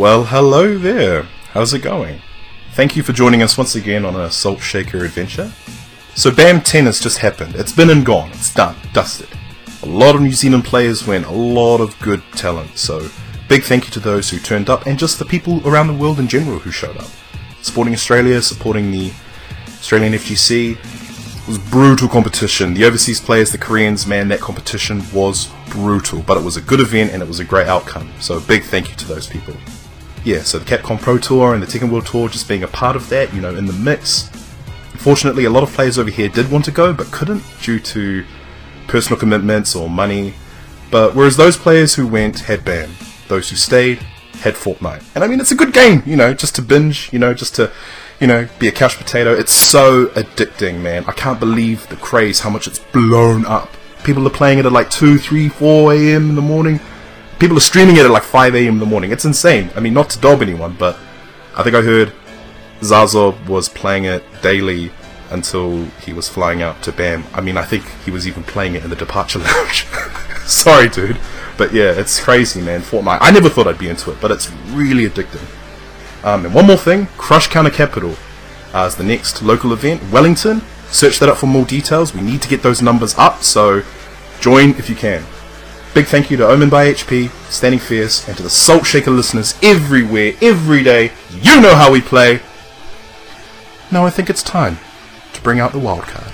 Well, 0.00 0.24
hello 0.24 0.78
there. 0.78 1.24
How's 1.52 1.74
it 1.74 1.82
going? 1.82 2.22
Thank 2.72 2.96
you 2.96 3.02
for 3.02 3.12
joining 3.12 3.42
us 3.42 3.58
once 3.58 3.74
again 3.74 4.06
on 4.06 4.16
a 4.16 4.30
Salt 4.30 4.60
Shaker 4.60 5.04
adventure. 5.04 5.52
So, 6.14 6.34
BAM 6.34 6.62
10 6.62 6.86
has 6.86 7.00
just 7.00 7.18
happened. 7.18 7.54
It's 7.54 7.74
been 7.74 7.90
and 7.90 8.02
gone. 8.02 8.30
It's 8.30 8.54
done. 8.54 8.76
Dusted. 8.94 9.28
A 9.82 9.86
lot 9.86 10.14
of 10.14 10.22
New 10.22 10.32
Zealand 10.32 10.64
players 10.64 11.06
went, 11.06 11.26
a 11.26 11.30
lot 11.30 11.82
of 11.82 12.00
good 12.00 12.22
talent. 12.32 12.78
So, 12.78 13.10
big 13.46 13.62
thank 13.62 13.84
you 13.84 13.90
to 13.90 14.00
those 14.00 14.30
who 14.30 14.38
turned 14.38 14.70
up 14.70 14.86
and 14.86 14.98
just 14.98 15.18
the 15.18 15.26
people 15.26 15.60
around 15.68 15.88
the 15.88 15.92
world 15.92 16.18
in 16.18 16.28
general 16.28 16.60
who 16.60 16.70
showed 16.70 16.96
up. 16.96 17.10
Supporting 17.60 17.92
Australia, 17.92 18.40
supporting 18.40 18.90
the 18.90 19.12
Australian 19.66 20.14
FGC. 20.14 20.78
It 20.78 21.46
was 21.46 21.58
brutal 21.58 22.08
competition. 22.08 22.72
The 22.72 22.86
overseas 22.86 23.20
players, 23.20 23.52
the 23.52 23.58
Koreans, 23.58 24.06
man, 24.06 24.28
that 24.28 24.40
competition 24.40 25.02
was 25.12 25.50
brutal. 25.68 26.22
But 26.22 26.38
it 26.38 26.42
was 26.42 26.56
a 26.56 26.62
good 26.62 26.80
event 26.80 27.12
and 27.12 27.22
it 27.22 27.28
was 27.28 27.38
a 27.38 27.44
great 27.44 27.66
outcome. 27.66 28.08
So, 28.18 28.40
big 28.40 28.62
thank 28.62 28.88
you 28.88 28.96
to 28.96 29.06
those 29.06 29.26
people 29.26 29.54
yeah, 30.24 30.42
so 30.42 30.58
the 30.58 30.64
Capcom 30.64 31.00
Pro 31.00 31.18
Tour 31.18 31.54
and 31.54 31.62
the 31.62 31.66
Tekken 31.66 31.90
World 31.90 32.06
Tour 32.06 32.28
just 32.28 32.48
being 32.48 32.62
a 32.62 32.68
part 32.68 32.96
of 32.96 33.08
that, 33.08 33.32
you 33.32 33.40
know, 33.40 33.54
in 33.54 33.66
the 33.66 33.72
mix. 33.72 34.28
Fortunately, 34.96 35.44
a 35.44 35.50
lot 35.50 35.62
of 35.62 35.70
players 35.70 35.98
over 35.98 36.10
here 36.10 36.28
did 36.28 36.50
want 36.50 36.64
to 36.66 36.70
go, 36.70 36.92
but 36.92 37.06
couldn't 37.10 37.42
due 37.62 37.80
to 37.80 38.24
personal 38.86 39.18
commitments 39.18 39.74
or 39.74 39.88
money. 39.88 40.34
But 40.90 41.14
whereas 41.14 41.36
those 41.36 41.56
players 41.56 41.94
who 41.94 42.06
went 42.06 42.40
had 42.40 42.64
BAM, 42.64 42.90
those 43.28 43.48
who 43.48 43.56
stayed 43.56 43.98
had 44.40 44.54
Fortnite. 44.54 45.02
And 45.14 45.24
I 45.24 45.26
mean, 45.26 45.40
it's 45.40 45.52
a 45.52 45.56
good 45.56 45.72
game, 45.72 46.02
you 46.04 46.16
know, 46.16 46.34
just 46.34 46.54
to 46.56 46.62
binge, 46.62 47.10
you 47.12 47.18
know, 47.18 47.32
just 47.32 47.54
to, 47.56 47.72
you 48.20 48.26
know, 48.26 48.48
be 48.58 48.68
a 48.68 48.72
couch 48.72 48.96
potato. 48.96 49.32
It's 49.32 49.52
so 49.52 50.06
addicting, 50.08 50.80
man. 50.80 51.04
I 51.06 51.12
can't 51.12 51.40
believe 51.40 51.88
the 51.88 51.96
craze, 51.96 52.40
how 52.40 52.50
much 52.50 52.66
it's 52.66 52.78
blown 52.78 53.46
up. 53.46 53.70
People 54.04 54.26
are 54.26 54.30
playing 54.30 54.58
it 54.58 54.66
at 54.66 54.72
like 54.72 54.90
2, 54.90 55.18
3, 55.18 55.48
4 55.48 55.94
a.m. 55.94 56.30
in 56.30 56.34
the 56.34 56.42
morning 56.42 56.80
people 57.40 57.56
are 57.56 57.60
streaming 57.60 57.96
it 57.96 58.04
at 58.04 58.10
like 58.10 58.22
5 58.22 58.54
a.m. 58.54 58.74
in 58.74 58.78
the 58.78 58.86
morning. 58.86 59.10
It's 59.10 59.24
insane. 59.24 59.70
I 59.74 59.80
mean, 59.80 59.94
not 59.94 60.10
to 60.10 60.20
dob 60.20 60.42
anyone, 60.42 60.76
but 60.78 60.96
I 61.56 61.62
think 61.62 61.74
I 61.74 61.80
heard 61.80 62.12
Zazo 62.80 63.34
was 63.48 63.68
playing 63.68 64.04
it 64.04 64.22
daily 64.42 64.92
until 65.30 65.84
he 66.04 66.12
was 66.12 66.28
flying 66.28 66.60
out 66.60 66.82
to 66.82 66.92
BAM. 66.92 67.24
I 67.32 67.40
mean, 67.40 67.56
I 67.56 67.64
think 67.64 67.84
he 68.04 68.10
was 68.10 68.28
even 68.28 68.42
playing 68.42 68.74
it 68.74 68.84
in 68.84 68.90
the 68.90 68.96
departure 68.96 69.38
lounge. 69.40 69.86
Sorry, 70.44 70.88
dude. 70.88 71.18
But 71.56 71.72
yeah, 71.72 71.92
it's 71.92 72.20
crazy, 72.20 72.60
man. 72.60 72.80
Fortnite. 72.80 73.18
I 73.20 73.30
never 73.30 73.48
thought 73.48 73.66
I'd 73.66 73.78
be 73.78 73.88
into 73.88 74.10
it, 74.12 74.20
but 74.20 74.30
it's 74.30 74.50
really 74.68 75.08
addicting. 75.08 75.46
Um, 76.22 76.44
and 76.44 76.54
one 76.54 76.66
more 76.66 76.76
thing 76.76 77.06
Crush 77.16 77.48
Counter 77.48 77.70
Capital 77.70 78.14
uh, 78.74 78.84
is 78.86 78.96
the 78.96 79.04
next 79.04 79.42
local 79.42 79.72
event. 79.72 80.02
Wellington. 80.12 80.62
Search 80.90 81.18
that 81.20 81.28
up 81.28 81.38
for 81.38 81.46
more 81.46 81.64
details. 81.64 82.14
We 82.14 82.20
need 82.20 82.42
to 82.42 82.48
get 82.48 82.62
those 82.62 82.82
numbers 82.82 83.14
up, 83.16 83.42
so 83.42 83.82
join 84.40 84.70
if 84.70 84.90
you 84.90 84.96
can. 84.96 85.24
Big 85.92 86.06
thank 86.06 86.30
you 86.30 86.36
to 86.36 86.46
Omen 86.46 86.70
by 86.70 86.86
HP, 86.86 87.30
Standing 87.50 87.80
Fierce, 87.80 88.28
and 88.28 88.36
to 88.36 88.44
the 88.44 88.50
Salt 88.50 88.86
Shaker 88.86 89.10
listeners 89.10 89.58
everywhere, 89.60 90.34
every 90.40 90.84
day. 90.84 91.10
You 91.42 91.60
know 91.60 91.74
how 91.74 91.90
we 91.90 92.00
play. 92.00 92.40
Now 93.90 94.06
I 94.06 94.10
think 94.10 94.30
it's 94.30 94.42
time 94.44 94.78
to 95.32 95.40
bring 95.42 95.58
out 95.58 95.72
the 95.72 95.80
wild 95.80 96.04
card. 96.04 96.32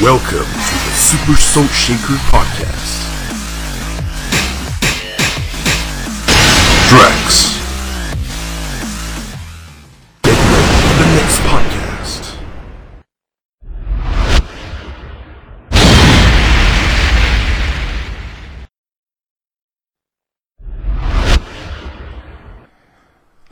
Welcome 0.00 0.46
to 0.46 0.74
the 0.84 0.94
Super 0.94 1.34
Salt 1.34 1.70
Shaker 1.70 2.14
Podcast. 2.30 3.02
Drex. 6.88 7.55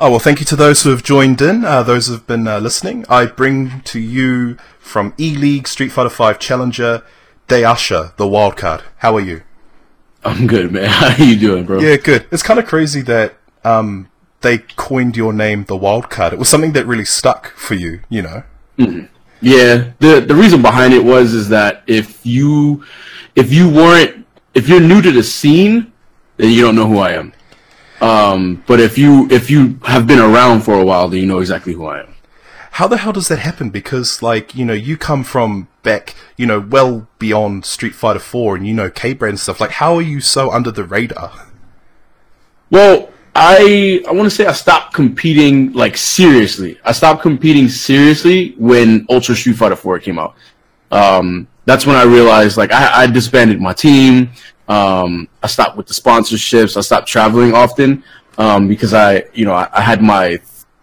Oh, 0.05 0.11
well, 0.11 0.19
thank 0.19 0.39
you 0.39 0.45
to 0.45 0.55
those 0.55 0.83
who 0.83 0.91
have 0.91 1.03
joined 1.03 1.41
in, 1.41 1.65
uh, 1.65 1.83
those 1.83 2.09
who 2.09 2.13
have 2.13 2.27
been 2.27 2.47
uh, 2.47 2.59
listening. 2.59 3.07
I 3.09 3.25
bring 3.25 3.81
to 3.85 3.99
you 3.99 4.59
from 4.79 5.15
E 5.19 5.35
League 5.35 5.67
Street 5.67 5.93
Fighter 5.93 6.11
V 6.11 6.39
Challenger, 6.39 7.03
Dayasha, 7.49 8.15
the 8.17 8.27
wildcard. 8.27 8.83
How 8.99 9.17
are 9.17 9.21
you? 9.23 9.41
I'm 10.23 10.47
good, 10.47 10.73
man. 10.73 10.85
How 10.91 11.07
are 11.07 11.27
you 11.27 11.41
doing, 11.41 11.65
bro? 11.65 11.81
Yeah, 11.81 11.97
good. 11.97 12.27
It's 12.31 12.43
kind 12.43 12.59
of 12.59 12.67
crazy 12.67 13.01
that 13.01 13.37
um, 13.65 14.11
they 14.43 14.59
coined 14.59 15.17
your 15.17 15.33
name 15.33 15.65
the 15.65 15.79
wildcard. 15.79 16.35
It 16.35 16.39
was 16.39 16.51
something 16.51 16.73
that 16.73 16.87
really 16.87 17.07
stuck 17.07 17.55
for 17.57 17.73
you, 17.73 18.01
you 18.11 18.21
know? 18.21 18.43
Yeah. 19.41 19.93
The 20.01 20.21
the 20.21 20.35
reason 20.35 20.61
behind 20.61 20.93
it 20.93 21.03
was 21.03 21.33
is 21.33 21.49
that 21.49 21.83
if 21.87 22.21
you 22.27 22.85
if 23.35 23.55
you 23.55 23.71
weren't 23.71 24.27
if 24.53 24.69
you're 24.69 24.81
new 24.81 25.01
to 25.01 25.11
the 25.11 25.23
scene, 25.23 25.95
then 26.37 26.51
you 26.51 26.61
don't 26.61 26.77
know 26.77 26.89
who 26.89 26.99
I 26.99 27.13
am. 27.13 27.33
Um, 28.05 28.63
but 28.67 28.81
if 28.81 28.99
you 28.99 29.27
if 29.31 29.51
you 29.51 29.79
have 29.85 30.07
been 30.07 30.19
around 30.19 30.61
for 30.61 30.79
a 30.79 30.85
while, 30.85 31.09
then 31.09 31.21
you 31.21 31.27
know 31.27 31.39
exactly 31.39 31.73
who 31.73 31.87
I 31.87 32.01
am. 32.01 32.15
How 32.73 32.87
the 32.87 32.99
hell 32.99 33.13
does 33.13 33.29
that 33.29 33.39
happen? 33.39 33.71
Because, 33.71 34.21
like, 34.21 34.55
you 34.55 34.65
know, 34.65 34.75
you 34.75 34.99
come 34.99 35.25
from 35.25 35.69
back, 35.83 36.15
you 36.37 36.45
know, 36.45 36.61
well 36.61 37.07
beyond 37.19 37.65
Street 37.65 37.95
Fighter 37.95 38.19
4 38.19 38.57
and 38.57 38.67
you 38.67 38.75
know 38.75 38.91
K-Brad 38.91 39.39
stuff. 39.39 39.61
Like, 39.61 39.71
how 39.71 39.95
are 39.95 40.03
you 40.03 40.21
so 40.21 40.51
under 40.51 40.71
the 40.71 40.85
radar? 40.85 41.47
Well, 42.71 43.11
I 43.35 44.03
I 44.07 44.13
want 44.13 44.27
to 44.27 44.31
say 44.31 44.45
I 44.45 44.53
stopped 44.53 44.93
competing 44.93 45.73
like 45.73 45.97
seriously. 45.97 46.79
I 46.85 46.93
stopped 46.93 47.23
competing 47.23 47.69
seriously 47.69 48.55
when 48.59 49.07
Ultra 49.09 49.35
Street 49.35 49.57
Fighter 49.57 49.77
4 49.77 49.99
came 50.01 50.19
out. 50.19 50.35
Um, 50.91 51.49
that's 51.65 51.87
when 51.87 51.97
I 51.97 52.03
realized 52.03 52.59
like 52.59 52.71
I, 52.71 53.05
I 53.05 53.07
disbanded 53.07 53.63
my 53.63 53.73
team. 53.73 54.31
Um, 54.69 55.29
I 55.43 55.47
stopped 55.47 55.77
with 55.77 55.87
the 55.87 55.95
sponsorships. 55.95 56.77
I 56.77 56.81
stopped 56.81 57.07
traveling 57.07 57.55
often 57.55 58.03
um, 58.39 58.69
because 58.69 58.95
I 58.95 59.25
you 59.33 59.45
know 59.45 59.53
I, 59.55 59.69
I 59.73 59.81
had 59.81 60.03
my 60.03 60.39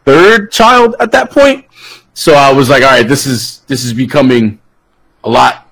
third 0.06 0.52
child 0.52 0.96
at 1.00 1.12
that 1.12 1.32
point. 1.32 1.66
So 2.14 2.34
I 2.34 2.52
was 2.52 2.70
like, 2.70 2.84
all 2.84 2.90
right, 2.90 3.08
this 3.08 3.26
is 3.26 3.60
this 3.68 3.84
is 3.84 3.94
becoming 3.94 4.60
a 5.24 5.30
lot. 5.30 5.68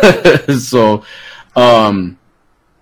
so 0.58 1.02
um 1.54 2.18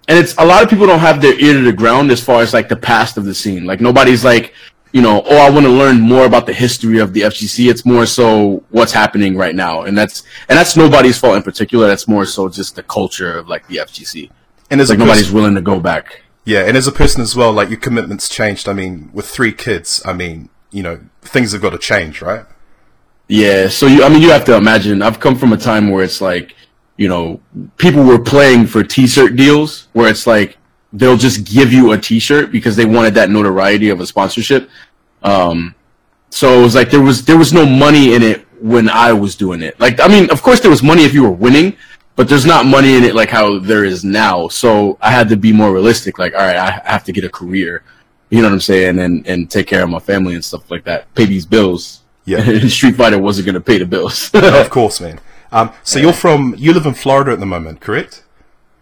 and 0.08 0.18
it's 0.18 0.36
a 0.36 0.44
lot 0.44 0.62
of 0.62 0.68
people 0.68 0.86
don't 0.86 0.98
have 0.98 1.22
their 1.22 1.38
ear 1.38 1.54
to 1.54 1.62
the 1.62 1.72
ground 1.72 2.10
as 2.10 2.22
far 2.22 2.42
as 2.42 2.52
like 2.52 2.68
the 2.68 2.76
past 2.76 3.16
of 3.16 3.24
the 3.24 3.34
scene. 3.34 3.64
Like 3.64 3.80
nobody's 3.80 4.24
like, 4.24 4.54
you 4.92 5.00
know, 5.00 5.22
oh, 5.24 5.36
I 5.36 5.50
want 5.50 5.64
to 5.66 5.72
learn 5.72 6.00
more 6.00 6.26
about 6.26 6.46
the 6.46 6.52
history 6.52 6.98
of 6.98 7.12
the 7.12 7.22
FGC. 7.22 7.70
It's 7.70 7.86
more 7.86 8.06
so 8.06 8.62
what's 8.70 8.92
happening 8.92 9.36
right 9.36 9.54
now, 9.54 9.82
and 9.82 9.96
that's 9.96 10.22
and 10.48 10.58
that's 10.58 10.76
nobody's 10.76 11.18
fault 11.18 11.36
in 11.36 11.42
particular. 11.42 11.88
That's 11.88 12.06
more 12.06 12.24
so 12.26 12.48
just 12.48 12.76
the 12.76 12.82
culture 12.82 13.36
of 13.38 13.48
like 13.48 13.66
the 13.66 13.76
FGC. 13.76 14.30
And 14.70 14.80
as 14.80 14.88
like 14.90 14.96
a 14.96 15.00
person- 15.00 15.06
nobody's 15.08 15.32
willing 15.32 15.54
to 15.54 15.60
go 15.60 15.80
back. 15.80 16.22
Yeah, 16.44 16.60
and 16.60 16.76
as 16.76 16.86
a 16.86 16.92
person 16.92 17.22
as 17.22 17.34
well, 17.34 17.52
like 17.52 17.70
your 17.70 17.78
commitments 17.78 18.28
changed. 18.28 18.68
I 18.68 18.74
mean, 18.74 19.10
with 19.14 19.26
three 19.26 19.52
kids, 19.52 20.02
I 20.04 20.12
mean, 20.12 20.50
you 20.70 20.82
know, 20.82 21.00
things 21.22 21.52
have 21.52 21.62
got 21.62 21.70
to 21.70 21.78
change, 21.78 22.20
right? 22.20 22.44
Yeah, 23.28 23.68
so 23.68 23.86
you, 23.86 24.04
I 24.04 24.10
mean, 24.10 24.20
you 24.20 24.30
have 24.30 24.44
to 24.46 24.56
imagine. 24.56 25.00
I've 25.00 25.20
come 25.20 25.36
from 25.36 25.54
a 25.54 25.56
time 25.56 25.88
where 25.90 26.04
it's 26.04 26.20
like, 26.20 26.54
you 26.98 27.08
know, 27.08 27.40
people 27.78 28.04
were 28.04 28.18
playing 28.18 28.66
for 28.66 28.84
T-shirt 28.84 29.36
deals, 29.36 29.88
where 29.94 30.10
it's 30.10 30.26
like 30.26 30.58
they'll 30.92 31.16
just 31.16 31.44
give 31.44 31.72
you 31.72 31.92
a 31.92 31.98
T-shirt 31.98 32.52
because 32.52 32.76
they 32.76 32.84
wanted 32.84 33.14
that 33.14 33.30
notoriety 33.30 33.88
of 33.88 34.00
a 34.00 34.06
sponsorship. 34.06 34.68
Um, 35.22 35.74
so 36.28 36.60
it 36.60 36.62
was 36.62 36.74
like 36.74 36.90
there 36.90 37.00
was 37.00 37.24
there 37.24 37.38
was 37.38 37.52
no 37.54 37.64
money 37.64 38.12
in 38.14 38.22
it 38.22 38.46
when 38.60 38.90
I 38.90 39.14
was 39.14 39.34
doing 39.34 39.62
it. 39.62 39.80
Like, 39.80 39.98
I 40.00 40.08
mean, 40.08 40.30
of 40.30 40.42
course 40.42 40.60
there 40.60 40.70
was 40.70 40.82
money 40.82 41.04
if 41.04 41.14
you 41.14 41.22
were 41.22 41.30
winning, 41.30 41.76
but 42.16 42.28
there's 42.28 42.46
not 42.46 42.66
money 42.66 42.94
in 42.96 43.04
it 43.04 43.14
like 43.14 43.30
how 43.30 43.58
there 43.58 43.84
is 43.84 44.04
now. 44.04 44.48
So 44.48 44.98
I 45.00 45.10
had 45.10 45.28
to 45.30 45.36
be 45.36 45.52
more 45.52 45.72
realistic. 45.72 46.18
Like, 46.18 46.34
all 46.34 46.40
right, 46.40 46.56
I 46.56 46.82
have 46.84 47.04
to 47.04 47.12
get 47.12 47.24
a 47.24 47.30
career. 47.30 47.82
You 48.30 48.40
know 48.40 48.48
what 48.48 48.54
I'm 48.54 48.60
saying, 48.60 48.98
and 48.98 49.26
and 49.26 49.50
take 49.50 49.66
care 49.66 49.82
of 49.82 49.90
my 49.90 49.98
family 49.98 50.34
and 50.34 50.44
stuff 50.44 50.70
like 50.70 50.84
that. 50.84 51.12
Pay 51.14 51.26
these 51.26 51.46
bills. 51.46 52.02
Yeah. 52.24 52.40
And 52.48 52.70
Street 52.70 52.96
Fighter 52.96 53.18
wasn't 53.18 53.46
going 53.46 53.54
to 53.54 53.60
pay 53.60 53.78
the 53.78 53.86
bills. 53.86 54.32
No, 54.32 54.60
of 54.64 54.70
course, 54.70 55.00
man. 55.00 55.20
Um, 55.52 55.72
so 55.84 56.00
you're 56.00 56.12
from, 56.12 56.54
you 56.58 56.72
live 56.72 56.86
in 56.86 56.94
Florida 56.94 57.30
at 57.32 57.38
the 57.38 57.46
moment, 57.46 57.80
correct? 57.80 58.24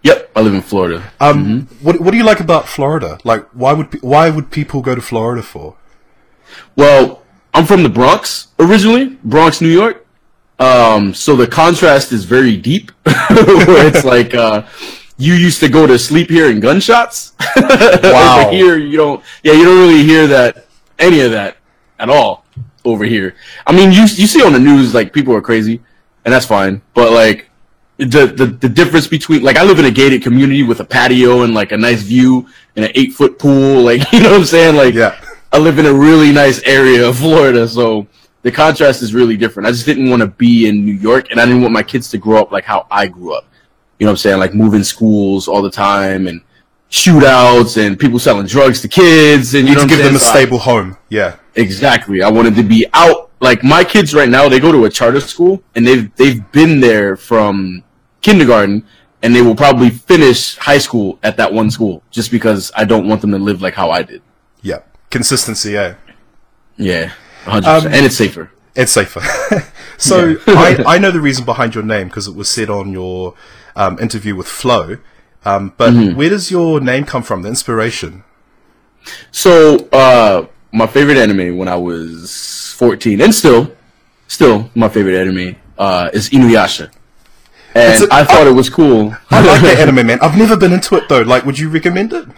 yep, 0.02 0.30
I 0.34 0.40
live 0.40 0.54
in 0.54 0.62
Florida. 0.62 1.12
Um, 1.20 1.68
what 1.80 2.00
what 2.00 2.10
do 2.10 2.16
you 2.16 2.24
like 2.24 2.40
about 2.40 2.68
Florida? 2.68 3.18
Like, 3.24 3.46
why 3.52 3.72
would 3.72 4.02
why 4.02 4.30
would 4.30 4.50
people 4.50 4.82
go 4.82 4.94
to 4.94 5.00
Florida 5.00 5.42
for? 5.42 5.76
Well, 6.76 7.22
I'm 7.54 7.66
from 7.66 7.82
the 7.82 7.88
Bronx 7.88 8.48
originally, 8.58 9.18
Bronx, 9.24 9.60
New 9.60 9.68
York. 9.68 10.01
Um, 10.62 11.12
so 11.12 11.34
the 11.34 11.46
contrast 11.46 12.12
is 12.12 12.24
very 12.24 12.56
deep, 12.56 12.90
where 13.04 13.86
it's 13.88 14.04
like 14.04 14.32
uh, 14.32 14.62
you 15.18 15.34
used 15.34 15.58
to 15.60 15.68
go 15.68 15.88
to 15.88 15.98
sleep 15.98 16.30
hearing 16.30 16.60
gunshots. 16.60 17.32
Wow. 18.02 18.42
Over 18.42 18.50
here, 18.52 18.76
you 18.76 18.96
don't. 18.96 19.22
Yeah, 19.42 19.54
you 19.54 19.64
don't 19.64 19.78
really 19.78 20.02
hear 20.04 20.26
that 20.28 20.66
any 20.98 21.20
of 21.20 21.32
that 21.32 21.56
at 21.98 22.08
all 22.08 22.44
over 22.84 23.04
here. 23.04 23.34
I 23.66 23.72
mean, 23.72 23.90
you 23.92 24.02
you 24.02 24.26
see 24.26 24.42
on 24.42 24.52
the 24.52 24.58
news 24.60 24.94
like 24.94 25.12
people 25.12 25.34
are 25.34 25.40
crazy, 25.40 25.80
and 26.24 26.32
that's 26.32 26.46
fine. 26.46 26.82
But 26.94 27.12
like 27.12 27.50
the 27.98 28.26
the 28.26 28.46
the 28.46 28.68
difference 28.68 29.06
between 29.06 29.42
like 29.42 29.56
I 29.56 29.64
live 29.64 29.78
in 29.78 29.84
a 29.84 29.90
gated 29.90 30.22
community 30.22 30.62
with 30.62 30.80
a 30.80 30.84
patio 30.84 31.42
and 31.42 31.54
like 31.54 31.72
a 31.72 31.76
nice 31.76 32.02
view 32.02 32.48
and 32.76 32.84
an 32.84 32.92
eight 32.94 33.12
foot 33.12 33.38
pool. 33.38 33.82
Like 33.82 34.12
you 34.12 34.20
know 34.20 34.30
what 34.30 34.40
I'm 34.40 34.44
saying? 34.44 34.76
Like 34.76 34.94
Yeah. 34.94 35.18
I 35.52 35.58
live 35.58 35.78
in 35.78 35.86
a 35.86 35.92
really 35.92 36.32
nice 36.32 36.62
area 36.62 37.06
of 37.06 37.18
Florida, 37.18 37.68
so 37.68 38.06
the 38.42 38.52
contrast 38.52 39.02
is 39.02 39.14
really 39.14 39.36
different. 39.36 39.66
I 39.68 39.72
just 39.72 39.86
didn't 39.86 40.10
want 40.10 40.20
to 40.20 40.26
be 40.28 40.68
in 40.68 40.84
New 40.84 40.94
York, 40.94 41.30
and 41.30 41.40
I 41.40 41.46
didn't 41.46 41.62
want 41.62 41.72
my 41.72 41.82
kids 41.82 42.10
to 42.10 42.18
grow 42.18 42.40
up 42.40 42.50
like 42.52 42.64
how 42.64 42.86
I 42.90 43.06
grew 43.06 43.34
up. 43.34 43.44
You 43.98 44.06
know 44.06 44.10
what 44.10 44.14
I'm 44.14 44.18
saying? 44.18 44.38
Like 44.40 44.54
moving 44.54 44.82
schools 44.82 45.46
all 45.48 45.62
the 45.62 45.70
time 45.70 46.26
and 46.26 46.40
shootouts 46.90 47.84
and 47.84 47.98
people 47.98 48.18
selling 48.18 48.46
drugs 48.46 48.80
to 48.82 48.88
kids 48.88 49.54
and 49.54 49.64
you 49.66 49.70
You 49.70 49.76
know 49.76 49.82
to 49.82 49.88
give 49.88 49.98
them 50.04 50.14
a? 50.16 50.18
So 50.18 50.26
I- 50.28 50.32
stable 50.42 50.58
home. 50.58 50.96
Yeah. 51.08 51.36
Exactly. 51.54 52.22
I 52.22 52.30
wanted 52.30 52.54
to 52.56 52.62
be 52.62 52.86
out. 52.94 53.30
Like 53.40 53.64
my 53.64 53.82
kids 53.84 54.14
right 54.14 54.28
now, 54.28 54.48
they 54.48 54.60
go 54.60 54.70
to 54.72 54.84
a 54.84 54.90
charter 54.90 55.20
school 55.20 55.62
and 55.74 55.86
they've 55.86 56.14
they've 56.16 56.50
been 56.52 56.80
there 56.80 57.16
from 57.16 57.82
kindergarten 58.20 58.86
and 59.22 59.34
they 59.34 59.42
will 59.42 59.54
probably 59.56 59.90
finish 59.90 60.56
high 60.58 60.78
school 60.78 61.18
at 61.22 61.36
that 61.38 61.52
one 61.52 61.70
school 61.70 62.02
just 62.10 62.30
because 62.30 62.70
I 62.76 62.84
don't 62.84 63.08
want 63.08 63.20
them 63.20 63.30
to 63.32 63.38
live 63.38 63.60
like 63.62 63.74
how 63.74 63.90
I 63.90 64.02
did. 64.02 64.22
Yeah. 64.62 64.80
Consistency, 65.10 65.76
eh? 65.76 65.94
yeah. 66.76 66.76
Yeah, 66.76 67.10
100%. 67.10 67.12
Um, 67.46 67.64
and 67.86 68.06
it's 68.06 68.16
safer. 68.16 68.50
It's 68.74 68.92
safer. 68.92 69.20
so 69.98 70.36
I, 70.46 70.82
I 70.94 70.98
know 70.98 71.10
the 71.10 71.20
reason 71.20 71.44
behind 71.44 71.74
your 71.74 71.84
name 71.84 72.08
because 72.08 72.26
it 72.28 72.34
was 72.34 72.48
said 72.48 72.70
on 72.70 72.92
your 72.92 73.34
um, 73.76 73.98
interview 73.98 74.34
with 74.36 74.46
Flo. 74.48 74.98
Um, 75.44 75.72
but 75.76 75.92
Mm-hmm. 75.92 76.16
where 76.16 76.30
does 76.30 76.50
your 76.50 76.80
name 76.80 77.04
come 77.04 77.22
from? 77.22 77.42
The 77.42 77.48
inspiration? 77.48 78.22
So, 79.32 79.88
uh, 79.92 80.46
my 80.72 80.86
favorite 80.86 81.16
anime 81.16 81.56
when 81.58 81.68
I 81.68 81.76
was 81.76 82.74
14 82.78 83.20
and 83.20 83.34
still, 83.34 83.72
still 84.28 84.70
my 84.74 84.88
favorite 84.88 85.16
anime, 85.16 85.56
uh, 85.78 86.10
is 86.12 86.30
Inuyasha. 86.30 86.90
And 87.74 88.02
a- 88.04 88.14
I 88.14 88.24
thought 88.24 88.46
it 88.46 88.52
was 88.54 88.70
cool. 88.70 89.14
I 89.30 89.40
like 89.44 89.62
that 89.62 89.78
anime, 89.88 90.06
man. 90.06 90.20
I've 90.20 90.36
never 90.38 90.56
been 90.56 90.72
into 90.72 90.94
it 90.96 91.08
though. 91.08 91.22
Like, 91.22 91.44
would 91.44 91.58
you 91.58 91.68
recommend 91.68 92.12
it? 92.12 92.28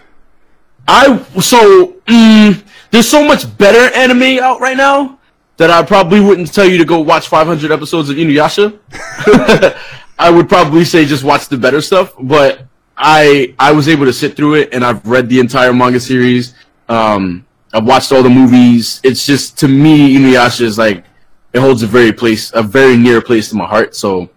I 0.87 1.17
so 1.41 1.93
mm, 2.07 2.63
there's 2.95 3.09
so 3.09 3.25
much 3.25 3.57
better 3.57 3.93
anime 3.93 4.41
out 4.41 4.61
right 4.61 4.77
now 4.77 5.19
that 5.57 5.69
I 5.69 5.83
probably 5.83 6.21
wouldn't 6.21 6.53
tell 6.53 6.65
you 6.65 6.77
to 6.77 6.85
go 6.85 7.01
watch 7.01 7.27
500 7.27 7.69
episodes 7.69 8.09
of 8.09 8.15
Inuyasha. 8.15 8.79
I 10.17 10.29
would 10.29 10.47
probably 10.47 10.85
say 10.85 11.03
just 11.03 11.25
watch 11.25 11.49
the 11.49 11.57
better 11.57 11.81
stuff, 11.81 12.13
but 12.17 12.65
I 12.95 13.53
I 13.59 13.73
was 13.73 13.89
able 13.89 14.05
to 14.05 14.13
sit 14.13 14.37
through 14.37 14.55
it 14.55 14.73
and 14.73 14.85
I've 14.85 15.05
read 15.05 15.27
the 15.27 15.41
entire 15.41 15.73
manga 15.73 15.99
series. 15.99 16.55
Um, 16.87 17.45
I've 17.73 17.83
watched 17.83 18.13
all 18.13 18.23
the 18.23 18.29
movies. 18.29 19.01
It's 19.03 19.25
just 19.25 19.57
to 19.59 19.67
me 19.67 20.15
Inuyasha 20.15 20.61
is 20.61 20.77
like 20.77 21.03
it 21.51 21.59
holds 21.59 21.83
a 21.83 21.87
very 21.87 22.13
place 22.13 22.53
a 22.53 22.63
very 22.63 22.95
near 22.95 23.21
place 23.21 23.49
to 23.49 23.57
my 23.57 23.65
heart. 23.65 23.93
So 23.93 24.29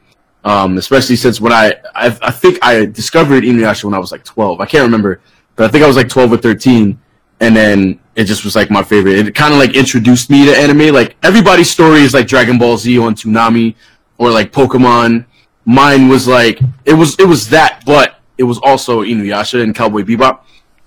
um, 0.42 0.78
especially 0.78 1.14
since 1.14 1.40
when 1.40 1.52
I, 1.52 1.74
I 1.94 2.06
I 2.22 2.32
think 2.32 2.58
I 2.60 2.86
discovered 2.86 3.44
Inuyasha 3.44 3.84
when 3.84 3.94
I 3.94 4.00
was 4.00 4.10
like 4.10 4.24
12. 4.24 4.60
I 4.60 4.66
can't 4.66 4.82
remember, 4.82 5.20
but 5.54 5.66
I 5.66 5.68
think 5.68 5.84
I 5.84 5.86
was 5.86 5.96
like 5.96 6.08
12 6.08 6.32
or 6.32 6.36
13, 6.38 6.98
and 7.40 7.57
then 7.57 8.00
it 8.16 8.25
just 8.25 8.45
was 8.45 8.57
like 8.57 8.71
my 8.71 8.83
favorite. 8.83 9.18
It 9.18 9.35
kind 9.35 9.52
of 9.52 9.59
like 9.59 9.75
introduced 9.75 10.30
me 10.30 10.45
to 10.47 10.57
anime. 10.57 10.92
Like 10.95 11.16
everybody's 11.23 11.71
story 11.71 12.00
is 12.00 12.14
like 12.14 12.26
Dragon 12.26 12.59
Ball 12.59 12.76
Z 12.76 12.99
on 12.99 13.14
Toonami 13.14 13.75
or 14.18 14.30
like 14.30 14.52
Pokemon. 14.52 15.25
Mine 15.64 16.09
was 16.09 16.26
like 16.26 16.61
it 16.85 16.95
was 16.95 17.18
it 17.18 17.26
was 17.26 17.49
that, 17.50 17.83
but 17.87 18.21
it 18.37 18.45
was 18.45 18.59
also 18.59 19.02
Inuyasha 19.02 19.62
and 19.62 19.75
Cowboy 19.75 20.02
Bebop. 20.02 20.40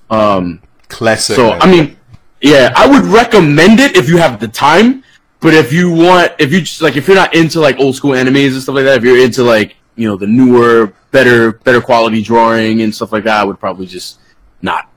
Um, 0.09 0.61
Classic. 0.89 1.35
so 1.35 1.51
man. 1.51 1.61
I 1.61 1.71
mean, 1.71 1.97
yeah, 2.41 2.73
I 2.75 2.87
would 2.87 3.05
recommend 3.05 3.79
it 3.79 3.95
if 3.95 4.09
you 4.09 4.17
have 4.17 4.39
the 4.39 4.47
time. 4.47 5.03
But 5.39 5.55
if 5.55 5.73
you 5.73 5.91
want, 5.91 6.33
if 6.37 6.51
you 6.51 6.61
just 6.61 6.81
like, 6.81 6.97
if 6.97 7.07
you're 7.07 7.15
not 7.15 7.33
into 7.33 7.59
like 7.59 7.79
old 7.79 7.95
school 7.95 8.11
animes 8.11 8.53
and 8.53 8.61
stuff 8.61 8.75
like 8.75 8.85
that, 8.85 8.97
if 8.97 9.03
you're 9.03 9.23
into 9.23 9.43
like 9.43 9.75
you 9.95 10.07
know 10.07 10.15
the 10.15 10.27
newer, 10.27 10.93
better, 11.11 11.53
better 11.53 11.81
quality 11.81 12.21
drawing 12.21 12.81
and 12.81 12.93
stuff 12.93 13.11
like 13.11 13.23
that, 13.23 13.39
I 13.39 13.43
would 13.43 13.59
probably 13.59 13.87
just 13.87 14.19
not. 14.61 14.89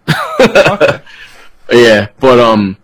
Yeah, 1.71 2.09
but 2.21 2.38
um, 2.38 2.76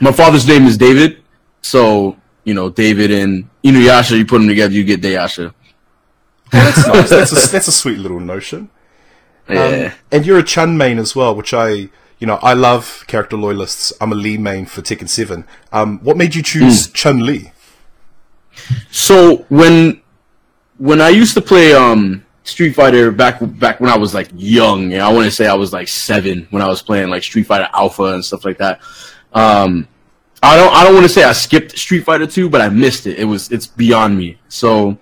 my 0.00 0.12
father's 0.12 0.46
name 0.46 0.66
is 0.66 0.76
David, 0.78 1.22
so 1.62 2.16
you 2.44 2.54
know 2.54 2.70
David 2.70 3.10
and 3.10 3.48
Inuyasha, 3.64 4.16
you 4.18 4.24
put 4.26 4.38
them 4.38 4.48
together, 4.48 4.72
you 4.74 4.84
get 4.84 5.00
Dayasha. 5.00 5.52
that's 6.50 6.86
nice. 6.86 7.10
That's 7.10 7.32
a, 7.32 7.50
that's 7.52 7.68
a 7.68 7.72
sweet 7.72 7.98
little 7.98 8.20
notion. 8.20 8.70
Yeah. 9.50 9.62
Um, 9.64 9.92
and 10.12 10.26
you're 10.26 10.38
a 10.38 10.42
Chun 10.42 10.76
main 10.76 10.98
as 10.98 11.16
well, 11.16 11.34
which 11.34 11.54
I, 11.54 11.88
you 12.18 12.26
know, 12.26 12.34
I 12.42 12.52
love 12.52 13.04
character 13.06 13.34
loyalists. 13.34 13.94
I'm 13.98 14.12
a 14.12 14.14
Lee 14.14 14.36
main 14.36 14.66
for 14.66 14.82
Tekken 14.82 15.08
7. 15.08 15.46
Um, 15.72 16.00
what 16.00 16.18
made 16.18 16.34
you 16.34 16.42
choose 16.42 16.84
Hmm. 16.84 16.92
Chun 16.92 17.20
Li? 17.24 17.52
So 18.90 19.46
when 19.48 20.02
when 20.76 21.00
I 21.00 21.08
used 21.08 21.32
to 21.32 21.40
play 21.40 21.72
um 21.72 22.26
Street 22.48 22.72
Fighter 22.72 23.10
back 23.10 23.38
back 23.40 23.78
when 23.80 23.90
I 23.90 23.96
was 23.96 24.14
like 24.14 24.30
young, 24.34 24.90
yeah, 24.90 25.06
I 25.06 25.12
want 25.12 25.26
to 25.26 25.30
say 25.30 25.46
I 25.46 25.54
was 25.54 25.72
like 25.72 25.86
seven 25.86 26.46
when 26.50 26.62
I 26.62 26.66
was 26.66 26.80
playing 26.80 27.10
like 27.10 27.22
Street 27.22 27.44
Fighter 27.44 27.68
Alpha 27.74 28.04
and 28.14 28.24
stuff 28.24 28.44
like 28.44 28.58
that. 28.58 28.80
Um, 29.32 29.86
I 30.42 30.56
don't 30.56 30.72
I 30.74 30.84
don't 30.84 30.94
want 30.94 31.04
to 31.04 31.12
say 31.12 31.24
I 31.24 31.32
skipped 31.32 31.78
Street 31.78 32.04
Fighter 32.04 32.26
two, 32.26 32.48
but 32.48 32.60
I 32.60 32.68
missed 32.70 33.06
it. 33.06 33.18
It 33.18 33.24
was 33.24 33.52
it's 33.52 33.66
beyond 33.66 34.16
me. 34.16 34.38
So 34.48 34.96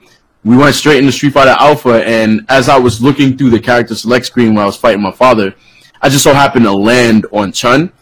we 0.44 0.56
went 0.56 0.74
straight 0.74 0.98
into 0.98 1.12
Street 1.12 1.32
Fighter 1.32 1.56
Alpha, 1.58 2.04
and 2.04 2.44
as 2.48 2.68
I 2.68 2.78
was 2.78 3.00
looking 3.00 3.38
through 3.38 3.50
the 3.50 3.60
character 3.60 3.94
select 3.94 4.26
screen 4.26 4.54
when 4.54 4.62
I 4.62 4.66
was 4.66 4.76
fighting 4.76 5.02
my 5.02 5.12
father, 5.12 5.54
I 6.02 6.08
just 6.08 6.24
so 6.24 6.34
happened 6.34 6.64
to 6.64 6.72
land 6.72 7.26
on 7.32 7.52
Chun. 7.52 7.92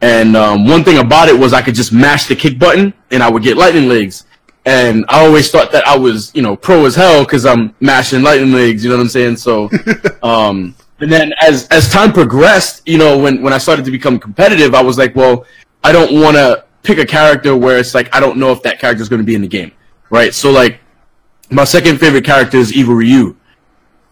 And 0.00 0.36
um, 0.36 0.66
one 0.66 0.84
thing 0.84 0.98
about 0.98 1.28
it 1.28 1.38
was 1.38 1.52
I 1.52 1.62
could 1.62 1.76
just 1.76 1.92
mash 1.92 2.26
the 2.26 2.34
kick 2.34 2.58
button 2.58 2.92
and 3.12 3.22
I 3.22 3.30
would 3.30 3.42
get 3.42 3.56
lightning 3.56 3.88
legs. 3.88 4.24
And 4.64 5.04
I 5.08 5.24
always 5.24 5.50
thought 5.50 5.72
that 5.72 5.86
I 5.86 5.96
was, 5.96 6.30
you 6.34 6.42
know, 6.42 6.54
pro 6.54 6.84
as 6.84 6.94
hell 6.94 7.24
because 7.24 7.44
I'm 7.44 7.74
mashing 7.80 8.22
lightning 8.22 8.52
legs. 8.52 8.84
You 8.84 8.90
know 8.90 8.96
what 8.96 9.02
I'm 9.02 9.08
saying? 9.08 9.36
So, 9.36 9.68
um, 10.22 10.74
and 11.00 11.10
then 11.10 11.32
as 11.40 11.66
as 11.68 11.90
time 11.90 12.12
progressed, 12.12 12.86
you 12.86 12.96
know, 12.96 13.18
when 13.18 13.42
when 13.42 13.52
I 13.52 13.58
started 13.58 13.84
to 13.86 13.90
become 13.90 14.20
competitive, 14.20 14.74
I 14.74 14.82
was 14.82 14.98
like, 14.98 15.16
well, 15.16 15.44
I 15.82 15.90
don't 15.90 16.20
want 16.20 16.36
to 16.36 16.64
pick 16.84 16.98
a 16.98 17.06
character 17.06 17.56
where 17.56 17.78
it's 17.78 17.94
like 17.94 18.14
I 18.14 18.20
don't 18.20 18.38
know 18.38 18.52
if 18.52 18.62
that 18.62 18.78
character 18.78 19.02
is 19.02 19.08
going 19.08 19.20
to 19.20 19.26
be 19.26 19.34
in 19.34 19.42
the 19.42 19.48
game, 19.48 19.72
right? 20.10 20.32
So 20.32 20.52
like, 20.52 20.78
my 21.50 21.64
second 21.64 21.98
favorite 21.98 22.24
character 22.24 22.56
is 22.56 22.72
Evil 22.72 22.94
Ryu. 22.94 23.36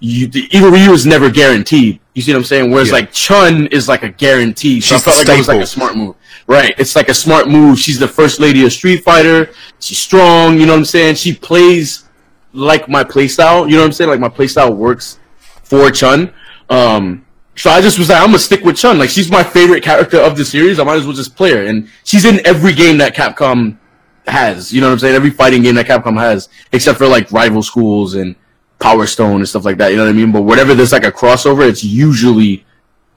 You, 0.01 0.27
the 0.27 0.49
Evil 0.51 0.71
Ryu 0.71 0.93
is 0.93 1.07
never 1.07 1.31
guaranteed. 1.31 2.01
You 2.21 2.25
see 2.25 2.33
what 2.35 2.39
I'm 2.41 2.45
saying? 2.45 2.71
Whereas 2.71 2.89
Yeah. 2.89 2.95
like 2.95 3.13
Chun 3.13 3.67
is 3.69 3.89
like 3.89 4.03
a 4.03 4.11
guarantee. 4.11 4.83
So 4.83 4.95
She's 4.97 5.03
I 5.09 5.11
felt 5.11 5.17
like 5.27 5.35
it 5.35 5.39
was 5.39 5.49
like 5.49 5.63
a 5.63 5.67
smart 5.67 5.97
move. 5.97 6.17
Right. 6.47 6.75
It's 6.77 6.95
like 6.95 7.09
a 7.09 7.15
smart 7.15 7.49
move. 7.49 7.79
She's 7.79 7.99
the 7.99 8.07
first 8.09 8.41
lady 8.41 8.63
of 8.67 8.73
Street 8.75 9.03
Fighter. 9.03 9.51
She's 9.79 9.97
strong. 9.99 10.61
You 10.61 10.67
know 10.67 10.73
what 10.73 10.81
I'm 10.81 10.85
saying? 10.85 11.15
She 11.15 11.33
plays 11.35 12.05
like 12.53 12.91
my 12.91 13.05
playstyle. 13.05 13.67
You 13.71 13.77
know 13.77 13.81
what 13.81 13.87
I'm 13.87 13.93
saying? 13.93 14.11
Like 14.11 14.21
my 14.21 14.29
playstyle 14.29 14.77
works 14.77 15.19
for 15.63 15.91
Chun. 15.91 16.35
Um, 16.69 17.25
so 17.57 17.71
I 17.71 17.81
just 17.81 17.99
was 17.99 18.11
like, 18.11 18.21
I'm 18.21 18.27
gonna 18.29 18.39
stick 18.39 18.65
with 18.65 18.77
Chun. 18.77 18.99
Like 18.99 19.09
she's 19.11 19.31
my 19.31 19.43
favorite 19.43 19.83
character 19.83 20.19
of 20.19 20.37
the 20.37 20.45
series. 20.45 20.79
I 20.79 20.85
might 20.85 20.97
as 20.97 21.05
well 21.07 21.15
just 21.17 21.35
play 21.37 21.53
her. 21.53 21.65
And 21.65 21.89
she's 22.05 22.27
in 22.27 22.45
every 22.47 22.75
game 22.75 22.99
that 22.99 23.15
Capcom 23.17 23.79
has. 24.27 24.73
You 24.73 24.81
know 24.83 24.89
what 24.89 24.93
I'm 24.95 24.99
saying? 24.99 25.15
Every 25.17 25.31
fighting 25.31 25.63
game 25.63 25.75
that 25.77 25.87
Capcom 25.87 26.19
has, 26.19 26.51
except 26.73 26.99
for 26.99 27.07
like 27.09 27.33
Rival 27.33 27.63
Schools 27.63 28.15
and 28.15 28.37
Power 28.81 29.07
Stone 29.07 29.37
and 29.37 29.49
stuff 29.49 29.65
like 29.65 29.77
that. 29.77 29.91
You 29.91 29.99
know 29.99 30.05
what 30.05 30.11
I 30.11 30.15
mean? 30.15 30.33
But 30.33 30.43
whatever 30.43 30.75
there's 30.75 30.93
like 30.93 31.05
a 31.05 31.13
crossover, 31.13 31.69
it's 31.69 31.85
usually 31.85 32.65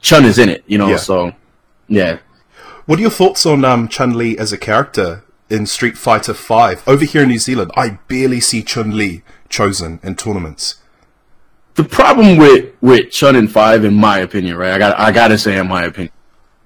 Chun 0.00 0.24
is 0.24 0.38
in 0.38 0.48
it. 0.48 0.62
You 0.66 0.78
know? 0.78 0.88
Yeah. 0.88 0.96
So 0.96 1.32
yeah. 1.88 2.18
What 2.86 2.98
are 2.98 3.02
your 3.02 3.10
thoughts 3.10 3.46
on 3.46 3.64
um, 3.64 3.88
Chun 3.88 4.12
Li 4.16 4.38
as 4.38 4.52
a 4.52 4.58
character 4.58 5.24
in 5.48 5.66
Street 5.66 5.96
Fighter 5.96 6.34
V? 6.34 6.76
Over 6.86 7.04
here 7.04 7.22
in 7.22 7.28
New 7.30 7.38
Zealand, 7.38 7.70
I 7.76 7.98
barely 8.08 8.40
see 8.40 8.62
Chun 8.62 8.96
Li 8.96 9.22
chosen 9.48 10.00
in 10.02 10.16
tournaments. 10.16 10.76
the 11.76 11.84
problem 11.84 12.36
with 12.36 12.74
with 12.80 13.10
Chun 13.10 13.36
in 13.36 13.48
Five, 13.48 13.84
in 13.84 13.94
my 13.94 14.18
opinion, 14.18 14.56
right? 14.56 14.72
I 14.72 14.78
got 14.78 14.98
I 14.98 15.12
gotta 15.12 15.38
say, 15.38 15.58
in 15.58 15.68
my 15.68 15.84
opinion, 15.84 16.12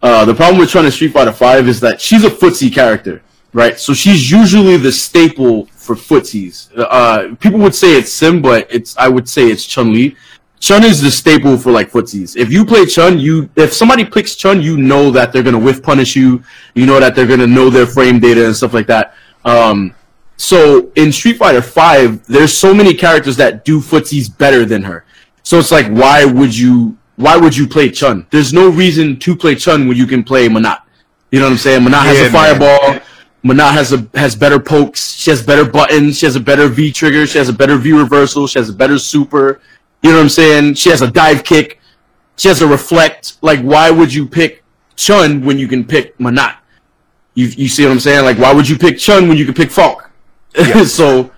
uh, 0.02 0.24
the 0.24 0.34
problem 0.34 0.58
with 0.58 0.70
Chun 0.70 0.84
in 0.84 0.90
Street 0.90 1.12
Fighter 1.12 1.32
Five 1.32 1.68
is 1.68 1.80
that 1.80 2.00
she's 2.00 2.24
a 2.24 2.30
footsie 2.30 2.72
character, 2.72 3.22
right? 3.52 3.78
So 3.78 3.94
she's 3.94 4.30
usually 4.30 4.76
the 4.76 4.92
staple 4.92 5.66
for 5.88 5.94
footsies. 5.94 6.68
Uh, 6.76 7.34
people 7.36 7.58
would 7.60 7.74
say 7.74 7.96
it's 7.96 8.12
Sim, 8.12 8.42
but 8.42 8.66
it's 8.70 8.96
I 8.98 9.08
would 9.08 9.26
say 9.28 9.48
it's 9.48 9.64
Chun 9.64 9.92
Li. 9.94 10.16
Chun 10.60 10.84
is 10.84 11.00
the 11.00 11.10
staple 11.10 11.56
for 11.56 11.70
like 11.72 11.90
footsies. 11.90 12.36
If 12.36 12.52
you 12.52 12.66
play 12.66 12.84
Chun, 12.84 13.18
you 13.18 13.48
if 13.56 13.72
somebody 13.72 14.04
picks 14.04 14.34
Chun, 14.36 14.60
you 14.60 14.76
know 14.76 15.10
that 15.12 15.32
they're 15.32 15.42
gonna 15.42 15.58
whiff 15.58 15.82
punish 15.82 16.14
you. 16.14 16.42
You 16.74 16.84
know 16.84 17.00
that 17.00 17.14
they're 17.14 17.26
gonna 17.26 17.46
know 17.46 17.70
their 17.70 17.86
frame 17.86 18.20
data 18.20 18.44
and 18.44 18.54
stuff 18.54 18.74
like 18.74 18.86
that. 18.88 19.14
Um, 19.46 19.94
so 20.36 20.92
in 20.96 21.10
Street 21.10 21.38
Fighter 21.38 21.62
Five, 21.62 22.24
there's 22.26 22.52
so 22.56 22.74
many 22.74 22.92
characters 22.92 23.36
that 23.38 23.64
do 23.64 23.80
footsies 23.80 24.26
better 24.36 24.64
than 24.66 24.82
her. 24.82 25.04
So 25.42 25.58
it's 25.58 25.72
like, 25.72 25.86
why 25.88 26.24
would 26.26 26.56
you? 26.56 26.98
Why 27.16 27.36
would 27.36 27.56
you 27.56 27.66
play 27.66 27.88
Chun? 27.90 28.26
There's 28.30 28.52
no 28.52 28.68
reason 28.68 29.18
to 29.20 29.34
play 29.34 29.54
Chun 29.54 29.88
when 29.88 29.96
you 29.96 30.06
can 30.06 30.22
play 30.22 30.48
Menat. 30.48 30.82
You 31.32 31.38
know 31.40 31.46
what 31.46 31.52
I'm 31.52 31.58
saying? 31.58 31.82
Menat 31.82 32.02
has 32.04 32.16
Yeah, 32.18 32.26
a 32.26 32.32
man. 32.32 32.58
fireball. 32.60 33.00
Menat 33.44 33.72
has 33.72 33.92
a 33.92 34.08
has 34.14 34.34
better 34.34 34.58
pokes. 34.58 35.12
She 35.12 35.30
has 35.30 35.42
better 35.42 35.64
buttons. 35.64 36.18
She 36.18 36.26
has 36.26 36.36
a 36.36 36.40
better 36.40 36.68
V 36.68 36.92
trigger. 36.92 37.26
She 37.26 37.38
has 37.38 37.48
a 37.48 37.52
better 37.52 37.76
V 37.76 37.92
reversal. 37.92 38.46
She 38.46 38.58
has 38.58 38.68
a 38.68 38.72
better 38.72 38.98
super. 38.98 39.60
You 40.02 40.10
know 40.10 40.16
what 40.16 40.22
I'm 40.22 40.28
saying? 40.28 40.74
She 40.74 40.90
has 40.90 41.02
a 41.02 41.10
dive 41.10 41.44
kick. 41.44 41.80
She 42.36 42.48
has 42.48 42.62
a 42.62 42.66
reflect. 42.66 43.38
Like, 43.42 43.60
why 43.60 43.90
would 43.90 44.12
you 44.12 44.26
pick 44.26 44.64
Chun 44.96 45.44
when 45.44 45.58
you 45.58 45.68
can 45.68 45.84
pick 45.84 46.18
Menat? 46.18 46.56
You 47.34 47.46
you 47.46 47.68
see 47.68 47.84
what 47.84 47.92
I'm 47.92 48.00
saying? 48.00 48.24
Like, 48.24 48.38
why 48.38 48.52
would 48.52 48.68
you 48.68 48.76
pick 48.76 48.98
Chun 48.98 49.28
when 49.28 49.38
you 49.38 49.44
can 49.44 49.54
pick 49.54 49.70
Falke? 49.70 50.08
so 50.86 51.30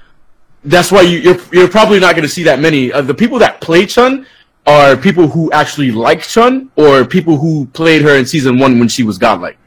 that's 0.65 0.91
why 0.91 1.03
you, 1.03 1.19
you're 1.19 1.39
you're 1.53 1.69
probably 1.69 2.01
not 2.01 2.15
going 2.15 2.27
to 2.27 2.33
see 2.33 2.45
that 2.45 2.61
many. 2.61 2.93
Uh, 2.93 3.03
the 3.03 3.15
people 3.15 3.39
that 3.39 3.61
play 3.61 3.85
Chun 3.85 4.27
are 4.67 4.97
people 4.97 5.29
who 5.29 5.51
actually 5.53 5.91
like 5.91 6.23
Chun, 6.23 6.71
or 6.77 7.05
people 7.05 7.37
who 7.37 7.67
played 7.67 8.03
her 8.03 8.17
in 8.17 8.25
season 8.25 8.59
one 8.59 8.79
when 8.79 8.89
she 8.89 9.03
was 9.03 9.19
godlike. 9.19 9.59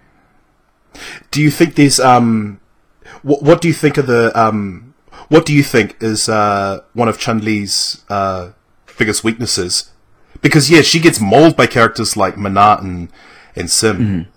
Do 1.32 1.42
you 1.42 1.52
think 1.52 1.76
there's 1.76 2.00
um, 2.00 2.60
what 3.22 3.44
what 3.44 3.62
do 3.62 3.68
you 3.68 3.74
think 3.74 3.98
of 3.98 4.08
the 4.08 4.32
um, 4.40 4.94
what 5.30 5.46
do 5.46 5.54
you 5.54 5.64
think 5.64 5.98
is 6.02 6.30
uh 6.30 6.82
one 6.94 7.08
of 7.08 7.18
Chun 7.20 7.40
Li's 7.40 8.04
uh 8.10 8.52
biggest 8.98 9.24
weaknesses? 9.24 9.92
because 10.44 10.70
yeah, 10.70 10.82
she 10.82 11.00
gets 11.00 11.20
mauled 11.20 11.58
by 11.58 11.66
characters 11.66 12.16
like 12.16 12.36
Menat 12.36 12.82
and 12.82 13.10
and 13.56 13.72
Sim. 13.72 13.98
Mm-hmm. 13.98 14.30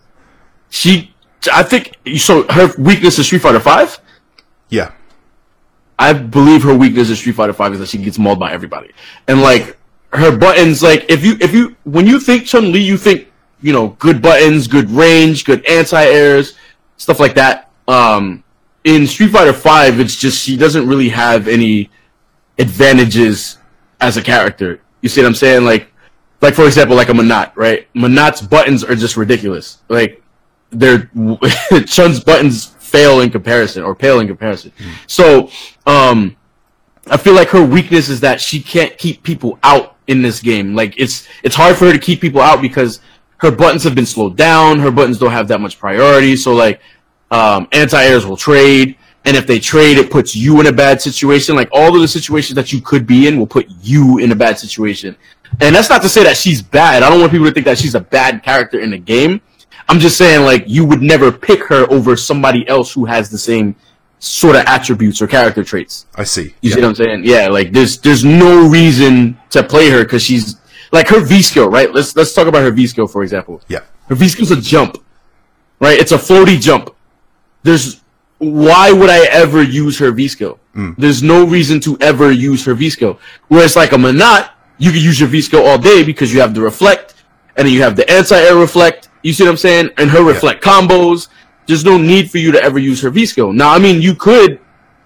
She, 0.70 1.14
I 1.52 1.62
think, 1.62 1.92
so 2.18 2.44
her 2.50 2.72
weakness 2.78 3.18
is 3.18 3.26
Street 3.26 3.42
Fighter 3.42 3.60
Five. 3.60 3.98
Yeah, 4.70 4.92
I 5.98 6.14
believe 6.14 6.62
her 6.62 6.74
weakness 6.74 7.10
in 7.10 7.16
Street 7.16 7.34
Fighter 7.34 7.52
Five 7.52 7.74
is 7.74 7.80
that 7.80 7.88
she 7.88 7.98
gets 7.98 8.18
mauled 8.18 8.38
by 8.38 8.52
everybody, 8.52 8.92
and 9.28 9.42
like 9.42 9.76
her 10.12 10.36
buttons, 10.36 10.82
like 10.82 11.04
if 11.10 11.24
you 11.24 11.36
if 11.40 11.52
you 11.52 11.76
when 11.84 12.06
you 12.06 12.18
think 12.18 12.46
Chun 12.46 12.72
Li, 12.72 12.80
you 12.80 12.96
think 12.96 13.30
you 13.66 13.72
know 13.72 13.88
good 13.98 14.22
buttons, 14.22 14.68
good 14.68 14.88
range, 14.90 15.44
good 15.44 15.66
anti 15.66 16.04
airs, 16.04 16.54
stuff 16.98 17.18
like 17.18 17.34
that. 17.34 17.68
Um, 17.88 18.44
in 18.84 19.08
Street 19.08 19.32
Fighter 19.32 19.52
Five, 19.52 19.98
it's 19.98 20.14
just 20.14 20.40
she 20.40 20.56
doesn't 20.56 20.86
really 20.86 21.08
have 21.08 21.48
any 21.48 21.90
advantages 22.58 23.58
as 24.00 24.16
a 24.16 24.22
character. 24.22 24.80
You 25.00 25.08
see 25.08 25.20
what 25.20 25.26
I'm 25.26 25.34
saying? 25.34 25.64
Like, 25.64 25.88
like 26.40 26.54
for 26.54 26.64
example, 26.64 26.94
like 26.94 27.08
a 27.08 27.12
Menat, 27.12 27.56
right? 27.56 27.92
Menat's 27.92 28.40
buttons 28.40 28.84
are 28.84 28.94
just 28.94 29.16
ridiculous. 29.16 29.78
Like, 29.88 30.22
they're 30.70 31.10
Chun's 31.86 32.20
buttons 32.20 32.66
fail 32.66 33.20
in 33.20 33.30
comparison 33.30 33.82
or 33.82 33.96
pale 33.96 34.20
in 34.20 34.28
comparison. 34.28 34.70
Mm. 34.78 34.92
So, 35.08 35.50
um, 35.86 36.36
I 37.08 37.16
feel 37.16 37.34
like 37.34 37.48
her 37.48 37.64
weakness 37.64 38.08
is 38.08 38.20
that 38.20 38.40
she 38.40 38.62
can't 38.62 38.96
keep 38.96 39.24
people 39.24 39.58
out 39.64 39.96
in 40.06 40.22
this 40.22 40.40
game. 40.40 40.76
Like, 40.76 40.94
it's 40.96 41.26
it's 41.42 41.56
hard 41.56 41.76
for 41.76 41.86
her 41.86 41.92
to 41.92 41.98
keep 41.98 42.20
people 42.20 42.40
out 42.40 42.62
because 42.62 43.00
her 43.38 43.50
buttons 43.50 43.84
have 43.84 43.94
been 43.94 44.06
slowed 44.06 44.36
down. 44.36 44.78
Her 44.78 44.90
buttons 44.90 45.18
don't 45.18 45.32
have 45.32 45.48
that 45.48 45.60
much 45.60 45.78
priority. 45.78 46.36
So, 46.36 46.54
like, 46.54 46.80
um, 47.30 47.68
anti-airs 47.72 48.26
will 48.26 48.36
trade. 48.36 48.96
And 49.24 49.36
if 49.36 49.46
they 49.46 49.58
trade, 49.58 49.98
it 49.98 50.10
puts 50.10 50.36
you 50.36 50.60
in 50.60 50.66
a 50.66 50.72
bad 50.72 51.02
situation. 51.02 51.56
Like 51.56 51.68
all 51.72 51.94
of 51.94 52.00
the 52.00 52.06
situations 52.06 52.54
that 52.54 52.72
you 52.72 52.80
could 52.80 53.08
be 53.08 53.26
in 53.26 53.38
will 53.38 53.46
put 53.46 53.66
you 53.82 54.18
in 54.18 54.30
a 54.30 54.36
bad 54.36 54.56
situation. 54.56 55.16
And 55.60 55.74
that's 55.74 55.90
not 55.90 56.00
to 56.02 56.08
say 56.08 56.22
that 56.22 56.36
she's 56.36 56.62
bad. 56.62 57.02
I 57.02 57.10
don't 57.10 57.18
want 57.18 57.32
people 57.32 57.46
to 57.46 57.52
think 57.52 57.66
that 57.66 57.76
she's 57.76 57.96
a 57.96 58.00
bad 58.00 58.44
character 58.44 58.78
in 58.78 58.90
the 58.90 58.98
game. 58.98 59.40
I'm 59.88 59.98
just 59.98 60.16
saying 60.16 60.44
like 60.44 60.64
you 60.68 60.84
would 60.84 61.02
never 61.02 61.32
pick 61.32 61.64
her 61.64 61.90
over 61.90 62.16
somebody 62.16 62.68
else 62.68 62.92
who 62.92 63.04
has 63.04 63.28
the 63.28 63.38
same 63.38 63.74
sort 64.20 64.54
of 64.54 64.62
attributes 64.66 65.20
or 65.20 65.26
character 65.26 65.64
traits. 65.64 66.06
I 66.14 66.22
see. 66.22 66.54
You 66.60 66.70
yeah. 66.70 66.74
see 66.74 66.80
what 66.80 66.88
I'm 66.88 66.94
saying? 66.94 67.22
Yeah, 67.24 67.48
like 67.48 67.72
there's 67.72 67.98
there's 67.98 68.24
no 68.24 68.68
reason 68.68 69.38
to 69.50 69.64
play 69.64 69.90
her 69.90 70.04
because 70.04 70.22
she's 70.22 70.56
like 70.92 71.08
her 71.08 71.20
V 71.20 71.42
skill, 71.42 71.68
right? 71.68 71.92
Let's 71.92 72.16
let's 72.16 72.32
talk 72.34 72.46
about 72.46 72.62
her 72.62 72.70
V 72.70 72.86
skill 72.86 73.06
for 73.06 73.22
example. 73.22 73.62
Yeah. 73.68 73.80
Her 74.08 74.14
V 74.14 74.28
skill's 74.28 74.50
a 74.50 74.60
jump, 74.60 75.02
right? 75.80 75.98
It's 75.98 76.12
a 76.12 76.18
floaty 76.18 76.60
jump. 76.60 76.94
There's 77.62 78.02
why 78.38 78.92
would 78.92 79.10
I 79.10 79.26
ever 79.26 79.62
use 79.62 79.98
her 79.98 80.10
V 80.12 80.28
skill? 80.28 80.60
Mm. 80.74 80.96
There's 80.96 81.22
no 81.22 81.46
reason 81.46 81.80
to 81.80 81.96
ever 82.00 82.30
use 82.30 82.64
her 82.66 82.74
V 82.74 82.90
skill. 82.90 83.18
Whereas 83.48 83.76
like 83.76 83.92
a 83.92 83.96
Menat, 83.96 84.50
you 84.78 84.92
can 84.92 85.00
use 85.00 85.18
your 85.18 85.28
V 85.28 85.40
skill 85.40 85.64
all 85.64 85.78
day 85.78 86.02
because 86.02 86.32
you 86.32 86.40
have 86.40 86.54
the 86.54 86.60
reflect, 86.60 87.14
and 87.56 87.66
then 87.66 87.74
you 87.74 87.82
have 87.82 87.96
the 87.96 88.08
anti-air 88.10 88.56
reflect. 88.56 89.08
You 89.22 89.32
see 89.32 89.44
what 89.44 89.50
I'm 89.50 89.56
saying? 89.56 89.90
And 89.96 90.10
her 90.10 90.22
reflect 90.22 90.64
yeah. 90.64 90.72
combos. 90.72 91.28
There's 91.66 91.84
no 91.84 91.98
need 91.98 92.30
for 92.30 92.38
you 92.38 92.52
to 92.52 92.62
ever 92.62 92.78
use 92.78 93.00
her 93.02 93.10
V 93.10 93.26
skill. 93.26 93.52
Now, 93.52 93.70
I 93.70 93.78
mean, 93.78 94.00
you 94.00 94.14
could 94.14 94.60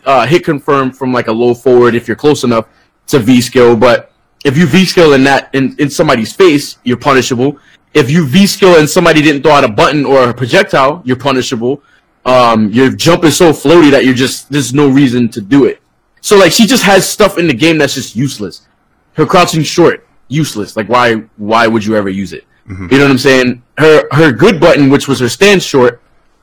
uh, 0.05 0.27
hit 0.27 0.45
confirm 0.45 0.91
from 0.93 1.13
like 1.13 1.29
a 1.29 1.33
low 1.33 1.55
forward 1.55 1.95
if 1.95 2.07
you're 2.07 2.17
close 2.17 2.45
enough 2.45 2.67
to 3.07 3.19
V 3.19 3.41
skill, 3.41 3.77
but 3.77 4.13
if 4.45 4.57
you 4.57 4.67
V 4.67 4.85
skill 4.85 5.13
in 5.13 5.25
that 5.25 5.55
in, 5.55 5.77
in 5.79 5.91
somebody's 5.91 6.33
face, 6.33 6.79
you're 6.85 6.97
punishable. 6.97 7.59
If 7.93 8.11
you 8.11 8.27
V 8.27 8.47
skill 8.47 8.79
and 8.79 8.89
somebody 8.89 9.21
didn't 9.21 9.43
throw 9.43 9.53
out 9.53 9.65
a 9.65 9.69
button 9.69 10.05
or 10.05 10.31
a 10.31 10.35
projectile, 10.35 11.03
you're 11.05 11.17
punishable 11.17 11.83
um, 12.25 12.71
your 12.71 12.91
jump 12.91 13.25
is 13.25 13.37
so 13.37 13.53
floaty 13.53 13.91
that 13.91 14.05
you're 14.05 14.15
just 14.15 14.51
there's 14.51 14.75
no 14.75 14.89
reason 14.89 15.29
to 15.31 15.41
do 15.41 15.65
it. 15.65 15.81
So 16.21 16.37
like 16.37 16.53
she 16.53 16.67
just 16.67 16.83
has 16.85 17.09
stuff 17.09 17.39
in 17.39 17.47
the 17.47 17.55
game 17.55 17.79
that's 17.79 17.95
just 17.95 18.15
useless. 18.15 18.67
Her 19.15 19.27
crouching 19.27 19.63
short, 19.63 20.07
useless. 20.29 20.77
Like 20.77 20.89
why 20.89 21.15
why 21.37 21.67
would 21.67 21.85
you 21.85 21.97
ever 21.97 22.09
use 22.09 22.33
it? 22.33 22.45
Mm-hmm. 22.69 22.89
You 22.91 22.99
know 22.99 23.05
what 23.05 23.11
I'm 23.11 23.19
saying? 23.19 23.63
Her 23.79 24.07
her 24.13 24.33
good 24.33 24.61
button, 24.61 24.91
which 24.91 25.09
was 25.09 25.21
her 25.21 25.29
stand 25.29 25.63
short, 25.63 26.03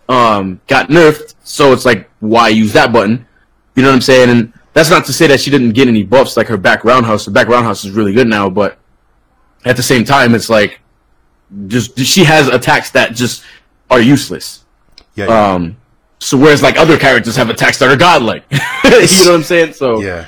um, 0.09 0.59
got 0.67 0.89
nerfed. 0.89 1.35
So 1.43 1.73
it's 1.73 1.85
like 1.85 2.09
why 2.19 2.49
use 2.49 2.73
that 2.73 2.91
button? 2.91 3.27
You 3.75 3.83
know 3.83 3.89
what 3.89 3.95
I'm 3.95 4.01
saying? 4.01 4.29
And 4.29 4.53
that's 4.77 4.91
not 4.91 5.05
to 5.05 5.13
say 5.13 5.25
that 5.27 5.39
she 5.39 5.49
didn't 5.49 5.71
get 5.71 5.87
any 5.87 6.03
buffs 6.03 6.37
like 6.37 6.47
her 6.47 6.57
back 6.57 6.83
roundhouse. 6.83 7.25
Her 7.25 7.31
back 7.31 7.47
roundhouse 7.47 7.83
is 7.83 7.91
really 7.91 8.13
good 8.13 8.27
now, 8.27 8.49
but 8.49 8.77
at 9.65 9.75
the 9.75 9.83
same 9.83 10.05
time, 10.05 10.35
it's 10.35 10.49
like 10.49 10.81
just 11.67 11.97
she 11.99 12.23
has 12.25 12.47
attacks 12.47 12.91
that 12.91 13.13
just 13.13 13.43
are 13.89 13.99
useless. 13.99 14.65
Yeah, 15.15 15.27
yeah. 15.27 15.53
Um, 15.53 15.77
so 16.19 16.37
whereas 16.37 16.61
like 16.61 16.77
other 16.77 16.99
characters 16.99 17.35
have 17.37 17.49
attacks 17.49 17.79
that 17.79 17.89
are 17.89 17.97
godlike, 17.97 18.43
you 18.51 18.59
know 18.59 18.99
what 18.99 19.27
I'm 19.29 19.43
saying? 19.43 19.73
So 19.73 19.99
yeah. 19.99 20.27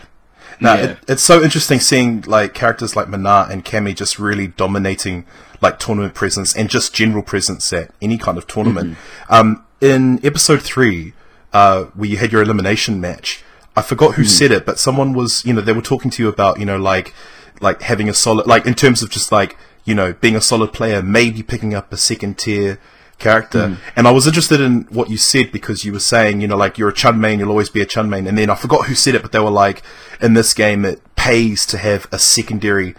Now 0.59 0.73
yeah. 0.73 0.83
it, 0.83 0.97
it's 1.07 1.23
so 1.23 1.41
interesting 1.43 1.79
seeing 1.79 2.21
like 2.21 2.53
characters 2.53 2.95
like 2.95 3.07
Menat 3.07 3.51
and 3.51 3.63
Cammy 3.63 3.95
just 3.95 4.17
really 4.17 4.47
dominating 4.47 5.25
like 5.61 5.77
tournament 5.77 6.15
presence 6.15 6.55
and 6.55 6.69
just 6.69 6.93
general 6.93 7.21
presence 7.21 7.71
at 7.71 7.91
any 8.01 8.17
kind 8.17 8.37
of 8.37 8.47
tournament. 8.47 8.91
Mm-hmm. 8.93 9.33
Um, 9.33 9.65
in 9.79 10.25
episode 10.25 10.61
three, 10.61 11.13
uh, 11.53 11.85
where 11.85 12.09
you 12.09 12.17
had 12.17 12.31
your 12.31 12.41
elimination 12.41 12.99
match, 12.99 13.43
I 13.75 13.81
forgot 13.81 14.15
who 14.15 14.23
mm. 14.23 14.27
said 14.27 14.51
it, 14.51 14.65
but 14.65 14.79
someone 14.79 15.13
was, 15.13 15.45
you 15.45 15.53
know, 15.53 15.61
they 15.61 15.73
were 15.73 15.81
talking 15.81 16.11
to 16.11 16.23
you 16.23 16.29
about, 16.29 16.59
you 16.59 16.65
know, 16.65 16.77
like, 16.77 17.13
like 17.61 17.81
having 17.81 18.09
a 18.09 18.13
solid, 18.13 18.47
like 18.47 18.65
in 18.65 18.73
terms 18.73 19.01
of 19.01 19.09
just 19.09 19.31
like, 19.31 19.57
you 19.85 19.95
know, 19.95 20.13
being 20.13 20.35
a 20.35 20.41
solid 20.41 20.73
player, 20.73 21.01
maybe 21.01 21.43
picking 21.43 21.73
up 21.73 21.91
a 21.93 21.97
second 21.97 22.37
tier 22.37 22.79
character. 23.17 23.67
Mm. 23.67 23.77
And 23.95 24.07
I 24.07 24.11
was 24.11 24.27
interested 24.27 24.61
in 24.61 24.83
what 24.83 25.09
you 25.09 25.17
said 25.17 25.51
because 25.51 25.83
you 25.85 25.93
were 25.93 25.99
saying, 25.99 26.41
you 26.41 26.47
know, 26.47 26.57
like 26.57 26.77
you're 26.77 26.89
a 26.89 26.93
Chun 26.93 27.19
main, 27.19 27.39
you'll 27.39 27.49
always 27.49 27.69
be 27.69 27.81
a 27.81 27.85
Chun 27.85 28.09
main. 28.09 28.27
And 28.27 28.37
then 28.37 28.49
I 28.49 28.55
forgot 28.55 28.87
who 28.87 28.95
said 28.95 29.15
it, 29.15 29.21
but 29.21 29.31
they 29.31 29.39
were 29.39 29.49
like, 29.49 29.83
in 30.21 30.33
this 30.33 30.53
game, 30.53 30.85
it 30.85 31.01
pays 31.15 31.65
to 31.67 31.77
have 31.77 32.07
a 32.11 32.19
secondary 32.19 32.95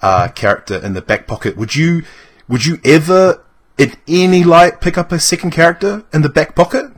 uh, 0.00 0.28
character 0.28 0.76
in 0.76 0.94
the 0.94 1.02
back 1.02 1.26
pocket. 1.26 1.56
Would 1.56 1.74
you, 1.74 2.02
would 2.48 2.64
you 2.64 2.78
ever, 2.84 3.44
in 3.76 3.94
any 4.06 4.42
light, 4.42 4.80
pick 4.80 4.96
up 4.96 5.12
a 5.12 5.20
second 5.20 5.50
character 5.50 6.04
in 6.12 6.22
the 6.22 6.28
back 6.28 6.54
pocket? 6.54 6.90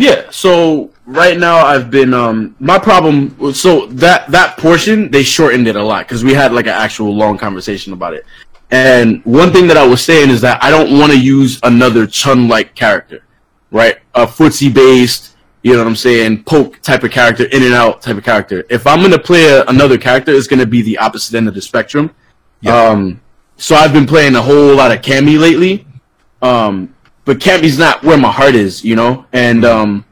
Yeah. 0.00 0.30
So 0.30 0.90
right 1.04 1.38
now, 1.38 1.58
I've 1.58 1.90
been 1.90 2.14
um 2.14 2.56
my 2.58 2.78
problem. 2.78 3.52
So 3.52 3.84
that 3.88 4.30
that 4.30 4.56
portion 4.56 5.10
they 5.10 5.22
shortened 5.22 5.68
it 5.68 5.76
a 5.76 5.82
lot 5.82 6.06
because 6.06 6.24
we 6.24 6.32
had 6.32 6.54
like 6.54 6.64
an 6.64 6.72
actual 6.72 7.14
long 7.14 7.36
conversation 7.36 7.92
about 7.92 8.14
it. 8.14 8.24
And 8.70 9.22
one 9.26 9.52
thing 9.52 9.66
that 9.66 9.76
I 9.76 9.86
was 9.86 10.02
saying 10.02 10.30
is 10.30 10.40
that 10.40 10.64
I 10.64 10.70
don't 10.70 10.98
want 10.98 11.12
to 11.12 11.20
use 11.20 11.60
another 11.64 12.06
Chun-like 12.06 12.74
character, 12.74 13.24
right? 13.72 13.98
A 14.14 14.26
footsie 14.26 14.72
based, 14.72 15.36
you 15.62 15.72
know 15.72 15.78
what 15.78 15.88
I'm 15.88 15.96
saying, 15.96 16.44
poke 16.44 16.80
type 16.80 17.02
of 17.02 17.10
character, 17.10 17.44
in 17.44 17.62
and 17.62 17.74
out 17.74 18.00
type 18.00 18.16
of 18.16 18.24
character. 18.24 18.64
If 18.70 18.86
I'm 18.86 19.00
going 19.00 19.10
to 19.10 19.18
play 19.18 19.48
a, 19.48 19.64
another 19.66 19.98
character, 19.98 20.32
it's 20.32 20.46
going 20.46 20.60
to 20.60 20.66
be 20.66 20.80
the 20.80 20.96
opposite 20.96 21.36
end 21.36 21.46
of 21.46 21.54
the 21.54 21.60
spectrum. 21.60 22.14
Yeah. 22.62 22.74
Um, 22.74 23.20
so 23.58 23.74
I've 23.74 23.92
been 23.92 24.06
playing 24.06 24.34
a 24.36 24.40
whole 24.40 24.74
lot 24.76 24.92
of 24.92 25.02
Cammy 25.02 25.38
lately. 25.38 25.84
Um, 26.40 26.94
but 27.30 27.38
Cammy's 27.38 27.78
not 27.78 28.02
where 28.02 28.18
my 28.18 28.32
heart 28.32 28.56
is, 28.56 28.84
you 28.84 28.96
know? 28.96 29.24
And, 29.32 29.64
um, 29.64 30.04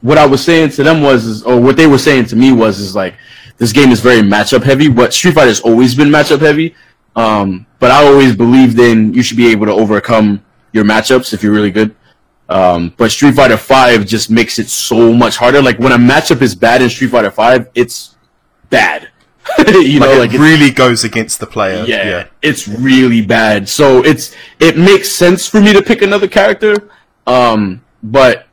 what 0.00 0.18
I 0.18 0.26
was 0.26 0.44
saying 0.44 0.70
to 0.70 0.82
them 0.82 1.00
was, 1.00 1.24
is, 1.24 1.44
or 1.44 1.60
what 1.60 1.76
they 1.76 1.86
were 1.86 1.98
saying 1.98 2.24
to 2.24 2.34
me 2.34 2.50
was, 2.50 2.80
is 2.80 2.96
like, 2.96 3.14
this 3.58 3.70
game 3.70 3.92
is 3.92 4.00
very 4.00 4.22
matchup 4.22 4.64
heavy, 4.64 4.88
but 4.88 5.14
Street 5.14 5.34
Fighter 5.34 5.46
has 5.46 5.60
always 5.60 5.94
been 5.94 6.08
matchup 6.08 6.40
heavy. 6.40 6.74
Um, 7.14 7.64
but 7.78 7.92
I 7.92 8.04
always 8.04 8.34
believed 8.34 8.76
in 8.80 9.14
you 9.14 9.22
should 9.22 9.36
be 9.36 9.46
able 9.52 9.66
to 9.66 9.72
overcome 9.72 10.44
your 10.72 10.84
matchups 10.84 11.32
if 11.32 11.44
you're 11.44 11.52
really 11.52 11.70
good. 11.70 11.94
Um, 12.48 12.92
but 12.96 13.12
Street 13.12 13.36
Fighter 13.36 13.56
Five 13.56 14.04
just 14.04 14.28
makes 14.28 14.58
it 14.58 14.68
so 14.68 15.12
much 15.12 15.36
harder. 15.36 15.62
Like 15.62 15.78
when 15.78 15.92
a 15.92 15.96
matchup 15.96 16.42
is 16.42 16.56
bad 16.56 16.82
in 16.82 16.90
Street 16.90 17.12
Fighter 17.12 17.30
Five, 17.30 17.70
it's 17.76 18.16
bad. 18.68 19.10
you 19.68 20.00
like 20.00 20.10
know, 20.10 20.18
like 20.18 20.34
it 20.34 20.40
really 20.40 20.70
goes 20.70 21.04
against 21.04 21.40
the 21.40 21.46
player. 21.46 21.84
Yeah, 21.86 22.08
yeah, 22.08 22.26
it's 22.42 22.66
really 22.68 23.24
bad. 23.24 23.68
So 23.68 24.04
it's 24.04 24.34
it 24.58 24.76
makes 24.76 25.10
sense 25.12 25.48
for 25.48 25.60
me 25.60 25.72
to 25.72 25.82
pick 25.82 26.02
another 26.02 26.28
character. 26.28 26.90
Um, 27.26 27.84
but 28.02 28.46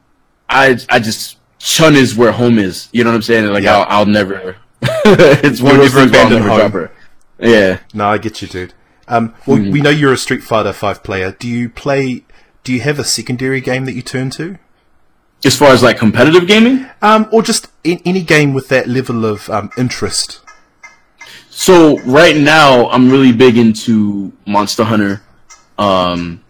I 0.50 0.78
I 0.90 1.00
just 1.00 1.38
Chun 1.60 1.96
is 1.96 2.16
where 2.16 2.32
home 2.32 2.60
is. 2.60 2.90
You 2.92 3.04
know 3.04 3.12
what 3.12 3.16
I'm 3.16 3.22
saying? 3.22 3.52
Like 3.52 3.64
yeah. 3.64 3.78
I'll, 3.78 4.00
I'll 4.00 4.06
never. 4.06 4.58
it's 4.82 5.62
one 5.62 5.76
of 5.76 5.82
those 5.82 5.94
things 5.94 6.12
I'll 6.14 6.30
never 6.30 6.46
drop 6.46 6.74
her. 6.74 6.92
Yeah. 7.40 7.80
No, 7.94 8.08
I 8.08 8.18
get 8.18 8.42
you, 8.42 8.48
dude. 8.48 8.74
Um, 9.08 9.34
well, 9.46 9.58
mm. 9.58 9.72
we 9.72 9.82
know 9.82 9.90
you're 9.90 10.14
a 10.14 10.18
Street 10.18 10.44
Fighter 10.44 10.74
Five 10.74 11.04
player. 11.04 11.32
Do 11.32 11.48
you 11.48 11.70
play? 11.70 12.26
Do 12.64 12.74
you 12.74 12.82
have 12.82 13.00
a 13.00 13.04
secondary 13.04 13.62
game 13.62 13.86
that 13.86 13.94
you 13.94 14.02
turn 14.02 14.30
to? 14.32 14.58
As 15.46 15.58
far 15.58 15.70
as 15.70 15.84
like 15.84 15.98
competitive 15.98 16.48
gaming, 16.48 16.90
um, 17.02 17.28
or 17.32 17.42
just 17.42 17.68
in, 17.84 18.02
any 18.06 18.24
game 18.24 18.54
with 18.54 18.70
that 18.70 18.88
level 18.88 19.26
of 19.26 19.50
um, 19.50 19.72
interest. 19.78 20.40
So 21.56 22.00
right 22.00 22.36
now, 22.36 22.90
I'm 22.90 23.10
really 23.12 23.32
big 23.32 23.58
into 23.58 24.34
Monster 24.48 24.84
Hunter. 24.84 25.22
Um, 25.78 26.44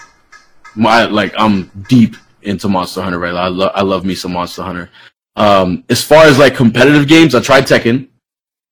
my 0.76 1.04
like 1.06 1.34
I'm 1.38 1.70
deep 1.90 2.16
into 2.42 2.70
Monster 2.70 3.02
Hunter. 3.02 3.20
Right, 3.20 3.36
I 3.36 3.50
love 3.50 3.72
I 3.76 3.82
love 3.82 4.06
me 4.06 4.16
some 4.16 4.32
Monster 4.32 4.64
Hunter. 4.64 4.90
Um, 5.36 5.84
as 5.90 6.02
far 6.02 6.24
as 6.24 6.40
like 6.40 6.56
competitive 6.56 7.08
games, 7.08 7.36
I 7.36 7.42
tried 7.42 7.66
Tekken. 7.66 8.08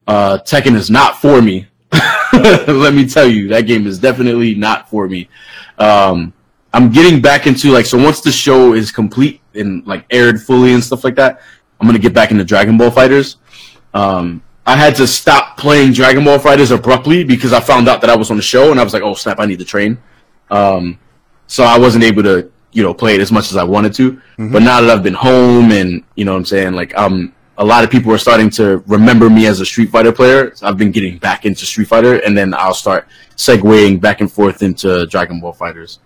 Uh, 0.08 0.39
Tekken 0.39 0.74
is 0.76 0.89
not 0.89 1.22
for 1.22 1.41
me. 1.41 1.67
Let 2.34 2.94
me 2.94 3.08
tell 3.08 3.28
you, 3.28 3.50
that 3.50 3.67
game 3.67 3.86
is 3.86 4.00
definitely 4.00 4.56
not 4.56 4.89
for 4.89 5.10
me. 5.10 5.28
Um, 5.78 6.34
I'm 6.74 6.91
getting 6.91 7.22
back 7.22 7.46
into 7.46 7.72
like 7.72 7.86
so 7.86 8.02
once 8.02 8.22
the 8.22 8.32
show 8.32 8.74
is 8.74 8.89
complete 8.89 9.41
and 9.54 9.86
like 9.86 10.06
aired 10.10 10.41
fully 10.41 10.74
and 10.74 10.84
stuff 10.84 11.04
like 11.04 11.15
that, 11.15 11.41
I'm 11.80 11.88
gonna 11.88 12.00
get 12.00 12.13
back 12.13 12.32
into 12.32 12.46
Dragon 12.46 12.78
Ball 12.78 12.89
Fighters. 12.89 13.36
Um, 13.94 14.41
I 14.65 14.76
had 14.76 14.95
to 14.97 15.08
stop 15.08 15.58
playing 15.58 15.93
Dragon 15.93 16.24
Ball 16.24 16.39
Fighters 16.39 16.71
abruptly 16.71 17.24
because 17.24 17.52
I 17.52 17.60
found 17.60 17.88
out 17.88 18.02
that 18.02 18.10
I 18.10 18.15
was 18.15 18.30
on 18.30 18.38
the 18.38 18.43
show 18.43 18.71
and 18.71 18.80
I 18.80 18.84
was 18.84 18.93
like, 18.93 19.04
oh 19.04 19.13
snap, 19.13 19.39
I 19.39 19.45
need 19.45 19.60
to 19.60 19.65
train. 19.65 19.97
Um, 20.50 21.00
so 21.47 21.63
I 21.63 21.78
wasn't 21.78 22.04
able 22.04 22.24
to, 22.24 22.52
you 22.71 22.84
know, 22.84 22.93
play 22.93 23.15
it 23.15 23.21
as 23.21 23.32
much 23.32 23.50
as 23.50 23.58
I 23.58 23.63
wanted 23.63 23.93
to. 23.95 24.13
Mm-hmm. 24.13 24.52
But 24.52 24.62
now 24.62 24.80
that 24.82 24.89
I've 24.89 25.04
been 25.04 25.13
home 25.15 25.71
and 25.71 26.04
you 26.15 26.26
know 26.26 26.34
what 26.34 26.39
I'm 26.39 26.45
saying, 26.45 26.74
like 26.74 26.95
um, 26.97 27.34
a 27.58 27.65
lot 27.65 27.84
of 27.84 27.89
people 27.89 28.12
are 28.12 28.17
starting 28.17 28.50
to 28.52 28.78
remember 28.88 29.30
me 29.30 29.45
as 29.47 29.60
a 29.60 29.65
Street 29.65 29.89
Fighter 29.89 30.12
player. 30.12 30.56
So 30.56 30.67
I've 30.67 30.78
been 30.78 30.91
getting 30.91 31.17
back 31.17 31.45
into 31.45 31.65
Street 31.65 31.88
Fighter, 31.88 32.19
and 32.19 32.38
then 32.38 32.54
I'll 32.54 32.74
start 32.74 33.08
segueing 33.36 34.00
back 34.00 34.21
and 34.21 34.32
forth 34.32 34.63
into 34.63 35.06
Dragon 35.08 35.39
Ball 35.39 35.54
Fighters. 35.54 36.00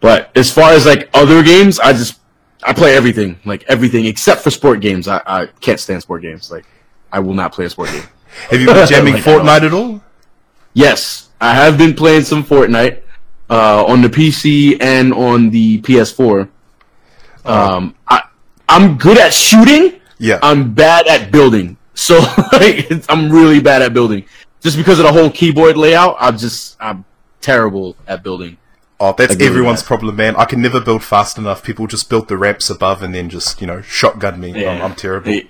But 0.00 0.30
as 0.36 0.50
far 0.50 0.70
as 0.72 0.86
like 0.86 1.10
other 1.14 1.42
games, 1.42 1.78
I 1.78 1.92
just 1.92 2.20
I 2.62 2.72
play 2.72 2.96
everything, 2.96 3.38
like 3.44 3.64
everything 3.68 4.06
except 4.06 4.42
for 4.42 4.50
sport 4.50 4.80
games. 4.80 5.08
I, 5.08 5.20
I 5.26 5.46
can't 5.60 5.78
stand 5.78 6.02
sport 6.02 6.22
games. 6.22 6.50
Like 6.50 6.64
I 7.12 7.20
will 7.20 7.34
not 7.34 7.52
play 7.52 7.64
a 7.64 7.70
sport 7.70 7.90
game. 7.90 8.02
have 8.50 8.60
you 8.60 8.66
been 8.66 8.88
jamming 8.88 9.14
like, 9.14 9.22
Fortnite 9.22 9.62
at 9.62 9.72
all? 9.72 10.02
Yes, 10.74 11.30
I 11.40 11.54
have 11.54 11.78
been 11.78 11.94
playing 11.94 12.22
some 12.22 12.44
Fortnite 12.44 13.02
uh, 13.50 13.84
on 13.84 14.02
the 14.02 14.08
PC 14.08 14.80
and 14.80 15.12
on 15.12 15.50
the 15.50 15.80
PS4. 15.82 16.48
Um, 17.44 17.94
I 18.06 18.22
I'm 18.68 18.98
good 18.98 19.18
at 19.18 19.32
shooting. 19.32 20.00
Yeah, 20.18 20.38
I'm 20.42 20.74
bad 20.74 21.06
at 21.06 21.30
building. 21.32 21.76
So 21.94 22.18
like, 22.52 22.88
I'm 23.08 23.30
really 23.30 23.60
bad 23.60 23.82
at 23.82 23.94
building. 23.94 24.24
Just 24.60 24.76
because 24.76 24.98
of 24.98 25.04
the 25.04 25.12
whole 25.12 25.30
keyboard 25.30 25.76
layout, 25.76 26.16
I'm 26.20 26.36
just 26.36 26.76
I'm 26.80 27.04
terrible 27.40 27.96
at 28.06 28.22
building. 28.22 28.58
Oh, 29.00 29.14
that's 29.16 29.36
everyone's 29.40 29.82
that. 29.82 29.86
problem, 29.86 30.16
man. 30.16 30.34
I 30.36 30.44
can 30.44 30.60
never 30.60 30.80
build 30.80 31.04
fast 31.04 31.38
enough. 31.38 31.62
People 31.62 31.86
just 31.86 32.10
build 32.10 32.28
the 32.28 32.36
ramps 32.36 32.68
above 32.68 33.00
and 33.00 33.14
then 33.14 33.28
just, 33.28 33.60
you 33.60 33.66
know, 33.66 33.80
shotgun 33.80 34.40
me. 34.40 34.60
Yeah. 34.60 34.70
I'm, 34.72 34.82
I'm 34.82 34.94
terrible. 34.96 35.40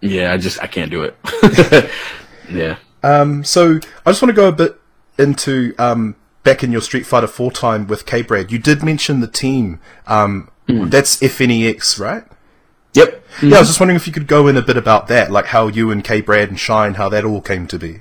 Yeah, 0.00 0.32
I 0.32 0.36
just, 0.36 0.62
I 0.62 0.66
can't 0.66 0.90
do 0.90 1.02
it. 1.02 1.90
yeah. 2.50 2.76
Um, 3.02 3.44
so 3.44 3.78
I 4.06 4.10
just 4.10 4.22
want 4.22 4.30
to 4.30 4.34
go 4.34 4.48
a 4.48 4.52
bit 4.52 4.80
into, 5.18 5.74
um, 5.78 6.16
back 6.42 6.62
in 6.62 6.72
your 6.72 6.80
Street 6.80 7.04
Fighter 7.06 7.26
4 7.26 7.50
time 7.52 7.86
with 7.86 8.06
K-Brad. 8.06 8.50
You 8.50 8.58
did 8.58 8.82
mention 8.82 9.20
the 9.20 9.26
team. 9.26 9.80
Um, 10.06 10.50
mm. 10.68 10.90
that's 10.90 11.18
FNEX, 11.20 12.00
right? 12.00 12.24
Yep. 12.94 13.08
Mm-hmm. 13.08 13.48
Yeah, 13.48 13.56
I 13.56 13.60
was 13.60 13.68
just 13.68 13.80
wondering 13.80 13.96
if 13.96 14.06
you 14.06 14.12
could 14.12 14.26
go 14.26 14.48
in 14.48 14.56
a 14.56 14.62
bit 14.62 14.76
about 14.76 15.08
that, 15.08 15.30
like 15.30 15.46
how 15.46 15.68
you 15.68 15.90
and 15.90 16.02
K-Brad 16.02 16.48
and 16.48 16.58
Shine, 16.58 16.94
how 16.94 17.08
that 17.10 17.24
all 17.24 17.40
came 17.40 17.66
to 17.68 17.78
be. 17.78 18.00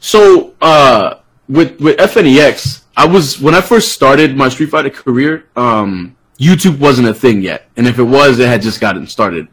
So, 0.00 0.54
uh, 0.60 1.20
with, 1.48 1.80
with 1.80 1.96
FNEX, 1.98 2.82
I 2.96 3.06
was 3.06 3.40
when 3.40 3.54
I 3.54 3.60
first 3.60 3.92
started 3.92 4.36
my 4.36 4.48
Street 4.48 4.70
Fighter 4.70 4.90
career. 4.90 5.46
Um, 5.56 6.16
YouTube 6.38 6.78
wasn't 6.78 7.08
a 7.08 7.14
thing 7.14 7.42
yet, 7.42 7.68
and 7.76 7.86
if 7.86 7.98
it 7.98 8.04
was, 8.04 8.38
it 8.38 8.48
had 8.48 8.62
just 8.62 8.80
gotten 8.80 9.06
started. 9.06 9.48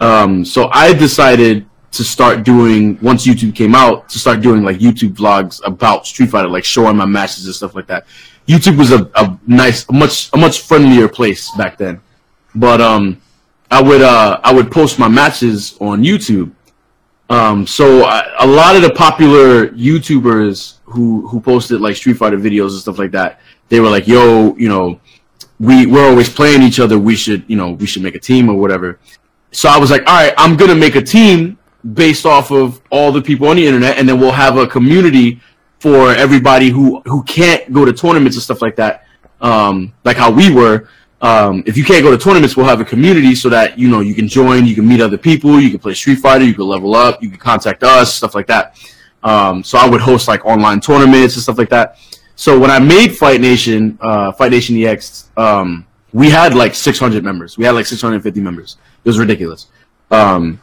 Um, 0.00 0.44
so 0.44 0.68
I 0.72 0.92
decided 0.92 1.66
to 1.92 2.04
start 2.04 2.44
doing 2.44 2.98
once 3.02 3.26
YouTube 3.26 3.54
came 3.54 3.74
out 3.74 4.08
to 4.08 4.18
start 4.18 4.40
doing 4.40 4.62
like 4.62 4.78
YouTube 4.78 5.14
vlogs 5.14 5.60
about 5.64 6.06
Street 6.06 6.30
Fighter, 6.30 6.48
like 6.48 6.64
showing 6.64 6.96
my 6.96 7.04
matches 7.04 7.46
and 7.46 7.54
stuff 7.54 7.74
like 7.74 7.86
that. 7.88 8.06
YouTube 8.46 8.78
was 8.78 8.92
a, 8.92 9.10
a 9.14 9.38
nice, 9.46 9.88
a 9.88 9.92
much 9.92 10.30
a 10.32 10.36
much 10.36 10.62
friendlier 10.62 11.08
place 11.08 11.50
back 11.56 11.78
then. 11.78 12.00
But 12.54 12.80
um, 12.80 13.20
I 13.70 13.82
would 13.82 14.02
uh, 14.02 14.40
I 14.42 14.52
would 14.52 14.70
post 14.70 14.98
my 14.98 15.08
matches 15.08 15.76
on 15.80 16.02
YouTube. 16.02 16.52
Um, 17.28 17.66
so 17.66 18.02
I, 18.04 18.28
a 18.40 18.46
lot 18.46 18.74
of 18.74 18.82
the 18.82 18.90
popular 18.90 19.68
YouTubers 19.68 20.78
who 20.84 21.28
who 21.28 21.40
posted 21.40 21.80
like 21.80 21.96
Street 21.96 22.14
Fighter 22.14 22.38
videos 22.38 22.70
and 22.70 22.80
stuff 22.80 22.98
like 22.98 23.12
that. 23.12 23.40
They 23.68 23.78
were 23.80 23.88
like, 23.90 24.08
"Yo, 24.08 24.56
you 24.56 24.68
know, 24.68 25.00
we 25.60 25.86
we're 25.86 26.08
always 26.08 26.28
playing 26.28 26.62
each 26.62 26.80
other. 26.80 26.98
We 26.98 27.14
should, 27.14 27.44
you 27.46 27.56
know, 27.56 27.72
we 27.72 27.86
should 27.86 28.02
make 28.02 28.14
a 28.14 28.20
team 28.20 28.48
or 28.48 28.54
whatever." 28.54 28.98
So 29.52 29.68
I 29.68 29.78
was 29.78 29.90
like, 29.90 30.02
"All 30.06 30.14
right, 30.14 30.34
I'm 30.36 30.56
gonna 30.56 30.74
make 30.74 30.96
a 30.96 31.02
team 31.02 31.58
based 31.94 32.26
off 32.26 32.50
of 32.50 32.80
all 32.90 33.12
the 33.12 33.22
people 33.22 33.48
on 33.48 33.56
the 33.56 33.66
internet, 33.66 33.98
and 33.98 34.08
then 34.08 34.20
we'll 34.20 34.32
have 34.32 34.56
a 34.56 34.66
community 34.66 35.40
for 35.78 36.12
everybody 36.12 36.68
who 36.68 37.00
who 37.06 37.22
can't 37.24 37.72
go 37.72 37.84
to 37.84 37.92
tournaments 37.92 38.36
and 38.36 38.42
stuff 38.42 38.62
like 38.62 38.76
that, 38.76 39.04
um, 39.40 39.92
like 40.04 40.16
how 40.16 40.30
we 40.30 40.52
were." 40.52 40.88
Um, 41.22 41.62
if 41.66 41.76
you 41.76 41.84
can't 41.84 42.02
go 42.02 42.10
to 42.10 42.16
tournaments, 42.16 42.56
we'll 42.56 42.64
have 42.66 42.80
a 42.80 42.84
community 42.84 43.34
so 43.34 43.50
that 43.50 43.78
you 43.78 43.88
know 43.88 44.00
you 44.00 44.14
can 44.14 44.26
join, 44.26 44.64
you 44.64 44.74
can 44.74 44.88
meet 44.88 45.02
other 45.02 45.18
people, 45.18 45.60
you 45.60 45.70
can 45.70 45.78
play 45.78 45.92
Street 45.92 46.18
Fighter, 46.18 46.44
you 46.44 46.54
can 46.54 46.64
level 46.64 46.94
up, 46.94 47.22
you 47.22 47.28
can 47.28 47.38
contact 47.38 47.82
us, 47.82 48.14
stuff 48.14 48.34
like 48.34 48.46
that. 48.46 48.76
Um, 49.22 49.62
so 49.62 49.76
I 49.76 49.86
would 49.86 50.00
host 50.00 50.28
like 50.28 50.46
online 50.46 50.80
tournaments 50.80 51.34
and 51.34 51.42
stuff 51.42 51.58
like 51.58 51.68
that. 51.70 51.98
So 52.36 52.58
when 52.58 52.70
I 52.70 52.78
made 52.78 53.14
Fight 53.14 53.42
Nation, 53.42 53.98
uh, 54.00 54.32
Fight 54.32 54.50
Nation 54.50 54.82
EX, 54.82 55.28
um, 55.36 55.86
we 56.12 56.30
had 56.30 56.54
like 56.54 56.74
600 56.74 57.24
members. 57.24 57.56
We 57.56 57.64
had 57.64 57.72
like 57.72 57.86
650 57.86 58.40
members. 58.40 58.76
It 59.04 59.08
was 59.08 59.18
ridiculous. 59.18 59.66
Um, 60.10 60.60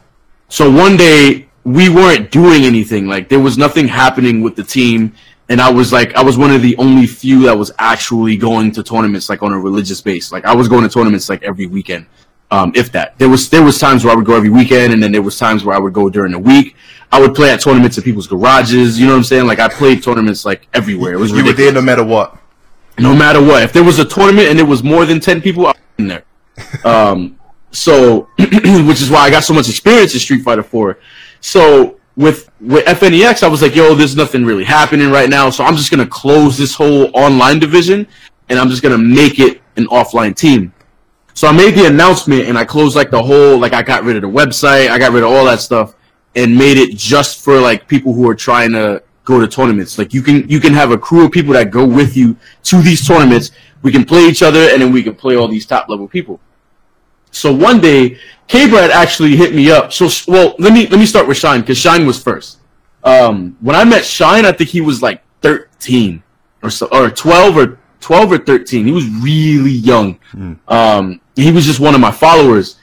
so 0.48 0.70
one 0.70 0.96
day 0.96 1.48
we 1.64 1.88
weren't 1.88 2.30
doing 2.30 2.64
anything. 2.64 3.06
Like 3.06 3.28
there 3.28 3.40
was 3.40 3.58
nothing 3.58 3.88
happening 3.88 4.42
with 4.42 4.56
the 4.56 4.64
team. 4.64 5.14
And 5.50 5.60
I 5.60 5.70
was 5.70 5.92
like, 5.92 6.14
I 6.14 6.22
was 6.22 6.36
one 6.36 6.50
of 6.50 6.60
the 6.60 6.76
only 6.76 7.06
few 7.06 7.44
that 7.44 7.56
was 7.56 7.72
actually 7.78 8.36
going 8.36 8.70
to 8.72 8.82
tournaments 8.82 9.28
like 9.28 9.42
on 9.42 9.52
a 9.52 9.58
religious 9.58 10.00
base. 10.00 10.30
Like 10.30 10.44
I 10.44 10.54
was 10.54 10.68
going 10.68 10.82
to 10.82 10.88
tournaments 10.88 11.28
like 11.30 11.42
every 11.42 11.66
weekend, 11.66 12.06
um, 12.50 12.72
if 12.74 12.92
that. 12.92 13.18
There 13.18 13.30
was 13.30 13.48
there 13.48 13.62
was 13.62 13.78
times 13.78 14.04
where 14.04 14.12
I 14.12 14.16
would 14.16 14.26
go 14.26 14.36
every 14.36 14.50
weekend, 14.50 14.92
and 14.92 15.02
then 15.02 15.10
there 15.10 15.22
was 15.22 15.38
times 15.38 15.64
where 15.64 15.74
I 15.74 15.78
would 15.78 15.94
go 15.94 16.10
during 16.10 16.32
the 16.32 16.38
week. 16.38 16.76
I 17.10 17.18
would 17.18 17.34
play 17.34 17.50
at 17.50 17.60
tournaments 17.62 17.96
in 17.96 18.04
people's 18.04 18.26
garages. 18.26 19.00
You 19.00 19.06
know 19.06 19.12
what 19.12 19.18
I'm 19.18 19.24
saying? 19.24 19.46
Like 19.46 19.58
I 19.58 19.68
played 19.68 20.02
tournaments 20.02 20.44
like 20.44 20.68
everywhere. 20.74 21.14
It 21.14 21.18
was 21.18 21.30
you 21.30 21.38
ridiculous. 21.38 21.58
were 21.58 21.64
there 21.64 21.72
no 21.72 21.82
matter 21.82 22.04
what. 22.04 22.38
No 22.98 23.14
matter 23.14 23.40
what. 23.40 23.62
If 23.62 23.72
there 23.72 23.84
was 23.84 23.98
a 23.98 24.04
tournament 24.04 24.48
and 24.48 24.58
it 24.58 24.64
was 24.64 24.82
more 24.82 25.06
than 25.06 25.20
ten 25.20 25.40
people, 25.40 25.66
I 25.66 25.70
was 25.70 25.76
in 25.98 26.08
there. 26.08 26.24
Um, 26.84 27.38
so, 27.70 28.28
which 28.38 29.00
is 29.00 29.10
why 29.10 29.20
I 29.20 29.30
got 29.30 29.44
so 29.44 29.54
much 29.54 29.68
experience 29.68 30.14
in 30.14 30.20
Street 30.20 30.42
Fighter 30.42 30.62
4. 30.62 30.98
So 31.40 31.98
with 32.16 32.50
with 32.60 32.84
FNEX, 32.86 33.42
I 33.42 33.48
was 33.48 33.62
like, 33.62 33.74
yo, 33.74 33.94
there's 33.94 34.16
nothing 34.16 34.44
really 34.44 34.64
happening 34.64 35.10
right 35.10 35.28
now, 35.28 35.50
so 35.50 35.64
I'm 35.64 35.76
just 35.76 35.90
gonna 35.90 36.06
close 36.06 36.58
this 36.58 36.74
whole 36.74 37.10
online 37.14 37.58
division 37.58 38.06
and 38.48 38.58
I'm 38.58 38.68
just 38.68 38.82
gonna 38.82 38.98
make 38.98 39.38
it 39.38 39.60
an 39.76 39.86
offline 39.86 40.34
team. 40.34 40.72
So 41.34 41.46
I 41.46 41.52
made 41.52 41.76
the 41.76 41.86
announcement 41.86 42.42
and 42.48 42.58
I 42.58 42.64
closed 42.64 42.96
like 42.96 43.10
the 43.10 43.22
whole 43.22 43.58
like 43.58 43.72
I 43.72 43.82
got 43.82 44.02
rid 44.02 44.16
of 44.16 44.22
the 44.22 44.28
website, 44.28 44.90
I 44.90 44.98
got 44.98 45.12
rid 45.12 45.22
of 45.22 45.30
all 45.30 45.44
that 45.44 45.60
stuff 45.60 45.94
and 46.34 46.56
made 46.56 46.76
it 46.76 46.96
just 46.96 47.44
for 47.44 47.60
like 47.60 47.86
people 47.86 48.12
who 48.12 48.28
are 48.28 48.34
trying 48.34 48.72
to 48.72 49.02
go 49.28 49.38
to 49.38 49.46
tournaments. 49.46 49.98
Like 49.98 50.14
you 50.14 50.22
can 50.22 50.48
you 50.48 50.58
can 50.58 50.72
have 50.72 50.90
a 50.90 50.98
crew 50.98 51.26
of 51.26 51.30
people 51.30 51.52
that 51.52 51.70
go 51.70 51.84
with 51.86 52.16
you 52.16 52.34
to 52.64 52.80
these 52.80 53.06
tournaments. 53.06 53.50
We 53.82 53.92
can 53.92 54.04
play 54.04 54.26
each 54.26 54.42
other, 54.42 54.62
and 54.72 54.80
then 54.80 54.90
we 54.90 55.02
can 55.02 55.14
play 55.14 55.36
all 55.36 55.46
these 55.46 55.66
top 55.66 55.88
level 55.88 56.08
people. 56.08 56.40
So 57.30 57.54
one 57.54 57.78
day, 57.80 58.18
K 58.48 58.68
Brad 58.70 58.90
actually 58.90 59.36
hit 59.36 59.54
me 59.54 59.70
up. 59.70 59.92
So 59.92 60.08
well, 60.26 60.56
let 60.58 60.72
me 60.72 60.86
let 60.86 60.98
me 60.98 61.04
start 61.04 61.28
with 61.28 61.36
Shine 61.36 61.60
because 61.60 61.76
Shine 61.76 62.06
was 62.06 62.20
first. 62.20 62.58
Um, 63.04 63.56
when 63.60 63.76
I 63.76 63.84
met 63.84 64.04
Shine, 64.04 64.46
I 64.46 64.52
think 64.52 64.70
he 64.70 64.80
was 64.80 65.02
like 65.02 65.22
13 65.42 66.22
or 66.62 66.70
so, 66.70 66.88
or 66.90 67.10
12 67.10 67.56
or 67.56 67.78
12 68.00 68.32
or 68.32 68.38
13. 68.38 68.86
He 68.86 68.92
was 68.92 69.06
really 69.22 69.70
young. 69.70 70.18
Mm. 70.32 70.58
Um, 70.68 71.20
he 71.36 71.52
was 71.52 71.66
just 71.66 71.80
one 71.80 71.94
of 71.94 72.00
my 72.00 72.10
followers 72.10 72.78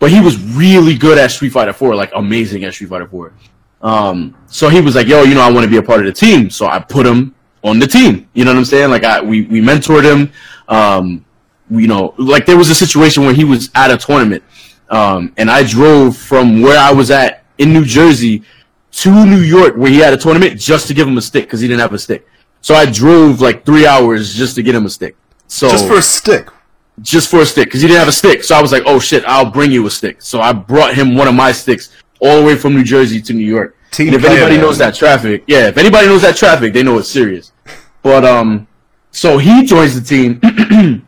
but 0.00 0.10
he 0.10 0.18
was 0.18 0.42
really 0.42 0.96
good 0.96 1.18
at 1.18 1.30
Street 1.30 1.52
Fighter 1.52 1.74
4, 1.74 1.94
like 1.94 2.10
amazing 2.16 2.64
at 2.64 2.72
Street 2.72 2.88
Fighter 2.88 3.06
4. 3.06 3.32
Um, 3.82 4.36
so 4.46 4.68
he 4.68 4.80
was 4.80 4.94
like, 4.94 5.06
yo, 5.06 5.22
you 5.22 5.34
know, 5.34 5.40
I 5.40 5.50
want 5.50 5.64
to 5.64 5.70
be 5.70 5.78
a 5.78 5.82
part 5.82 6.00
of 6.00 6.06
the 6.06 6.12
team. 6.12 6.50
So 6.50 6.66
I 6.66 6.78
put 6.78 7.06
him 7.06 7.34
on 7.62 7.78
the 7.78 7.86
team. 7.86 8.28
You 8.34 8.44
know 8.44 8.52
what 8.52 8.58
I'm 8.58 8.64
saying? 8.64 8.90
Like 8.90 9.04
I, 9.04 9.20
we, 9.20 9.42
we 9.42 9.60
mentored 9.60 10.04
him. 10.04 10.32
Um, 10.68 11.24
you 11.70 11.86
know, 11.86 12.14
like 12.18 12.46
there 12.46 12.56
was 12.56 12.68
a 12.70 12.74
situation 12.74 13.24
where 13.24 13.34
he 13.34 13.44
was 13.44 13.70
at 13.74 13.90
a 13.90 13.96
tournament. 13.96 14.42
Um, 14.90 15.32
and 15.36 15.50
I 15.50 15.62
drove 15.62 16.16
from 16.16 16.62
where 16.62 16.78
I 16.78 16.92
was 16.92 17.10
at 17.10 17.44
in 17.58 17.72
New 17.72 17.84
Jersey 17.84 18.42
to 18.92 19.24
New 19.24 19.40
York 19.40 19.76
where 19.76 19.90
he 19.90 19.98
had 19.98 20.12
a 20.12 20.16
tournament 20.16 20.58
just 20.58 20.88
to 20.88 20.94
give 20.94 21.06
him 21.06 21.16
a 21.16 21.22
stick 21.22 21.44
because 21.44 21.60
he 21.60 21.68
didn't 21.68 21.80
have 21.80 21.92
a 21.92 21.98
stick. 21.98 22.26
So 22.60 22.74
I 22.74 22.86
drove 22.86 23.40
like 23.40 23.64
three 23.64 23.86
hours 23.86 24.34
just 24.34 24.56
to 24.56 24.62
get 24.62 24.74
him 24.74 24.84
a 24.84 24.90
stick. 24.90 25.16
So 25.46 25.70
just 25.70 25.86
for 25.86 25.96
a 25.96 26.02
stick 26.02 26.48
just 27.02 27.30
for 27.30 27.40
a 27.40 27.46
stick 27.46 27.66
because 27.66 27.80
he 27.80 27.88
didn't 27.88 28.00
have 28.00 28.08
a 28.08 28.12
stick. 28.12 28.44
So 28.44 28.54
I 28.54 28.62
was 28.62 28.72
like, 28.72 28.82
oh 28.86 28.98
shit, 28.98 29.24
I'll 29.24 29.50
bring 29.50 29.70
you 29.70 29.86
a 29.86 29.90
stick. 29.90 30.22
So 30.22 30.40
I 30.40 30.52
brought 30.52 30.94
him 30.94 31.14
one 31.14 31.28
of 31.28 31.34
my 31.34 31.52
sticks 31.52 31.90
all 32.20 32.40
the 32.40 32.44
way 32.46 32.56
from 32.56 32.74
New 32.74 32.84
Jersey 32.84 33.20
to 33.22 33.32
New 33.32 33.46
York. 33.46 33.76
Team 33.90 34.08
and 34.08 34.16
if 34.16 34.24
anybody 34.24 34.56
knows 34.56 34.78
that 34.78 34.94
traffic, 34.94 35.42
yeah, 35.46 35.66
if 35.66 35.76
anybody 35.76 36.06
knows 36.06 36.22
that 36.22 36.36
traffic, 36.36 36.72
they 36.72 36.82
know 36.82 36.98
it's 36.98 37.08
serious. 37.08 37.52
But 38.02 38.24
um, 38.24 38.68
so 39.10 39.38
he 39.38 39.66
joins 39.66 40.00
the 40.00 40.06
team, 40.06 40.38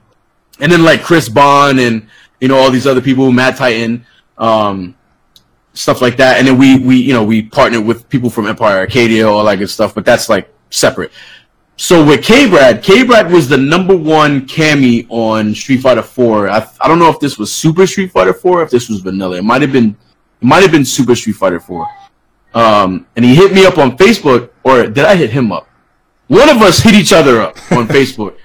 and 0.60 0.72
then 0.72 0.82
like 0.82 1.02
Chris 1.02 1.28
Bond 1.28 1.78
and 1.78 2.08
you 2.40 2.48
know 2.48 2.56
all 2.56 2.70
these 2.70 2.86
other 2.86 3.00
people, 3.00 3.30
Matt 3.30 3.56
Titan, 3.56 4.04
um, 4.36 4.96
stuff 5.74 6.02
like 6.02 6.16
that. 6.16 6.38
And 6.38 6.46
then 6.46 6.58
we 6.58 6.78
we 6.80 6.96
you 6.96 7.12
know 7.12 7.22
we 7.22 7.42
partnered 7.42 7.84
with 7.84 8.08
people 8.08 8.30
from 8.30 8.48
Empire 8.48 8.78
Arcadia, 8.78 9.28
all 9.28 9.44
that 9.44 9.58
good 9.60 9.70
stuff. 9.70 9.94
But 9.94 10.04
that's 10.04 10.28
like 10.28 10.52
separate. 10.70 11.12
So 11.76 12.04
with 12.04 12.22
K-Brad, 12.22 12.82
K-Brad 12.82 13.32
was 13.32 13.48
the 13.48 13.56
number 13.56 13.96
one 13.96 14.46
Cammy 14.46 15.06
on 15.08 15.54
Street 15.54 15.78
Fighter 15.78 16.02
4. 16.02 16.48
I, 16.48 16.68
I 16.80 16.86
don't 16.86 16.98
know 16.98 17.08
if 17.08 17.18
this 17.18 17.38
was 17.38 17.52
Super 17.52 17.86
Street 17.86 18.12
Fighter 18.12 18.34
4 18.34 18.62
if 18.62 18.70
this 18.70 18.88
was 18.88 19.00
vanilla. 19.00 19.38
It 19.38 19.42
might 19.42 19.62
have 19.62 19.72
been 19.72 19.96
it 20.42 20.46
might 20.46 20.62
have 20.62 20.72
been 20.72 20.84
Super 20.84 21.14
Street 21.14 21.34
Fighter 21.34 21.60
4. 21.60 21.86
Um, 22.54 23.06
and 23.16 23.24
he 23.24 23.34
hit 23.34 23.52
me 23.54 23.64
up 23.64 23.78
on 23.78 23.96
Facebook, 23.96 24.50
or 24.64 24.86
did 24.86 25.04
I 25.04 25.14
hit 25.16 25.30
him 25.30 25.52
up? 25.52 25.68
One 26.26 26.48
of 26.48 26.58
us 26.62 26.80
hit 26.80 26.94
each 26.94 27.12
other 27.12 27.40
up 27.40 27.56
on 27.72 27.86
Facebook. 27.96 28.36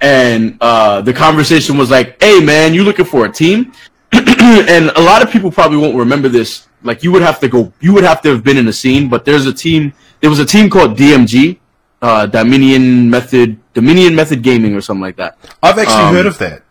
And 0.00 0.58
uh, 0.60 1.00
the 1.00 1.12
conversation 1.12 1.76
was 1.76 1.90
like, 1.90 2.22
hey 2.22 2.38
man, 2.40 2.72
you 2.74 2.84
looking 2.84 3.04
for 3.04 3.24
a 3.24 3.32
team? 3.32 3.72
and 4.12 4.90
a 4.90 5.00
lot 5.00 5.22
of 5.22 5.30
people 5.30 5.50
probably 5.50 5.76
won't 5.78 5.96
remember 5.96 6.28
this 6.28 6.66
like 6.84 7.02
you 7.02 7.10
would 7.10 7.22
have 7.22 7.40
to 7.40 7.48
go, 7.48 7.72
you 7.80 7.92
would 7.92 8.04
have 8.04 8.22
to 8.22 8.28
have 8.28 8.44
been 8.44 8.56
in 8.56 8.64
the 8.64 8.72
scene. 8.72 9.08
But 9.08 9.24
there's 9.24 9.46
a 9.46 9.52
team. 9.52 9.92
There 10.20 10.30
was 10.30 10.38
a 10.38 10.44
team 10.46 10.70
called 10.70 10.96
DMG, 10.96 11.58
uh, 12.02 12.26
Dominion 12.26 13.10
Method, 13.10 13.58
Dominion 13.74 14.14
Method 14.14 14.42
Gaming, 14.42 14.74
or 14.76 14.80
something 14.80 15.02
like 15.02 15.16
that. 15.16 15.36
I've 15.62 15.78
actually 15.78 15.94
Um, 16.04 16.14
heard 16.14 16.26
of 16.26 16.38
that. 16.38 16.62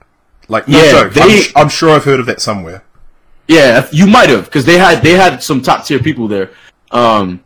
Like, 0.47 0.67
no 0.69 0.81
yeah, 0.81 0.91
joke. 0.91 1.13
they- 1.13 1.21
I'm, 1.55 1.63
I'm 1.63 1.69
sure 1.69 1.89
I've 1.89 2.05
heard 2.05 2.21
of 2.21 2.25
that 2.27 2.39
somewhere. 2.39 2.83
Yeah, 3.47 3.87
you 3.91 4.07
might 4.07 4.29
have 4.29 4.45
because 4.45 4.65
they 4.65 4.77
had 4.77 5.01
they 5.01 5.13
had 5.13 5.41
some 5.41 5.61
top 5.61 5.85
tier 5.85 5.99
people 5.99 6.27
there. 6.27 6.51
Um, 6.91 7.43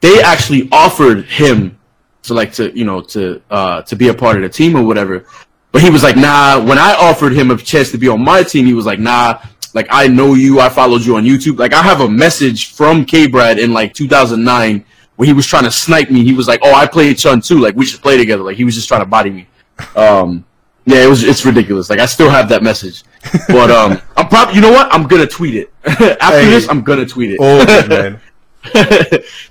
they 0.00 0.22
actually 0.22 0.68
offered 0.70 1.24
him 1.24 1.78
to 2.22 2.34
like 2.34 2.52
to 2.54 2.76
you 2.76 2.84
know 2.84 3.00
to 3.00 3.40
uh 3.50 3.82
to 3.82 3.96
be 3.96 4.08
a 4.08 4.14
part 4.14 4.36
of 4.36 4.42
the 4.42 4.48
team 4.48 4.76
or 4.76 4.84
whatever, 4.84 5.26
but 5.72 5.82
he 5.82 5.90
was 5.90 6.02
like, 6.02 6.16
nah. 6.16 6.62
When 6.62 6.78
I 6.78 6.94
offered 6.94 7.32
him 7.32 7.50
a 7.50 7.56
chance 7.56 7.90
to 7.92 7.98
be 7.98 8.08
on 8.08 8.22
my 8.22 8.42
team, 8.42 8.66
he 8.66 8.74
was 8.74 8.86
like, 8.86 8.98
nah. 8.98 9.40
Like 9.72 9.86
I 9.90 10.08
know 10.08 10.34
you, 10.34 10.60
I 10.60 10.68
followed 10.68 11.02
you 11.02 11.16
on 11.16 11.24
YouTube. 11.24 11.58
Like 11.58 11.72
I 11.72 11.82
have 11.82 12.00
a 12.00 12.08
message 12.08 12.74
from 12.74 13.04
K 13.04 13.26
Brad 13.26 13.58
in 13.58 13.72
like 13.72 13.94
2009 13.94 14.84
where 15.16 15.26
he 15.26 15.32
was 15.32 15.46
trying 15.46 15.64
to 15.64 15.70
snipe 15.70 16.10
me. 16.10 16.24
He 16.24 16.32
was 16.32 16.48
like, 16.48 16.60
oh, 16.62 16.74
I 16.74 16.86
played 16.86 17.18
Chun 17.18 17.40
too. 17.40 17.58
Like 17.58 17.76
we 17.76 17.86
should 17.86 18.02
play 18.02 18.16
together. 18.16 18.42
Like 18.42 18.56
he 18.56 18.64
was 18.64 18.74
just 18.74 18.88
trying 18.88 19.02
to 19.02 19.06
body 19.06 19.30
me. 19.30 19.46
Um, 19.94 20.44
yeah, 20.86 21.04
it 21.04 21.08
was 21.08 21.22
it's 21.22 21.44
ridiculous. 21.44 21.90
Like 21.90 21.98
I 22.00 22.06
still 22.06 22.30
have 22.30 22.48
that 22.48 22.62
message, 22.62 23.04
but 23.48 23.70
um, 23.70 24.00
I'm 24.16 24.28
probably 24.28 24.54
you 24.56 24.60
know 24.60 24.72
what? 24.72 24.92
I'm 24.92 25.06
gonna 25.06 25.26
tweet 25.26 25.54
it 25.54 25.72
after 25.84 26.40
Hey. 26.40 26.50
this. 26.50 26.68
I'm 26.68 26.82
gonna 26.82 27.06
tweet 27.06 27.32
it. 27.32 27.38
Good, 27.38 27.88
man. 27.88 28.20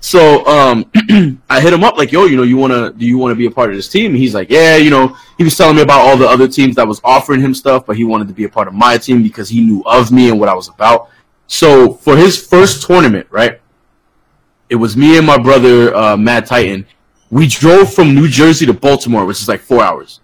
so 0.00 0.46
um, 0.46 0.90
I 1.50 1.60
hit 1.60 1.72
him 1.72 1.82
up 1.84 1.96
like, 1.96 2.12
yo, 2.12 2.24
you 2.26 2.36
know, 2.36 2.42
you 2.42 2.56
wanna 2.56 2.92
do 2.92 3.04
you 3.06 3.18
wanna 3.18 3.34
be 3.34 3.46
a 3.46 3.50
part 3.50 3.70
of 3.70 3.76
this 3.76 3.88
team? 3.88 4.12
And 4.12 4.16
he's 4.18 4.34
like, 4.34 4.50
yeah, 4.50 4.76
you 4.76 4.90
know, 4.90 5.16
he 5.38 5.44
was 5.44 5.56
telling 5.56 5.76
me 5.76 5.82
about 5.82 6.00
all 6.00 6.16
the 6.16 6.28
other 6.28 6.46
teams 6.48 6.76
that 6.76 6.86
was 6.86 7.00
offering 7.04 7.40
him 7.40 7.54
stuff, 7.54 7.86
but 7.86 7.96
he 7.96 8.04
wanted 8.04 8.28
to 8.28 8.34
be 8.34 8.44
a 8.44 8.48
part 8.48 8.68
of 8.68 8.74
my 8.74 8.98
team 8.98 9.22
because 9.22 9.48
he 9.48 9.60
knew 9.60 9.82
of 9.86 10.12
me 10.12 10.28
and 10.30 10.38
what 10.38 10.48
I 10.48 10.54
was 10.54 10.68
about. 10.68 11.08
So 11.46 11.94
for 11.94 12.16
his 12.16 12.44
first 12.44 12.86
tournament, 12.86 13.26
right? 13.30 13.60
It 14.68 14.76
was 14.76 14.96
me 14.96 15.18
and 15.18 15.26
my 15.26 15.36
brother, 15.36 15.92
uh, 15.96 16.16
Matt 16.16 16.46
Titan. 16.46 16.86
We 17.32 17.48
drove 17.48 17.92
from 17.92 18.14
New 18.14 18.28
Jersey 18.28 18.66
to 18.66 18.72
Baltimore, 18.72 19.24
which 19.24 19.40
is 19.40 19.48
like 19.48 19.60
four 19.60 19.82
hours, 19.82 20.20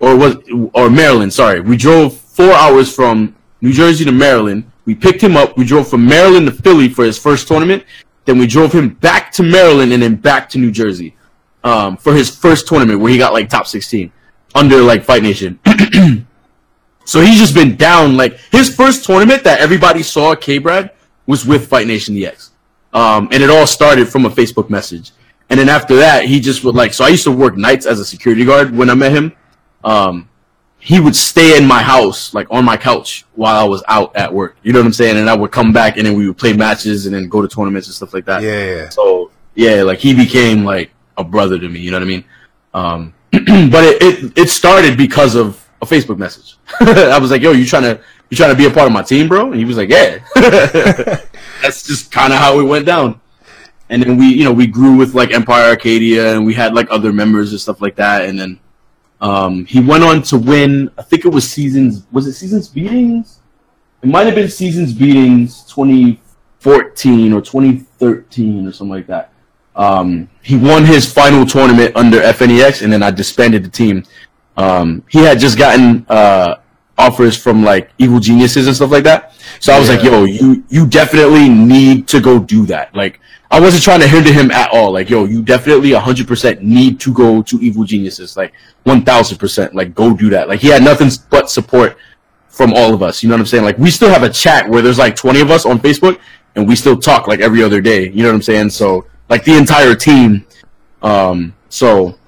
or 0.00 0.16
was 0.16 0.36
or 0.72 0.90
Maryland. 0.90 1.32
Sorry, 1.32 1.60
we 1.60 1.76
drove 1.76 2.16
four 2.16 2.52
hours 2.52 2.94
from 2.94 3.34
New 3.60 3.72
Jersey 3.72 4.04
to 4.04 4.12
Maryland. 4.12 4.70
We 4.84 4.94
picked 4.94 5.22
him 5.22 5.36
up. 5.36 5.56
We 5.56 5.64
drove 5.64 5.88
from 5.88 6.06
Maryland 6.06 6.46
to 6.46 6.52
Philly 6.52 6.88
for 6.88 7.04
his 7.04 7.18
first 7.18 7.48
tournament. 7.48 7.84
Then 8.24 8.38
we 8.38 8.46
drove 8.46 8.72
him 8.72 8.90
back 8.90 9.32
to 9.32 9.42
Maryland 9.42 9.92
and 9.92 10.02
then 10.02 10.16
back 10.16 10.48
to 10.50 10.58
New 10.58 10.70
Jersey 10.70 11.14
um, 11.62 11.96
for 11.96 12.14
his 12.14 12.34
first 12.34 12.66
tournament 12.66 13.00
where 13.00 13.10
he 13.10 13.18
got 13.18 13.32
like 13.32 13.48
top 13.48 13.66
16 13.66 14.12
under 14.54 14.80
like 14.80 15.02
Fight 15.04 15.22
Nation. 15.22 15.58
so 17.04 17.20
he's 17.20 17.38
just 17.38 17.54
been 17.54 17.76
down. 17.76 18.16
Like 18.16 18.38
his 18.50 18.74
first 18.74 19.04
tournament 19.04 19.44
that 19.44 19.60
everybody 19.60 20.02
saw 20.02 20.34
K 20.34 20.58
Brad 20.58 20.92
was 21.26 21.46
with 21.46 21.66
Fight 21.68 21.86
Nation 21.86 22.16
EX. 22.16 22.52
Um, 22.92 23.28
and 23.32 23.42
it 23.42 23.50
all 23.50 23.66
started 23.66 24.08
from 24.08 24.24
a 24.24 24.30
Facebook 24.30 24.70
message. 24.70 25.10
And 25.50 25.58
then 25.58 25.68
after 25.68 25.96
that, 25.96 26.24
he 26.24 26.40
just 26.40 26.64
would 26.64 26.74
like, 26.74 26.94
so 26.94 27.04
I 27.04 27.08
used 27.08 27.24
to 27.24 27.32
work 27.32 27.56
nights 27.56 27.86
as 27.86 28.00
a 28.00 28.04
security 28.04 28.44
guard 28.44 28.74
when 28.74 28.88
I 28.88 28.94
met 28.94 29.12
him. 29.12 29.32
Um, 29.84 30.28
he 30.78 31.00
would 31.00 31.16
stay 31.16 31.56
in 31.56 31.66
my 31.66 31.82
house, 31.82 32.34
like 32.34 32.46
on 32.50 32.64
my 32.64 32.76
couch 32.76 33.24
while 33.34 33.56
I 33.56 33.64
was 33.64 33.82
out 33.88 34.14
at 34.16 34.32
work. 34.32 34.56
You 34.62 34.72
know 34.72 34.80
what 34.80 34.86
I'm 34.86 34.92
saying? 34.92 35.16
And 35.16 35.30
I 35.30 35.34
would 35.34 35.50
come 35.50 35.72
back 35.72 35.96
and 35.96 36.06
then 36.06 36.14
we 36.14 36.26
would 36.26 36.36
play 36.36 36.52
matches 36.52 37.06
and 37.06 37.14
then 37.14 37.28
go 37.28 37.40
to 37.40 37.48
tournaments 37.48 37.88
and 37.88 37.94
stuff 37.94 38.12
like 38.12 38.26
that. 38.26 38.42
Yeah. 38.42 38.90
So 38.90 39.30
yeah, 39.54 39.82
like 39.82 39.98
he 39.98 40.14
became 40.14 40.64
like 40.64 40.90
a 41.16 41.24
brother 41.24 41.58
to 41.58 41.68
me. 41.68 41.80
You 41.80 41.90
know 41.90 41.98
what 41.98 42.02
I 42.02 42.06
mean? 42.06 42.24
Um, 42.74 43.14
but 43.32 43.84
it, 43.84 44.02
it 44.02 44.38
it 44.38 44.50
started 44.50 44.98
because 44.98 45.36
of 45.36 45.66
a 45.80 45.86
Facebook 45.86 46.18
message. 46.18 46.58
I 46.80 47.18
was 47.18 47.30
like, 47.30 47.42
"Yo, 47.42 47.52
you 47.52 47.64
trying 47.64 47.82
to 47.82 48.00
you 48.30 48.36
trying 48.36 48.50
to 48.50 48.56
be 48.56 48.66
a 48.66 48.70
part 48.70 48.86
of 48.86 48.92
my 48.92 49.02
team, 49.02 49.28
bro?" 49.28 49.46
And 49.46 49.56
he 49.56 49.64
was 49.64 49.76
like, 49.76 49.88
"Yeah." 49.88 50.18
That's 51.62 51.82
just 51.82 52.12
kind 52.12 52.32
of 52.32 52.38
how 52.38 52.60
it 52.60 52.64
went 52.64 52.86
down. 52.86 53.20
And 53.88 54.02
then 54.02 54.16
we, 54.16 54.26
you 54.26 54.44
know, 54.44 54.52
we 54.52 54.66
grew 54.66 54.96
with 54.96 55.14
like 55.14 55.32
Empire 55.32 55.70
Arcadia, 55.70 56.34
and 56.34 56.44
we 56.44 56.54
had 56.54 56.74
like 56.74 56.88
other 56.90 57.12
members 57.12 57.52
and 57.52 57.60
stuff 57.60 57.80
like 57.80 57.96
that. 57.96 58.26
And 58.26 58.38
then 58.38 58.60
um, 59.20 59.64
he 59.66 59.80
went 59.80 60.04
on 60.04 60.22
to 60.22 60.38
win. 60.38 60.90
I 60.98 61.02
think 61.02 61.24
it 61.24 61.28
was 61.28 61.48
seasons. 61.48 62.06
Was 62.12 62.26
it 62.26 62.34
seasons 62.34 62.68
beatings? 62.68 63.40
It 64.02 64.08
might 64.08 64.26
have 64.26 64.34
been 64.34 64.50
seasons 64.50 64.92
beatings 64.92 65.62
2014 65.64 67.32
or 67.32 67.40
2013 67.40 68.66
or 68.66 68.72
something 68.72 68.90
like 68.90 69.06
that. 69.06 69.32
Um, 69.76 70.28
he 70.42 70.56
won 70.56 70.84
his 70.84 71.10
final 71.10 71.46
tournament 71.46 71.96
under 71.96 72.20
FNEX, 72.20 72.82
and 72.82 72.92
then 72.92 73.02
I 73.02 73.10
disbanded 73.10 73.64
the 73.64 73.70
team. 73.70 74.04
Um, 74.56 75.02
he 75.08 75.18
had 75.18 75.40
just 75.40 75.58
gotten 75.58 76.06
uh, 76.08 76.56
offers 76.96 77.36
from 77.36 77.64
like 77.64 77.90
Evil 77.98 78.20
Geniuses 78.20 78.66
and 78.66 78.76
stuff 78.76 78.90
like 78.90 79.04
that. 79.04 79.34
So 79.60 79.72
I 79.72 79.78
was 79.78 79.88
like, 79.88 80.02
"Yo, 80.02 80.24
you 80.24 80.64
you 80.68 80.86
definitely 80.86 81.48
need 81.48 82.08
to 82.08 82.20
go 82.20 82.38
do 82.38 82.66
that." 82.66 82.94
Like 82.94 83.20
I 83.50 83.60
wasn't 83.60 83.82
trying 83.82 84.00
to 84.00 84.08
hinder 84.08 84.32
him 84.32 84.50
at 84.50 84.70
all. 84.72 84.92
Like, 84.92 85.10
"Yo, 85.10 85.24
you 85.24 85.42
definitely 85.42 85.90
100% 85.90 86.60
need 86.62 87.00
to 87.00 87.12
go 87.12 87.42
to 87.42 87.56
Evil 87.60 87.84
Geniuses." 87.84 88.36
Like 88.36 88.52
1000%. 88.86 89.74
Like 89.74 89.94
go 89.94 90.14
do 90.14 90.30
that. 90.30 90.48
Like 90.48 90.60
he 90.60 90.68
had 90.68 90.82
nothing 90.82 91.10
but 91.30 91.50
support 91.50 91.96
from 92.48 92.72
all 92.72 92.94
of 92.94 93.02
us. 93.02 93.22
You 93.22 93.28
know 93.28 93.34
what 93.34 93.40
I'm 93.40 93.46
saying? 93.46 93.64
Like 93.64 93.78
we 93.78 93.90
still 93.90 94.08
have 94.08 94.22
a 94.22 94.30
chat 94.30 94.68
where 94.68 94.80
there's 94.80 94.98
like 94.98 95.16
20 95.16 95.40
of 95.40 95.50
us 95.50 95.66
on 95.66 95.78
Facebook 95.80 96.20
and 96.54 96.68
we 96.68 96.76
still 96.76 96.96
talk 96.96 97.26
like 97.26 97.40
every 97.40 97.62
other 97.62 97.80
day. 97.80 98.08
You 98.10 98.22
know 98.22 98.28
what 98.28 98.36
I'm 98.36 98.42
saying? 98.42 98.70
So 98.70 99.06
like 99.28 99.44
the 99.44 99.56
entire 99.56 99.94
team. 99.94 100.46
Um, 101.02 101.54
so 101.68 102.18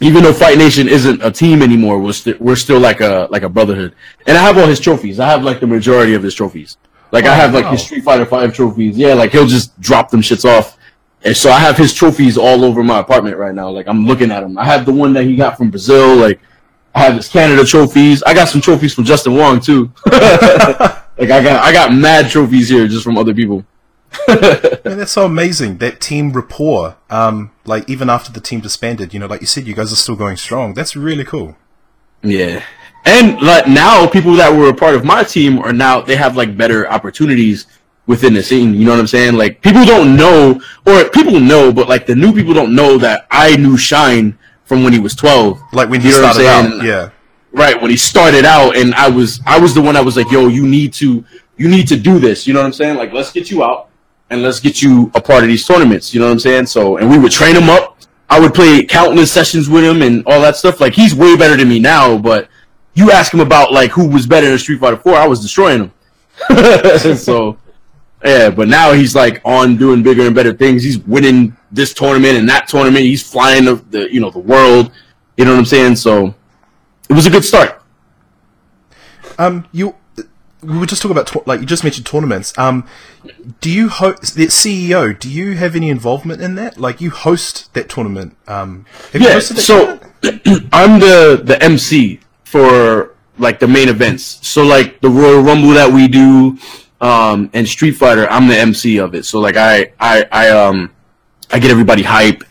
even 0.00 0.22
though 0.22 0.32
Fight 0.32 0.58
Nation 0.58 0.88
isn't 0.88 1.22
a 1.22 1.30
team 1.30 1.62
anymore, 1.62 1.98
we're, 1.98 2.12
st- 2.12 2.40
we're 2.40 2.56
still 2.56 2.78
like 2.80 3.00
a 3.00 3.26
like 3.30 3.42
a 3.42 3.48
brotherhood. 3.48 3.94
And 4.26 4.36
I 4.38 4.42
have 4.42 4.56
all 4.58 4.66
his 4.66 4.80
trophies. 4.80 5.18
I 5.20 5.28
have 5.28 5.42
like 5.42 5.60
the 5.60 5.66
majority 5.66 6.14
of 6.14 6.22
his 6.22 6.34
trophies. 6.34 6.76
Like 7.10 7.24
I 7.24 7.28
Oh, 7.32 7.34
have 7.34 7.54
like 7.54 7.64
wow. 7.64 7.70
his 7.72 7.82
Street 7.84 8.04
Fighter 8.04 8.26
Five 8.26 8.54
trophies. 8.54 8.96
Yeah, 8.96 9.14
like 9.14 9.32
he'll 9.32 9.46
just 9.46 9.78
drop 9.80 10.10
them 10.10 10.20
shits 10.20 10.44
off. 10.44 10.76
And 11.24 11.36
so 11.36 11.50
I 11.50 11.58
have 11.58 11.76
his 11.76 11.92
trophies 11.92 12.38
all 12.38 12.64
over 12.64 12.84
my 12.84 13.00
apartment 13.00 13.36
right 13.38 13.54
now. 13.54 13.70
Like 13.70 13.88
I'm 13.88 14.06
looking 14.06 14.30
at 14.30 14.40
them. 14.40 14.56
I 14.56 14.64
have 14.64 14.86
the 14.86 14.92
one 14.92 15.12
that 15.14 15.24
he 15.24 15.34
got 15.36 15.56
from 15.56 15.70
Brazil. 15.70 16.14
Like 16.16 16.38
I 16.94 17.00
have 17.00 17.14
his 17.16 17.28
Canada 17.28 17.64
trophies. 17.64 18.22
I 18.22 18.34
got 18.34 18.48
some 18.48 18.60
trophies 18.60 18.94
from 18.94 19.04
Justin 19.04 19.34
Wong 19.36 19.58
too. 19.60 19.90
like 20.06 21.30
I 21.30 21.42
got 21.42 21.64
I 21.64 21.72
got 21.72 21.92
mad 21.92 22.30
trophies 22.30 22.68
here 22.68 22.86
just 22.86 23.02
from 23.02 23.18
other 23.18 23.34
people. 23.34 23.64
Man, 24.28 24.98
that's 24.98 25.12
so 25.12 25.24
amazing. 25.26 25.78
That 25.78 26.00
team 26.00 26.32
rapport. 26.32 26.96
Um, 27.10 27.50
like 27.64 27.88
even 27.88 28.08
after 28.10 28.32
the 28.32 28.40
team 28.40 28.60
disbanded, 28.60 29.12
you 29.12 29.20
know, 29.20 29.26
like 29.26 29.40
you 29.40 29.46
said, 29.46 29.66
you 29.66 29.74
guys 29.74 29.92
are 29.92 29.96
still 29.96 30.16
going 30.16 30.36
strong. 30.36 30.74
That's 30.74 30.96
really 30.96 31.24
cool. 31.24 31.56
Yeah. 32.22 32.62
And 33.04 33.40
like 33.40 33.66
now 33.68 34.06
people 34.06 34.32
that 34.34 34.52
were 34.56 34.68
a 34.68 34.74
part 34.74 34.94
of 34.94 35.04
my 35.04 35.22
team 35.24 35.58
are 35.60 35.72
now 35.72 36.00
they 36.00 36.16
have 36.16 36.36
like 36.36 36.56
better 36.56 36.88
opportunities 36.90 37.66
within 38.06 38.34
the 38.34 38.42
scene. 38.42 38.74
You 38.74 38.84
know 38.84 38.90
what 38.92 39.00
I'm 39.00 39.06
saying? 39.06 39.34
Like 39.36 39.62
people 39.62 39.84
don't 39.84 40.16
know 40.16 40.60
or 40.86 41.04
people 41.10 41.38
know, 41.40 41.72
but 41.72 41.88
like 41.88 42.06
the 42.06 42.14
new 42.16 42.32
people 42.32 42.54
don't 42.54 42.74
know 42.74 42.98
that 42.98 43.26
I 43.30 43.56
knew 43.56 43.76
Shine 43.76 44.38
from 44.64 44.82
when 44.84 44.92
he 44.92 44.98
was 44.98 45.14
12. 45.14 45.60
Like 45.72 45.88
when 45.88 46.00
he 46.00 46.08
You 46.08 46.20
know 46.20 46.32
started 46.32 46.46
out. 46.46 46.84
Yeah. 46.84 47.10
right 47.52 47.80
when 47.80 47.90
he 47.90 47.96
started 47.96 48.44
out 48.44 48.76
and 48.76 48.94
i 48.94 49.08
was 49.08 49.40
i 49.46 49.58
was 49.58 49.72
the 49.74 49.80
one 49.80 49.94
that 49.94 50.04
was 50.04 50.16
like 50.18 50.30
yo 50.30 50.48
you 50.48 50.66
need 50.66 50.92
to 50.92 51.24
you 51.56 51.66
need 51.66 51.88
to 51.88 51.96
do 51.96 52.18
this 52.18 52.46
you 52.46 52.52
know 52.52 52.60
what 52.60 52.66
i'm 52.66 52.74
saying 52.74 52.94
like 52.98 53.10
let's 53.14 53.32
get 53.32 53.50
you 53.50 53.64
out 53.64 53.87
and 54.30 54.42
let's 54.42 54.60
get 54.60 54.82
you 54.82 55.10
a 55.14 55.20
part 55.20 55.42
of 55.42 55.48
these 55.48 55.66
tournaments 55.66 56.12
you 56.12 56.20
know 56.20 56.26
what 56.26 56.32
i'm 56.32 56.38
saying? 56.38 56.66
So 56.66 56.96
and 56.98 57.08
we 57.10 57.18
would 57.18 57.32
train 57.32 57.56
him 57.56 57.68
up. 57.68 57.96
I 58.30 58.38
would 58.38 58.52
play 58.52 58.84
countless 58.84 59.32
sessions 59.32 59.70
with 59.70 59.84
him 59.84 60.02
and 60.02 60.22
all 60.26 60.40
that 60.42 60.56
stuff. 60.56 60.80
Like 60.80 60.92
he's 60.92 61.14
way 61.14 61.36
better 61.36 61.56
than 61.56 61.68
me 61.68 61.78
now 61.78 62.18
but 62.18 62.48
you 62.94 63.10
ask 63.10 63.32
him 63.32 63.40
about 63.40 63.72
like 63.72 63.90
who 63.90 64.08
was 64.08 64.26
better 64.26 64.46
in 64.48 64.58
street 64.58 64.80
fighter 64.80 64.96
4 64.96 65.14
i 65.14 65.26
was 65.26 65.40
destroying 65.40 65.80
him. 65.84 65.92
So 67.16 67.58
yeah 68.24 68.50
but 68.50 68.68
now 68.68 68.92
he's 68.92 69.14
like 69.14 69.40
on 69.44 69.76
doing 69.76 70.02
bigger 70.02 70.26
and 70.26 70.34
better 70.34 70.52
things. 70.52 70.82
He's 70.82 70.98
winning 70.98 71.56
this 71.70 71.94
tournament 71.94 72.36
and 72.36 72.48
that 72.48 72.68
tournament. 72.68 73.04
He's 73.04 73.22
flying 73.22 73.64
the, 73.64 73.76
the 73.90 74.12
you 74.12 74.20
know 74.20 74.30
the 74.30 74.38
world. 74.38 74.92
You 75.36 75.44
know 75.44 75.52
what 75.52 75.58
i'm 75.58 75.64
saying? 75.64 75.96
So 75.96 76.34
it 77.08 77.14
was 77.14 77.26
a 77.26 77.30
good 77.30 77.44
start. 77.44 77.82
Um, 79.38 79.66
you. 79.72 79.94
We 80.62 80.78
were 80.78 80.86
just 80.86 81.02
talking 81.02 81.16
about 81.16 81.46
like 81.46 81.60
you 81.60 81.66
just 81.66 81.84
mentioned 81.84 82.06
tournaments. 82.06 82.56
Um, 82.58 82.86
do 83.60 83.70
you 83.70 83.88
host 83.88 84.34
the 84.34 84.46
CEO? 84.46 85.18
Do 85.18 85.30
you 85.30 85.56
have 85.56 85.76
any 85.76 85.88
involvement 85.88 86.40
in 86.40 86.56
that? 86.56 86.78
Like 86.78 87.00
you 87.00 87.10
host 87.10 87.72
that 87.74 87.88
tournament? 87.88 88.36
Um, 88.48 88.86
have 89.12 89.22
you 89.22 89.28
Yeah, 89.28 89.38
so 89.38 89.98
tournament? 90.22 90.68
I'm 90.72 91.00
the 91.00 91.40
the 91.44 91.62
MC 91.62 92.20
for 92.44 93.14
like 93.38 93.60
the 93.60 93.68
main 93.68 93.88
events. 93.88 94.46
So 94.46 94.64
like 94.64 95.00
the 95.00 95.08
Royal 95.08 95.42
Rumble 95.42 95.70
that 95.70 95.92
we 95.92 96.08
do, 96.08 96.58
um, 97.00 97.50
and 97.52 97.68
Street 97.68 97.92
Fighter, 97.92 98.28
I'm 98.28 98.48
the 98.48 98.56
MC 98.56 98.98
of 98.98 99.14
it. 99.14 99.24
So 99.24 99.38
like 99.38 99.56
I 99.56 99.92
I 100.00 100.26
I 100.32 100.50
um 100.50 100.90
I 101.50 101.58
get 101.58 101.70
everybody 101.70 102.02
hype. 102.02 102.42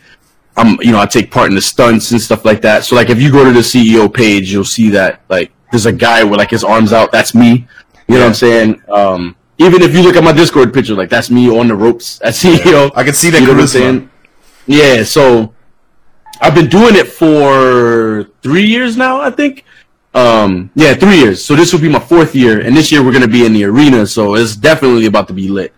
I'm 0.56 0.80
you 0.80 0.92
know 0.92 1.00
I 1.00 1.06
take 1.06 1.30
part 1.30 1.48
in 1.48 1.54
the 1.54 1.60
stunts 1.60 2.10
and 2.10 2.20
stuff 2.20 2.44
like 2.44 2.62
that. 2.62 2.84
So 2.84 2.96
like 2.96 3.10
if 3.10 3.20
you 3.20 3.30
go 3.30 3.44
to 3.44 3.52
the 3.52 3.60
CEO 3.60 4.12
page, 4.12 4.50
you'll 4.50 4.64
see 4.64 4.90
that 4.90 5.20
like 5.28 5.52
there's 5.70 5.86
a 5.86 5.92
guy 5.92 6.24
with 6.24 6.38
like 6.38 6.50
his 6.50 6.64
arms 6.64 6.92
out. 6.92 7.12
That's 7.12 7.34
me. 7.34 7.68
You 8.08 8.14
know 8.14 8.20
what 8.20 8.28
I'm 8.28 8.34
saying? 8.34 8.82
Um, 8.88 9.36
even 9.58 9.82
if 9.82 9.92
you 9.94 10.02
look 10.02 10.16
at 10.16 10.24
my 10.24 10.32
Discord 10.32 10.72
picture, 10.72 10.94
like 10.94 11.10
that's 11.10 11.30
me 11.30 11.50
on 11.50 11.68
the 11.68 11.74
ropes 11.74 12.20
as 12.20 12.38
CEO. 12.42 12.90
I 12.94 13.04
can 13.04 13.14
see 13.14 13.30
that 13.30 13.40
You 13.40 13.46
know 13.48 13.54
what 13.54 13.62
I'm 13.62 13.66
saying? 13.68 14.10
Yeah, 14.66 15.02
so 15.02 15.54
I've 16.40 16.54
been 16.54 16.68
doing 16.68 16.94
it 16.94 17.08
for 17.08 18.24
three 18.42 18.66
years 18.66 18.96
now, 18.96 19.20
I 19.20 19.30
think. 19.30 19.64
Um, 20.14 20.70
yeah, 20.74 20.94
three 20.94 21.18
years. 21.18 21.44
So 21.44 21.54
this 21.54 21.72
will 21.72 21.80
be 21.80 21.88
my 21.88 21.98
fourth 22.00 22.34
year, 22.34 22.60
and 22.60 22.76
this 22.76 22.90
year 22.90 23.04
we're 23.04 23.12
gonna 23.12 23.28
be 23.28 23.44
in 23.44 23.52
the 23.52 23.64
arena, 23.64 24.06
so 24.06 24.34
it's 24.34 24.56
definitely 24.56 25.06
about 25.06 25.28
to 25.28 25.34
be 25.34 25.48
lit. 25.48 25.74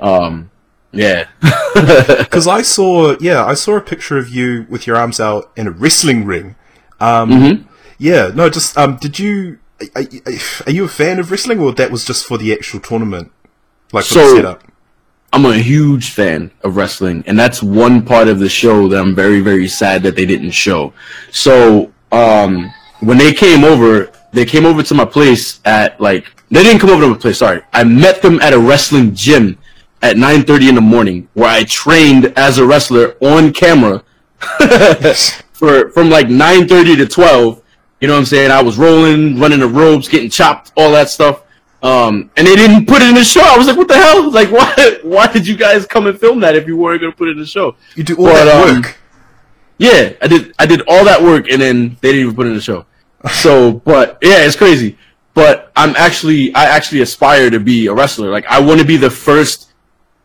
Um, 0.00 0.50
yeah. 0.92 1.28
Because 1.74 2.46
I 2.46 2.62
saw, 2.62 3.16
yeah, 3.20 3.44
I 3.44 3.54
saw 3.54 3.76
a 3.76 3.80
picture 3.80 4.16
of 4.16 4.28
you 4.28 4.64
with 4.68 4.86
your 4.86 4.96
arms 4.96 5.18
out 5.18 5.50
in 5.56 5.66
a 5.66 5.70
wrestling 5.70 6.24
ring. 6.24 6.54
Um, 7.00 7.30
Mm-hmm. 7.30 7.68
Yeah, 7.98 8.30
no, 8.34 8.48
just 8.48 8.76
um, 8.76 8.96
did 8.96 9.18
you? 9.18 9.58
Are, 9.94 10.02
are 10.66 10.72
you 10.72 10.84
a 10.84 10.88
fan 10.88 11.18
of 11.18 11.30
wrestling, 11.30 11.60
or 11.60 11.72
that 11.72 11.90
was 11.90 12.04
just 12.04 12.26
for 12.26 12.38
the 12.38 12.52
actual 12.52 12.80
tournament, 12.80 13.30
like 13.92 14.04
for 14.04 14.14
the 14.14 14.36
setup? 14.36 14.64
I'm 15.32 15.46
a 15.46 15.58
huge 15.58 16.10
fan 16.10 16.52
of 16.62 16.76
wrestling, 16.76 17.24
and 17.26 17.36
that's 17.36 17.60
one 17.62 18.04
part 18.04 18.28
of 18.28 18.38
the 18.38 18.48
show 18.48 18.86
that 18.88 19.00
I'm 19.00 19.16
very, 19.16 19.40
very 19.40 19.66
sad 19.66 20.04
that 20.04 20.14
they 20.14 20.26
didn't 20.26 20.52
show. 20.52 20.92
So, 21.32 21.92
um, 22.12 22.72
when 23.00 23.18
they 23.18 23.32
came 23.32 23.64
over, 23.64 24.12
they 24.32 24.44
came 24.44 24.64
over 24.64 24.82
to 24.84 24.94
my 24.94 25.04
place 25.04 25.60
at 25.64 26.00
like 26.00 26.26
they 26.50 26.62
didn't 26.62 26.80
come 26.80 26.90
over 26.90 27.02
to 27.02 27.08
my 27.08 27.16
place. 27.16 27.38
Sorry, 27.38 27.62
I 27.72 27.82
met 27.82 28.22
them 28.22 28.40
at 28.40 28.52
a 28.52 28.58
wrestling 28.58 29.14
gym 29.14 29.58
at 30.02 30.16
9:30 30.16 30.68
in 30.68 30.74
the 30.76 30.80
morning, 30.80 31.28
where 31.34 31.50
I 31.50 31.64
trained 31.64 32.26
as 32.36 32.58
a 32.58 32.66
wrestler 32.66 33.16
on 33.20 33.52
camera 33.52 34.04
for 35.52 35.90
from 35.90 36.10
like 36.10 36.28
9:30 36.28 36.96
to 36.98 37.06
12. 37.06 37.60
You 38.04 38.08
know 38.08 38.16
what 38.16 38.20
I'm 38.20 38.26
saying? 38.26 38.50
I 38.50 38.60
was 38.62 38.76
rolling, 38.76 39.38
running 39.40 39.60
the 39.60 39.66
ropes, 39.66 40.08
getting 40.08 40.28
chopped, 40.28 40.72
all 40.76 40.92
that 40.92 41.08
stuff. 41.08 41.40
Um, 41.82 42.30
and 42.36 42.46
they 42.46 42.54
didn't 42.54 42.84
put 42.84 43.00
it 43.00 43.08
in 43.08 43.14
the 43.14 43.24
show. 43.24 43.40
I 43.40 43.56
was 43.56 43.66
like, 43.66 43.78
what 43.78 43.88
the 43.88 43.94
hell? 43.94 44.30
Like, 44.30 44.50
why? 44.52 44.98
Why 45.02 45.26
did 45.26 45.46
you 45.46 45.56
guys 45.56 45.86
come 45.86 46.06
and 46.06 46.20
film 46.20 46.40
that 46.40 46.54
if 46.54 46.66
you 46.66 46.76
weren't 46.76 47.00
gonna 47.00 47.14
put 47.14 47.28
it 47.28 47.30
in 47.30 47.38
the 47.38 47.46
show? 47.46 47.76
You 47.94 48.04
do 48.04 48.16
all 48.18 48.26
But, 48.26 48.44
that 48.44 48.68
um, 48.68 48.82
work. 48.82 48.98
Yeah, 49.78 50.12
I 50.20 50.26
did. 50.26 50.54
I 50.58 50.66
did 50.66 50.82
all 50.86 51.06
that 51.06 51.22
work, 51.22 51.50
and 51.50 51.62
then 51.62 51.96
they 52.02 52.08
didn't 52.12 52.24
even 52.24 52.34
put 52.34 52.44
it 52.44 52.50
in 52.50 52.56
the 52.56 52.60
show. 52.60 52.84
So, 53.32 53.72
but 53.86 54.18
yeah, 54.20 54.44
it's 54.44 54.54
crazy. 54.54 54.98
But 55.32 55.72
I'm 55.74 55.96
actually, 55.96 56.54
I 56.54 56.64
actually 56.66 57.00
aspire 57.00 57.48
to 57.48 57.58
be 57.58 57.86
a 57.86 57.94
wrestler. 57.94 58.30
Like, 58.30 58.44
I 58.48 58.60
want 58.60 58.80
to 58.80 58.86
be 58.86 58.98
the 58.98 59.08
first 59.08 59.72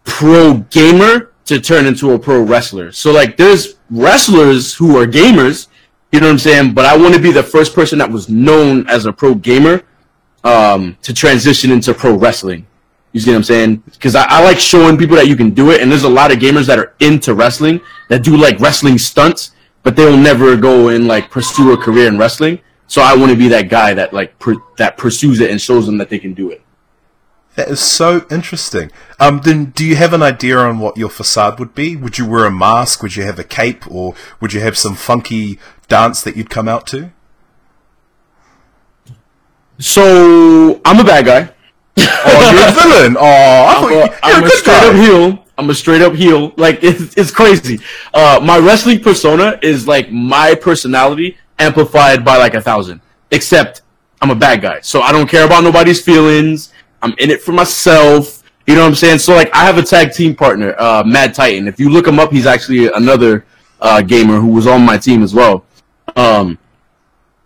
pro 0.04 0.56
gamer 0.70 1.32
to 1.46 1.62
turn 1.62 1.86
into 1.86 2.12
a 2.12 2.20
pro 2.20 2.42
wrestler. 2.42 2.92
So, 2.92 3.14
like, 3.14 3.38
there's 3.38 3.76
wrestlers 3.90 4.74
who 4.74 4.98
are 4.98 5.08
gamers. 5.08 5.68
You 6.12 6.20
know 6.20 6.28
what 6.28 6.34
I'm 6.34 6.40
saying? 6.40 6.74
But 6.74 6.86
I 6.86 6.98
want 6.98 7.14
to 7.14 7.22
be 7.22 7.32
the 7.32 7.44
first 7.44 7.76
person 7.76 8.00
that 8.00 8.12
was 8.12 8.30
known 8.30 8.88
as 8.90 9.06
a 9.06 9.14
pro 9.14 9.36
gamer 9.36 9.84
um, 10.44 10.98
to 11.04 11.14
transition 11.14 11.72
into 11.72 11.94
pro 11.94 12.16
wrestling. 12.16 12.66
You 13.12 13.20
see 13.20 13.32
what 13.32 13.38
I'm 13.38 13.44
saying? 13.44 13.78
Because 13.86 14.16
I, 14.16 14.26
I 14.28 14.44
like 14.44 14.60
showing 14.60 14.98
people 14.98 15.16
that 15.16 15.28
you 15.28 15.36
can 15.36 15.52
do 15.52 15.72
it, 15.72 15.82
and 15.82 15.92
there's 15.92 16.04
a 16.04 16.10
lot 16.10 16.32
of 16.32 16.40
gamers 16.40 16.68
that 16.68 16.80
are 16.80 16.94
into 17.00 17.34
wrestling 17.34 17.82
that 18.08 18.24
do 18.24 18.38
like 18.38 18.60
wrestling 18.60 18.98
stunts, 18.98 19.52
but 19.84 19.96
they'll 19.96 20.18
never 20.18 20.56
go 20.56 20.90
and 20.90 21.08
like 21.08 21.32
pursue 21.32 21.74
a 21.74 21.78
career 21.78 22.08
in 22.08 22.18
wrestling. 22.18 22.60
So 22.88 23.02
I 23.02 23.16
want 23.16 23.32
to 23.32 23.38
be 23.38 23.48
that 23.50 23.70
guy 23.70 23.94
that 23.94 24.14
like 24.14 24.38
per- 24.40 24.62
that 24.78 24.98
pursues 24.98 25.40
it 25.40 25.52
and 25.52 25.62
shows 25.62 25.86
them 25.86 25.98
that 26.00 26.10
they 26.10 26.20
can 26.20 26.34
do 26.34 26.50
it. 26.50 26.62
That 27.56 27.68
is 27.68 27.80
so 27.80 28.26
interesting. 28.32 28.92
Um, 29.20 29.42
then 29.44 29.66
do 29.66 29.84
you 29.84 29.96
have 29.96 30.14
an 30.14 30.22
idea 30.22 30.58
on 30.58 30.80
what 30.80 30.98
your 30.98 31.10
facade 31.10 31.60
would 31.60 31.76
be? 31.76 31.96
Would 31.96 32.18
you 32.18 32.28
wear 32.28 32.46
a 32.46 32.52
mask? 32.52 33.04
Would 33.04 33.16
you 33.16 33.24
have 33.24 33.38
a 33.38 33.44
cape, 33.44 33.90
or 33.92 34.16
would 34.40 34.54
you 34.54 34.60
have 34.62 34.78
some 34.78 34.96
funky 34.96 35.60
dance 35.90 36.22
that 36.24 36.38
you'd 36.38 36.50
come 36.50 36.68
out 36.68 36.88
to? 36.88 37.12
So 39.80 40.82
I'm 40.86 41.00
a 41.00 41.04
bad 41.04 41.26
guy. 41.26 41.54
Oh, 41.98 42.52
you're 42.54 42.70
a 42.70 42.72
villain. 43.00 43.18
Oh, 43.20 43.24
I'm 43.24 44.10
a, 44.10 44.20
I'm 44.24 44.44
a 44.44 44.46
a 44.46 44.50
straight 44.50 44.84
up 44.84 44.96
heel. 44.96 45.46
I'm 45.58 45.70
a 45.70 45.74
straight 45.74 46.02
up 46.02 46.14
heel. 46.14 46.54
Like 46.58 46.84
it's, 46.84 47.18
it's 47.18 47.32
crazy. 47.32 47.80
Uh, 48.14 48.40
my 48.44 48.58
wrestling 48.58 49.02
persona 49.02 49.60
is 49.62 49.88
like 49.88 50.12
my 50.12 50.56
personality 50.56 51.38
amplified 51.58 52.24
by 52.24 52.38
like 52.38 52.54
a 52.54 52.62
thousand. 52.62 53.02
Except 53.32 53.82
I'm 54.22 54.32
a 54.32 54.36
bad 54.36 54.62
guy, 54.62 54.82
so 54.82 55.02
I 55.02 55.12
don't 55.12 55.30
care 55.30 55.46
about 55.46 55.64
nobody's 55.64 56.02
feelings. 56.02 56.74
I'm 57.02 57.14
in 57.20 57.30
it 57.30 57.42
for 57.42 57.52
myself. 57.52 58.44
You 58.68 58.76
know 58.76 58.82
what 58.82 58.90
I'm 58.90 58.96
saying? 58.96 59.20
So 59.20 59.34
like 59.34 59.54
I 59.54 59.66
have 59.66 59.78
a 59.78 59.84
tag 59.84 60.14
team 60.14 60.36
partner, 60.36 60.76
uh, 60.78 61.04
Mad 61.06 61.34
Titan. 61.34 61.68
If 61.68 61.80
you 61.80 61.90
look 61.90 62.08
him 62.08 62.20
up, 62.20 62.32
he's 62.32 62.46
actually 62.46 62.92
another 62.92 63.46
uh, 63.82 64.02
gamer 64.02 64.40
who 64.40 64.48
was 64.48 64.68
on 64.68 64.86
my 64.86 64.98
team 64.98 65.24
as 65.24 65.34
well. 65.34 65.66
Um, 66.20 66.60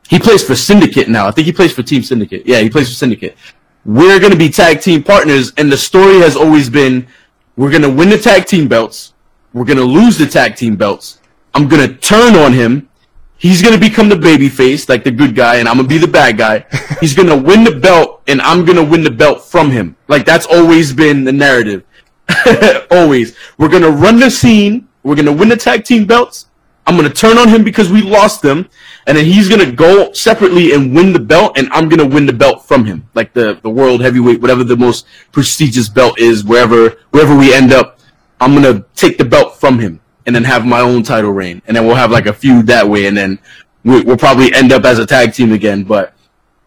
he 0.09 0.19
plays 0.19 0.43
for 0.43 0.55
Syndicate 0.55 1.07
now. 1.07 1.27
I 1.27 1.31
think 1.31 1.45
he 1.45 1.53
plays 1.53 1.73
for 1.73 1.83
Team 1.83 2.01
Syndicate. 2.01 2.45
Yeah, 2.45 2.59
he 2.59 2.69
plays 2.69 2.89
for 2.89 2.95
Syndicate. 2.95 3.37
We're 3.85 4.19
going 4.19 4.31
to 4.31 4.37
be 4.37 4.49
tag 4.49 4.81
team 4.81 5.03
partners, 5.03 5.53
and 5.57 5.71
the 5.71 5.77
story 5.77 6.19
has 6.19 6.35
always 6.35 6.69
been 6.69 7.07
we're 7.55 7.69
going 7.69 7.83
to 7.83 7.89
win 7.89 8.09
the 8.09 8.17
tag 8.17 8.45
team 8.45 8.67
belts. 8.67 9.13
We're 9.53 9.65
going 9.65 9.77
to 9.77 9.83
lose 9.83 10.17
the 10.17 10.25
tag 10.25 10.55
team 10.55 10.75
belts. 10.75 11.19
I'm 11.53 11.67
going 11.67 11.87
to 11.87 11.95
turn 11.95 12.35
on 12.35 12.53
him. 12.53 12.89
He's 13.37 13.61
going 13.61 13.73
to 13.73 13.79
become 13.79 14.09
the 14.09 14.15
baby 14.15 14.49
face, 14.49 14.89
like 14.89 15.03
the 15.03 15.11
good 15.11 15.35
guy, 15.35 15.57
and 15.57 15.67
I'm 15.67 15.75
going 15.75 15.87
to 15.87 15.93
be 15.93 15.99
the 15.99 16.07
bad 16.07 16.37
guy. 16.37 16.65
He's 17.01 17.13
going 17.13 17.27
to 17.27 17.35
win 17.35 17.63
the 17.63 17.75
belt, 17.75 18.23
and 18.27 18.41
I'm 18.41 18.63
going 18.65 18.77
to 18.77 18.83
win 18.83 19.03
the 19.03 19.11
belt 19.11 19.43
from 19.43 19.69
him. 19.69 19.95
Like, 20.07 20.25
that's 20.25 20.45
always 20.45 20.93
been 20.93 21.25
the 21.25 21.33
narrative. 21.33 21.83
always. 22.91 23.35
We're 23.57 23.67
going 23.67 23.83
to 23.83 23.91
run 23.91 24.17
the 24.19 24.31
scene. 24.31 24.87
We're 25.03 25.15
going 25.15 25.25
to 25.25 25.33
win 25.33 25.49
the 25.49 25.57
tag 25.57 25.83
team 25.83 26.05
belts. 26.05 26.47
I'm 26.85 26.95
gonna 26.97 27.09
turn 27.09 27.37
on 27.37 27.47
him 27.47 27.63
because 27.63 27.91
we 27.91 28.01
lost 28.01 28.41
them, 28.41 28.67
and 29.07 29.17
then 29.17 29.25
he's 29.25 29.47
gonna 29.47 29.71
go 29.71 30.11
separately 30.11 30.73
and 30.73 30.93
win 30.93 31.13
the 31.13 31.19
belt, 31.19 31.57
and 31.57 31.69
I'm 31.71 31.87
gonna 31.87 32.05
win 32.05 32.25
the 32.25 32.33
belt 32.33 32.65
from 32.65 32.85
him, 32.85 33.07
like 33.13 33.33
the 33.33 33.57
the 33.61 33.69
world 33.69 34.01
heavyweight, 34.01 34.41
whatever 34.41 34.63
the 34.63 34.75
most 34.75 35.05
prestigious 35.31 35.87
belt 35.87 36.19
is, 36.19 36.43
wherever 36.43 36.97
wherever 37.11 37.35
we 37.35 37.53
end 37.53 37.71
up, 37.71 37.99
I'm 38.41 38.53
gonna 38.53 38.85
take 38.95 39.17
the 39.17 39.25
belt 39.25 39.57
from 39.59 39.79
him, 39.79 40.01
and 40.25 40.35
then 40.35 40.43
have 40.43 40.65
my 40.65 40.81
own 40.81 41.03
title 41.03 41.31
reign, 41.31 41.61
and 41.67 41.75
then 41.75 41.85
we'll 41.85 41.95
have 41.95 42.11
like 42.11 42.25
a 42.25 42.33
feud 42.33 42.67
that 42.67 42.87
way, 42.87 43.05
and 43.05 43.15
then 43.15 43.39
we, 43.85 44.01
we'll 44.01 44.17
probably 44.17 44.53
end 44.53 44.71
up 44.73 44.83
as 44.83 44.99
a 44.99 45.05
tag 45.05 45.33
team 45.33 45.53
again. 45.53 45.83
But 45.83 46.13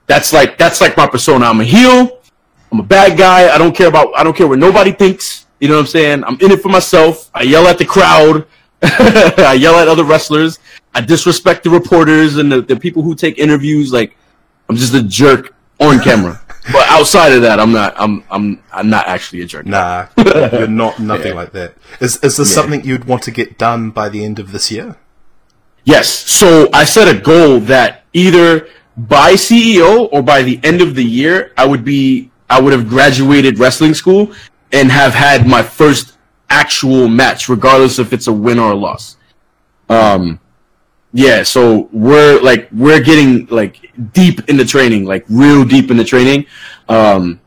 that's 0.06 0.32
like 0.32 0.56
that's 0.56 0.80
like 0.80 0.96
my 0.96 1.06
persona. 1.06 1.46
I'm 1.46 1.60
a 1.60 1.64
heel. 1.64 2.20
I'm 2.72 2.80
a 2.80 2.84
bad 2.84 3.16
guy. 3.18 3.54
I 3.54 3.58
don't 3.58 3.74
care 3.74 3.88
about. 3.88 4.12
I 4.16 4.24
don't 4.24 4.36
care 4.36 4.48
what 4.48 4.58
nobody 4.58 4.92
thinks. 4.92 5.46
You 5.60 5.68
know 5.68 5.74
what 5.74 5.80
I'm 5.80 5.86
saying? 5.86 6.24
I'm 6.24 6.38
in 6.40 6.50
it 6.50 6.60
for 6.60 6.68
myself. 6.68 7.30
I 7.34 7.42
yell 7.42 7.66
at 7.66 7.78
the 7.78 7.84
crowd. 7.84 8.46
I 8.82 9.56
yell 9.58 9.76
at 9.76 9.88
other 9.88 10.04
wrestlers. 10.04 10.58
I 10.94 11.00
disrespect 11.00 11.64
the 11.64 11.70
reporters 11.70 12.36
and 12.36 12.50
the, 12.50 12.62
the 12.62 12.76
people 12.76 13.02
who 13.02 13.14
take 13.14 13.38
interviews. 13.38 13.92
Like 13.92 14.16
I'm 14.68 14.76
just 14.76 14.94
a 14.94 15.02
jerk 15.02 15.54
on 15.80 16.00
camera. 16.00 16.40
but 16.72 16.86
outside 16.88 17.32
of 17.32 17.42
that, 17.42 17.58
I'm 17.60 17.72
not. 17.72 17.94
I'm 17.96 18.24
I'm 18.30 18.62
I'm 18.72 18.90
not 18.90 19.06
actually 19.06 19.42
a 19.42 19.46
jerk. 19.46 19.66
Nah, 19.66 20.06
you're 20.18 20.66
not 20.66 20.98
nothing 20.98 21.28
Yeah. 21.32 21.34
like 21.34 21.52
that. 21.52 21.74
Is 22.00 22.16
is 22.18 22.36
this 22.36 22.50
Yeah. 22.50 22.54
something 22.54 22.84
you'd 22.84 23.04
want 23.04 23.22
to 23.24 23.30
get 23.30 23.58
done 23.58 23.90
by 23.90 24.08
the 24.08 24.24
end 24.24 24.38
of 24.38 24.52
this 24.52 24.70
year? 24.70 24.96
Yes. 25.84 26.08
So 26.08 26.68
I 26.72 26.84
set 26.84 27.08
a 27.14 27.18
goal 27.18 27.60
that 27.60 28.04
either 28.12 28.68
by 28.96 29.34
CEO 29.34 30.08
or 30.10 30.22
by 30.22 30.42
the 30.42 30.58
end 30.64 30.80
of 30.80 30.94
the 30.94 31.04
year, 31.04 31.52
I 31.56 31.66
would 31.66 31.84
be, 31.84 32.30
I 32.50 32.60
would 32.60 32.72
have 32.72 32.88
graduated 32.88 33.58
wrestling 33.58 33.94
school 33.94 34.32
and 34.72 34.90
have 34.90 35.14
had 35.14 35.46
my 35.46 35.62
first 35.62 36.15
actual 36.50 37.08
match, 37.08 37.48
regardless 37.48 37.98
if 37.98 38.12
it's 38.12 38.26
a 38.26 38.32
win 38.32 38.58
or 38.58 38.72
a 38.72 38.74
loss. 38.74 39.16
Um, 39.88 40.40
yeah. 41.12 41.42
So 41.42 41.88
we're 41.92 42.40
like, 42.40 42.68
we're 42.72 43.00
getting 43.00 43.46
like 43.46 43.92
deep 44.12 44.48
in 44.48 44.56
the 44.56 44.64
training, 44.64 45.04
like 45.04 45.24
real 45.28 45.64
deep 45.64 45.90
in 45.90 45.96
the 45.96 46.04
training. 46.04 46.46
Um, 46.88 47.40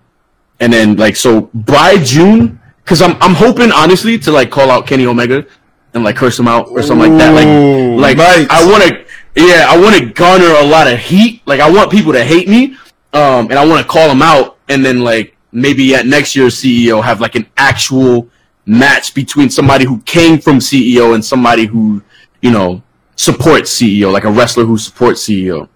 and 0.59 0.73
then 0.73 0.95
like, 0.95 1.15
so 1.15 1.49
by 1.53 1.97
June, 1.97 2.59
cause 2.85 3.01
I'm, 3.01 3.15
I'm 3.21 3.35
hoping 3.35 3.71
honestly 3.71 4.17
to 4.19 4.31
like 4.31 4.49
call 4.49 4.71
out 4.71 4.87
Kenny 4.87 5.05
Omega 5.05 5.45
and 5.93 6.03
like 6.03 6.15
curse 6.15 6.37
him 6.37 6.47
out 6.47 6.69
or 6.69 6.81
something 6.81 7.11
like 7.11 7.19
that. 7.19 7.33
Like, 7.33 8.17
like 8.17 8.17
nice. 8.17 8.47
I 8.49 8.69
want 8.69 8.83
to, 8.83 9.05
yeah, 9.35 9.65
I 9.69 9.79
want 9.79 9.95
to 9.95 10.05
garner 10.05 10.51
a 10.59 10.63
lot 10.63 10.91
of 10.91 10.99
heat. 10.99 11.41
Like, 11.45 11.59
I 11.59 11.69
want 11.69 11.91
people 11.91 12.13
to 12.13 12.23
hate 12.23 12.47
me, 12.47 12.75
um, 13.13 13.49
and 13.49 13.53
I 13.53 13.65
want 13.65 13.81
to 13.81 13.87
call 13.87 14.07
them 14.07 14.21
out, 14.21 14.57
and 14.67 14.83
then 14.83 15.01
like 15.01 15.35
maybe 15.51 15.95
at 15.95 16.05
next 16.05 16.35
year's 16.35 16.55
CEO 16.55 17.03
have 17.03 17.21
like 17.21 17.35
an 17.35 17.47
actual 17.57 18.29
match 18.69 19.13
between 19.13 19.49
somebody 19.49 19.85
who 19.85 19.99
came 20.01 20.39
from 20.39 20.59
CEO 20.59 21.15
and 21.15 21.25
somebody 21.25 21.65
who, 21.65 22.03
you 22.41 22.51
know, 22.51 22.83
supports 23.15 23.73
CEO, 23.73 24.11
like 24.11 24.23
a 24.23 24.31
wrestler 24.31 24.63
who 24.63 24.77
supports 24.77 25.27
CEO. 25.27 25.67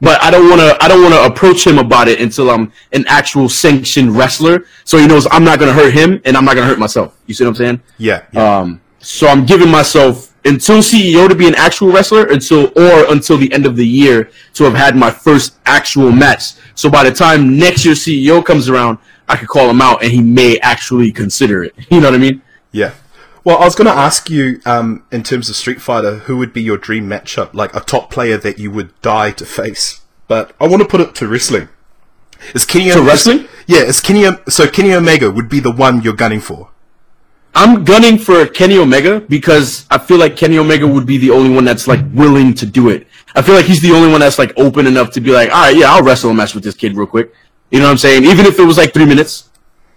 But 0.00 0.22
I 0.22 0.30
don't 0.30 0.48
want 0.48 0.60
to. 0.60 0.76
I 0.82 0.88
don't 0.88 1.02
want 1.02 1.14
to 1.14 1.24
approach 1.24 1.66
him 1.66 1.78
about 1.78 2.06
it 2.06 2.20
until 2.20 2.50
I'm 2.50 2.70
an 2.92 3.04
actual 3.08 3.48
sanctioned 3.48 4.14
wrestler, 4.14 4.66
so 4.84 4.98
he 4.98 5.06
knows 5.06 5.26
I'm 5.30 5.42
not 5.42 5.58
going 5.58 5.74
to 5.74 5.82
hurt 5.82 5.94
him 5.94 6.20
and 6.26 6.36
I'm 6.36 6.44
not 6.44 6.54
going 6.54 6.66
to 6.66 6.70
hurt 6.70 6.78
myself. 6.78 7.18
You 7.26 7.34
see 7.34 7.44
what 7.44 7.50
I'm 7.50 7.56
saying? 7.56 7.80
Yeah, 7.96 8.26
yeah. 8.32 8.58
Um, 8.58 8.82
so 8.98 9.26
I'm 9.26 9.46
giving 9.46 9.70
myself 9.70 10.34
until 10.44 10.78
CEO 10.78 11.28
to 11.28 11.34
be 11.34 11.48
an 11.48 11.54
actual 11.54 11.90
wrestler, 11.90 12.26
until 12.26 12.66
or 12.76 13.10
until 13.10 13.38
the 13.38 13.50
end 13.54 13.64
of 13.64 13.74
the 13.74 13.86
year 13.86 14.30
to 14.54 14.64
have 14.64 14.74
had 14.74 14.96
my 14.96 15.10
first 15.10 15.56
actual 15.64 16.12
match. 16.12 16.52
So 16.74 16.90
by 16.90 17.02
the 17.02 17.12
time 17.12 17.58
next 17.58 17.86
year 17.86 17.94
CEO 17.94 18.44
comes 18.44 18.68
around, 18.68 18.98
I 19.28 19.36
could 19.36 19.48
call 19.48 19.68
him 19.68 19.80
out 19.80 20.02
and 20.02 20.12
he 20.12 20.22
may 20.22 20.58
actually 20.58 21.12
consider 21.12 21.64
it. 21.64 21.74
You 21.90 22.00
know 22.00 22.10
what 22.10 22.14
I 22.14 22.18
mean? 22.18 22.42
Yeah. 22.72 22.92
Well, 23.44 23.58
I 23.58 23.64
was 23.64 23.76
going 23.76 23.86
to 23.86 23.92
ask 23.92 24.28
you, 24.28 24.60
um, 24.66 25.04
in 25.12 25.22
terms 25.22 25.48
of 25.48 25.54
Street 25.54 25.80
Fighter, 25.80 26.16
who 26.16 26.36
would 26.38 26.52
be 26.52 26.62
your 26.62 26.76
dream 26.76 27.08
matchup? 27.08 27.54
Like 27.54 27.74
a 27.76 27.80
top 27.80 28.10
player 28.10 28.36
that 28.38 28.58
you 28.58 28.70
would 28.72 29.00
die 29.02 29.30
to 29.32 29.46
face. 29.46 30.00
But 30.26 30.54
I 30.60 30.66
want 30.66 30.82
to 30.82 30.88
put 30.88 31.00
it 31.00 31.14
to 31.16 31.28
wrestling. 31.28 31.68
Is 32.54 32.64
Kenny 32.64 32.90
To 32.90 33.00
wrestling? 33.00 33.48
Yeah, 33.66 33.82
is 33.82 34.00
Kenny? 34.00 34.28
So 34.48 34.68
Kenny 34.68 34.92
Omega 34.92 35.30
would 35.30 35.48
be 35.48 35.60
the 35.60 35.70
one 35.70 36.02
you're 36.02 36.14
gunning 36.14 36.40
for. 36.40 36.70
I'm 37.54 37.84
gunning 37.84 38.18
for 38.18 38.46
Kenny 38.46 38.76
Omega 38.76 39.20
because 39.20 39.86
I 39.90 39.98
feel 39.98 40.18
like 40.18 40.36
Kenny 40.36 40.58
Omega 40.58 40.86
would 40.86 41.06
be 41.06 41.16
the 41.16 41.30
only 41.30 41.48
one 41.48 41.64
that's 41.64 41.88
like 41.88 42.00
willing 42.12 42.52
to 42.54 42.66
do 42.66 42.90
it. 42.90 43.06
I 43.34 43.42
feel 43.42 43.54
like 43.54 43.64
he's 43.64 43.80
the 43.80 43.92
only 43.92 44.10
one 44.10 44.20
that's 44.20 44.38
like 44.38 44.52
open 44.58 44.86
enough 44.86 45.10
to 45.12 45.20
be 45.20 45.30
like, 45.30 45.50
all 45.50 45.62
right, 45.62 45.76
yeah, 45.76 45.92
I'll 45.92 46.02
wrestle 46.02 46.30
a 46.30 46.34
match 46.34 46.54
with 46.54 46.64
this 46.64 46.74
kid 46.74 46.96
real 46.96 47.06
quick. 47.06 47.32
You 47.70 47.78
know 47.80 47.86
what 47.86 47.92
I'm 47.92 47.98
saying? 47.98 48.24
Even 48.24 48.46
if 48.46 48.58
it 48.58 48.64
was 48.64 48.78
like 48.78 48.92
three 48.92 49.06
minutes, 49.06 49.50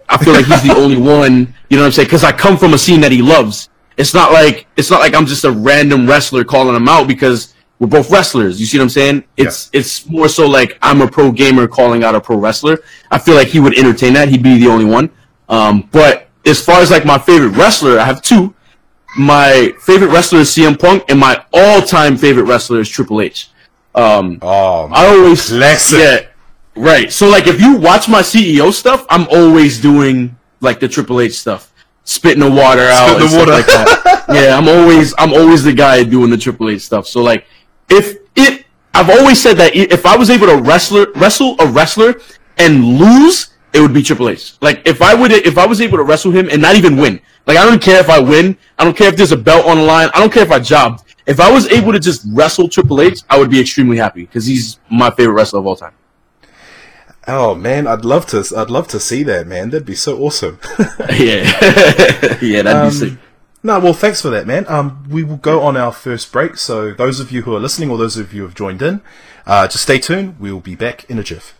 I 0.07 0.17
feel 0.17 0.33
like 0.33 0.45
he's 0.45 0.63
the 0.63 0.75
only 0.75 0.97
one. 1.01 1.53
You 1.69 1.77
know 1.77 1.83
what 1.83 1.87
I'm 1.87 1.91
saying? 1.91 2.07
Because 2.07 2.23
I 2.23 2.31
come 2.31 2.57
from 2.57 2.73
a 2.73 2.77
scene 2.77 3.01
that 3.01 3.11
he 3.11 3.21
loves. 3.21 3.69
It's 3.97 4.13
not 4.13 4.31
like 4.31 4.65
it's 4.77 4.89
not 4.89 5.01
like 5.01 5.13
I'm 5.13 5.25
just 5.25 5.43
a 5.43 5.51
random 5.51 6.07
wrestler 6.07 6.43
calling 6.43 6.75
him 6.75 6.87
out 6.87 7.07
because 7.07 7.53
we're 7.79 7.87
both 7.87 8.09
wrestlers. 8.11 8.59
You 8.59 8.65
see 8.65 8.77
what 8.77 8.83
I'm 8.83 8.89
saying? 8.89 9.23
It's 9.37 9.69
yeah. 9.73 9.79
it's 9.79 10.07
more 10.07 10.29
so 10.29 10.47
like 10.47 10.77
I'm 10.81 11.01
a 11.01 11.07
pro 11.07 11.31
gamer 11.31 11.67
calling 11.67 12.03
out 12.03 12.15
a 12.15 12.21
pro 12.21 12.37
wrestler. 12.37 12.79
I 13.11 13.19
feel 13.19 13.35
like 13.35 13.49
he 13.49 13.59
would 13.59 13.77
entertain 13.77 14.13
that. 14.13 14.29
He'd 14.29 14.43
be 14.43 14.57
the 14.57 14.67
only 14.67 14.85
one. 14.85 15.09
Um, 15.49 15.89
but 15.91 16.29
as 16.45 16.63
far 16.63 16.81
as 16.81 16.91
like 16.91 17.05
my 17.05 17.17
favorite 17.17 17.57
wrestler, 17.57 17.99
I 17.99 18.05
have 18.05 18.21
two. 18.21 18.53
My 19.17 19.73
favorite 19.81 20.09
wrestler 20.09 20.39
is 20.39 20.49
CM 20.49 20.79
Punk, 20.79 21.03
and 21.09 21.19
my 21.19 21.43
all-time 21.51 22.15
favorite 22.15 22.43
wrestler 22.43 22.79
is 22.79 22.87
Triple 22.87 23.21
H. 23.21 23.49
Um, 23.95 24.37
oh, 24.41 24.87
I 24.91 25.07
always 25.07 25.51
lesson. 25.51 25.99
yeah, 25.99 26.19
right. 26.79 27.11
So 27.11 27.27
like, 27.29 27.47
if 27.47 27.59
you 27.61 27.77
watch 27.77 28.09
my 28.09 28.21
CEO 28.21 28.73
stuff, 28.73 29.05
I'm 29.09 29.27
always 29.29 29.79
doing 29.79 30.37
like 30.61 30.79
the 30.79 30.87
Triple 30.87 31.21
H 31.21 31.33
stuff, 31.33 31.73
spitting 32.03 32.41
the 32.41 32.49
water 32.49 32.83
out, 32.83 33.19
the 33.19 33.37
water. 33.37 33.51
like 33.51 33.65
that. 33.67 34.25
yeah, 34.29 34.57
I'm 34.57 34.67
always 34.67 35.13
I'm 35.17 35.33
always 35.33 35.63
the 35.63 35.73
guy 35.73 36.03
doing 36.03 36.29
the 36.29 36.37
Triple 36.37 36.69
H 36.69 36.81
stuff. 36.81 37.07
So 37.07 37.21
like, 37.21 37.45
if 37.89 38.17
it, 38.35 38.65
I've 38.93 39.09
always 39.09 39.41
said 39.41 39.57
that 39.57 39.75
if 39.75 40.05
I 40.05 40.17
was 40.17 40.29
able 40.29 40.47
to 40.47 40.57
wrestler 40.57 41.11
wrestle 41.15 41.55
a 41.59 41.67
wrestler 41.67 42.15
and 42.57 42.83
lose, 42.99 43.53
it 43.73 43.81
would 43.81 43.93
be 43.93 44.01
Triple 44.01 44.29
H. 44.29 44.55
Like 44.61 44.81
if 44.85 45.01
I 45.01 45.13
would, 45.13 45.31
if 45.31 45.57
I 45.57 45.65
was 45.65 45.81
able 45.81 45.97
to 45.97 46.03
wrestle 46.03 46.31
him 46.31 46.49
and 46.49 46.61
not 46.61 46.75
even 46.75 46.97
win, 46.97 47.21
like 47.47 47.57
I 47.57 47.65
don't 47.65 47.81
care 47.81 47.99
if 47.99 48.09
I 48.09 48.19
win, 48.19 48.57
I 48.77 48.83
don't 48.83 48.97
care 48.97 49.07
if 49.07 49.15
there's 49.15 49.31
a 49.31 49.37
belt 49.37 49.65
on 49.65 49.77
the 49.77 49.83
line, 49.83 50.09
I 50.13 50.19
don't 50.19 50.31
care 50.31 50.43
if 50.43 50.51
I 50.51 50.59
jobbed. 50.59 51.05
If 51.25 51.39
I 51.39 51.51
was 51.51 51.67
able 51.67 51.91
to 51.91 51.99
just 51.99 52.25
wrestle 52.31 52.67
Triple 52.67 53.01
H, 53.01 53.19
I 53.29 53.37
would 53.37 53.51
be 53.51 53.59
extremely 53.59 53.97
happy 53.97 54.25
because 54.25 54.47
he's 54.47 54.79
my 54.89 55.11
favorite 55.11 55.35
wrestler 55.35 55.59
of 55.59 55.67
all 55.67 55.75
time. 55.75 55.93
Oh 57.29 57.53
man, 57.53 57.85
I'd 57.85 58.03
love 58.03 58.25
to. 58.27 58.43
I'd 58.57 58.71
love 58.71 58.87
to 58.89 58.99
see 58.99 59.21
that, 59.23 59.45
man. 59.45 59.69
That'd 59.69 59.85
be 59.85 59.95
so 59.95 60.17
awesome. 60.19 60.59
yeah, 61.11 61.45
yeah, 62.41 62.63
that'd 62.63 62.67
um, 62.67 62.89
be 62.89 62.95
sick. 62.95 63.13
No, 63.61 63.79
well, 63.79 63.93
thanks 63.93 64.21
for 64.21 64.29
that, 64.29 64.47
man. 64.47 64.65
Um, 64.67 65.05
we 65.09 65.23
will 65.23 65.37
go 65.37 65.61
on 65.61 65.77
our 65.77 65.91
first 65.91 66.31
break. 66.31 66.57
So 66.57 66.93
those 66.93 67.19
of 67.19 67.31
you 67.31 67.43
who 67.43 67.55
are 67.55 67.59
listening, 67.59 67.91
or 67.91 67.97
those 67.97 68.17
of 68.17 68.33
you 68.33 68.41
who 68.41 68.47
have 68.47 68.55
joined 68.55 68.81
in, 68.81 69.01
uh, 69.45 69.67
just 69.67 69.83
stay 69.83 69.99
tuned. 69.99 70.39
We 70.39 70.51
will 70.51 70.59
be 70.59 70.75
back 70.75 71.07
in 71.09 71.19
a 71.19 71.23
jiff. 71.23 71.55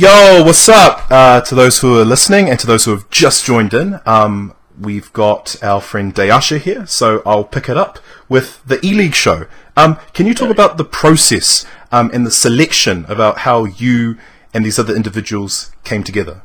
Yo, 0.00 0.42
what's 0.42 0.66
up? 0.66 1.10
Uh, 1.10 1.42
to 1.42 1.54
those 1.54 1.80
who 1.80 1.98
are 1.98 2.06
listening 2.06 2.48
and 2.48 2.58
to 2.58 2.66
those 2.66 2.86
who 2.86 2.92
have 2.92 3.10
just 3.10 3.44
joined 3.44 3.74
in, 3.74 4.00
um, 4.06 4.54
we've 4.80 5.12
got 5.12 5.62
our 5.62 5.78
friend 5.78 6.14
Dayasha 6.14 6.58
here, 6.58 6.86
so 6.86 7.22
I'll 7.26 7.44
pick 7.44 7.68
it 7.68 7.76
up 7.76 7.98
with 8.26 8.64
the 8.66 8.82
E 8.82 8.94
League 8.94 9.12
show. 9.12 9.44
Um, 9.76 9.98
can 10.14 10.24
you 10.24 10.32
talk 10.32 10.48
about 10.48 10.78
the 10.78 10.86
process 10.86 11.66
um, 11.92 12.10
and 12.14 12.24
the 12.24 12.30
selection 12.30 13.04
about 13.10 13.40
how 13.40 13.66
you 13.66 14.16
and 14.54 14.64
these 14.64 14.78
other 14.78 14.96
individuals 14.96 15.70
came 15.84 16.02
together? 16.02 16.40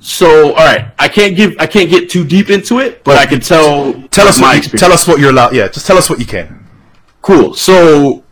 So, 0.00 0.50
all 0.52 0.56
right, 0.56 0.92
I 0.98 1.08
can't 1.08 1.34
give, 1.34 1.54
I 1.58 1.66
can't 1.66 1.88
get 1.88 2.10
too 2.10 2.26
deep 2.26 2.50
into 2.50 2.78
it, 2.78 3.04
but 3.04 3.16
I 3.16 3.24
can 3.24 3.40
tell. 3.40 3.94
Tell 4.08 4.28
us 4.28 4.38
my 4.38 4.56
experience. 4.56 4.80
Tell 4.82 4.92
us 4.92 5.08
what 5.08 5.18
you're 5.18 5.30
allowed. 5.30 5.54
Yeah, 5.54 5.68
just 5.68 5.86
tell 5.86 5.96
us 5.96 6.10
what 6.10 6.18
you 6.18 6.26
can. 6.26 6.68
Cool. 7.22 7.54
So, 7.54 8.22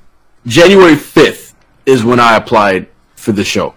January 0.45 0.97
fifth 0.97 1.55
is 1.87 2.05
when 2.05 2.21
I 2.21 2.37
applied 2.37 2.89
for 3.15 3.33
the 3.33 3.43
show 3.43 3.75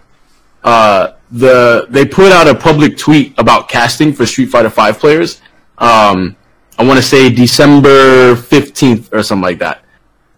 uh, 0.64 1.12
the 1.30 1.86
they 1.88 2.04
put 2.04 2.30
out 2.32 2.46
a 2.46 2.54
public 2.54 2.96
tweet 2.96 3.38
about 3.38 3.68
casting 3.68 4.12
for 4.12 4.26
Street 4.26 4.46
Fighter 4.46 4.70
Five 4.70 4.98
players. 4.98 5.40
Um, 5.78 6.36
I 6.78 6.84
want 6.84 6.98
to 6.98 7.02
say 7.02 7.30
December 7.30 8.36
fifteenth 8.36 9.12
or 9.12 9.22
something 9.22 9.42
like 9.42 9.58
that, 9.58 9.84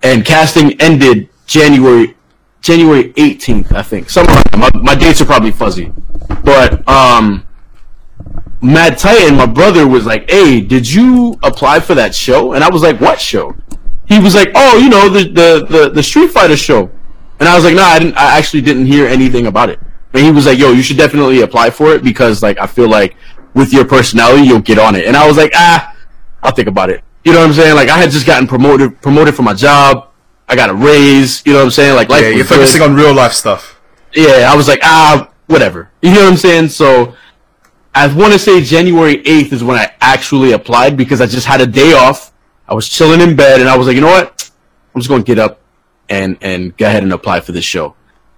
and 0.03 0.25
casting 0.25 0.81
ended 0.81 1.29
January 1.47 2.17
January 2.61 3.13
eighteenth, 3.17 3.73
I 3.73 3.83
think. 3.83 4.09
Somewhere 4.09 4.43
my, 4.57 4.71
my 4.75 4.95
dates 4.95 5.21
are 5.21 5.27
probably 5.27 5.51
fuzzy, 5.51 5.93
but 6.43 6.87
um, 6.89 7.47
Mad 8.63 8.97
Titan, 8.97 9.37
my 9.37 9.47
brother 9.47 9.87
was 9.87 10.07
like, 10.07 10.31
"Hey, 10.31 10.61
did 10.61 10.91
you 10.91 11.39
apply 11.43 11.81
for 11.81 11.95
that 11.95 12.15
show?" 12.15 12.55
And 12.55 12.65
I 12.65 12.71
was 12.71 12.83
like, 12.83 13.01
"What 13.01 13.21
show?" 13.21 13.55
He 14.07 14.19
was 14.19 14.35
like, 14.35 14.49
"Oh, 14.55 14.79
you 14.79 14.89
know 14.89 15.09
the 15.09 15.25
the 15.25 15.67
the, 15.67 15.91
the 15.91 16.03
Street 16.03 16.31
Fighter 16.31 16.57
show," 16.57 16.91
and 17.41 17.49
I 17.49 17.55
was 17.55 17.65
like, 17.65 17.75
"No, 17.75 17.83
I 17.83 17.99
didn't. 17.99 18.17
I 18.17 18.39
actually 18.39 18.63
didn't 18.63 18.87
hear 18.87 19.07
anything 19.07 19.47
about 19.47 19.69
it." 19.69 19.81
And 20.15 20.25
he 20.25 20.31
was 20.31 20.47
like, 20.47 20.59
"Yo, 20.59 20.73
you 20.73 20.83
should 20.83 20.97
definitely 20.97 21.43
apply 21.43 21.71
for 21.71 21.93
it 21.93 22.03
because 22.03 22.43
like 22.43 22.59
I 22.59 22.67
feel 22.67 22.89
like 22.89 23.17
with 23.53 23.73
your 23.73 23.85
personality 23.85 24.45
you'll 24.45 24.61
get 24.61 24.79
on 24.79 24.97
it." 24.97 25.07
And 25.07 25.17
I 25.17 25.27
was 25.27 25.37
like, 25.37 25.53
"Ah, 25.55 25.95
I'll 26.43 26.53
think 26.53 26.69
about 26.69 26.89
it." 26.91 27.03
You 27.25 27.33
know 27.33 27.41
what 27.41 27.49
I'm 27.49 27.55
saying? 27.55 27.75
Like 27.75 27.89
I 27.89 27.99
had 27.99 28.11
just 28.11 28.27
gotten 28.27 28.47
promoted 28.47 29.01
promoted 29.03 29.35
for 29.35 29.43
my 29.43 29.55
job. 29.55 30.09
I 30.49 30.57
got 30.57 30.71
a 30.71 30.75
raise. 30.75 31.45
You 31.45 31.53
know 31.53 31.59
what 31.59 31.65
I'm 31.67 31.71
saying? 31.71 31.97
Like 31.97 32.09
life. 32.09 32.23
Yeah, 32.23 32.29
you're 32.31 32.45
focusing 32.45 32.83
on 32.83 32.95
real 32.95 33.15
life 33.15 33.33
stuff. 33.33 33.81
Yeah, 34.15 34.51
I 34.51 34.57
was 34.57 34.69
like, 34.69 34.81
ah, 34.83 35.31
whatever. 35.47 35.91
You 36.01 36.13
know 36.13 36.21
what 36.21 36.33
I'm 36.33 36.37
saying? 36.37 36.69
So 36.69 37.15
I 37.95 38.07
want 38.13 38.33
to 38.33 38.39
say 38.39 38.63
January 38.63 39.19
8th 39.23 39.53
is 39.53 39.65
when 39.65 39.77
I 39.77 39.95
actually 40.01 40.53
applied 40.53 40.97
because 40.97 41.21
I 41.21 41.27
just 41.27 41.47
had 41.47 41.61
a 41.61 41.67
day 41.67 41.93
off. 41.93 42.33
I 42.69 42.75
was 42.75 42.89
chilling 42.89 43.21
in 43.21 43.37
bed 43.37 43.61
and 43.61 43.69
I 43.69 43.77
was 43.77 43.87
like, 43.87 43.95
you 43.95 44.01
know 44.01 44.09
what? 44.09 44.51
I'm 44.95 45.01
just 45.01 45.09
going 45.09 45.23
to 45.23 45.27
get 45.27 45.39
up 45.39 45.61
and, 46.09 46.37
and 46.41 46.77
go 46.77 46.87
ahead 46.87 47.03
and 47.03 47.13
apply 47.13 47.41
for 47.41 47.53
this 47.53 47.65
show. 47.65 47.95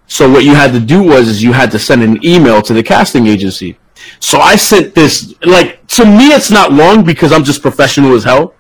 So 0.07 0.31
what 0.31 0.45
you 0.45 0.55
had 0.55 0.73
to 0.73 0.81
do 0.81 1.03
was 1.03 1.29
is 1.29 1.43
you 1.43 1.53
had 1.53 1.71
to 1.73 1.79
send 1.79 2.03
an 2.03 2.25
email 2.25 2.63
to 2.63 2.73
the 2.73 2.83
casting 2.83 3.27
agency. 3.27 3.79
So 4.21 4.39
I 4.39 4.57
sent 4.57 4.95
this 4.95 5.35
like 5.43 5.87
to 5.89 6.05
me 6.05 6.29
it's 6.29 6.51
not 6.51 6.73
long 6.73 7.05
because 7.05 7.33
I'm 7.33 7.45
just 7.45 7.63
professional 7.63 8.15
as 8.15 8.25
hell. 8.25 8.55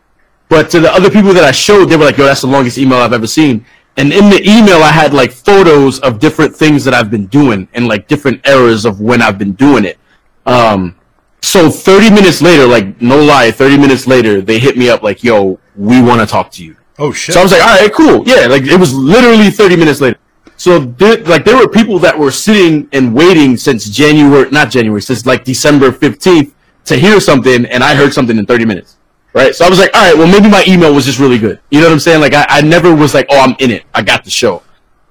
But 0.48 0.70
to 0.70 0.80
the 0.80 0.92
other 0.92 1.10
people 1.10 1.34
that 1.34 1.44
I 1.44 1.50
showed, 1.50 1.86
they 1.86 1.96
were 1.96 2.04
like, 2.04 2.16
"Yo, 2.16 2.24
that's 2.24 2.42
the 2.42 2.46
longest 2.46 2.78
email 2.78 2.98
I've 2.98 3.12
ever 3.12 3.26
seen." 3.26 3.64
And 3.96 4.12
in 4.12 4.28
the 4.28 4.42
email, 4.42 4.82
I 4.82 4.92
had 4.92 5.14
like 5.14 5.32
photos 5.32 5.98
of 6.00 6.18
different 6.20 6.54
things 6.54 6.84
that 6.84 6.94
I've 6.94 7.10
been 7.10 7.26
doing 7.26 7.66
and 7.72 7.88
like 7.88 8.08
different 8.08 8.46
eras 8.46 8.84
of 8.84 9.00
when 9.00 9.22
I've 9.22 9.38
been 9.38 9.52
doing 9.52 9.84
it. 9.84 9.98
Um, 10.44 10.96
so 11.42 11.70
30 11.70 12.10
minutes 12.10 12.42
later, 12.42 12.66
like 12.66 13.00
no 13.00 13.22
lie, 13.22 13.50
30 13.50 13.78
minutes 13.78 14.06
later, 14.06 14.40
they 14.42 14.58
hit 14.58 14.76
me 14.76 14.90
up 14.90 15.02
like, 15.02 15.24
yo, 15.24 15.58
we 15.74 16.02
want 16.02 16.20
to 16.20 16.26
talk 16.26 16.50
to 16.52 16.64
you. 16.64 16.76
Oh 16.98 17.12
shit! 17.12 17.34
So 17.34 17.40
I 17.40 17.42
was 17.42 17.52
like, 17.52 17.62
all 17.62 17.80
right, 17.80 17.92
cool. 17.92 18.26
Yeah, 18.26 18.46
like 18.46 18.62
it 18.62 18.78
was 18.78 18.94
literally 18.94 19.50
30 19.50 19.76
minutes 19.76 20.00
later. 20.00 20.18
So 20.66 20.80
there, 20.80 21.18
like 21.18 21.44
there 21.44 21.56
were 21.56 21.68
people 21.68 22.00
that 22.00 22.18
were 22.18 22.32
sitting 22.32 22.88
and 22.90 23.14
waiting 23.14 23.56
since 23.56 23.88
January, 23.88 24.50
not 24.50 24.68
January, 24.68 25.00
since 25.00 25.24
like 25.24 25.44
December 25.44 25.92
15th 25.92 26.54
to 26.86 26.96
hear 26.96 27.20
something, 27.20 27.66
and 27.66 27.84
I 27.84 27.94
heard 27.94 28.12
something 28.12 28.36
in 28.36 28.46
30 28.46 28.64
minutes. 28.64 28.96
Right. 29.32 29.54
So 29.54 29.64
I 29.64 29.70
was 29.70 29.78
like, 29.78 29.94
all 29.94 30.02
right, 30.02 30.18
well 30.18 30.26
maybe 30.26 30.48
my 30.48 30.64
email 30.66 30.92
was 30.92 31.04
just 31.04 31.20
really 31.20 31.38
good. 31.38 31.60
You 31.70 31.78
know 31.78 31.86
what 31.86 31.92
I'm 31.92 32.00
saying? 32.00 32.20
Like 32.20 32.34
I, 32.34 32.46
I 32.48 32.62
never 32.62 32.92
was 32.92 33.14
like, 33.14 33.26
oh, 33.30 33.38
I'm 33.38 33.54
in 33.60 33.70
it. 33.70 33.84
I 33.94 34.02
got 34.02 34.24
the 34.24 34.30
show. 34.30 34.64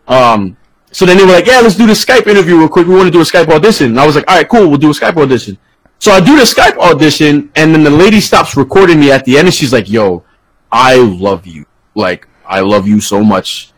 Um. 0.09 0.57
So 0.91 1.05
then 1.05 1.15
they 1.15 1.23
were 1.23 1.31
like, 1.31 1.45
yeah, 1.45 1.61
let's 1.61 1.75
do 1.75 1.87
the 1.87 1.93
Skype 1.93 2.27
interview 2.27 2.57
real 2.57 2.67
quick. 2.67 2.85
We 2.85 2.93
want 2.93 3.05
to 3.05 3.11
do 3.11 3.21
a 3.21 3.23
Skype 3.23 3.47
audition. 3.47 3.91
And 3.91 3.99
I 4.01 4.05
was 4.05 4.17
like, 4.17 4.29
all 4.29 4.35
right, 4.35 4.49
cool. 4.49 4.67
We'll 4.67 4.77
do 4.77 4.89
a 4.89 4.93
Skype 4.93 5.15
audition. 5.15 5.57
So 5.99 6.11
I 6.11 6.19
do 6.19 6.35
the 6.35 6.43
Skype 6.43 6.77
audition, 6.79 7.49
and 7.55 7.73
then 7.73 7.85
the 7.85 7.89
lady 7.89 8.19
stops 8.19 8.57
recording 8.57 8.99
me 8.99 9.09
at 9.09 9.23
the 9.23 9.37
end, 9.37 9.47
and 9.47 9.55
she's 9.55 9.71
like, 9.71 9.89
yo, 9.89 10.25
I 10.69 10.97
love 10.97 11.47
you. 11.47 11.65
Like, 11.95 12.27
I 12.45 12.59
love 12.59 12.89
you 12.89 12.99
so 12.99 13.23
much. 13.23 13.71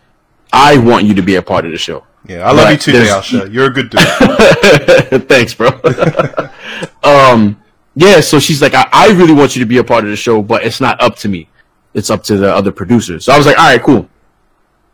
I 0.58 0.78
want 0.78 1.05
you 1.05 1.14
to 1.14 1.22
be 1.22 1.36
a 1.36 1.41
part 1.41 1.66
of 1.66 1.72
the 1.72 1.78
show. 1.78 2.03
Yeah, 2.28 2.47
I 2.47 2.51
love 2.51 2.72
you 2.72 2.78
too, 2.78 2.91
there's- 2.91 3.10
Dayasha. 3.30 3.53
You're 3.53 3.68
a 3.68 3.70
good 3.70 3.89
dude. 3.89 5.30
Thanks, 5.30 5.53
bro. 5.53 5.70
um, 7.03 7.62
yeah, 7.95 8.20
so 8.22 8.39
she's 8.39 8.62
like, 8.62 8.74
I, 8.74 8.88
I 8.91 9.08
really 9.12 9.34
want 9.34 9.55
you 9.55 9.62
to 9.62 9.66
be 9.68 9.78
a 9.78 9.84
part 9.84 10.03
of 10.03 10.10
the 10.10 10.16
show, 10.16 10.41
but 10.41 10.64
it's 10.66 10.82
not 10.82 11.01
up 11.01 11.16
to 11.18 11.30
me. 11.30 11.49
It's 11.93 12.10
up 12.10 12.24
to 12.24 12.38
the 12.38 12.53
other 12.53 12.72
producers. 12.72 13.26
So 13.26 13.34
I 13.34 13.38
was 13.38 13.45
like, 13.45 13.58
all 13.58 13.66
right, 13.66 13.82
cool. 13.82 14.10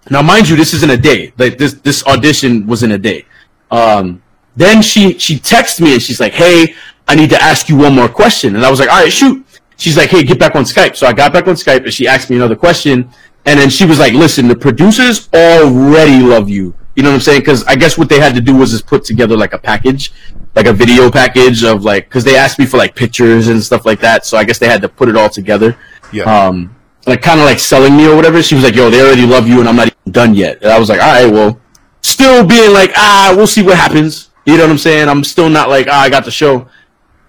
Now, 0.10 0.22
mind 0.22 0.50
you, 0.50 0.56
this 0.56 0.74
isn't 0.74 0.90
a 0.92 0.98
day. 0.98 1.34
Like 1.38 1.58
this, 1.58 1.74
this 1.76 2.06
audition 2.08 2.68
was 2.68 2.84
in 2.84 2.92
a 2.92 2.98
day. 2.98 3.26
Um, 3.72 4.22
then 4.56 4.82
she 4.82 5.18
she 5.18 5.38
texted 5.40 5.82
me 5.82 5.94
and 5.94 6.02
she's 6.02 6.20
like, 6.20 6.34
"Hey, 6.34 6.76
I 7.08 7.16
need 7.16 7.32
to 7.32 7.42
ask 7.42 7.70
you 7.70 7.76
one 7.76 7.96
more 7.96 8.08
question." 8.08 8.56
And 8.56 8.64
I 8.64 8.70
was 8.70 8.80
like, 8.80 8.90
"All 8.90 9.02
right, 9.02 9.12
shoot." 9.12 9.44
She's 9.78 9.98
like, 9.98 10.10
"Hey, 10.12 10.24
get 10.24 10.38
back 10.38 10.56
on 10.56 10.64
Skype." 10.64 10.96
So 10.96 11.08
I 11.08 11.14
got 11.14 11.34
back 11.34 11.48
on 11.48 11.56
Skype 11.56 11.84
and 11.86 11.92
she 11.94 12.08
asked 12.08 12.30
me 12.30 12.36
another 12.36 12.56
question. 12.56 13.10
And 13.46 13.60
then 13.60 13.70
she 13.70 13.86
was 13.86 14.00
like, 14.00 14.14
"Listen, 14.14 14.48
the 14.48 14.56
producers 14.56 15.30
already 15.34 16.22
love 16.24 16.50
you. 16.50 16.76
You 16.96 17.04
know 17.04 17.10
what 17.10 17.16
I'm 17.16 17.22
saying? 17.22 17.42
Because 17.42 17.64
I 17.66 17.76
guess 17.76 17.98
what 17.98 18.08
they 18.08 18.20
had 18.20 18.36
to 18.36 18.42
do 18.42 18.56
was 18.56 18.72
just 18.72 18.86
put 18.86 19.04
together 19.04 19.36
like 19.36 19.54
a 19.54 19.58
package, 19.58 20.14
like 20.56 20.68
a 20.68 20.74
video 20.74 21.10
package 21.10 21.64
of 21.64 21.84
like, 21.84 22.06
because 22.06 22.24
they 22.24 22.38
asked 22.38 22.60
me 22.60 22.66
for 22.66 22.78
like 22.78 22.96
pictures 22.96 23.48
and 23.48 23.62
stuff 23.62 23.86
like 23.86 24.00
that. 24.02 24.26
So 24.26 24.38
I 24.38 24.44
guess 24.44 24.60
they 24.60 24.68
had 24.68 24.82
to 24.84 24.90
put 24.90 25.10
it 25.10 25.18
all 25.18 25.30
together. 25.30 25.76
Yeah. 26.12 26.24
Um, 26.24 26.76
like 27.06 27.22
kind 27.22 27.40
of 27.40 27.46
like 27.46 27.60
selling 27.60 27.98
me 27.98 28.08
or 28.08 28.16
whatever. 28.16 28.42
She 28.42 28.56
was 28.56 28.64
like, 28.64 28.76
"Yo, 28.76 28.90
they 28.90 29.02
already 29.02 29.26
love 29.26 29.48
you, 29.48 29.60
and 29.60 29.68
I'm 29.68 29.76
not 29.76 29.88
even 29.88 30.12
done 30.12 30.34
yet." 30.36 30.62
And 30.62 30.72
I 30.72 30.80
was 30.80 30.90
like, 30.90 31.02
"All 31.02 31.12
right, 31.12 31.32
well." 31.32 31.60
Still 32.06 32.46
being 32.46 32.74
like, 32.74 32.92
ah, 32.98 33.34
we'll 33.36 33.48
see 33.48 33.64
what 33.64 33.78
happens. 33.78 34.30
You 34.46 34.58
know 34.58 34.64
what 34.64 34.72
I'm 34.72 34.78
saying? 34.78 35.08
I'm 35.08 35.24
still 35.24 35.50
not 35.50 35.70
like, 35.70 35.88
ah, 35.90 36.02
I 36.02 36.10
got 36.10 36.26
the 36.26 36.32
show. 36.32 36.68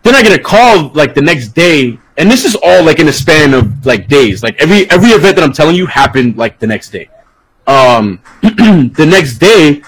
Then 0.03 0.17
I 0.17 0.23
get 0.23 0.39
a 0.39 0.43
call 0.43 0.89
like 0.95 1.15
the 1.15 1.23
next 1.23 1.51
day, 1.51 1.97
and 2.17 2.31
this 2.31 2.45
is 2.45 2.57
all 2.63 2.85
like 2.85 3.01
in 3.01 3.09
a 3.09 3.13
span 3.13 3.55
of 3.55 3.85
like 3.85 4.09
days. 4.09 4.43
Like 4.43 4.61
every 4.61 4.89
every 4.91 5.11
event 5.11 5.37
that 5.37 5.45
I'm 5.45 5.53
telling 5.53 5.77
you 5.77 5.87
happened 5.87 6.37
like 6.37 6.59
the 6.59 6.67
next 6.67 6.91
day. 6.91 7.09
Um, 7.67 8.21
the 8.43 9.07
next 9.09 9.39
day, 9.39 9.83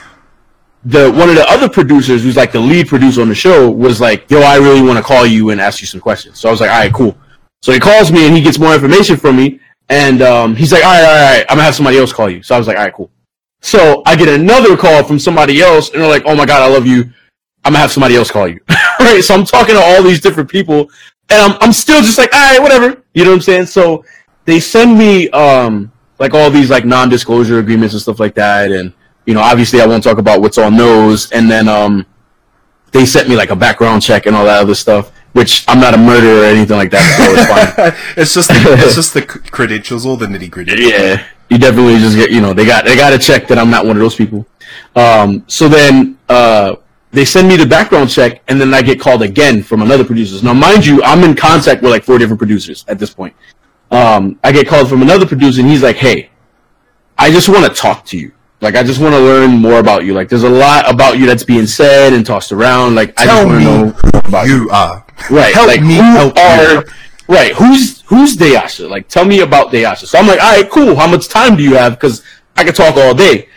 the 0.84 1.10
one 1.10 1.28
of 1.28 1.34
the 1.34 1.48
other 1.48 1.68
producers, 1.68 2.22
who's 2.22 2.36
like 2.36 2.52
the 2.52 2.60
lead 2.60 2.88
producer 2.88 3.22
on 3.22 3.28
the 3.28 3.34
show, 3.34 3.70
was 3.70 4.00
like, 4.00 4.30
"Yo, 4.30 4.40
I 4.40 4.56
really 4.56 4.82
want 4.82 4.98
to 4.98 5.04
call 5.04 5.26
you 5.26 5.50
and 5.50 5.60
ask 5.60 5.80
you 5.80 5.86
some 5.86 6.00
questions." 6.00 6.38
So 6.38 6.48
I 6.48 6.50
was 6.50 6.60
like, 6.60 6.70
"All 6.70 6.78
right, 6.78 6.92
cool." 6.92 7.16
So 7.62 7.72
he 7.72 7.80
calls 7.80 8.10
me 8.10 8.26
and 8.26 8.36
he 8.36 8.42
gets 8.42 8.58
more 8.58 8.74
information 8.74 9.16
from 9.16 9.36
me, 9.36 9.60
and 9.88 10.22
um, 10.22 10.56
he's 10.56 10.72
like, 10.72 10.84
"All 10.84 10.90
right, 10.90 11.04
all 11.04 11.04
right, 11.04 11.22
all 11.22 11.36
right, 11.36 11.46
I'm 11.48 11.56
gonna 11.56 11.64
have 11.64 11.74
somebody 11.74 11.98
else 11.98 12.12
call 12.12 12.30
you." 12.30 12.42
So 12.42 12.54
I 12.54 12.58
was 12.58 12.66
like, 12.66 12.76
"All 12.76 12.84
right, 12.84 12.94
cool." 12.94 13.10
So 13.62 14.02
I 14.06 14.16
get 14.16 14.28
another 14.28 14.76
call 14.76 15.02
from 15.04 15.18
somebody 15.18 15.60
else, 15.60 15.90
and 15.90 16.00
they're 16.00 16.08
like, 16.08 16.22
"Oh 16.26 16.34
my 16.34 16.46
god, 16.46 16.62
I 16.62 16.72
love 16.72 16.86
you. 16.86 17.02
I'm 17.64 17.72
gonna 17.72 17.78
have 17.78 17.92
somebody 17.92 18.16
else 18.16 18.30
call 18.30 18.48
you." 18.48 18.60
right? 19.00 19.22
So 19.22 19.34
I'm 19.34 19.44
talking 19.44 19.74
to 19.74 19.80
all 19.80 20.02
these 20.02 20.20
different 20.20 20.50
people, 20.50 20.90
and 21.30 21.40
I'm 21.40 21.58
I'm 21.60 21.72
still 21.72 22.00
just 22.02 22.18
like, 22.18 22.34
"All 22.34 22.40
right, 22.40 22.60
whatever." 22.60 23.02
You 23.14 23.24
know 23.24 23.30
what 23.30 23.36
I'm 23.36 23.42
saying? 23.42 23.66
So 23.66 24.04
they 24.44 24.60
send 24.60 24.98
me 24.98 25.28
um 25.30 25.92
like 26.18 26.34
all 26.34 26.50
these 26.50 26.70
like 26.70 26.84
non-disclosure 26.84 27.58
agreements 27.58 27.94
and 27.94 28.02
stuff 28.02 28.20
like 28.20 28.34
that, 28.34 28.70
and 28.70 28.92
you 29.26 29.34
know, 29.34 29.40
obviously 29.40 29.80
I 29.80 29.86
won't 29.86 30.04
talk 30.04 30.18
about 30.18 30.40
what's 30.40 30.58
on 30.58 30.76
those, 30.76 31.30
and 31.32 31.50
then 31.50 31.68
um 31.68 32.06
they 32.92 33.04
sent 33.04 33.28
me 33.28 33.36
like 33.36 33.50
a 33.50 33.56
background 33.56 34.02
check 34.02 34.26
and 34.26 34.34
all 34.34 34.44
that 34.44 34.60
other 34.60 34.74
stuff, 34.74 35.10
which 35.32 35.64
I'm 35.68 35.80
not 35.80 35.94
a 35.94 35.98
murderer 35.98 36.42
or 36.42 36.44
anything 36.44 36.76
like 36.76 36.90
that, 36.92 37.04
so 37.16 37.32
it's 37.32 37.76
fine. 37.76 37.92
it's 38.16 38.34
just 38.34 38.48
the, 38.48 38.84
it's 38.84 38.94
just 38.94 39.14
the 39.14 39.22
credentials, 39.50 40.06
all 40.06 40.16
the 40.16 40.26
nitty 40.26 40.50
gritty. 40.50 40.74
Yeah, 40.76 41.24
you 41.50 41.58
definitely 41.58 41.98
just 41.98 42.16
get 42.16 42.30
you 42.30 42.40
know 42.40 42.54
they 42.54 42.64
got 42.64 42.84
they 42.84 42.96
got 42.96 43.10
to 43.10 43.18
check 43.18 43.48
that 43.48 43.58
I'm 43.58 43.70
not 43.70 43.84
one 43.84 43.96
of 43.96 44.00
those 44.00 44.14
people. 44.14 44.46
Um, 44.94 45.44
so 45.46 45.68
then 45.68 46.18
uh, 46.28 46.76
they 47.16 47.24
send 47.24 47.48
me 47.48 47.56
the 47.56 47.64
background 47.64 48.10
check, 48.10 48.42
and 48.46 48.60
then 48.60 48.74
I 48.74 48.82
get 48.82 49.00
called 49.00 49.22
again 49.22 49.62
from 49.62 49.80
another 49.80 50.04
producer. 50.04 50.44
Now, 50.44 50.52
mind 50.52 50.84
you, 50.84 51.02
I'm 51.02 51.24
in 51.24 51.34
contact 51.34 51.80
with 51.80 51.90
like 51.90 52.04
four 52.04 52.18
different 52.18 52.38
producers 52.38 52.84
at 52.88 52.98
this 52.98 53.14
point. 53.14 53.34
Um, 53.90 54.38
I 54.44 54.52
get 54.52 54.68
called 54.68 54.90
from 54.90 55.00
another 55.00 55.24
producer, 55.26 55.62
and 55.62 55.70
he's 55.70 55.82
like, 55.82 55.96
"Hey, 55.96 56.28
I 57.16 57.30
just 57.30 57.48
want 57.48 57.64
to 57.64 57.72
talk 57.72 58.04
to 58.06 58.18
you. 58.18 58.32
Like, 58.60 58.74
I 58.74 58.82
just 58.82 59.00
want 59.00 59.14
to 59.14 59.18
learn 59.18 59.52
more 59.52 59.78
about 59.78 60.04
you. 60.04 60.12
Like, 60.12 60.28
there's 60.28 60.42
a 60.42 60.50
lot 60.50 60.92
about 60.92 61.18
you 61.18 61.24
that's 61.24 61.42
being 61.42 61.66
said 61.66 62.12
and 62.12 62.24
tossed 62.24 62.52
around. 62.52 62.96
Like, 62.96 63.18
I 63.18 63.24
just 63.24 63.36
Tell 63.36 63.46
want 63.46 63.58
me 63.58 63.64
to 63.64 63.70
know 63.70 63.84
more 64.12 64.22
about 64.26 64.46
you." 64.46 64.64
You 64.64 64.70
are. 64.70 65.06
Right. 65.30 65.54
Help 65.54 65.68
like, 65.68 65.80
me 65.80 65.94
who 65.94 66.02
help 66.02 66.38
are, 66.38 66.74
you. 66.74 66.82
Right. 67.28 67.54
Who's 67.54 68.02
who's 68.02 68.36
Dayasha? 68.36 68.90
Like, 68.90 69.08
tell 69.08 69.24
me 69.24 69.40
about 69.40 69.72
Dayasha. 69.72 70.04
So 70.04 70.18
I'm 70.18 70.26
like, 70.26 70.42
all 70.42 70.54
right, 70.54 70.70
cool. 70.70 70.94
How 70.94 71.06
much 71.06 71.28
time 71.30 71.56
do 71.56 71.62
you 71.62 71.76
have? 71.76 71.94
Because 71.94 72.22
I 72.56 72.64
could 72.64 72.74
talk 72.74 72.98
all 72.98 73.14
day. 73.14 73.48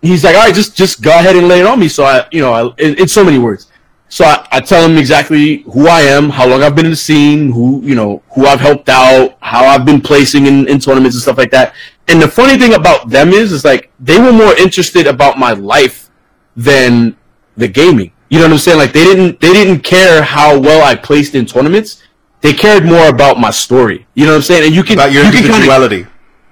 He's 0.00 0.22
like, 0.24 0.36
all 0.36 0.42
right, 0.46 0.54
just 0.54 0.76
just 0.76 1.02
go 1.02 1.10
ahead 1.10 1.34
and 1.36 1.48
lay 1.48 1.60
it 1.60 1.66
on 1.66 1.78
me. 1.80 1.88
So 1.88 2.04
I, 2.04 2.26
you 2.30 2.40
know, 2.40 2.52
I, 2.52 2.62
in, 2.82 2.94
in 2.98 3.08
so 3.08 3.24
many 3.24 3.38
words. 3.38 3.66
So 4.10 4.24
I, 4.24 4.46
I 4.52 4.60
tell 4.60 4.88
him 4.88 4.96
exactly 4.96 5.62
who 5.72 5.86
I 5.88 6.00
am, 6.02 6.30
how 6.30 6.46
long 6.46 6.62
I've 6.62 6.74
been 6.74 6.86
in 6.86 6.92
the 6.92 6.96
scene, 6.96 7.52
who 7.52 7.82
you 7.82 7.94
know, 7.94 8.22
who 8.34 8.46
I've 8.46 8.60
helped 8.60 8.88
out, 8.88 9.36
how 9.40 9.64
I've 9.66 9.84
been 9.84 10.00
placing 10.00 10.46
in, 10.46 10.66
in 10.68 10.78
tournaments 10.78 11.16
and 11.16 11.22
stuff 11.22 11.36
like 11.36 11.50
that. 11.50 11.74
And 12.06 12.22
the 12.22 12.28
funny 12.28 12.56
thing 12.58 12.74
about 12.74 13.10
them 13.10 13.30
is, 13.30 13.52
is 13.52 13.64
like 13.64 13.90
they 14.00 14.18
were 14.18 14.32
more 14.32 14.54
interested 14.56 15.06
about 15.06 15.38
my 15.38 15.52
life 15.52 16.10
than 16.56 17.16
the 17.56 17.68
gaming. 17.68 18.12
You 18.30 18.38
know 18.38 18.44
what 18.46 18.52
I'm 18.52 18.58
saying? 18.58 18.78
Like 18.78 18.92
they 18.92 19.04
didn't 19.04 19.40
they 19.40 19.52
didn't 19.52 19.80
care 19.80 20.22
how 20.22 20.58
well 20.58 20.82
I 20.84 20.94
placed 20.94 21.34
in 21.34 21.44
tournaments. 21.44 22.02
They 22.40 22.52
cared 22.52 22.84
more 22.84 23.08
about 23.08 23.40
my 23.40 23.50
story. 23.50 24.06
You 24.14 24.24
know 24.24 24.30
what 24.32 24.36
I'm 24.36 24.42
saying? 24.42 24.66
And 24.66 24.74
you 24.74 24.84
can 24.84 24.94
About 24.96 25.12
your 25.12 25.24
you 25.24 25.32
can 25.32 25.40
kinda- 25.42 25.54
individuality. 25.56 26.06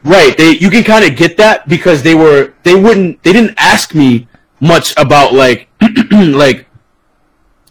Right. 0.06 0.36
They 0.36 0.52
you 0.52 0.70
can 0.70 0.84
kind 0.84 1.04
of 1.04 1.16
get 1.16 1.36
that 1.36 1.68
because 1.68 2.02
they 2.02 2.14
were 2.14 2.54
they 2.62 2.74
wouldn't 2.74 3.22
they 3.22 3.32
didn't 3.32 3.54
ask 3.58 3.94
me 3.94 4.28
much 4.60 4.94
about 4.96 5.34
like 5.34 5.68
like 6.10 6.66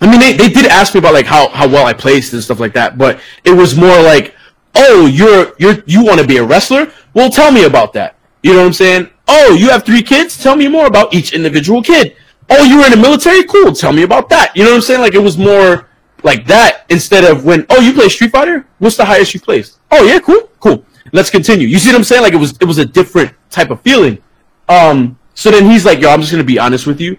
I 0.01 0.11
mean 0.11 0.19
they, 0.19 0.33
they 0.33 0.49
did 0.49 0.65
ask 0.65 0.93
me 0.93 0.99
about 0.99 1.13
like 1.13 1.25
how, 1.25 1.49
how 1.49 1.67
well 1.67 1.85
I 1.85 1.93
placed 1.93 2.33
and 2.33 2.43
stuff 2.43 2.59
like 2.59 2.73
that, 2.73 2.97
but 2.97 3.19
it 3.43 3.51
was 3.51 3.77
more 3.77 4.01
like, 4.01 4.35
oh, 4.75 5.05
you're 5.05 5.53
you're 5.57 5.83
you 5.85 6.03
want 6.03 6.19
to 6.19 6.27
be 6.27 6.37
a 6.37 6.43
wrestler? 6.43 6.91
Well, 7.13 7.29
tell 7.29 7.51
me 7.51 7.63
about 7.63 7.93
that. 7.93 8.17
You 8.43 8.53
know 8.53 8.59
what 8.59 8.67
I'm 8.67 8.73
saying? 8.73 9.09
Oh, 9.27 9.55
you 9.55 9.69
have 9.69 9.85
three 9.85 10.03
kids? 10.03 10.41
Tell 10.41 10.55
me 10.55 10.67
more 10.67 10.85
about 10.85 11.13
each 11.13 11.33
individual 11.33 11.81
kid. 11.81 12.15
Oh, 12.49 12.63
you 12.63 12.77
were 12.77 12.85
in 12.85 12.91
the 12.91 12.97
military? 12.97 13.43
Cool. 13.45 13.71
Tell 13.71 13.91
me 13.91 14.03
about 14.03 14.29
that. 14.29 14.55
You 14.55 14.63
know 14.63 14.71
what 14.71 14.75
I'm 14.75 14.81
saying? 14.81 15.01
Like 15.01 15.15
it 15.15 15.23
was 15.23 15.37
more 15.37 15.89
like 16.23 16.45
that 16.47 16.85
instead 16.89 17.23
of 17.23 17.45
when 17.45 17.65
oh 17.69 17.79
you 17.79 17.93
play 17.93 18.09
Street 18.09 18.31
Fighter? 18.31 18.67
What's 18.79 18.97
the 18.97 19.05
highest 19.05 19.33
you 19.33 19.39
placed? 19.39 19.79
Oh 19.91 20.03
yeah, 20.03 20.19
cool, 20.19 20.49
cool. 20.59 20.85
Let's 21.15 21.29
continue. 21.29 21.65
You 21.65 21.79
see 21.79 21.89
what 21.89 21.95
I'm 21.95 22.03
saying? 22.03 22.23
Like 22.23 22.33
it 22.33 22.37
was 22.37 22.57
it 22.59 22.65
was 22.65 22.77
a 22.77 22.85
different 22.85 23.33
type 23.49 23.69
of 23.69 23.81
feeling. 23.81 24.21
Um. 24.67 25.17
So 25.33 25.49
then 25.49 25.69
he's 25.69 25.85
like, 25.85 25.99
yo, 25.99 26.09
I'm 26.09 26.19
just 26.19 26.31
gonna 26.31 26.43
be 26.43 26.59
honest 26.59 26.85
with 26.85 26.99
you. 26.99 27.17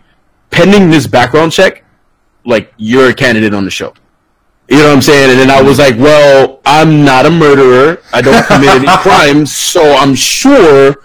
Pending 0.51 0.90
this 0.90 1.07
background 1.07 1.53
check, 1.53 1.82
like 2.44 2.72
you're 2.76 3.09
a 3.09 3.14
candidate 3.14 3.55
on 3.55 3.64
the 3.64 3.70
show. 3.70 3.94
You 4.68 4.78
know 4.78 4.88
what 4.88 4.97
I'm 4.97 5.03
saying? 5.03 5.30
And 5.30 5.38
then 5.38 5.51
I 5.51 5.62
was 5.62 5.78
like, 5.78 5.97
well, 5.97 6.61
I'm 6.66 7.05
not 7.05 7.24
a 7.24 7.30
murderer. 7.30 8.03
I 8.12 8.20
don't 8.20 8.44
commit 8.47 8.68
any 8.68 8.86
crimes, 8.99 9.55
so 9.55 9.94
I'm 9.94 10.14
sure 10.14 10.97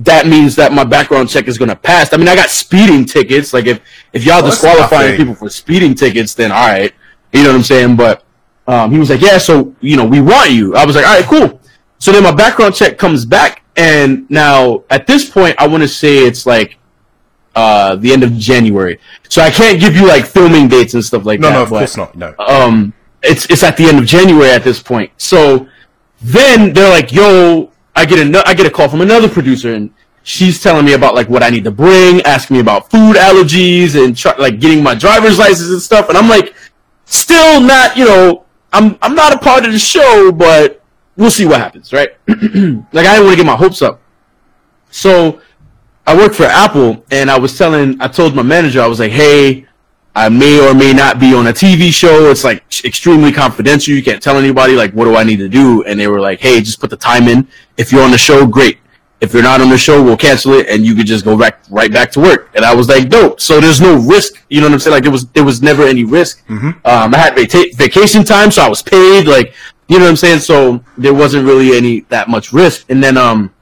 that 0.00 0.26
means 0.26 0.56
that 0.56 0.72
my 0.72 0.84
background 0.84 1.30
check 1.30 1.48
is 1.48 1.56
going 1.56 1.68
to 1.70 1.76
pass. 1.76 2.12
I 2.12 2.16
mean, 2.18 2.28
I 2.28 2.34
got 2.34 2.50
speeding 2.50 3.06
tickets. 3.06 3.54
Like 3.54 3.66
if 3.66 3.80
if 4.12 4.26
y'all 4.26 4.42
Well, 4.42 4.50
disqualifying 4.50 5.16
people 5.16 5.34
for 5.34 5.48
speeding 5.48 5.94
tickets, 5.94 6.34
then 6.34 6.52
all 6.52 6.66
right. 6.66 6.92
You 7.32 7.44
know 7.44 7.50
what 7.50 7.56
I'm 7.56 7.62
saying? 7.62 7.96
But 7.96 8.24
um, 8.66 8.90
he 8.90 8.98
was 8.98 9.08
like, 9.08 9.20
yeah, 9.20 9.38
so 9.38 9.74
you 9.80 9.96
know, 9.96 10.04
we 10.04 10.20
want 10.20 10.50
you. 10.50 10.74
I 10.76 10.84
was 10.84 10.96
like, 10.96 11.06
all 11.06 11.14
right, 11.14 11.24
cool. 11.24 11.60
So 12.06 12.12
then 12.12 12.22
my 12.22 12.30
background 12.30 12.76
check 12.76 12.98
comes 12.98 13.26
back, 13.26 13.64
and 13.74 14.30
now 14.30 14.84
at 14.90 15.08
this 15.08 15.28
point, 15.28 15.56
I 15.58 15.66
want 15.66 15.82
to 15.82 15.88
say 15.88 16.18
it's 16.18 16.46
like 16.46 16.78
uh, 17.56 17.96
the 17.96 18.12
end 18.12 18.22
of 18.22 18.32
January. 18.34 19.00
So 19.28 19.42
I 19.42 19.50
can't 19.50 19.80
give 19.80 19.96
you 19.96 20.06
like 20.06 20.24
filming 20.24 20.68
dates 20.68 20.94
and 20.94 21.04
stuff 21.04 21.24
like 21.26 21.40
No, 21.40 21.48
that. 21.48 21.52
no, 21.54 21.58
no, 21.58 21.62
of 21.64 21.70
but- 21.70 21.78
course 21.80 21.96
not. 21.96 22.14
No. 22.14 22.32
um 22.38 22.92
it's 23.24 23.50
it's 23.50 23.64
at 23.64 23.76
the 23.76 23.86
end 23.86 23.98
of 23.98 24.04
January 24.06 24.50
at 24.50 24.62
this 24.62 24.80
point. 24.80 25.10
So 25.16 25.66
then 26.22 26.72
they're 26.72 26.88
like, 26.90 27.10
"Yo, 27.10 27.72
I 27.96 28.04
get 28.04 28.20
a 28.24 28.48
I 28.48 28.54
get 28.54 28.66
a 28.66 28.70
call 28.70 28.88
from 28.88 29.00
another 29.00 29.28
producer 29.28 29.74
and 29.74 29.90
she's 30.22 30.62
telling 30.62 30.84
me 30.84 30.92
about 30.92 31.16
like 31.16 31.28
what 31.28 31.42
I 31.42 31.50
need 31.50 31.64
to 31.64 31.72
bring, 31.72 32.22
asking 32.22 32.54
me 32.54 32.60
about 32.60 32.88
food 32.88 33.16
allergies 33.16 34.00
and 34.00 34.16
try, 34.16 34.36
like 34.36 34.60
getting 34.60 34.80
my 34.80 34.94
driver's 34.94 35.40
license 35.40 35.70
and 35.70 35.82
stuff." 35.82 36.08
And 36.08 36.16
I'm 36.16 36.28
like, 36.28 36.54
still 37.06 37.60
not, 37.60 37.96
you 37.96 38.04
know, 38.04 38.44
I'm 38.72 38.96
I'm 39.02 39.16
not 39.16 39.34
a 39.34 39.38
part 39.38 39.66
of 39.66 39.72
the 39.72 39.78
show, 39.80 40.30
but 40.30 40.84
we'll 41.16 41.30
see 41.30 41.46
what 41.46 41.60
happens, 41.60 41.92
right? 41.92 42.10
like 42.28 43.06
I 43.06 43.14
didn't 43.14 43.24
want 43.24 43.30
to 43.30 43.36
get 43.36 43.46
my 43.46 43.56
hopes 43.56 43.82
up. 43.82 44.00
So 44.90 45.40
I 46.06 46.16
work 46.16 46.34
for 46.34 46.44
Apple, 46.44 47.04
and 47.10 47.30
I 47.30 47.38
was 47.38 47.58
telling, 47.58 48.00
I 48.00 48.08
told 48.08 48.34
my 48.34 48.42
manager, 48.42 48.80
I 48.80 48.86
was 48.86 49.00
like, 49.00 49.12
hey, 49.12 49.66
I 50.14 50.30
may 50.30 50.66
or 50.66 50.72
may 50.72 50.94
not 50.94 51.20
be 51.20 51.34
on 51.34 51.46
a 51.48 51.52
TV 51.52 51.92
show. 51.92 52.30
It's 52.30 52.44
like 52.44 52.64
extremely 52.84 53.32
confidential. 53.32 53.92
You 53.92 54.02
can't 54.02 54.22
tell 54.22 54.38
anybody. 54.38 54.74
Like, 54.74 54.92
what 54.92 55.04
do 55.04 55.14
I 55.14 55.24
need 55.24 55.36
to 55.38 55.48
do? 55.48 55.82
And 55.82 56.00
they 56.00 56.08
were 56.08 56.20
like, 56.20 56.40
hey, 56.40 56.60
just 56.60 56.80
put 56.80 56.88
the 56.88 56.96
time 56.96 57.28
in. 57.28 57.46
If 57.76 57.92
you're 57.92 58.02
on 58.02 58.12
the 58.12 58.18
show, 58.18 58.46
great. 58.46 58.78
If 59.20 59.34
you're 59.34 59.42
not 59.42 59.60
on 59.60 59.68
the 59.68 59.78
show, 59.78 60.02
we'll 60.02 60.16
cancel 60.16 60.54
it, 60.54 60.68
and 60.68 60.86
you 60.86 60.94
could 60.94 61.06
just 61.06 61.24
go 61.24 61.36
back 61.36 61.60
right 61.70 61.92
back 61.92 62.12
to 62.12 62.20
work. 62.20 62.50
And 62.54 62.64
I 62.64 62.74
was 62.74 62.88
like, 62.88 63.08
dope. 63.08 63.40
So 63.40 63.60
there's 63.60 63.80
no 63.80 63.98
risk. 63.98 64.42
You 64.48 64.60
know 64.60 64.68
what 64.68 64.74
I'm 64.74 64.78
saying? 64.78 64.94
Like 64.94 65.02
there 65.02 65.12
was 65.12 65.26
there 65.28 65.44
was 65.44 65.60
never 65.60 65.82
any 65.84 66.04
risk. 66.04 66.46
Mm-hmm. 66.46 66.68
Um, 66.84 67.14
I 67.14 67.18
had 67.18 67.34
vaca- 67.34 67.74
vacation 67.74 68.24
time, 68.24 68.50
so 68.50 68.62
I 68.62 68.68
was 68.68 68.82
paid. 68.82 69.26
Like 69.26 69.54
you 69.88 69.98
know 69.98 70.04
what 70.04 70.10
I'm 70.10 70.16
saying? 70.16 70.40
So 70.40 70.82
there 70.98 71.14
wasn't 71.14 71.46
really 71.46 71.76
any 71.76 72.00
that 72.08 72.28
much 72.28 72.52
risk. 72.52 72.86
And 72.88 73.02
then 73.02 73.16
um, 73.16 73.54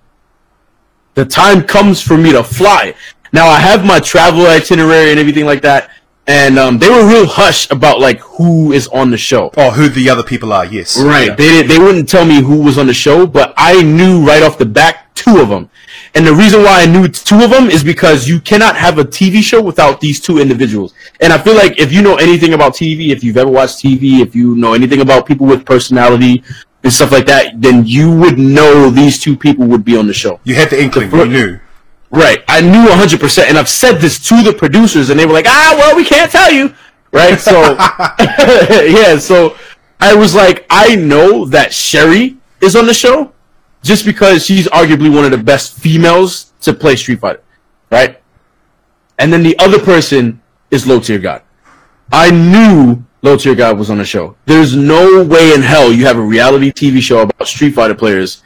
the 1.14 1.24
time 1.24 1.62
comes 1.62 2.00
for 2.00 2.16
me 2.16 2.32
to 2.32 2.42
fly. 2.42 2.94
Now 3.32 3.48
I 3.48 3.58
have 3.58 3.84
my 3.84 4.00
travel 4.00 4.46
itinerary 4.46 5.10
and 5.10 5.18
everything 5.18 5.44
like 5.44 5.62
that, 5.62 5.90
and 6.26 6.58
um, 6.58 6.78
they 6.78 6.88
were 6.88 7.06
real 7.06 7.26
hush 7.26 7.70
about 7.70 8.00
like 8.00 8.20
who 8.20 8.72
is 8.72 8.88
on 8.88 9.10
the 9.10 9.18
show. 9.18 9.50
Oh, 9.56 9.70
who 9.70 9.88
the 9.88 10.08
other 10.08 10.22
people 10.22 10.52
are? 10.52 10.64
Yes. 10.64 11.00
Right. 11.00 11.28
Yeah. 11.28 11.34
They 11.34 11.62
they 11.62 11.78
wouldn't 11.78 12.08
tell 12.08 12.24
me 12.24 12.40
who 12.40 12.62
was 12.62 12.78
on 12.78 12.86
the 12.86 12.94
show, 12.94 13.26
but 13.26 13.52
I 13.56 13.82
knew 13.82 14.24
right 14.24 14.42
off 14.42 14.56
the 14.56 14.66
back 14.66 15.14
two 15.14 15.40
of 15.40 15.48
them. 15.48 15.70
And 16.14 16.26
the 16.26 16.34
reason 16.34 16.62
why 16.62 16.82
I 16.82 16.86
knew 16.86 17.08
two 17.08 17.42
of 17.42 17.50
them 17.50 17.68
is 17.68 17.82
because 17.82 18.28
you 18.28 18.40
cannot 18.40 18.76
have 18.76 18.98
a 18.98 19.04
TV 19.04 19.42
show 19.42 19.60
without 19.60 20.00
these 20.00 20.20
two 20.20 20.38
individuals. 20.38 20.94
And 21.20 21.32
I 21.32 21.38
feel 21.38 21.54
like 21.54 21.78
if 21.78 21.92
you 21.92 22.02
know 22.02 22.16
anything 22.16 22.54
about 22.54 22.74
TV, 22.74 23.10
if 23.10 23.22
you've 23.22 23.36
ever 23.36 23.50
watched 23.50 23.78
TV, 23.78 24.20
if 24.20 24.34
you 24.34 24.56
know 24.56 24.74
anything 24.74 25.00
about 25.00 25.26
people 25.26 25.46
with 25.46 25.64
personality 25.64 26.42
and 26.82 26.92
stuff 26.92 27.12
like 27.12 27.26
that, 27.26 27.60
then 27.60 27.86
you 27.86 28.14
would 28.16 28.38
know 28.38 28.90
these 28.90 29.20
two 29.20 29.36
people 29.36 29.66
would 29.66 29.84
be 29.84 29.96
on 29.96 30.06
the 30.06 30.12
show. 30.12 30.40
You 30.44 30.54
had 30.54 30.70
the 30.70 30.82
inkling. 30.82 31.10
You 31.12 31.26
knew. 31.26 31.60
Right. 32.10 32.44
I 32.48 32.60
knew 32.60 32.86
100%. 32.88 33.48
And 33.48 33.56
I've 33.56 33.68
said 33.68 33.98
this 33.98 34.18
to 34.28 34.42
the 34.42 34.52
producers, 34.52 35.10
and 35.10 35.18
they 35.18 35.26
were 35.26 35.32
like, 35.32 35.46
ah, 35.48 35.74
well, 35.78 35.96
we 35.96 36.04
can't 36.04 36.30
tell 36.30 36.52
you. 36.52 36.74
Right. 37.12 37.38
So, 37.38 37.60
yeah. 38.18 39.18
So 39.18 39.56
I 40.00 40.14
was 40.14 40.34
like, 40.34 40.66
I 40.68 40.96
know 40.96 41.44
that 41.46 41.72
Sherry 41.72 42.36
is 42.60 42.76
on 42.76 42.86
the 42.86 42.94
show 42.94 43.32
just 43.82 44.04
because 44.04 44.44
she's 44.44 44.66
arguably 44.68 45.14
one 45.14 45.24
of 45.24 45.30
the 45.30 45.38
best 45.38 45.74
females 45.78 46.52
to 46.62 46.72
play 46.72 46.96
Street 46.96 47.20
Fighter. 47.20 47.42
Right. 47.90 48.20
And 49.18 49.32
then 49.32 49.42
the 49.42 49.56
other 49.58 49.78
person 49.78 50.40
is 50.70 50.86
Low 50.86 51.00
Tier 51.00 51.18
God. 51.18 51.42
I 52.12 52.30
knew 52.30 53.04
Low 53.22 53.36
Tier 53.36 53.54
God 53.54 53.78
was 53.78 53.90
on 53.90 53.98
the 53.98 54.04
show. 54.04 54.36
There's 54.46 54.76
no 54.76 55.22
way 55.24 55.52
in 55.54 55.62
hell 55.62 55.92
you 55.92 56.04
have 56.06 56.18
a 56.18 56.22
reality 56.22 56.70
TV 56.72 57.00
show 57.00 57.20
about 57.22 57.46
Street 57.48 57.70
Fighter 57.72 57.94
players 57.94 58.42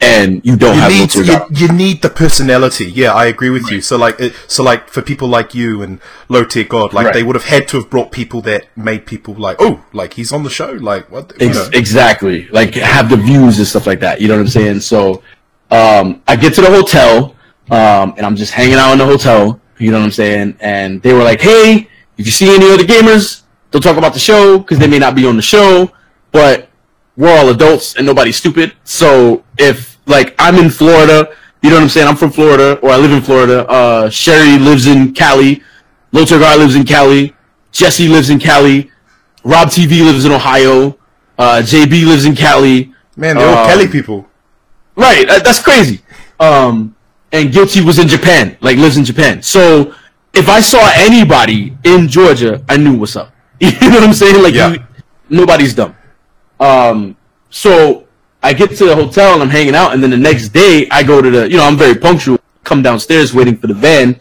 and 0.00 0.44
you 0.44 0.56
don't 0.56 0.74
You 0.74 0.80
have 0.80 0.90
Low 0.92 0.98
need 0.98 1.10
Tier 1.10 1.22
you, 1.22 1.32
God. 1.38 1.60
you 1.60 1.68
need 1.68 2.02
the 2.02 2.10
personality. 2.10 2.90
Yeah, 2.90 3.12
I 3.14 3.26
agree 3.26 3.50
with 3.50 3.70
you. 3.70 3.80
So 3.80 3.96
like 3.96 4.20
so 4.48 4.62
like 4.62 4.88
for 4.88 5.02
people 5.02 5.28
like 5.28 5.54
you 5.54 5.82
and 5.82 6.00
low 6.28 6.44
tier 6.44 6.64
god, 6.64 6.92
like 6.92 7.06
Right. 7.06 7.14
they 7.14 7.22
would 7.22 7.36
have 7.36 7.44
had 7.44 7.68
to 7.68 7.76
have 7.78 7.90
brought 7.90 8.10
people 8.12 8.40
that 8.42 8.66
made 8.76 9.06
people 9.06 9.34
like, 9.34 9.56
oh, 9.60 9.84
like 9.92 10.14
he's 10.14 10.32
on 10.32 10.42
the 10.42 10.50
show. 10.50 10.72
Like 10.72 11.10
what? 11.10 11.32
Ex- 11.40 11.68
exactly. 11.72 12.48
Like 12.48 12.74
have 12.74 13.08
the 13.08 13.16
views 13.16 13.58
and 13.58 13.66
stuff 13.66 13.86
like 13.86 14.00
that. 14.00 14.20
You 14.20 14.28
know 14.28 14.34
what 14.34 14.40
I'm 14.42 14.48
saying? 14.48 14.80
So 14.80 15.22
um, 15.70 16.22
I 16.26 16.36
get 16.36 16.54
to 16.54 16.60
the 16.60 16.70
hotel 16.70 17.36
um, 17.70 18.14
and 18.16 18.26
I'm 18.26 18.36
just 18.36 18.52
hanging 18.52 18.74
out 18.76 18.92
in 18.92 18.98
the 18.98 19.06
hotel. 19.06 19.60
You 19.78 19.90
know 19.90 19.98
what 19.98 20.04
I'm 20.06 20.10
saying? 20.12 20.56
And 20.60 21.02
they 21.02 21.12
were 21.12 21.22
like, 21.22 21.40
"Hey, 21.40 21.88
if 22.16 22.26
you 22.26 22.32
see 22.32 22.54
any 22.54 22.70
other 22.70 22.84
gamers, 22.84 23.42
don't 23.70 23.82
talk 23.82 23.96
about 23.96 24.12
the 24.14 24.20
show 24.20 24.58
because 24.58 24.78
they 24.78 24.86
may 24.86 24.98
not 24.98 25.14
be 25.14 25.26
on 25.26 25.36
the 25.36 25.42
show, 25.42 25.90
but 26.30 26.68
we're 27.16 27.36
all 27.36 27.48
adults 27.48 27.96
and 27.96 28.06
nobody's 28.06 28.36
stupid. 28.36 28.72
So 28.84 29.44
if 29.58 29.98
like 30.06 30.34
I'm 30.38 30.56
in 30.56 30.70
Florida, 30.70 31.28
you 31.62 31.70
know 31.70 31.76
what 31.76 31.82
I'm 31.82 31.88
saying? 31.88 32.06
I'm 32.08 32.16
from 32.16 32.30
Florida 32.30 32.78
or 32.82 32.90
I 32.90 32.96
live 32.96 33.12
in 33.12 33.20
Florida. 33.22 33.66
Uh, 33.68 34.10
Sherry 34.10 34.58
lives 34.58 34.86
in 34.86 35.12
Cali. 35.12 35.62
Guy 36.12 36.56
lives 36.56 36.76
in 36.76 36.84
Cali. 36.84 37.34
Jesse 37.72 38.06
lives 38.08 38.30
in 38.30 38.38
Cali. 38.38 38.90
Rob 39.42 39.68
TV 39.68 40.04
lives 40.04 40.24
in 40.24 40.32
Ohio. 40.32 40.96
Uh, 41.36 41.60
JB 41.64 42.06
lives 42.06 42.24
in 42.24 42.36
Cali. 42.36 42.92
Man, 43.16 43.36
they're 43.36 43.48
all 43.48 43.64
Um, 43.64 43.70
Cali 43.70 43.88
people. 43.88 44.28
Right, 44.96 45.26
that's 45.26 45.60
crazy. 45.60 46.00
Um, 46.38 46.93
and 47.34 47.52
Guilty 47.52 47.80
was 47.82 47.98
in 47.98 48.08
Japan, 48.08 48.56
like 48.60 48.76
lives 48.78 48.96
in 48.96 49.04
Japan. 49.04 49.42
So 49.42 49.94
if 50.32 50.48
I 50.48 50.60
saw 50.60 50.82
anybody 50.94 51.76
in 51.84 52.08
Georgia, 52.08 52.64
I 52.68 52.76
knew 52.78 52.96
what's 52.96 53.16
up. 53.16 53.32
You 53.60 53.70
know 53.90 53.98
what 54.00 54.04
I'm 54.04 54.14
saying? 54.14 54.42
Like 54.42 54.54
Yeah. 54.54 54.72
you, 54.72 54.78
nobody's 55.28 55.74
dumb. 55.74 55.94
Um, 56.60 57.16
so 57.50 58.06
I 58.42 58.52
get 58.52 58.70
to 58.78 58.84
the 58.86 58.94
hotel 58.94 59.34
and 59.34 59.42
I'm 59.42 59.50
hanging 59.50 59.74
out, 59.74 59.92
and 59.92 60.02
then 60.02 60.10
the 60.10 60.16
next 60.30 60.48
day 60.50 60.86
I 60.90 61.02
go 61.02 61.20
to 61.20 61.30
the, 61.30 61.50
you 61.50 61.56
know, 61.58 61.64
I'm 61.64 61.76
very 61.76 61.94
punctual. 61.94 62.38
Come 62.62 62.80
downstairs 62.82 63.34
waiting 63.34 63.56
for 63.56 63.66
the 63.66 63.74
van, 63.74 64.18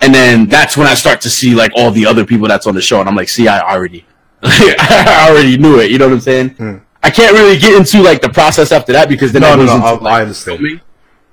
and 0.00 0.14
then 0.14 0.46
that's 0.46 0.76
when 0.76 0.86
I 0.86 0.94
start 0.94 1.20
to 1.22 1.30
see 1.30 1.54
like 1.54 1.72
all 1.74 1.90
the 1.90 2.06
other 2.06 2.24
people 2.24 2.46
that's 2.48 2.66
on 2.66 2.74
the 2.74 2.80
show, 2.82 3.00
and 3.00 3.08
I'm 3.08 3.16
like, 3.16 3.28
see, 3.28 3.48
I 3.48 3.58
already, 3.60 4.04
I 4.42 5.26
already 5.28 5.56
knew 5.58 5.80
it. 5.80 5.90
You 5.90 5.98
know 5.98 6.06
what 6.08 6.14
I'm 6.14 6.20
saying? 6.20 6.82
I 7.02 7.10
can't 7.10 7.32
really 7.32 7.58
get 7.58 7.74
into 7.74 8.00
like 8.02 8.20
the 8.20 8.28
process 8.28 8.70
after 8.72 8.92
that 8.92 9.08
because 9.08 9.32
then 9.32 9.42
No, 9.42 9.50
that 9.56 9.58
no, 9.58 9.64
no, 9.64 9.74
into 9.74 9.86
I- 9.86 9.90
I 9.90 9.98
like, 9.98 10.22
understand. 10.22 10.58
filming. 10.60 10.80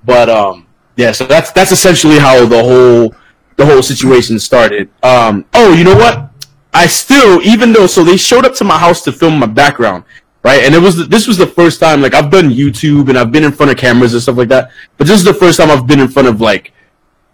But 0.04 0.28
um, 0.28 0.66
yeah. 1.00 1.12
So 1.12 1.24
that's 1.24 1.50
that's 1.52 1.72
essentially 1.72 2.18
how 2.18 2.44
the 2.46 2.62
whole 2.62 3.14
the 3.56 3.66
whole 3.66 3.82
situation 3.82 4.38
started. 4.38 4.88
Um, 5.02 5.44
oh, 5.54 5.72
you 5.74 5.84
know 5.84 5.96
what? 5.96 6.30
I 6.72 6.86
still, 6.86 7.42
even 7.42 7.72
though, 7.72 7.86
so 7.86 8.04
they 8.04 8.16
showed 8.16 8.44
up 8.44 8.54
to 8.56 8.64
my 8.64 8.78
house 8.78 9.02
to 9.02 9.12
film 9.12 9.38
my 9.38 9.46
background, 9.46 10.04
right? 10.44 10.62
And 10.62 10.74
it 10.74 10.78
was 10.78 11.08
this 11.08 11.26
was 11.26 11.36
the 11.36 11.46
first 11.46 11.80
time 11.80 12.00
like 12.02 12.14
I've 12.14 12.30
done 12.30 12.50
YouTube 12.50 13.08
and 13.08 13.18
I've 13.18 13.32
been 13.32 13.44
in 13.44 13.52
front 13.52 13.72
of 13.72 13.78
cameras 13.78 14.12
and 14.12 14.22
stuff 14.22 14.36
like 14.36 14.48
that, 14.48 14.70
but 14.96 15.06
this 15.06 15.16
is 15.18 15.24
the 15.24 15.34
first 15.34 15.58
time 15.58 15.70
I've 15.70 15.86
been 15.86 16.00
in 16.00 16.08
front 16.08 16.28
of 16.28 16.40
like 16.40 16.72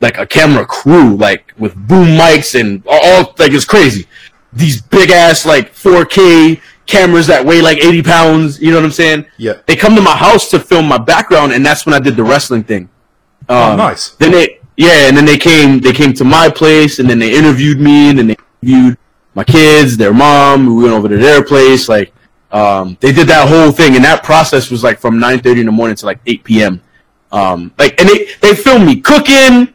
like 0.01 0.19
a 0.19 0.27
camera 0.27 0.67
crew, 0.67 1.17
like 1.17 1.53
with 1.59 1.75
boom 1.75 2.09
mics 2.09 2.59
and 2.59 2.83
all, 2.87 3.35
like 3.39 3.53
it's 3.53 3.65
crazy. 3.65 4.07
These 4.53 4.81
big 4.81 5.11
ass 5.11 5.45
like 5.45 5.75
4K 5.75 6.61
cameras 6.87 7.27
that 7.27 7.45
weigh 7.45 7.61
like 7.61 7.79
80 7.79 8.03
pounds. 8.03 8.61
You 8.61 8.71
know 8.71 8.79
what 8.79 8.85
I'm 8.85 8.93
saying? 8.93 9.27
Yeah. 9.37 9.61
They 9.67 9.77
come 9.77 9.95
to 9.97 10.03
my 10.03 10.17
house 10.17 10.51
to 10.51 10.61
film 10.61 10.87
my 10.87 10.99
background, 10.99 11.53
and 11.53 11.65
that's 11.65 11.85
when 11.85 11.95
I 11.95 11.99
did 11.99 12.17
the 12.17 12.25
wrestling 12.25 12.65
thing. 12.65 12.89
Oh, 13.49 13.73
Um, 13.73 13.79
nice. 13.79 14.11
Then 14.11 14.33
they, 14.33 14.59
yeah, 14.77 15.09
and 15.09 15.17
then 15.17 15.25
they 15.25 15.39
came. 15.39 15.81
They 15.81 15.93
came 15.93 16.13
to 16.15 16.25
my 16.25 16.49
place, 16.51 16.99
and 16.99 17.09
then 17.09 17.19
they 17.19 17.35
interviewed 17.35 17.81
me, 17.81 18.11
and 18.11 18.19
then 18.19 18.27
they 18.29 18.37
interviewed 18.63 18.99
my 19.35 19.45
kids, 19.45 19.97
their 19.97 20.13
mom. 20.13 20.67
We 20.67 20.83
went 20.85 20.95
over 20.95 21.09
to 21.09 21.17
their 21.17 21.43
place. 21.45 21.89
Like, 21.89 22.13
um, 22.53 22.97
they 23.01 23.13
did 23.13 23.29
that 23.29 23.49
whole 23.49 23.71
thing, 23.73 23.95
and 23.97 24.05
that 24.05 24.23
process 24.25 24.71
was 24.71 24.83
like 24.83 24.99
from 24.99 25.19
9:30 25.19 25.61
in 25.61 25.67
the 25.67 25.73
morning 25.73 25.97
to 25.97 26.07
like 26.07 26.19
8 26.27 26.45
p.m. 26.45 26.81
Um, 27.33 27.73
like, 27.79 28.01
and 28.01 28.09
they 28.09 28.29
they 28.41 28.55
filmed 28.55 28.87
me 28.87 29.01
cooking. 29.01 29.73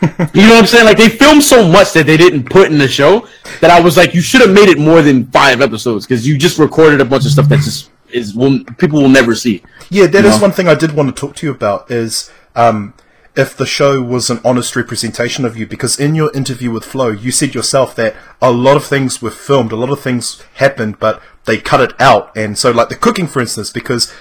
you 0.34 0.42
know 0.42 0.54
what 0.54 0.58
I'm 0.58 0.66
saying? 0.66 0.84
Like, 0.84 0.98
they 0.98 1.08
filmed 1.08 1.42
so 1.42 1.66
much 1.66 1.92
that 1.94 2.04
they 2.06 2.16
didn't 2.16 2.50
put 2.50 2.70
in 2.70 2.76
the 2.78 2.88
show 2.88 3.26
that 3.60 3.70
I 3.70 3.80
was 3.80 3.96
like, 3.96 4.12
you 4.14 4.20
should 4.20 4.40
have 4.42 4.50
made 4.50 4.68
it 4.68 4.78
more 4.78 5.00
than 5.02 5.26
five 5.28 5.60
episodes 5.62 6.04
because 6.06 6.26
you 6.26 6.36
just 6.36 6.58
recorded 6.58 7.00
a 7.00 7.04
bunch 7.04 7.24
of 7.24 7.30
stuff 7.32 7.48
that 7.48 7.60
just 7.60 7.90
is 8.10 8.34
will 8.34 8.62
people 8.76 9.00
will 9.00 9.08
never 9.08 9.34
see. 9.34 9.62
Yeah, 9.90 10.06
that 10.08 10.24
is 10.24 10.36
No. 10.36 10.42
one 10.42 10.52
thing 10.52 10.68
I 10.68 10.74
did 10.74 10.92
want 10.92 11.14
to 11.14 11.18
talk 11.18 11.36
to 11.36 11.46
you 11.46 11.52
about 11.52 11.90
is 11.90 12.30
um, 12.54 12.92
if 13.36 13.56
the 13.56 13.66
show 13.66 14.00
was 14.00 14.30
an 14.30 14.40
honest 14.44 14.76
representation 14.76 15.44
of 15.44 15.56
you. 15.56 15.66
Because 15.66 15.98
in 15.98 16.14
your 16.14 16.32
interview 16.34 16.70
with 16.70 16.84
Flo, 16.84 17.08
you 17.08 17.30
said 17.30 17.54
yourself 17.54 17.94
that 17.96 18.14
a 18.40 18.52
lot 18.52 18.76
of 18.76 18.84
things 18.84 19.20
were 19.20 19.30
filmed, 19.30 19.72
a 19.72 19.76
lot 19.76 19.90
of 19.90 20.00
things 20.00 20.42
happened, 20.54 20.98
but 20.98 21.20
they 21.44 21.58
cut 21.58 21.80
it 21.80 22.00
out. 22.00 22.36
And 22.36 22.56
so, 22.56 22.70
like 22.70 22.88
the 22.88 22.96
cooking, 22.96 23.26
for 23.26 23.40
instance, 23.40 23.70
because 23.70 24.12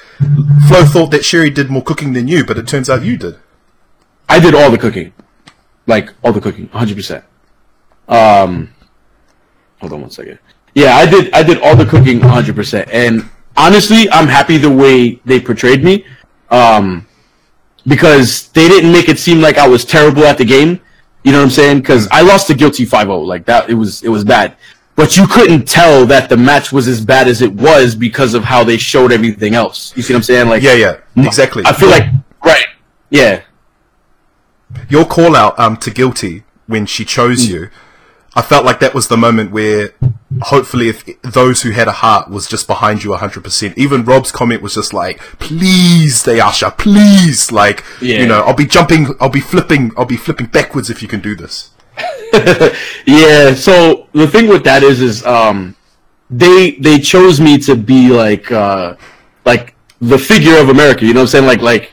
Flo 0.67 0.83
thought 0.85 1.11
that 1.11 1.23
Sherry 1.23 1.49
did 1.49 1.69
more 1.69 1.83
cooking 1.83 2.13
than 2.13 2.27
you, 2.27 2.45
but 2.45 2.57
it 2.57 2.67
turns 2.67 2.89
out 2.89 3.03
you 3.03 3.17
did. 3.17 3.37
I 4.27 4.39
did 4.39 4.55
all 4.55 4.71
the 4.71 4.77
cooking, 4.77 5.13
like 5.85 6.09
all 6.23 6.33
the 6.33 6.41
cooking, 6.41 6.67
100. 6.71 6.95
percent 6.95 7.23
Um, 8.07 8.73
hold 9.79 9.93
on 9.93 10.01
one 10.01 10.09
second. 10.09 10.39
Yeah, 10.73 10.95
I 10.95 11.05
did. 11.05 11.31
I 11.33 11.43
did 11.43 11.61
all 11.61 11.75
the 11.75 11.85
cooking, 11.85 12.19
100. 12.19 12.55
percent 12.55 12.89
And 12.91 13.29
honestly, 13.55 14.09
I'm 14.09 14.27
happy 14.27 14.57
the 14.57 14.71
way 14.71 15.21
they 15.25 15.39
portrayed 15.39 15.83
me, 15.83 16.05
um, 16.49 17.05
because 17.85 18.47
they 18.49 18.67
didn't 18.67 18.91
make 18.91 19.09
it 19.09 19.19
seem 19.19 19.41
like 19.41 19.57
I 19.57 19.67
was 19.67 19.85
terrible 19.85 20.23
at 20.23 20.37
the 20.37 20.45
game. 20.45 20.79
You 21.23 21.31
know 21.31 21.39
what 21.39 21.45
I'm 21.45 21.49
saying? 21.51 21.79
Because 21.79 22.07
I 22.11 22.21
lost 22.21 22.47
to 22.47 22.53
Guilty 22.53 22.85
5-0. 22.85 23.25
Like 23.25 23.45
that, 23.45 23.69
it 23.69 23.75
was 23.75 24.03
it 24.03 24.09
was 24.09 24.23
bad. 24.23 24.55
But 24.95 25.17
you 25.17 25.25
couldn't 25.25 25.67
tell 25.67 26.05
that 26.05 26.29
the 26.29 26.37
match 26.37 26.71
was 26.71 26.87
as 26.87 27.03
bad 27.03 27.27
as 27.27 27.41
it 27.41 27.51
was 27.53 27.95
because 27.95 28.35
of 28.35 28.43
how 28.43 28.63
they 28.63 28.77
showed 28.77 29.11
everything 29.11 29.55
else. 29.55 29.95
You 29.95 30.03
see 30.03 30.13
what 30.13 30.17
I'm 30.17 30.23
saying? 30.23 30.49
Like, 30.49 30.61
Yeah, 30.61 30.73
yeah, 30.73 30.97
exactly. 31.15 31.63
I 31.65 31.73
feel 31.73 31.89
like 31.89 32.03
right. 32.45 32.65
Yeah, 33.09 33.41
your 34.89 35.05
call 35.05 35.35
out 35.35 35.57
um, 35.59 35.77
to 35.77 35.91
Guilty 35.91 36.43
when 36.67 36.85
she 36.85 37.05
chose 37.05 37.47
you, 37.47 37.69
I 38.35 38.41
felt 38.41 38.65
like 38.65 38.79
that 38.79 38.93
was 38.93 39.07
the 39.07 39.17
moment 39.17 39.51
where 39.51 39.91
hopefully 40.41 40.89
if 40.89 41.05
those 41.21 41.61
who 41.61 41.71
had 41.71 41.87
a 41.87 41.91
heart 41.91 42.29
was 42.29 42.47
just 42.47 42.65
behind 42.67 43.03
you 43.03 43.11
100%. 43.11 43.77
Even 43.77 44.03
Rob's 44.03 44.31
comment 44.31 44.61
was 44.63 44.73
just 44.73 44.91
like, 44.93 45.19
please, 45.39 46.23
Dayasha, 46.23 46.75
please. 46.77 47.51
Like, 47.51 47.83
Yeah. 48.01 48.19
you 48.21 48.25
know, 48.27 48.41
I'll 48.41 48.55
be 48.55 48.65
jumping, 48.65 49.07
I'll 49.21 49.29
be 49.29 49.39
flipping, 49.41 49.91
I'll 49.95 50.05
be 50.05 50.17
flipping 50.17 50.47
backwards 50.47 50.89
if 50.89 51.01
you 51.03 51.07
can 51.07 51.19
do 51.21 51.35
this. 51.35 51.69
Yeah, 53.05 53.53
so 53.53 54.07
the 54.13 54.27
thing 54.27 54.47
with 54.47 54.63
that 54.63 54.81
is 54.83 55.01
is 55.01 55.23
um 55.25 55.75
they 56.29 56.71
they 56.71 56.97
chose 56.99 57.39
me 57.39 57.57
to 57.59 57.75
be 57.75 58.09
like 58.09 58.51
uh 58.51 58.95
like 59.45 59.75
the 60.01 60.17
figure 60.17 60.57
of 60.57 60.69
America, 60.69 61.05
you 61.05 61.13
know 61.13 61.19
what 61.21 61.35
I'm 61.35 61.45
saying? 61.45 61.45
Like 61.45 61.61
like 61.61 61.91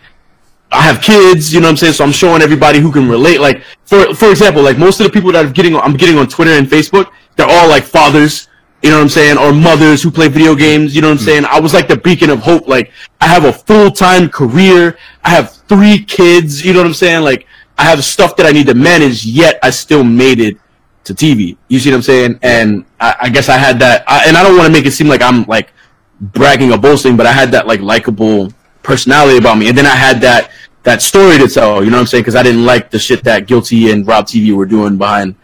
I 0.73 0.83
have 0.83 1.03
kids, 1.03 1.53
you 1.53 1.61
know 1.61 1.66
what 1.66 1.73
I'm 1.73 1.77
saying? 1.77 1.95
So 1.95 2.05
I'm 2.05 2.12
showing 2.12 2.43
everybody 2.43 2.79
who 2.79 2.93
can 2.93 3.09
relate. 3.09 3.41
Like 3.41 3.62
for 3.85 4.14
for 4.14 4.31
example, 4.31 4.62
like 4.62 4.79
most 4.79 5.01
of 5.01 5.07
the 5.07 5.12
people 5.12 5.33
that 5.33 5.45
I'm 5.45 5.53
getting 5.53 5.77
I'm 5.77 5.97
getting 5.97 6.18
on 6.18 6.29
Twitter 6.29 6.53
and 6.53 6.66
Facebook, 6.66 7.11
they're 7.37 7.49
all 7.49 7.68
like 7.68 7.85
fathers, 7.85 8.49
you 8.83 8.91
know 8.91 8.97
what 8.97 9.03
I'm 9.03 9.09
saying, 9.09 9.37
or 9.37 9.53
mothers 9.53 10.03
who 10.03 10.11
play 10.11 10.29
video 10.29 10.55
games, 10.55 10.95
you 10.95 11.03
know 11.03 11.09
what 11.09 11.12
I'm 11.12 11.18
hmm. 11.18 11.25
saying? 11.25 11.45
I 11.47 11.59
was 11.59 11.75
like 11.75 11.89
the 11.89 11.97
beacon 11.97 12.31
of 12.31 12.41
hope. 12.41 12.68
Like 12.68 12.93
I 13.21 13.27
have 13.27 13.45
a 13.45 13.53
full 13.53 13.91
time 13.91 14.29
career, 14.29 14.97
I 15.25 15.31
have 15.31 15.53
three 15.68 16.05
kids, 16.05 16.64
you 16.64 16.73
know 16.73 16.81
what 16.81 16.87
I'm 16.87 16.95
saying? 16.95 17.25
Like 17.25 17.47
I 17.77 17.85
have 17.85 18.05
stuff 18.05 18.37
that 18.37 18.47
I 18.47 18.51
need 18.51 18.66
to 18.66 18.75
manage, 18.75 19.25
yet 19.27 19.59
I 19.62 19.71
still 19.71 20.05
made 20.05 20.39
it 20.39 20.57
to 21.05 21.14
TV. 21.14 21.57
You 21.68 21.79
see 21.79 21.91
what 21.91 21.97
I'm 21.97 22.03
saying? 22.03 22.39
And 22.43 22.85
I, 23.01 23.16
I 23.23 23.29
guess 23.29 23.49
I 23.49 23.57
had 23.57 23.79
that, 23.81 24.05
I, 24.07 24.25
and 24.29 24.37
I 24.37 24.43
don't 24.43 24.57
want 24.57 24.66
to 24.66 24.73
make 24.73 24.87
it 24.87 24.93
seem 24.93 25.09
like 25.09 25.23
I'm 25.23 25.45
like 25.45 25.73
bragging 26.21 26.73
or 26.73 26.79
boasting, 26.79 27.16
but 27.16 27.27
I 27.27 27.33
had 27.33 27.51
that 27.53 27.66
like 27.66 27.81
likable 27.81 28.53
personality 28.83 29.39
about 29.39 29.59
me, 29.59 29.68
and 29.68 29.77
then 29.77 29.87
I 29.87 29.95
had 29.95 30.21
that 30.21 30.51
that 30.83 31.03
story 31.03 31.39
to 31.39 31.49
tell. 31.49 31.85
You 31.85 31.91
know 31.91 31.97
what 31.97 32.03
I'm 32.03 32.07
saying? 32.07 32.22
Because 32.22 32.37
I 32.37 32.43
didn't 32.43 32.64
like 32.64 32.91
the 32.91 32.99
shit 32.99 33.24
that 33.24 33.47
Guilty 33.47 33.91
and 33.91 34.07
Rob 34.07 34.26
TV 34.26 34.55
were 34.55 34.66
doing 34.66 34.97
behind, 34.97 35.35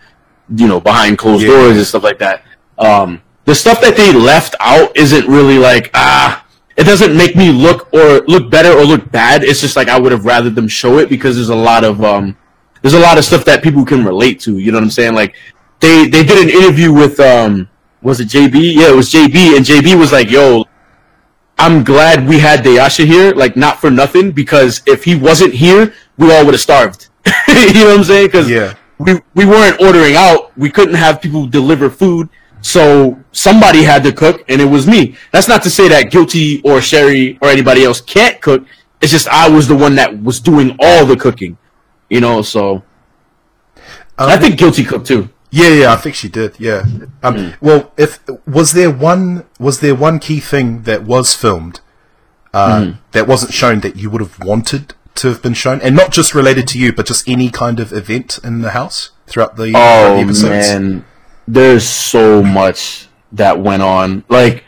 you 0.54 0.66
know, 0.66 0.80
behind 0.80 1.18
closed 1.18 1.42
yeah. 1.44 1.50
doors 1.50 1.76
and 1.76 1.86
stuff 1.86 2.02
like 2.02 2.18
that. 2.18 2.44
Um, 2.78 3.22
the 3.44 3.54
stuff 3.54 3.80
that 3.80 3.96
they 3.96 4.12
left 4.12 4.54
out 4.60 4.96
isn't 4.96 5.26
really 5.26 5.58
like 5.58 5.90
ah. 5.94 6.44
It 6.76 6.84
doesn't 6.84 7.16
make 7.16 7.34
me 7.36 7.52
look 7.52 7.90
or 7.94 8.20
look 8.26 8.50
better 8.50 8.70
or 8.70 8.84
look 8.84 9.10
bad. 9.10 9.42
It's 9.42 9.62
just 9.62 9.76
like 9.76 9.88
I 9.88 9.98
would 9.98 10.12
have 10.12 10.26
rather 10.26 10.50
them 10.50 10.68
show 10.68 10.98
it 10.98 11.08
because 11.08 11.36
there's 11.36 11.48
a 11.48 11.56
lot 11.56 11.84
of 11.84 12.04
um, 12.04 12.36
there's 12.82 12.92
a 12.92 12.98
lot 12.98 13.16
of 13.16 13.24
stuff 13.24 13.46
that 13.46 13.62
people 13.62 13.82
can 13.82 14.04
relate 14.04 14.40
to. 14.40 14.58
You 14.58 14.72
know 14.72 14.78
what 14.78 14.84
I'm 14.84 14.90
saying? 14.90 15.14
Like 15.14 15.34
they 15.80 16.06
they 16.06 16.22
did 16.22 16.42
an 16.42 16.50
interview 16.50 16.92
with 16.92 17.18
um, 17.18 17.70
was 18.02 18.20
it 18.20 18.28
JB? 18.28 18.74
Yeah, 18.74 18.90
it 18.90 18.96
was 18.96 19.10
JB, 19.10 19.56
and 19.56 19.64
JB 19.64 19.98
was 19.98 20.12
like, 20.12 20.30
"Yo, 20.30 20.66
I'm 21.58 21.84
glad 21.84 22.28
we 22.28 22.38
had 22.38 22.64
Dayasha 22.64 23.06
here, 23.06 23.32
like 23.32 23.56
not 23.56 23.80
for 23.80 23.90
nothing, 23.90 24.32
because 24.32 24.82
if 24.86 25.04
he 25.04 25.14
wasn't 25.14 25.54
here, 25.54 25.94
we 26.18 26.34
all 26.34 26.44
would 26.44 26.54
have 26.54 26.60
starved. 26.60 27.08
you 27.48 27.72
know 27.72 27.86
what 27.86 27.98
I'm 27.98 28.04
saying? 28.04 28.26
Because 28.28 28.48
yeah. 28.48 28.74
we 28.98 29.20
we 29.34 29.46
weren't 29.46 29.80
ordering 29.80 30.16
out, 30.16 30.56
we 30.58 30.70
couldn't 30.70 30.94
have 30.94 31.20
people 31.20 31.46
deliver 31.46 31.88
food, 31.88 32.28
so 32.60 33.18
somebody 33.32 33.82
had 33.82 34.02
to 34.04 34.12
cook, 34.12 34.44
and 34.48 34.60
it 34.60 34.66
was 34.66 34.86
me. 34.86 35.16
That's 35.32 35.48
not 35.48 35.62
to 35.62 35.70
say 35.70 35.88
that 35.88 36.10
Guilty 36.10 36.60
or 36.62 36.80
Sherry 36.80 37.38
or 37.40 37.48
anybody 37.48 37.84
else 37.84 38.00
can't 38.00 38.40
cook. 38.40 38.66
It's 39.00 39.12
just 39.12 39.28
I 39.28 39.48
was 39.48 39.68
the 39.68 39.76
one 39.76 39.94
that 39.96 40.22
was 40.22 40.40
doing 40.40 40.76
all 40.80 41.06
the 41.06 41.16
cooking, 41.16 41.56
you 42.10 42.20
know. 42.20 42.42
So 42.42 42.82
um, 44.18 44.28
I 44.28 44.36
think 44.36 44.58
Guilty 44.58 44.84
cooked 44.84 45.06
too. 45.06 45.30
Yeah, 45.56 45.68
yeah, 45.68 45.92
I 45.94 45.96
think 45.96 46.14
she 46.14 46.28
did. 46.28 46.60
Yeah. 46.60 46.80
Um, 47.22 47.34
mm. 47.34 47.56
Well, 47.62 47.90
if 47.96 48.20
was 48.46 48.72
there 48.72 48.90
one 48.90 49.46
was 49.58 49.80
there 49.80 49.94
one 49.94 50.18
key 50.18 50.38
thing 50.38 50.82
that 50.82 51.04
was 51.04 51.34
filmed 51.34 51.80
uh, 52.52 52.80
mm. 52.80 52.98
that 53.12 53.26
wasn't 53.26 53.54
shown 53.54 53.80
that 53.80 53.96
you 53.96 54.10
would 54.10 54.20
have 54.20 54.38
wanted 54.40 54.92
to 55.14 55.28
have 55.28 55.40
been 55.40 55.54
shown, 55.54 55.80
and 55.80 55.96
not 55.96 56.12
just 56.12 56.34
related 56.34 56.68
to 56.68 56.78
you, 56.78 56.92
but 56.92 57.06
just 57.06 57.26
any 57.26 57.48
kind 57.48 57.80
of 57.80 57.90
event 57.94 58.38
in 58.44 58.60
the 58.60 58.72
house 58.72 59.12
throughout 59.26 59.56
the, 59.56 59.72
oh, 59.74 60.16
the 60.16 60.20
episodes. 60.20 60.68
man, 60.68 61.06
there's 61.48 61.88
so 61.88 62.42
much 62.42 63.08
that 63.32 63.58
went 63.58 63.82
on. 63.82 64.24
Like 64.28 64.62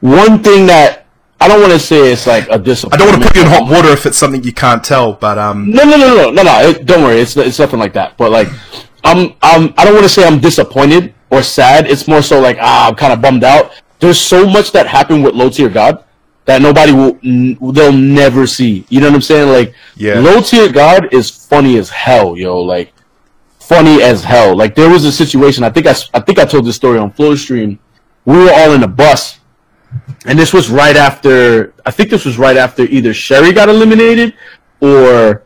one 0.00 0.42
thing 0.42 0.64
that 0.68 1.04
I 1.42 1.48
don't 1.48 1.60
want 1.60 1.74
to 1.74 1.78
say 1.78 2.10
it's 2.10 2.26
like 2.26 2.48
a 2.48 2.56
disappointment. 2.56 3.02
I 3.02 3.04
don't 3.04 3.12
want 3.12 3.22
to 3.22 3.28
put 3.28 3.36
you 3.36 3.42
in 3.42 3.48
hot 3.48 3.70
water 3.70 3.88
if 3.88 4.06
it's 4.06 4.16
something 4.16 4.42
you 4.42 4.54
can't 4.54 4.82
tell, 4.82 5.12
but 5.12 5.36
um. 5.36 5.70
No, 5.70 5.84
no, 5.84 5.98
no, 5.98 6.14
no, 6.14 6.30
no, 6.30 6.42
no. 6.42 6.68
It, 6.70 6.86
don't 6.86 7.02
worry, 7.02 7.20
it's 7.20 7.36
it's 7.36 7.58
nothing 7.58 7.80
like 7.80 7.92
that. 7.92 8.16
But 8.16 8.30
like 8.30 8.48
I'm, 9.04 9.34
I'm 9.42 9.74
I 9.76 9.84
don't 9.84 9.94
want 9.94 10.04
to 10.04 10.08
say 10.08 10.26
I'm 10.26 10.40
disappointed 10.40 11.14
or 11.30 11.42
sad. 11.42 11.86
It's 11.86 12.06
more 12.06 12.22
so 12.22 12.40
like 12.40 12.58
ah, 12.60 12.88
I'm 12.88 12.94
kind 12.94 13.12
of 13.12 13.20
bummed 13.20 13.44
out. 13.44 13.72
There's 13.98 14.20
so 14.20 14.46
much 14.46 14.72
that 14.72 14.86
happened 14.86 15.24
with 15.24 15.34
Low 15.34 15.50
Tier 15.50 15.68
God 15.68 16.04
that 16.44 16.60
nobody 16.60 16.92
will 16.92 17.72
they'll 17.72 17.92
never 17.92 18.46
see. 18.46 18.84
You 18.88 19.00
know 19.00 19.06
what 19.08 19.14
I'm 19.16 19.22
saying? 19.22 19.48
Like 19.48 19.74
yeah. 19.96 20.18
Low 20.18 20.40
Tier 20.40 20.70
God 20.70 21.12
is 21.12 21.30
funny 21.30 21.78
as 21.78 21.88
hell, 21.90 22.36
yo. 22.36 22.60
Like 22.60 22.92
funny 23.60 24.02
as 24.02 24.24
hell. 24.24 24.56
Like 24.56 24.74
there 24.74 24.90
was 24.90 25.04
a 25.04 25.12
situation. 25.12 25.64
I 25.64 25.70
think 25.70 25.86
I 25.86 25.94
I 26.14 26.20
think 26.20 26.38
I 26.38 26.44
told 26.44 26.66
this 26.66 26.76
story 26.76 26.98
on 26.98 27.12
Flo 27.12 27.34
Stream. 27.34 27.78
We 28.24 28.36
were 28.36 28.52
all 28.52 28.72
in 28.72 28.82
a 28.82 28.88
bus, 28.88 29.40
and 30.26 30.38
this 30.38 30.52
was 30.52 30.70
right 30.70 30.96
after. 30.96 31.72
I 31.86 31.90
think 31.90 32.10
this 32.10 32.24
was 32.24 32.38
right 32.38 32.56
after 32.56 32.82
either 32.82 33.14
Sherry 33.14 33.52
got 33.52 33.68
eliminated, 33.68 34.34
or 34.80 35.42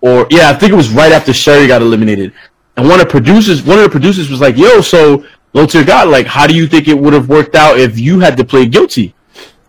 or 0.00 0.26
yeah, 0.30 0.50
I 0.50 0.54
think 0.54 0.72
it 0.72 0.76
was 0.76 0.90
right 0.90 1.12
after 1.12 1.32
Sherry 1.32 1.66
got 1.66 1.82
eliminated. 1.82 2.32
And 2.76 2.88
one 2.88 3.00
of 3.00 3.06
the 3.06 3.10
producers, 3.10 3.62
one 3.62 3.78
of 3.78 3.84
the 3.84 3.90
producers 3.90 4.30
was 4.30 4.40
like, 4.40 4.56
"Yo, 4.56 4.80
so 4.80 5.24
low 5.52 5.66
tier 5.66 5.84
God, 5.84 6.08
like, 6.08 6.26
how 6.26 6.46
do 6.46 6.54
you 6.54 6.66
think 6.66 6.88
it 6.88 6.98
would 6.98 7.12
have 7.12 7.28
worked 7.28 7.54
out 7.54 7.78
if 7.78 7.98
you 7.98 8.20
had 8.20 8.36
to 8.38 8.44
play 8.44 8.66
guilty?" 8.66 9.14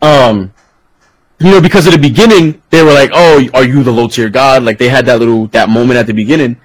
Um, 0.01 0.53
you 1.39 1.51
know, 1.51 1.61
because 1.61 1.85
at 1.87 1.91
the 1.91 1.99
beginning 1.99 2.61
they 2.69 2.83
were 2.83 2.93
like, 2.93 3.11
"Oh, 3.13 3.45
are 3.53 3.65
you 3.65 3.83
the 3.83 3.91
low 3.91 4.07
tier 4.07 4.29
God?" 4.29 4.63
Like 4.63 4.77
they 4.77 4.89
had 4.89 5.05
that 5.07 5.19
little 5.19 5.47
that 5.47 5.69
moment 5.69 5.99
at 5.99 6.07
the 6.07 6.13
beginning. 6.13 6.57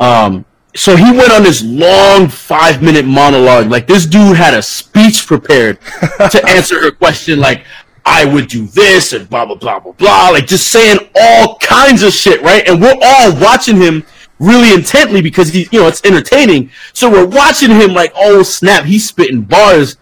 Um, 0.00 0.44
so 0.74 0.94
he 0.94 1.10
went 1.10 1.32
on 1.32 1.42
this 1.42 1.62
long 1.64 2.28
five 2.28 2.82
minute 2.82 3.06
monologue. 3.06 3.68
Like 3.68 3.86
this 3.86 4.06
dude 4.06 4.36
had 4.36 4.54
a 4.54 4.62
speech 4.62 5.26
prepared 5.26 5.80
to 6.30 6.42
answer 6.46 6.82
her 6.82 6.90
question. 6.90 7.40
Like 7.40 7.64
I 8.04 8.24
would 8.24 8.48
do 8.48 8.66
this 8.66 9.12
and 9.12 9.28
blah 9.28 9.46
blah 9.46 9.56
blah 9.56 9.80
blah 9.80 9.92
blah. 9.92 10.28
Like 10.30 10.46
just 10.46 10.70
saying 10.70 10.98
all 11.14 11.56
kinds 11.58 12.02
of 12.02 12.12
shit, 12.12 12.42
right? 12.42 12.66
And 12.68 12.80
we're 12.80 12.96
all 13.00 13.40
watching 13.40 13.76
him 13.76 14.04
really 14.38 14.72
intently 14.72 15.22
because 15.22 15.48
he's 15.48 15.72
you 15.72 15.80
know, 15.80 15.88
it's 15.88 16.04
entertaining. 16.04 16.70
So 16.92 17.10
we're 17.10 17.26
watching 17.26 17.70
him 17.70 17.92
like, 17.92 18.12
oh 18.14 18.42
snap, 18.42 18.84
he's 18.84 19.08
spitting 19.08 19.42
bars, 19.42 19.96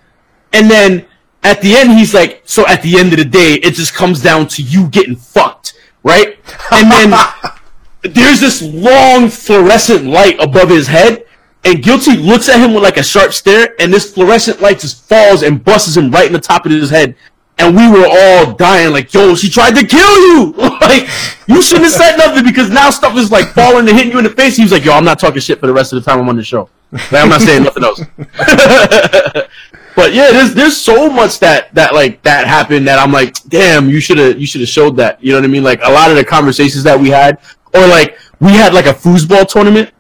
and 0.53 0.71
then 0.71 1.07
at 1.43 1.61
the 1.61 1.77
end 1.77 1.93
he's 1.93 2.15
like, 2.15 2.43
so 2.45 2.67
at 2.67 2.83
the 2.83 2.99
end 2.99 3.13
of 3.13 3.19
the 3.19 3.25
day, 3.25 3.55
it 3.55 3.75
just 3.75 3.95
comes 3.95 4.23
down 4.23 4.49
to 4.49 4.63
you 4.63 4.89
getting 4.89 5.17
fucked, 5.17 5.75
right? 6.03 6.39
And 6.73 6.91
then 6.91 7.15
there's 8.03 8.41
this 8.41 8.63
long 8.63 9.29
fluorescent 9.29 10.07
light 10.07 10.37
above 10.41 10.71
his 10.71 10.87
head. 10.87 11.27
And 11.67 11.83
Guilty 11.83 12.17
looks 12.19 12.51
at 12.51 12.61
him 12.61 12.75
with 12.75 12.83
like 12.83 12.99
a 12.99 13.03
sharp 13.03 13.33
stare, 13.33 13.75
and 13.81 13.91
this 13.91 14.13
fluorescent 14.13 14.61
light 14.61 14.81
just 14.81 15.09
falls 15.09 15.43
and 15.43 15.65
busts 15.65 15.97
him 15.97 16.11
right 16.11 16.27
in 16.27 16.35
the 16.35 16.39
top 16.39 16.67
of 16.67 16.73
his 16.73 16.91
head 16.91 17.17
and 17.59 17.77
we 17.77 17.89
were 17.89 18.07
all 18.09 18.53
dying 18.55 18.93
like, 18.93 19.13
yo, 19.15 19.35
she 19.35 19.49
tried 19.49 19.75
to 19.77 19.87
kill 19.87 20.17
you. 20.29 20.53
like, 20.81 21.09
you 21.47 21.63
shouldn't 21.63 21.85
have 21.85 21.93
said 21.93 22.17
nothing 22.17 22.45
because 22.45 22.71
now 22.71 22.91
stuff 22.91 23.17
is 23.17 23.31
like 23.31 23.47
falling 23.49 23.89
and 23.89 23.97
hitting 23.97 24.13
you 24.13 24.19
in 24.19 24.25
the 24.25 24.31
face. 24.31 24.57
He 24.57 24.63
was 24.63 24.73
like, 24.73 24.85
yo, 24.85 24.93
I'm 24.93 25.05
not 25.05 25.19
talking 25.21 25.41
shit 25.41 25.61
for 25.61 25.67
the 25.67 25.73
rest 25.73 25.93
of 25.93 26.03
the 26.03 26.11
time 26.11 26.21
I'm 26.21 26.29
on 26.29 26.37
the 26.37 26.43
show. 26.43 26.69
Like, 26.93 27.13
I'm 27.13 27.29
not 27.29 27.41
saying 27.41 27.63
nothing 27.63 27.85
else. 27.85 28.01
but 29.97 30.13
yeah, 30.13 30.31
there's 30.31 30.55
there's 30.55 30.77
so 30.77 31.09
much 31.11 31.41
that 31.41 31.75
that 31.75 31.95
like 31.95 32.23
that 32.23 32.47
happened 32.47 32.87
that 32.89 32.99
I'm 32.99 33.13
like, 33.13 33.35
damn, 33.49 33.89
you 33.89 34.01
should 34.01 34.19
have 34.19 34.39
you 34.41 34.47
should 34.47 34.61
have 34.61 34.71
showed 34.71 34.97
that. 34.97 35.23
You 35.23 35.33
know 35.33 35.39
what 35.39 35.45
I 35.45 35.49
mean? 35.49 35.65
Like 35.65 35.81
a 35.83 35.91
lot 35.91 36.11
of 36.11 36.17
the 36.17 36.25
conversations 36.25 36.85
that 36.85 36.99
we 36.99 37.11
had, 37.11 37.39
or 37.73 37.87
like 37.87 38.19
we 38.41 38.53
had 38.53 38.75
like 38.75 38.87
a 38.87 38.95
foosball 38.95 39.49
tournament, 39.49 39.93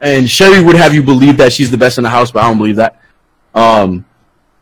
and 0.00 0.28
Sherry 0.28 0.62
would 0.62 0.76
have 0.76 0.94
you 0.94 1.02
believe 1.02 1.36
that 1.38 1.52
she's 1.52 1.70
the 1.70 1.78
best 1.78 1.98
in 1.98 2.04
the 2.04 2.10
house, 2.10 2.30
but 2.30 2.42
I 2.42 2.48
don't 2.48 2.58
believe 2.58 2.76
that. 2.76 3.00
Um, 3.54 4.04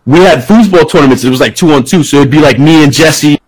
we 0.07 0.21
had 0.21 0.41
foosball 0.41 0.89
tournaments. 0.89 1.25
It 1.25 1.31
was 1.31 1.41
like 1.41 1.55
two 1.55 1.73
on 1.73 1.85
two, 1.85 2.03
so 2.03 2.19
it'd 2.19 2.31
be 2.31 2.41
like 2.41 2.59
me 2.59 2.85
and 2.85 2.93
Jesse, 2.93 3.41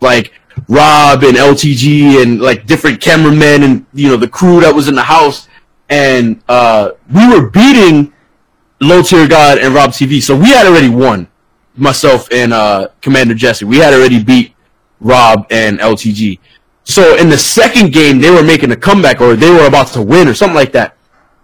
like 0.00 0.32
Rob 0.68 1.24
and 1.24 1.36
LTG 1.36 2.22
and 2.22 2.40
like 2.40 2.66
different 2.66 3.00
cameramen 3.00 3.62
and 3.62 3.86
you 3.94 4.08
know 4.08 4.16
the 4.16 4.28
crew 4.28 4.60
that 4.60 4.74
was 4.74 4.88
in 4.88 4.94
the 4.94 5.02
house, 5.02 5.48
and 5.88 6.42
uh, 6.48 6.90
we 7.14 7.26
were 7.28 7.48
beating 7.48 8.12
Low 8.80 9.02
Tier 9.02 9.26
God 9.26 9.58
and 9.58 9.74
Rob 9.74 9.90
TV. 9.90 10.22
So 10.22 10.36
we 10.36 10.48
had 10.48 10.66
already 10.66 10.88
won. 10.88 11.28
Myself 11.74 12.30
and 12.30 12.52
uh, 12.52 12.88
Commander 13.00 13.32
Jesse, 13.32 13.64
we 13.64 13.78
had 13.78 13.94
already 13.94 14.22
beat 14.22 14.54
Rob 15.00 15.46
and 15.50 15.78
LTG. 15.78 16.38
So 16.84 17.16
in 17.16 17.30
the 17.30 17.38
second 17.38 17.94
game, 17.94 18.20
they 18.20 18.30
were 18.30 18.42
making 18.42 18.72
a 18.72 18.76
comeback 18.76 19.22
or 19.22 19.36
they 19.36 19.50
were 19.50 19.66
about 19.66 19.86
to 19.88 20.02
win 20.02 20.28
or 20.28 20.34
something 20.34 20.54
like 20.54 20.72
that. 20.72 20.96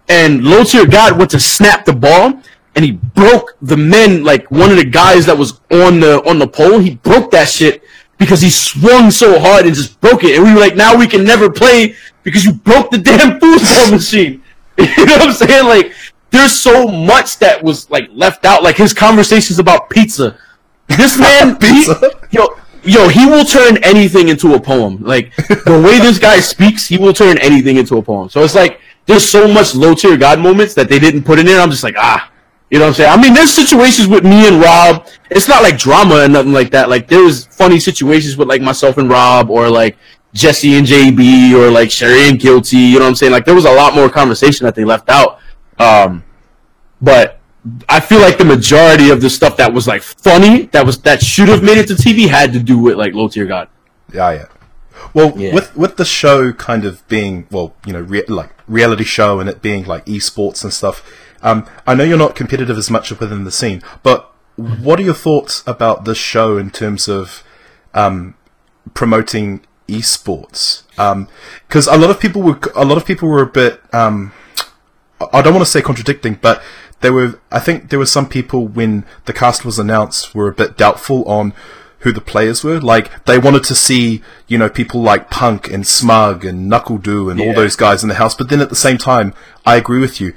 And 0.07 0.43
Low 0.43 0.63
Tier 0.63 0.85
God 0.85 1.17
went 1.17 1.31
to 1.31 1.39
snap 1.39 1.85
the 1.85 1.93
ball 1.93 2.41
and 2.75 2.85
he 2.85 2.91
broke 2.91 3.55
the 3.61 3.77
men 3.77 4.23
like 4.23 4.49
one 4.51 4.71
of 4.71 4.77
the 4.77 4.85
guys 4.85 5.25
that 5.25 5.37
was 5.37 5.59
on 5.71 5.99
the 5.99 6.21
on 6.29 6.39
the 6.39 6.47
pole. 6.47 6.79
He 6.79 6.95
broke 6.95 7.31
that 7.31 7.49
shit 7.49 7.83
because 8.17 8.41
he 8.41 8.49
swung 8.49 9.11
so 9.11 9.39
hard 9.39 9.65
and 9.65 9.73
just 9.73 9.99
broke 10.01 10.23
it. 10.23 10.35
And 10.35 10.43
we 10.43 10.53
were 10.53 10.59
like, 10.59 10.75
now 10.75 10.95
we 10.95 11.07
can 11.07 11.23
never 11.23 11.49
play 11.49 11.95
because 12.23 12.45
you 12.45 12.53
broke 12.53 12.91
the 12.91 12.97
damn 13.09 13.39
foosball 13.39 13.91
machine. 13.91 14.43
you 14.77 15.05
know 15.05 15.17
what 15.17 15.21
I'm 15.21 15.33
saying? 15.33 15.65
Like, 15.65 15.93
there's 16.31 16.57
so 16.57 16.87
much 16.87 17.39
that 17.39 17.63
was 17.63 17.89
like 17.89 18.09
left 18.11 18.45
out. 18.45 18.61
Like 18.61 18.77
his 18.77 18.93
conversations 18.93 19.57
about 19.57 19.89
pizza. 19.89 20.37
This 20.87 21.17
man, 21.19 21.57
pizza. 21.57 21.99
He, 22.29 22.37
yo, 22.37 22.55
yo, 22.83 23.07
he 23.07 23.25
will 23.25 23.45
turn 23.45 23.77
anything 23.83 24.29
into 24.29 24.53
a 24.53 24.59
poem. 24.59 25.01
Like 25.01 25.35
the 25.35 25.81
way 25.83 25.99
this 25.99 26.19
guy 26.19 26.39
speaks, 26.39 26.87
he 26.87 26.97
will 26.97 27.13
turn 27.13 27.37
anything 27.39 27.77
into 27.77 27.97
a 27.97 28.01
poem. 28.01 28.29
So 28.29 28.43
it's 28.43 28.55
like 28.55 28.79
there's 29.05 29.27
so 29.27 29.47
much 29.47 29.75
low 29.75 29.95
tier 29.95 30.17
God 30.17 30.39
moments 30.39 30.73
that 30.75 30.87
they 30.89 30.99
didn't 30.99 31.23
put 31.23 31.39
in 31.39 31.45
there. 31.45 31.61
I'm 31.61 31.71
just 31.71 31.83
like, 31.83 31.95
ah, 31.97 32.31
you 32.69 32.77
know 32.79 32.85
what 32.85 32.89
I'm 32.89 32.93
saying? 32.95 33.11
I 33.11 33.21
mean, 33.21 33.33
there's 33.33 33.51
situations 33.53 34.07
with 34.07 34.23
me 34.23 34.47
and 34.47 34.61
Rob. 34.61 35.07
It's 35.31 35.47
not 35.47 35.63
like 35.63 35.77
drama 35.77 36.17
and 36.21 36.33
nothing 36.33 36.53
like 36.53 36.71
that. 36.71 36.89
Like 36.89 37.07
there 37.07 37.23
was 37.23 37.45
funny 37.47 37.79
situations 37.79 38.37
with 38.37 38.47
like 38.47 38.61
myself 38.61 38.97
and 38.97 39.09
Rob, 39.09 39.49
or 39.49 39.69
like 39.69 39.97
Jesse 40.33 40.75
and 40.77 40.85
JB, 40.85 41.53
or 41.53 41.71
like 41.71 41.89
Sherry 41.91 42.27
and 42.29 42.39
Guilty. 42.39 42.77
You 42.77 42.99
know 42.99 43.05
what 43.05 43.09
I'm 43.09 43.15
saying? 43.15 43.31
Like 43.31 43.45
there 43.45 43.55
was 43.55 43.65
a 43.65 43.71
lot 43.71 43.95
more 43.95 44.09
conversation 44.09 44.65
that 44.65 44.75
they 44.75 44.85
left 44.85 45.09
out. 45.09 45.39
Um, 45.79 46.23
but 47.01 47.39
I 47.87 47.99
feel 47.99 48.19
like 48.19 48.37
the 48.37 48.45
majority 48.45 49.09
of 49.09 49.21
the 49.21 49.29
stuff 49.29 49.57
that 49.57 49.73
was 49.73 49.87
like 49.87 50.01
funny, 50.01 50.67
that 50.67 50.85
was 50.85 51.01
that 51.01 51.21
should 51.23 51.47
have 51.49 51.63
made 51.63 51.77
it 51.77 51.87
to 51.87 51.93
TV, 51.95 52.27
had 52.29 52.53
to 52.53 52.59
do 52.59 52.77
with 52.77 52.97
like 52.97 53.13
low 53.13 53.27
tier 53.27 53.45
God. 53.45 53.67
Yeah, 54.13 54.31
yeah. 54.31 54.45
Well, 55.13 55.33
Yeah. 55.37 55.53
with 55.53 55.75
with 55.75 55.97
the 55.97 56.05
show 56.05 56.51
kind 56.53 56.85
of 56.85 57.07
being 57.07 57.47
well, 57.51 57.73
you 57.85 57.93
know, 57.93 58.01
rea- 58.01 58.25
like 58.27 58.51
reality 58.67 59.03
show 59.05 59.39
and 59.39 59.49
it 59.49 59.61
being 59.61 59.85
like 59.85 60.05
esports 60.05 60.63
and 60.63 60.73
stuff. 60.73 61.03
Um, 61.41 61.67
I 61.87 61.95
know 61.95 62.03
you're 62.03 62.17
not 62.17 62.35
competitive 62.35 62.77
as 62.77 62.89
much 62.89 63.11
within 63.11 63.43
the 63.43 63.51
scene, 63.51 63.81
but 64.03 64.33
what 64.55 64.99
are 64.99 65.03
your 65.03 65.13
thoughts 65.13 65.63
about 65.65 66.05
this 66.05 66.17
show 66.17 66.57
in 66.57 66.69
terms 66.69 67.07
of 67.07 67.43
um, 67.93 68.35
promoting 68.93 69.65
esports? 69.87 70.83
Because 71.67 71.87
a 71.87 71.97
lot 71.97 72.09
of 72.09 72.19
people 72.19 72.41
were 72.41 72.59
a 72.75 72.85
lot 72.85 72.97
of 72.97 73.05
people 73.05 73.29
were 73.29 73.41
a 73.41 73.47
bit. 73.47 73.81
Um, 73.93 74.33
I 75.33 75.41
don't 75.41 75.53
want 75.53 75.65
to 75.65 75.71
say 75.71 75.81
contradicting, 75.81 76.35
but 76.41 76.61
there 77.01 77.13
were. 77.13 77.39
I 77.51 77.59
think 77.59 77.89
there 77.89 77.99
were 77.99 78.05
some 78.05 78.27
people 78.27 78.67
when 78.67 79.05
the 79.25 79.33
cast 79.33 79.65
was 79.65 79.79
announced 79.79 80.35
were 80.35 80.49
a 80.49 80.53
bit 80.53 80.77
doubtful 80.77 81.23
on 81.25 81.53
who 81.99 82.11
the 82.13 82.21
players 82.21 82.63
were. 82.63 82.79
Like 82.79 83.25
they 83.25 83.37
wanted 83.37 83.63
to 83.65 83.75
see, 83.75 84.21
you 84.47 84.57
know, 84.57 84.69
people 84.69 85.01
like 85.01 85.29
Punk 85.29 85.69
and 85.71 85.85
Smug 85.85 86.45
and 86.45 86.71
NuckleDu 86.71 87.31
and 87.31 87.41
all 87.41 87.53
those 87.53 87.75
guys 87.75 88.03
in 88.03 88.09
the 88.09 88.15
house. 88.15 88.35
But 88.35 88.49
then 88.49 88.61
at 88.61 88.69
the 88.69 88.75
same 88.75 88.97
time, 88.97 89.33
I 89.65 89.75
agree 89.75 89.99
with 89.99 90.21
you. 90.21 90.33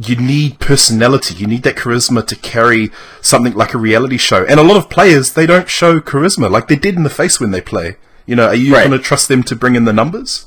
You 0.00 0.16
need 0.16 0.58
personality. 0.60 1.34
You 1.34 1.46
need 1.46 1.62
that 1.64 1.76
charisma 1.76 2.26
to 2.26 2.36
carry 2.36 2.90
something 3.20 3.54
like 3.54 3.74
a 3.74 3.78
reality 3.78 4.16
show. 4.16 4.44
And 4.44 4.58
a 4.58 4.62
lot 4.62 4.76
of 4.76 4.88
players, 4.90 5.32
they 5.32 5.46
don't 5.46 5.68
show 5.68 6.00
charisma 6.00 6.50
like 6.50 6.68
they 6.68 6.76
did 6.76 6.96
in 6.96 7.02
the 7.02 7.10
face 7.10 7.40
when 7.40 7.50
they 7.50 7.60
play. 7.60 7.96
You 8.26 8.36
know, 8.36 8.46
are 8.48 8.54
you 8.54 8.72
Right. 8.74 8.86
going 8.86 8.98
to 8.98 9.04
trust 9.04 9.28
them 9.28 9.42
to 9.44 9.56
bring 9.56 9.74
in 9.74 9.84
the 9.84 9.92
numbers? 9.92 10.46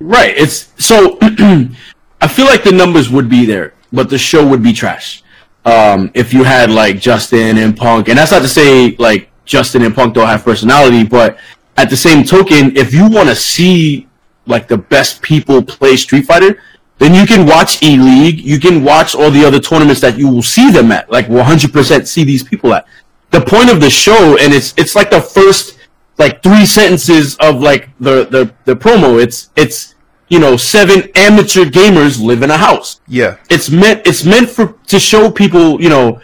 Right. 0.00 0.34
It's 0.36 0.68
so. 0.78 1.18
I 2.20 2.26
feel 2.28 2.46
like 2.46 2.64
the 2.64 2.72
numbers 2.72 3.08
would 3.10 3.28
be 3.28 3.46
there, 3.46 3.74
but 3.92 4.10
the 4.10 4.18
show 4.18 4.46
would 4.46 4.62
be 4.62 4.72
trash. 4.72 5.22
Um, 5.64 6.10
if 6.14 6.32
you 6.32 6.44
had 6.44 6.70
like 6.70 7.00
Justin 7.00 7.58
and 7.58 7.76
Punk, 7.76 8.08
and 8.08 8.18
that's 8.18 8.32
not 8.32 8.42
to 8.42 8.48
say 8.48 8.96
like 8.98 9.30
Justin 9.44 9.82
and 9.82 9.94
Punk 9.94 10.14
don't 10.14 10.26
have 10.26 10.44
personality, 10.44 11.04
but 11.04 11.38
at 11.76 11.90
the 11.90 11.96
same 11.96 12.24
token, 12.24 12.76
if 12.76 12.92
you 12.92 13.08
want 13.08 13.28
to 13.28 13.34
see 13.36 14.08
like 14.46 14.66
the 14.66 14.78
best 14.78 15.20
people 15.22 15.62
play 15.62 15.96
Street 15.96 16.26
Fighter, 16.26 16.60
then 16.98 17.14
you 17.14 17.26
can 17.26 17.46
watch 17.46 17.82
E 17.82 17.96
League. 17.96 18.40
You 18.40 18.58
can 18.58 18.82
watch 18.84 19.14
all 19.14 19.30
the 19.30 19.44
other 19.44 19.60
tournaments 19.60 20.00
that 20.00 20.18
you 20.18 20.28
will 20.28 20.42
see 20.42 20.70
them 20.70 20.90
at. 20.92 21.10
Like 21.10 21.26
100% 21.28 22.06
see 22.06 22.24
these 22.24 22.42
people 22.42 22.74
at. 22.74 22.86
The 23.30 23.40
point 23.40 23.70
of 23.70 23.80
the 23.80 23.90
show, 23.90 24.36
and 24.40 24.52
it's 24.52 24.74
it's 24.76 24.94
like 24.96 25.10
the 25.10 25.20
first 25.20 25.78
like 26.18 26.42
three 26.42 26.66
sentences 26.66 27.36
of 27.36 27.60
like 27.62 27.88
the 28.00 28.24
the 28.24 28.52
the 28.64 28.74
promo. 28.74 29.22
It's 29.22 29.50
it's 29.54 29.94
you 30.28 30.38
know 30.38 30.56
seven 30.56 31.08
amateur 31.14 31.64
gamers 31.64 32.22
live 32.22 32.42
in 32.42 32.50
a 32.50 32.56
house 32.56 33.00
Yeah. 33.08 33.36
it's 33.48 33.70
meant 33.70 34.06
it's 34.06 34.24
meant 34.26 34.50
for 34.50 34.74
to 34.88 34.98
show 34.98 35.30
people 35.30 35.80
you 35.80 35.88
know 35.88 36.20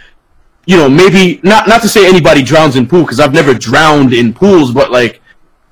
you 0.67 0.77
know 0.77 0.91
maybe 0.91 1.41
not 1.43 1.67
not 1.69 1.81
to 1.81 1.89
say 1.89 2.07
anybody 2.07 2.43
drowns 2.43 2.77
in 2.77 2.87
pool 2.87 3.01
because 3.01 3.19
i've 3.19 3.33
never 3.33 3.55
drowned 3.55 4.13
in 4.13 4.35
pools 4.35 4.73
but 4.75 4.91
like 4.91 5.23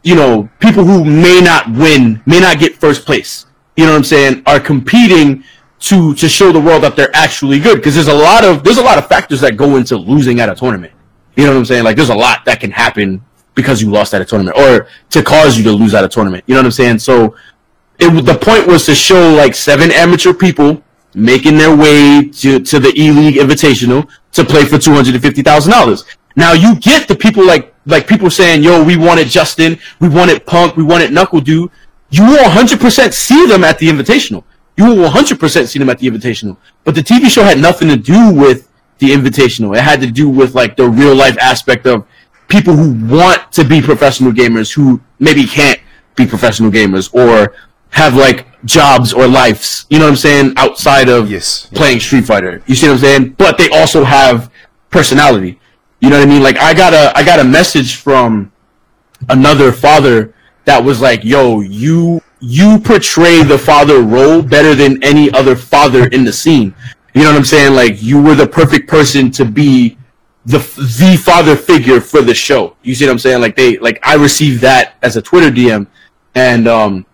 you 0.02 0.14
know 0.14 0.48
people 0.60 0.82
who 0.82 1.04
may 1.04 1.42
not 1.42 1.70
win 1.72 2.22
may 2.24 2.40
not 2.40 2.58
get 2.58 2.74
first 2.76 3.04
place 3.04 3.44
you 3.76 3.84
know 3.84 3.92
what 3.92 3.98
i'm 3.98 4.04
saying? 4.04 4.42
Are 4.46 4.60
competing 4.60 5.44
to 5.82 6.14
to 6.14 6.28
show 6.28 6.52
the 6.52 6.60
world 6.60 6.82
that 6.84 6.96
they're 6.96 7.14
actually 7.14 7.58
good. 7.58 7.76
Because 7.76 7.94
there's 7.94 8.08
a 8.08 8.14
lot 8.14 8.44
of 8.44 8.64
there's 8.64 8.78
a 8.78 8.82
lot 8.82 8.98
of 8.98 9.06
factors 9.06 9.40
that 9.40 9.56
go 9.56 9.76
into 9.76 9.96
losing 9.96 10.40
at 10.40 10.48
a 10.48 10.54
tournament. 10.54 10.92
You 11.36 11.44
know 11.44 11.50
what 11.50 11.58
i'm 11.58 11.64
saying? 11.64 11.84
Like 11.84 11.96
there's 11.96 12.10
a 12.10 12.14
lot 12.14 12.44
that 12.44 12.60
can 12.60 12.70
happen 12.70 13.24
because 13.54 13.82
you 13.82 13.90
lost 13.90 14.14
at 14.14 14.22
a 14.22 14.24
tournament 14.24 14.56
or 14.56 14.86
to 15.10 15.22
cause 15.22 15.58
you 15.58 15.64
to 15.64 15.72
lose 15.72 15.94
at 15.94 16.04
a 16.04 16.08
tournament. 16.08 16.44
You 16.46 16.54
know 16.54 16.60
what 16.60 16.66
i'm 16.66 16.72
saying? 16.72 16.98
So 17.00 17.34
it 17.98 18.24
the 18.24 18.38
point 18.38 18.66
was 18.66 18.86
to 18.86 18.94
show 18.94 19.32
like 19.34 19.54
seven 19.54 19.90
amateur 19.90 20.32
people 20.32 20.82
making 21.14 21.58
their 21.58 21.76
way 21.76 22.28
to, 22.28 22.60
to 22.60 22.78
the 22.78 22.92
E 22.96 23.10
League 23.10 23.34
Invitational 23.34 24.08
to 24.32 24.44
play 24.44 24.64
for 24.64 24.78
two 24.78 24.92
hundred 24.92 25.14
and 25.14 25.22
fifty 25.22 25.42
thousand 25.42 25.72
dollars. 25.72 26.04
Now 26.36 26.52
you 26.52 26.76
get 26.76 27.08
the 27.08 27.16
people 27.16 27.44
like 27.44 27.74
like 27.84 28.06
people 28.06 28.30
saying, 28.30 28.62
"Yo, 28.62 28.82
we 28.82 28.96
wanted 28.96 29.28
Justin, 29.28 29.78
we 30.00 30.08
wanted 30.08 30.46
Punk, 30.46 30.76
we 30.76 30.84
wanted 30.84 31.10
NuckleDu." 31.10 31.68
You 32.12 32.24
will 32.24 32.42
one 32.42 32.50
hundred 32.50 32.78
percent 32.80 33.14
see 33.14 33.46
them 33.46 33.64
at 33.64 33.78
the 33.78 33.88
Invitational. 33.88 34.44
You 34.76 34.86
will 34.86 35.02
one 35.02 35.10
hundred 35.10 35.40
percent 35.40 35.68
see 35.68 35.78
them 35.78 35.90
at 35.90 35.98
the 35.98 36.08
Invitational. 36.08 36.56
But 36.84 36.94
the 36.94 37.02
TV 37.02 37.28
show 37.30 37.42
had 37.42 37.58
nothing 37.58 37.88
to 37.88 37.96
do 37.96 38.32
with 38.32 38.68
the 38.98 39.10
Invitational. 39.10 39.76
It 39.76 39.82
had 39.82 40.00
to 40.02 40.06
do 40.06 40.28
with 40.28 40.54
like 40.54 40.76
the 40.76 40.88
real 40.88 41.14
life 41.14 41.36
aspect 41.40 41.86
of 41.86 42.06
people 42.48 42.74
who 42.76 42.92
want 43.16 43.50
to 43.52 43.64
be 43.64 43.80
professional 43.80 44.30
gamers 44.30 44.72
who 44.72 45.00
maybe 45.18 45.44
can't 45.46 45.80
be 46.14 46.26
professional 46.26 46.70
gamers 46.70 47.12
or 47.14 47.54
have 47.90 48.14
like 48.14 48.46
jobs 48.64 49.12
or 49.12 49.26
lives, 49.26 49.86
you 49.90 49.98
know 49.98 50.04
what 50.04 50.10
I'm 50.12 50.16
saying, 50.16 50.52
outside 50.56 51.08
of 51.08 51.30
Yes. 51.30 51.66
playing 51.74 52.00
Street 52.00 52.24
Fighter. 52.24 52.62
You 52.66 52.74
see 52.74 52.86
what 52.88 52.94
I'm 52.94 53.00
saying? 53.00 53.28
But 53.38 53.58
they 53.58 53.68
also 53.70 54.04
have 54.04 54.50
personality. 54.90 55.58
You 56.00 56.10
know 56.10 56.18
what 56.18 56.28
I 56.28 56.30
mean? 56.30 56.42
Like 56.42 56.58
I 56.58 56.74
got 56.74 56.92
a 56.92 57.16
I 57.16 57.22
got 57.24 57.40
a 57.40 57.44
message 57.44 57.96
from 57.96 58.52
another 59.28 59.72
father 59.72 60.34
that 60.64 60.82
was 60.84 61.00
like, 61.00 61.24
"Yo, 61.24 61.60
you 61.60 62.20
you 62.40 62.78
portray 62.80 63.42
the 63.42 63.58
father 63.58 64.02
role 64.02 64.42
better 64.42 64.74
than 64.74 65.02
any 65.02 65.30
other 65.32 65.56
father 65.56 66.06
in 66.08 66.24
the 66.24 66.32
scene." 66.32 66.74
You 67.14 67.22
know 67.22 67.30
what 67.30 67.36
I'm 67.36 67.44
saying? 67.44 67.74
Like 67.74 68.02
you 68.02 68.20
were 68.22 68.34
the 68.34 68.46
perfect 68.46 68.88
person 68.88 69.30
to 69.32 69.44
be 69.44 69.98
the 70.46 70.58
the 70.98 71.20
father 71.22 71.54
figure 71.56 72.00
for 72.00 72.22
the 72.22 72.34
show. 72.34 72.76
You 72.82 72.94
see 72.94 73.04
what 73.06 73.12
I'm 73.12 73.18
saying? 73.18 73.40
Like 73.40 73.54
they 73.56 73.78
like 73.78 73.98
I 74.02 74.14
received 74.14 74.60
that 74.62 74.94
as 75.02 75.16
a 75.16 75.22
Twitter 75.22 75.50
DM, 75.50 75.86
and 76.34 76.66
um, 76.68 77.06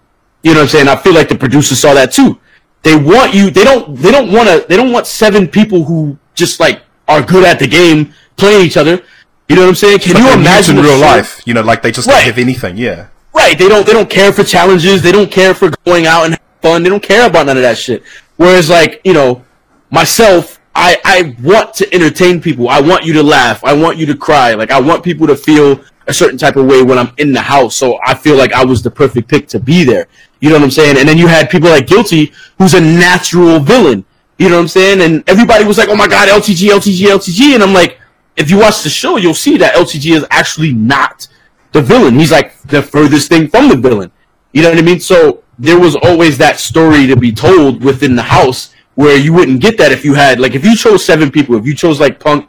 you 0.42 0.52
know 0.54 0.60
what 0.60 0.64
I'm 0.64 0.68
saying. 0.68 0.88
I 0.88 0.96
feel 0.96 1.14
like 1.14 1.28
the 1.28 1.36
producers 1.36 1.80
saw 1.80 1.94
that 1.94 2.12
too. 2.12 2.38
They 2.82 2.94
want 2.96 3.34
you. 3.34 3.50
They 3.50 3.64
don't. 3.64 3.96
They 3.96 4.12
don't 4.12 4.30
want 4.32 4.48
to. 4.48 4.64
They 4.68 4.76
don't 4.76 4.92
want 4.92 5.06
seven 5.06 5.48
people 5.48 5.84
who 5.84 6.16
just 6.34 6.60
like 6.60 6.82
are 7.08 7.20
good 7.22 7.44
at 7.44 7.58
the 7.58 7.66
game 7.66 8.14
playing 8.36 8.64
each 8.64 8.76
other. 8.76 9.02
You 9.48 9.56
know 9.56 9.62
what 9.62 9.68
I'm 9.70 9.74
saying? 9.74 9.98
Can 10.00 10.16
you 10.16 10.30
imagine 10.32 10.76
in 10.78 10.84
real 10.84 10.94
show- 10.94 11.00
life? 11.06 11.42
You 11.44 11.54
know, 11.54 11.62
like 11.62 11.82
they 11.82 11.90
just 11.90 12.06
Right. 12.06 12.14
don't 12.16 12.24
have 12.24 12.38
anything. 12.38 12.76
Yeah. 12.76 13.06
Right. 13.38 13.56
They 13.56 13.68
don't 13.68 13.86
they 13.86 13.92
don't 13.92 14.10
care 14.10 14.32
for 14.32 14.42
challenges. 14.42 15.00
They 15.00 15.12
don't 15.12 15.30
care 15.30 15.54
for 15.54 15.70
going 15.84 16.06
out 16.06 16.24
and 16.26 16.36
fun. 16.60 16.82
They 16.82 16.88
don't 16.88 17.00
care 17.00 17.28
about 17.28 17.46
none 17.46 17.56
of 17.56 17.62
that 17.62 17.78
shit. 17.78 18.02
Whereas 18.34 18.68
like, 18.68 19.00
you 19.04 19.12
know, 19.12 19.44
myself, 19.90 20.58
I, 20.74 21.00
I 21.04 21.36
want 21.40 21.72
to 21.74 21.94
entertain 21.94 22.42
people. 22.42 22.68
I 22.68 22.80
want 22.80 23.04
you 23.04 23.12
to 23.12 23.22
laugh. 23.22 23.62
I 23.62 23.74
want 23.74 23.96
you 23.96 24.06
to 24.06 24.16
cry. 24.16 24.54
Like 24.54 24.72
I 24.72 24.80
want 24.80 25.04
people 25.04 25.28
to 25.28 25.36
feel 25.36 25.80
a 26.08 26.12
certain 26.12 26.36
type 26.36 26.56
of 26.56 26.66
way 26.66 26.82
when 26.82 26.98
I'm 26.98 27.12
in 27.18 27.32
the 27.32 27.40
house. 27.40 27.76
So 27.76 28.00
I 28.04 28.14
feel 28.14 28.34
like 28.34 28.52
I 28.52 28.64
was 28.64 28.82
the 28.82 28.90
perfect 28.90 29.28
pick 29.28 29.46
to 29.50 29.60
be 29.60 29.84
there. 29.84 30.08
You 30.40 30.48
know 30.48 30.56
what 30.56 30.64
I'm 30.64 30.72
saying? 30.72 30.98
And 30.98 31.08
then 31.08 31.16
you 31.16 31.28
had 31.28 31.48
people 31.48 31.68
like 31.70 31.86
Guilty, 31.86 32.32
who's 32.58 32.74
a 32.74 32.80
natural 32.80 33.60
villain. 33.60 34.04
You 34.38 34.48
know 34.48 34.56
what 34.56 34.62
I'm 34.62 34.68
saying? 34.68 35.00
And 35.00 35.22
everybody 35.28 35.64
was 35.64 35.78
like, 35.78 35.88
"Oh 35.88 35.96
my 35.96 36.08
God, 36.08 36.28
LTG, 36.28 36.70
LTG, 36.70 37.06
LTG," 37.06 37.54
and 37.54 37.62
I'm 37.62 37.72
like, 37.72 38.00
if 38.36 38.50
you 38.50 38.58
watch 38.58 38.82
the 38.82 38.90
show, 38.90 39.16
you'll 39.16 39.32
see 39.32 39.58
that 39.58 39.74
LTG 39.74 40.16
is 40.16 40.26
actually 40.32 40.72
not 40.72 41.28
the 41.72 41.82
villain. 41.82 42.18
He's 42.18 42.32
like 42.32 42.60
the 42.62 42.82
furthest 42.82 43.28
thing 43.28 43.48
from 43.48 43.68
the 43.68 43.76
villain. 43.76 44.10
You 44.52 44.62
know 44.62 44.70
what 44.70 44.78
I 44.78 44.82
mean? 44.82 45.00
So 45.00 45.42
there 45.58 45.78
was 45.78 45.96
always 45.96 46.38
that 46.38 46.58
story 46.58 47.06
to 47.06 47.16
be 47.16 47.32
told 47.32 47.82
within 47.84 48.16
the 48.16 48.22
house 48.22 48.74
where 48.94 49.16
you 49.16 49.32
wouldn't 49.32 49.60
get 49.60 49.78
that 49.78 49.92
if 49.92 50.04
you 50.04 50.14
had 50.14 50.40
like 50.40 50.54
if 50.54 50.64
you 50.64 50.74
chose 50.76 51.04
seven 51.04 51.30
people, 51.30 51.54
if 51.56 51.64
you 51.66 51.74
chose 51.74 52.00
like 52.00 52.18
Punk, 52.20 52.48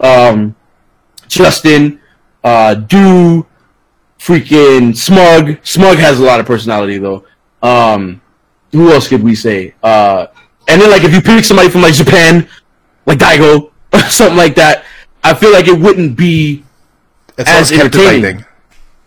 um, 0.00 0.54
Justin, 1.28 2.00
uh, 2.44 2.74
Do, 2.74 3.46
freaking 4.18 4.96
Smug. 4.96 5.58
Smug 5.64 5.96
has 5.98 6.20
a 6.20 6.22
lot 6.24 6.40
of 6.40 6.46
personality 6.46 6.98
though. 6.98 7.24
Um, 7.62 8.20
who 8.72 8.90
else 8.92 9.08
could 9.08 9.22
we 9.22 9.34
say? 9.34 9.74
Uh, 9.82 10.26
and 10.68 10.80
then 10.80 10.90
like 10.90 11.02
if 11.04 11.12
you 11.12 11.20
pick 11.20 11.44
somebody 11.44 11.68
from 11.68 11.82
like 11.82 11.94
Japan, 11.94 12.48
like 13.06 13.18
Daigo, 13.18 13.70
or 13.92 14.00
something 14.10 14.36
like 14.36 14.54
that, 14.56 14.84
I 15.24 15.34
feel 15.34 15.52
like 15.52 15.66
it 15.68 15.78
wouldn't 15.78 16.16
be 16.16 16.64
It's 17.38 17.48
As 17.50 17.70
not 17.70 17.78
as 17.78 17.82
captivating. 17.82 18.24
entertaining. 18.24 18.44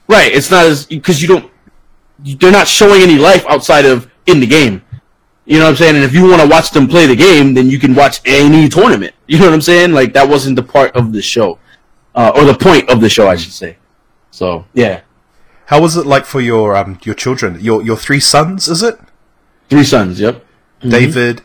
Right. 0.07 0.31
It's 0.31 0.51
not 0.51 0.65
as 0.65 0.85
because 0.85 1.21
you 1.21 1.27
don't. 1.27 1.51
They're 2.19 2.51
not 2.51 2.67
showing 2.67 3.01
any 3.01 3.17
life 3.17 3.45
outside 3.47 3.85
of 3.85 4.09
in 4.25 4.39
the 4.39 4.47
game. 4.47 4.81
You 5.45 5.59
know 5.59 5.65
what 5.65 5.71
I'm 5.71 5.75
saying? 5.75 5.95
And 5.95 6.03
if 6.03 6.13
you 6.13 6.27
want 6.27 6.41
to 6.41 6.47
watch 6.47 6.71
them 6.71 6.87
play 6.87 7.05
the 7.05 7.15
game, 7.15 7.53
then 7.53 7.69
you 7.69 7.77
can 7.77 7.93
watch 7.93 8.19
any 8.25 8.69
tournament. 8.69 9.13
You 9.27 9.39
know 9.39 9.45
what 9.45 9.53
I'm 9.55 9.61
saying? 9.61 9.91
Like 9.91 10.13
that 10.13 10.29
wasn't 10.29 10.55
the 10.55 10.63
part 10.63 10.95
of 10.95 11.11
the 11.11 11.21
show, 11.21 11.57
uh, 12.13 12.31
or 12.35 12.45
the 12.45 12.53
point 12.53 12.89
of 12.91 13.01
the 13.01 13.09
show, 13.09 13.27
I 13.27 13.35
should 13.37 13.53
say. 13.53 13.77
So 14.29 14.65
yeah, 14.73 15.01
How 15.65 15.81
was 15.81 15.97
it 15.97 16.05
like 16.05 16.25
for 16.25 16.41
your 16.41 16.75
um 16.75 16.99
your 17.03 17.15
children? 17.15 17.57
Your 17.59 17.81
your 17.83 17.97
three 17.97 18.19
sons, 18.19 18.67
is 18.67 18.83
it? 18.83 18.99
three 19.69 19.83
sons. 19.83 20.19
Yep. 20.19 20.45
David, 20.81 21.41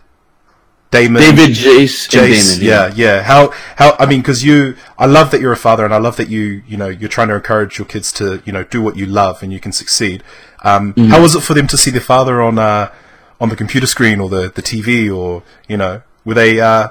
Damon, 0.91 1.23
David, 1.23 1.51
Jace, 1.51 2.09
Jace. 2.09 2.59
Damon. 2.59 2.67
yeah, 2.67 2.93
yeah. 2.97 3.23
How 3.23 3.53
how 3.77 3.95
I 4.01 4.07
mean, 4.07 4.21
because 4.21 4.45
you, 4.45 4.77
I 4.99 5.07
love 5.07 5.31
that 5.31 5.41
you're 5.41 5.53
a 5.53 5.57
father, 5.57 5.85
and 5.85 5.95
I 5.95 5.99
love 5.99 6.17
that 6.17 6.29
you 6.29 6.63
you 6.67 6.77
know 6.77 6.89
you're 6.89 7.09
trying 7.09 7.29
to 7.29 7.35
encourage 7.37 7.79
your 7.79 7.87
kids 7.87 8.13
to 8.15 8.43
you 8.45 8.53
know 8.53 8.65
do 8.65 8.83
what 8.83 8.97
you 8.97 9.07
love, 9.07 9.43
and 9.43 9.53
you 9.53 9.61
can 9.61 9.73
succeed. 9.73 10.23
Um, 10.65 10.93
Mm-hmm. 10.95 11.11
How 11.11 11.23
was 11.23 11.35
it 11.37 11.43
for 11.43 11.55
them 11.55 11.67
to 11.69 11.77
see 11.77 11.91
their 11.91 12.01
father 12.01 12.43
on 12.43 12.59
uh 12.59 12.93
on 13.41 13.49
the 13.51 13.57
computer 13.57 13.87
screen 13.87 14.21
or 14.21 14.29
the 14.29 14.51
the 14.51 14.63
TV 14.63 15.15
or 15.15 15.43
you 15.69 15.77
know 15.77 16.03
were 16.25 16.35
they 16.35 16.61
uh 16.61 16.89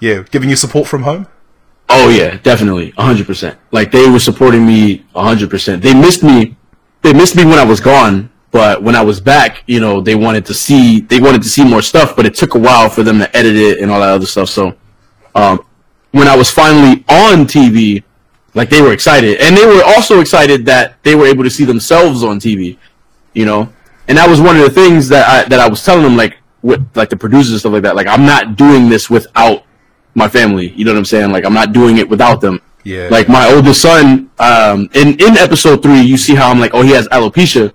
yeah 0.00 0.22
giving 0.30 0.48
you 0.48 0.56
support 0.56 0.86
from 0.88 1.02
home? 1.02 1.26
Oh 1.88 2.08
yeah, 2.08 2.36
definitely, 2.38 2.90
hundred 2.92 3.26
percent. 3.26 3.58
Like 3.72 3.90
they 3.90 4.08
were 4.08 4.20
supporting 4.20 4.64
me 4.64 5.04
hundred 5.14 5.50
percent. 5.50 5.82
They 5.82 5.92
missed 5.92 6.22
me. 6.22 6.56
They 7.02 7.12
missed 7.12 7.34
me 7.34 7.44
when 7.44 7.58
I 7.58 7.64
was 7.64 7.80
gone, 7.80 8.30
but 8.50 8.82
when 8.82 8.96
I 8.96 9.02
was 9.02 9.20
back, 9.20 9.62
you 9.66 9.80
know, 9.80 10.00
they 10.00 10.14
wanted 10.14 10.44
to 10.46 10.54
see. 10.54 11.00
They 11.00 11.20
wanted 11.20 11.42
to 11.42 11.48
see 11.48 11.64
more 11.64 11.82
stuff, 11.82 12.16
but 12.16 12.26
it 12.26 12.34
took 12.34 12.54
a 12.54 12.58
while 12.58 12.88
for 12.88 13.02
them 13.02 13.18
to 13.18 13.36
edit 13.36 13.56
it 13.56 13.78
and 13.80 13.90
all 13.90 14.00
that 14.00 14.08
other 14.10 14.26
stuff. 14.26 14.48
So, 14.48 14.74
um, 15.34 15.64
when 16.12 16.26
I 16.26 16.36
was 16.36 16.50
finally 16.50 17.04
on 17.08 17.46
TV, 17.46 18.02
Like 18.52 18.68
they 18.68 18.82
were 18.82 18.92
excited, 18.92 19.38
and 19.40 19.56
they 19.56 19.64
were 19.64 19.82
also 19.84 20.20
excited 20.20 20.66
that 20.66 21.00
they 21.04 21.14
were 21.14 21.26
able 21.26 21.44
to 21.44 21.50
see 21.50 21.64
themselves 21.64 22.24
on 22.24 22.40
TV. 22.40 22.78
You 23.32 23.46
know, 23.46 23.72
and 24.08 24.18
that 24.18 24.28
was 24.28 24.40
one 24.40 24.56
of 24.56 24.62
the 24.62 24.70
things 24.70 25.08
that 25.10 25.28
I 25.28 25.48
that 25.48 25.60
I 25.60 25.68
was 25.68 25.84
telling 25.84 26.02
them, 26.02 26.16
like 26.16 26.36
with 26.62 26.84
like 26.96 27.10
the 27.10 27.16
producers 27.16 27.52
and 27.52 27.60
stuff 27.60 27.72
like 27.72 27.84
that. 27.84 27.94
Like 27.94 28.08
I'm 28.08 28.26
not 28.26 28.56
doing 28.56 28.88
this 28.88 29.08
without 29.08 29.62
my 30.14 30.28
family. 30.28 30.70
You 30.70 30.84
know 30.84 30.90
what 30.92 30.98
I'm 30.98 31.04
saying? 31.04 31.30
Like 31.30 31.44
I'm 31.44 31.54
not 31.54 31.72
doing 31.72 31.98
it 31.98 32.08
without 32.08 32.40
them. 32.40 32.60
Yeah. 32.82 33.06
Like 33.08 33.28
my 33.28 33.52
oldest 33.52 33.82
son, 33.82 34.30
um, 34.40 34.88
in 34.94 35.14
in 35.20 35.36
episode 35.38 35.80
three, 35.80 36.00
you 36.00 36.16
see 36.16 36.34
how 36.34 36.50
I'm 36.50 36.58
like, 36.58 36.74
oh, 36.74 36.82
he 36.82 36.90
has 36.90 37.06
alopecia. 37.08 37.72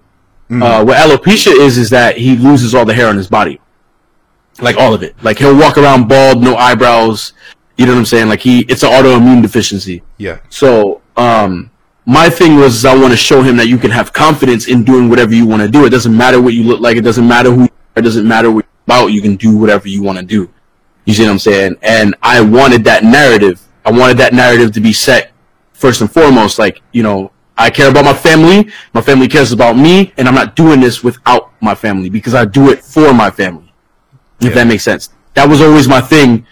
Uh, 0.49 0.83
what 0.83 0.97
alopecia 0.97 1.51
is 1.57 1.77
is 1.77 1.89
that 1.89 2.17
he 2.17 2.35
loses 2.35 2.75
all 2.75 2.85
the 2.85 2.93
hair 2.93 3.07
on 3.07 3.17
his 3.17 3.27
body, 3.27 3.59
like 4.61 4.77
all 4.77 4.93
of 4.93 5.01
it. 5.01 5.15
Like 5.23 5.39
he'll 5.39 5.57
walk 5.57 5.77
around 5.77 6.07
bald, 6.07 6.41
no 6.41 6.55
eyebrows. 6.55 7.33
You 7.77 7.85
know 7.85 7.93
what 7.93 7.99
I'm 7.99 8.05
saying? 8.05 8.29
Like 8.29 8.41
he, 8.41 8.59
it's 8.69 8.83
an 8.83 8.91
autoimmune 8.91 9.41
deficiency. 9.41 10.03
Yeah. 10.17 10.39
So, 10.49 11.01
um, 11.17 11.71
my 12.05 12.29
thing 12.29 12.57
was 12.57 12.85
I 12.85 12.95
want 12.95 13.11
to 13.11 13.17
show 13.17 13.41
him 13.41 13.57
that 13.57 13.67
you 13.67 13.77
can 13.77 13.91
have 13.91 14.13
confidence 14.13 14.67
in 14.67 14.83
doing 14.83 15.09
whatever 15.09 15.33
you 15.33 15.47
want 15.47 15.63
to 15.63 15.67
do. 15.67 15.85
It 15.85 15.89
doesn't 15.89 16.15
matter 16.15 16.39
what 16.39 16.53
you 16.53 16.63
look 16.63 16.79
like. 16.79 16.97
It 16.97 17.01
doesn't 17.01 17.27
matter 17.27 17.51
who. 17.51 17.67
It 17.95 18.01
doesn't 18.01 18.27
matter 18.27 18.51
what 18.51 18.65
you're 18.65 18.97
about. 18.97 19.07
You 19.07 19.21
can 19.21 19.35
do 19.35 19.57
whatever 19.57 19.87
you 19.87 20.03
want 20.03 20.19
to 20.19 20.25
do. 20.25 20.49
You 21.05 21.13
see 21.13 21.23
what 21.23 21.31
I'm 21.31 21.39
saying? 21.39 21.77
And 21.81 22.15
I 22.21 22.41
wanted 22.41 22.83
that 22.83 23.03
narrative. 23.03 23.61
I 23.83 23.91
wanted 23.91 24.17
that 24.17 24.33
narrative 24.33 24.71
to 24.73 24.79
be 24.79 24.93
set 24.93 25.31
first 25.73 26.01
and 26.01 26.11
foremost. 26.11 26.59
Like 26.59 26.81
you 26.91 27.01
know, 27.03 27.31
I 27.57 27.69
care 27.69 27.89
about 27.89 28.05
my 28.05 28.13
family. 28.13 28.69
My 28.93 29.01
family 29.01 29.27
cares 29.27 29.51
about 29.51 29.77
me, 29.77 30.13
and 30.17 30.27
I'm 30.27 30.35
not 30.35 30.55
doing 30.55 30.79
this 30.81 31.03
without 31.03 31.51
my 31.61 31.73
family 31.75 32.09
because 32.09 32.33
I 32.33 32.45
do 32.45 32.69
it 32.69 32.83
for 32.83 33.13
my 33.13 33.31
family. 33.31 33.73
If 34.39 34.47
Yeah. 34.49 34.55
that 34.55 34.67
makes 34.67 34.83
sense. 34.83 35.09
That 35.35 35.47
was 35.49 35.61
always 35.61 35.87
my 35.87 36.01
thing 36.01 36.45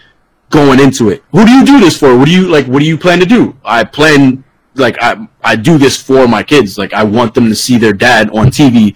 going 0.50 0.80
into 0.80 1.10
it. 1.10 1.22
Who 1.32 1.44
do 1.44 1.52
you 1.52 1.64
do 1.64 1.80
this 1.80 1.96
for? 1.96 2.16
What 2.16 2.26
do 2.26 2.32
you 2.32 2.46
like? 2.48 2.66
What 2.66 2.80
do 2.80 2.86
you 2.86 2.96
plan 2.96 3.20
to 3.20 3.26
do? 3.26 3.54
I 3.64 3.84
plan 3.84 4.44
like 4.76 4.96
I 5.00 5.16
I 5.42 5.56
do 5.56 5.78
this 5.78 5.96
for 5.96 6.26
my 6.26 6.42
kids. 6.42 6.78
Like 6.78 6.92
I 6.94 7.02
want 7.04 7.34
them 7.34 7.48
to 7.48 7.54
see 7.54 7.76
their 7.78 7.92
dad 7.92 8.30
on 8.30 8.50
TV 8.50 8.94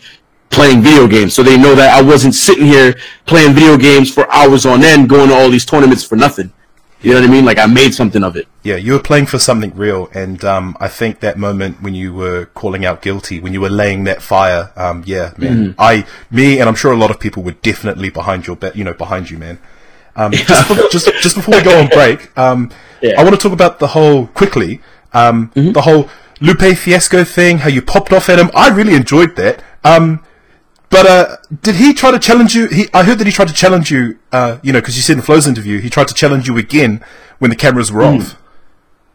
playing 0.51 0.81
video 0.81 1.07
games, 1.07 1.35
so 1.35 1.43
they 1.43 1.59
know 1.59 1.75
that 1.75 1.91
I 1.97 2.01
wasn't 2.01 2.35
sitting 2.35 2.67
here 2.67 2.95
playing 3.27 3.53
video 3.53 3.77
games 3.77 4.11
for 4.11 4.31
hours 4.33 4.65
on 4.65 4.83
end, 4.83 5.09
going 5.09 5.29
to 5.29 5.35
all 5.35 5.51
these 5.51 5.67
tournaments 5.67 6.03
for 6.05 6.17
nothing. 6.17 6.51
You 7.01 7.13
know 7.15 7.21
what 7.21 7.29
I 7.29 7.33
mean? 7.33 7.45
Like 7.45 7.59
I 7.59 7.67
made 7.67 7.95
something 7.95 8.25
of 8.25 8.35
it. 8.37 8.49
Yeah, 8.65 8.75
you 8.77 8.93
were 8.95 8.99
playing 8.99 9.27
for 9.27 9.39
something 9.39 9.73
real, 9.77 10.09
and 10.15 10.45
um, 10.45 10.77
I 10.81 10.89
think 10.89 11.21
that 11.21 11.39
moment 11.39 11.81
when 11.81 11.95
you 11.95 12.13
were 12.13 12.47
calling 12.55 12.85
out 12.85 13.03
guilty, 13.03 13.39
when 13.41 13.53
you 13.53 13.61
were 13.61 13.71
laying 13.71 14.05
that 14.05 14.21
fire, 14.21 14.73
um, 14.77 15.05
yeah, 15.07 15.33
man, 15.39 15.77
I, 15.79 16.05
me, 16.31 16.59
and 16.59 16.69
I'm 16.69 16.75
sure 16.75 16.91
a 16.93 16.97
lot 16.97 17.11
of 17.13 17.21
people 17.21 17.43
were 17.45 17.53
definitely 17.53 18.11
behind 18.11 18.47
your, 18.49 18.57
be- 18.57 18.73
you 18.75 18.83
know, 18.85 18.95
behind 18.95 19.31
you, 19.31 19.39
man. 19.39 19.59
Um, 20.17 20.33
just, 20.33 20.69
be- 20.69 20.89
just, 20.91 21.07
just 21.23 21.37
before 21.37 21.55
we 21.57 21.63
go 21.63 21.79
on 21.81 21.87
break, 21.89 22.37
um, 22.37 22.71
Yeah. 23.01 23.21
I 23.21 23.23
want 23.23 23.37
to 23.37 23.41
talk 23.41 23.53
about 23.53 23.79
the 23.79 23.87
whole 23.89 24.27
quickly, 24.27 24.81
um, 25.13 25.53
the 25.55 25.81
whole 25.83 26.09
Lupe 26.41 26.77
Fiasco 26.77 27.23
thing, 27.23 27.59
how 27.59 27.69
you 27.69 27.81
popped 27.81 28.13
off 28.13 28.29
at 28.29 28.41
him. 28.41 28.51
I 28.57 28.69
really 28.71 28.95
enjoyed 28.95 29.37
that. 29.37 29.63
Um, 29.85 30.25
but 30.91 31.07
uh, 31.07 31.37
did 31.63 31.77
he 31.77 31.93
try 31.93 32.11
to 32.11 32.19
challenge 32.19 32.55
you? 32.55 32.67
He, 32.69 32.87
I 32.95 33.05
heard 33.05 33.19
that 33.19 33.27
he 33.27 33.33
tried 33.33 33.49
to 33.49 33.55
challenge 33.55 33.91
you. 33.91 34.19
Uh, 34.33 34.59
you 34.63 34.73
know, 34.73 34.81
because 34.81 34.97
you 34.97 35.03
said 35.03 35.17
in 35.17 35.23
Flo's 35.23 35.47
interview, 35.47 35.81
he 35.81 35.91
tried 35.91 36.09
to 36.09 36.15
challenge 36.15 36.49
you 36.49 36.57
again 36.57 37.05
when 37.39 37.51
the 37.51 37.57
cameras 37.57 37.93
were 37.93 38.03
off. 38.03 38.41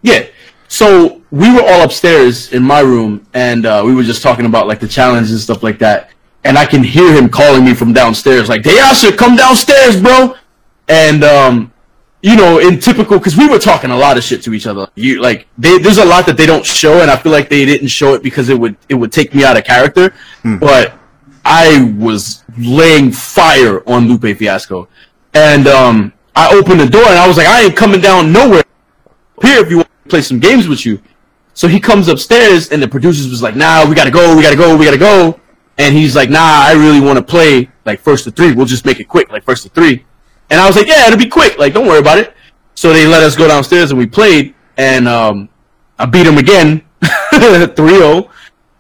Yeah. 0.01 0.27
So 0.67 1.21
we 1.31 1.53
were 1.53 1.61
all 1.61 1.83
upstairs 1.83 2.51
in 2.51 2.63
my 2.63 2.79
room, 2.79 3.27
and 3.33 3.65
uh, 3.65 3.83
we 3.85 3.93
were 3.95 4.03
just 4.03 4.21
talking 4.21 4.45
about 4.45 4.67
like 4.67 4.79
the 4.79 4.87
challenge 4.87 5.29
and 5.31 5.39
stuff 5.39 5.63
like 5.63 5.79
that. 5.79 6.09
And 6.43 6.57
I 6.57 6.65
can 6.65 6.83
hear 6.83 7.13
him 7.13 7.29
calling 7.29 7.63
me 7.63 7.73
from 7.73 7.93
downstairs, 7.93 8.49
like 8.49 8.61
"Dayasha, 8.61 9.17
come 9.17 9.35
downstairs, 9.35 10.01
bro." 10.01 10.35
And 10.87 11.23
um, 11.23 11.73
you 12.21 12.35
know, 12.35 12.59
in 12.59 12.79
typical, 12.79 13.17
because 13.17 13.35
we 13.37 13.47
were 13.47 13.59
talking 13.59 13.91
a 13.91 13.97
lot 13.97 14.17
of 14.17 14.23
shit 14.23 14.41
to 14.43 14.53
each 14.53 14.65
other. 14.65 14.87
You 14.95 15.21
like, 15.21 15.47
they, 15.57 15.77
there's 15.77 15.97
a 15.97 16.05
lot 16.05 16.25
that 16.25 16.37
they 16.37 16.45
don't 16.45 16.65
show, 16.65 17.01
and 17.01 17.11
I 17.11 17.17
feel 17.17 17.31
like 17.31 17.49
they 17.49 17.65
didn't 17.65 17.89
show 17.89 18.13
it 18.13 18.23
because 18.23 18.49
it 18.49 18.59
would 18.59 18.75
it 18.89 18.95
would 18.95 19.11
take 19.11 19.33
me 19.33 19.43
out 19.43 19.57
of 19.57 19.63
character. 19.63 20.13
But 20.59 20.93
I 21.45 21.93
was 21.97 22.43
laying 22.57 23.11
fire 23.11 23.83
on 23.87 24.07
Lupe 24.07 24.37
Fiasco, 24.37 24.87
and 25.33 25.67
um, 25.67 26.13
I 26.35 26.53
opened 26.55 26.79
the 26.79 26.89
door 26.89 27.05
and 27.05 27.17
I 27.17 27.27
was 27.27 27.37
like, 27.37 27.47
I 27.47 27.63
ain't 27.63 27.75
coming 27.75 28.01
down 28.01 28.31
nowhere 28.31 28.63
here 29.41 29.59
if 29.59 29.69
you 29.69 29.77
want 29.77 29.89
to 30.03 30.09
play 30.09 30.21
some 30.21 30.39
games 30.39 30.67
with 30.67 30.85
you. 30.85 31.01
So 31.53 31.67
he 31.67 31.79
comes 31.79 32.07
upstairs 32.07 32.71
and 32.71 32.81
the 32.81 32.87
producers 32.87 33.29
was 33.29 33.43
like, 33.43 33.55
nah, 33.55 33.87
we 33.87 33.93
gotta 33.93 34.09
go, 34.09 34.35
we 34.35 34.41
gotta 34.41 34.55
go, 34.55 34.75
we 34.75 34.85
gotta 34.85 34.97
go. 34.97 35.39
And 35.77 35.95
he's 35.95 36.15
like, 36.15 36.29
nah, 36.29 36.39
I 36.39 36.73
really 36.73 36.99
want 36.99 37.17
to 37.17 37.23
play 37.23 37.69
like 37.85 37.99
first 37.99 38.23
to 38.25 38.31
three. 38.31 38.53
We'll 38.53 38.65
just 38.65 38.85
make 38.85 38.99
it 38.99 39.05
quick, 39.05 39.31
like 39.31 39.43
first 39.43 39.63
to 39.63 39.69
three. 39.69 40.05
And 40.49 40.59
I 40.59 40.67
was 40.67 40.75
like, 40.75 40.87
yeah, 40.87 41.07
it'll 41.07 41.19
be 41.19 41.29
quick. 41.29 41.57
Like, 41.57 41.73
don't 41.73 41.87
worry 41.87 41.99
about 41.99 42.17
it. 42.17 42.33
So 42.75 42.91
they 42.91 43.05
let 43.05 43.21
us 43.21 43.35
go 43.35 43.47
downstairs 43.47 43.91
and 43.91 43.99
we 43.99 44.07
played 44.07 44.55
and, 44.77 45.07
um, 45.07 45.49
I 45.99 46.05
beat 46.05 46.25
him 46.25 46.37
again, 46.39 46.83
3-0. 47.01 48.29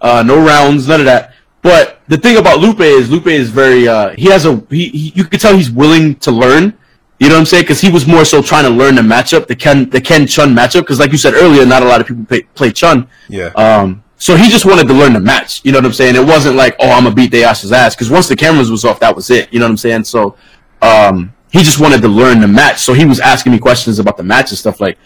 Uh, 0.01 0.23
no 0.23 0.43
rounds, 0.43 0.87
none 0.87 0.99
of 0.99 1.05
that. 1.05 1.32
But 1.63 2.01
the 2.07 2.17
thing 2.17 2.37
about 2.37 2.59
Lupe 2.59 2.81
is 2.81 3.09
Lupe 3.09 3.27
is 3.27 3.49
very, 3.49 3.87
uh, 3.87 4.13
he 4.15 4.25
has 4.25 4.45
a, 4.45 4.57
he, 4.69 4.89
he 4.89 5.13
you 5.15 5.23
can 5.23 5.39
tell 5.39 5.55
he's 5.55 5.71
willing 5.71 6.15
to 6.17 6.31
learn. 6.31 6.77
You 7.19 7.29
know 7.29 7.35
what 7.35 7.39
I'm 7.39 7.45
saying? 7.45 7.63
Because 7.63 7.79
he 7.79 7.89
was 7.89 8.05
more 8.05 8.25
so 8.25 8.41
trying 8.41 8.65
to 8.65 8.69
learn 8.69 8.95
the 8.95 9.01
matchup, 9.01 9.47
the 9.47 9.55
Ken, 9.55 9.89
the 9.89 10.01
Ken 10.01 10.27
Chun 10.27 10.53
matchup. 10.53 10.81
Because 10.81 10.99
like 10.99 11.13
you 11.13 11.17
said 11.17 11.33
earlier, 11.33 11.65
not 11.65 11.81
a 11.81 11.85
lot 11.85 12.01
of 12.01 12.07
people 12.07 12.25
play, 12.25 12.41
play 12.53 12.71
Chun. 12.71 13.07
Yeah. 13.29 13.47
Um, 13.55 14.03
so 14.17 14.35
he 14.35 14.49
just 14.49 14.65
wanted 14.65 14.87
to 14.87 14.93
learn 14.93 15.13
the 15.13 15.21
match. 15.21 15.63
You 15.63 15.71
know 15.71 15.77
what 15.79 15.85
I'm 15.85 15.93
saying? 15.93 16.15
It 16.15 16.25
wasn't 16.25 16.57
like, 16.57 16.75
oh, 16.79 16.89
I'm 16.91 17.05
gonna 17.05 17.15
beat 17.15 17.31
Dayasha's 17.31 17.71
ass. 17.71 17.95
Because 17.95 18.09
once 18.09 18.27
the 18.27 18.35
cameras 18.35 18.69
was 18.69 18.83
off, 18.83 18.99
that 18.99 19.15
was 19.15 19.29
it. 19.29 19.51
You 19.53 19.59
know 19.59 19.65
what 19.65 19.71
I'm 19.71 19.77
saying? 19.77 20.03
So, 20.03 20.35
um, 20.81 21.33
he 21.51 21.59
just 21.59 21.79
wanted 21.79 22.01
to 22.01 22.09
learn 22.09 22.41
the 22.41 22.47
match. 22.47 22.79
So 22.79 22.93
he 22.93 23.05
was 23.05 23.21
asking 23.21 23.53
me 23.53 23.59
questions 23.59 23.99
about 23.99 24.17
the 24.17 24.23
match 24.23 24.49
and 24.51 24.57
stuff 24.57 24.81
like, 24.81 24.97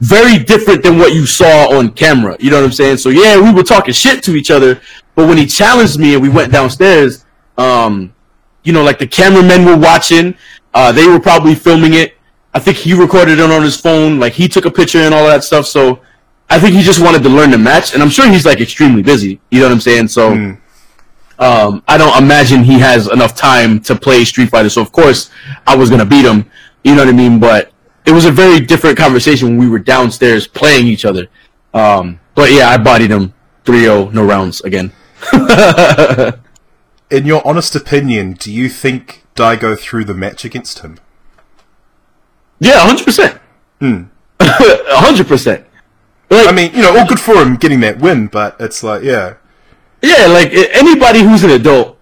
very 0.00 0.38
different 0.38 0.82
than 0.82 0.98
what 0.98 1.14
you 1.14 1.26
saw 1.26 1.76
on 1.76 1.90
camera. 1.90 2.36
You 2.38 2.50
know 2.50 2.56
what 2.56 2.66
I'm 2.66 2.72
saying? 2.72 2.98
So 2.98 3.08
yeah, 3.08 3.40
we 3.40 3.52
were 3.52 3.62
talking 3.62 3.94
shit 3.94 4.22
to 4.24 4.34
each 4.34 4.50
other, 4.50 4.80
but 5.16 5.26
when 5.26 5.38
he 5.38 5.46
challenged 5.46 5.98
me 5.98 6.12
and 6.12 6.22
we 6.22 6.28
went 6.28 6.52
downstairs, 6.52 7.24
um, 7.58 8.14
you 8.62 8.72
know, 8.72 8.84
like 8.84 8.98
the 8.98 9.06
cameramen 9.06 9.64
were 9.64 9.76
watching, 9.76 10.36
uh, 10.74 10.92
they 10.92 11.08
were 11.08 11.18
probably 11.18 11.54
filming 11.54 11.94
it. 11.94 12.14
I 12.52 12.58
think 12.58 12.76
he 12.76 12.94
recorded 12.94 13.38
it 13.38 13.50
on 13.50 13.62
his 13.62 13.80
phone, 13.80 14.20
like 14.20 14.34
he 14.34 14.46
took 14.46 14.66
a 14.66 14.70
picture 14.70 14.98
and 14.98 15.14
all 15.14 15.26
that 15.26 15.42
stuff. 15.42 15.66
So 15.66 16.00
I 16.48 16.60
think 16.60 16.74
he 16.74 16.82
just 16.82 17.00
wanted 17.00 17.22
to 17.22 17.28
learn 17.30 17.50
the 17.50 17.58
match, 17.58 17.94
and 17.94 18.02
I'm 18.02 18.10
sure 18.10 18.28
he's 18.28 18.44
like 18.44 18.60
extremely 18.60 19.02
busy. 19.02 19.40
You 19.50 19.60
know 19.60 19.66
what 19.66 19.72
I'm 19.72 19.80
saying? 19.80 20.08
So 20.08 20.32
um, 21.38 21.82
I 21.88 21.96
don't 21.96 22.22
imagine 22.22 22.62
he 22.62 22.78
has 22.78 23.08
enough 23.10 23.34
time 23.34 23.80
to 23.80 23.96
play 23.96 24.24
Street 24.24 24.50
Fighter. 24.50 24.68
So 24.68 24.82
of 24.82 24.92
course 24.92 25.30
I 25.66 25.74
was 25.74 25.88
gonna 25.88 26.06
beat 26.06 26.24
him. 26.24 26.50
You 26.84 26.94
know 26.94 27.04
what 27.04 27.08
I 27.08 27.16
mean? 27.16 27.40
But 27.40 27.72
it 28.04 28.12
was 28.12 28.26
a 28.26 28.30
very 28.30 28.60
different 28.60 28.98
conversation 28.98 29.48
when 29.48 29.58
we 29.58 29.68
were 29.68 29.78
downstairs 29.78 30.46
playing 30.46 30.86
each 30.86 31.04
other. 31.04 31.28
Um, 31.74 32.20
but 32.34 32.52
yeah, 32.52 32.68
I 32.68 32.76
bodied 32.76 33.10
him 33.10 33.34
3-0, 33.64 34.12
no 34.12 34.24
rounds 34.24 34.60
again. 34.60 34.92
In 37.10 37.24
your 37.24 37.46
honest 37.46 37.76
opinion, 37.76 38.32
do 38.32 38.52
you 38.52 38.68
think 38.68 39.24
Daigo 39.36 39.78
threw 39.78 40.04
the 40.04 40.14
match 40.14 40.44
against 40.44 40.80
him? 40.80 40.98
Yeah, 42.58 42.80
hundred 42.80 43.04
percent. 43.04 43.40
Hmm. 43.80 44.04
hundred 44.40 45.28
percent. 45.28 45.66
Like, 46.28 46.48
I 46.48 46.52
mean, 46.52 46.74
you 46.74 46.82
know, 46.82 46.98
all 46.98 47.06
good 47.06 47.20
for 47.20 47.34
him 47.34 47.56
getting 47.56 47.80
that 47.80 47.98
win, 47.98 48.26
but 48.26 48.56
it's 48.58 48.82
like, 48.82 49.02
yeah, 49.02 49.34
yeah, 50.02 50.26
like 50.26 50.50
anybody 50.52 51.20
who's 51.20 51.44
an 51.44 51.50
adult 51.50 51.98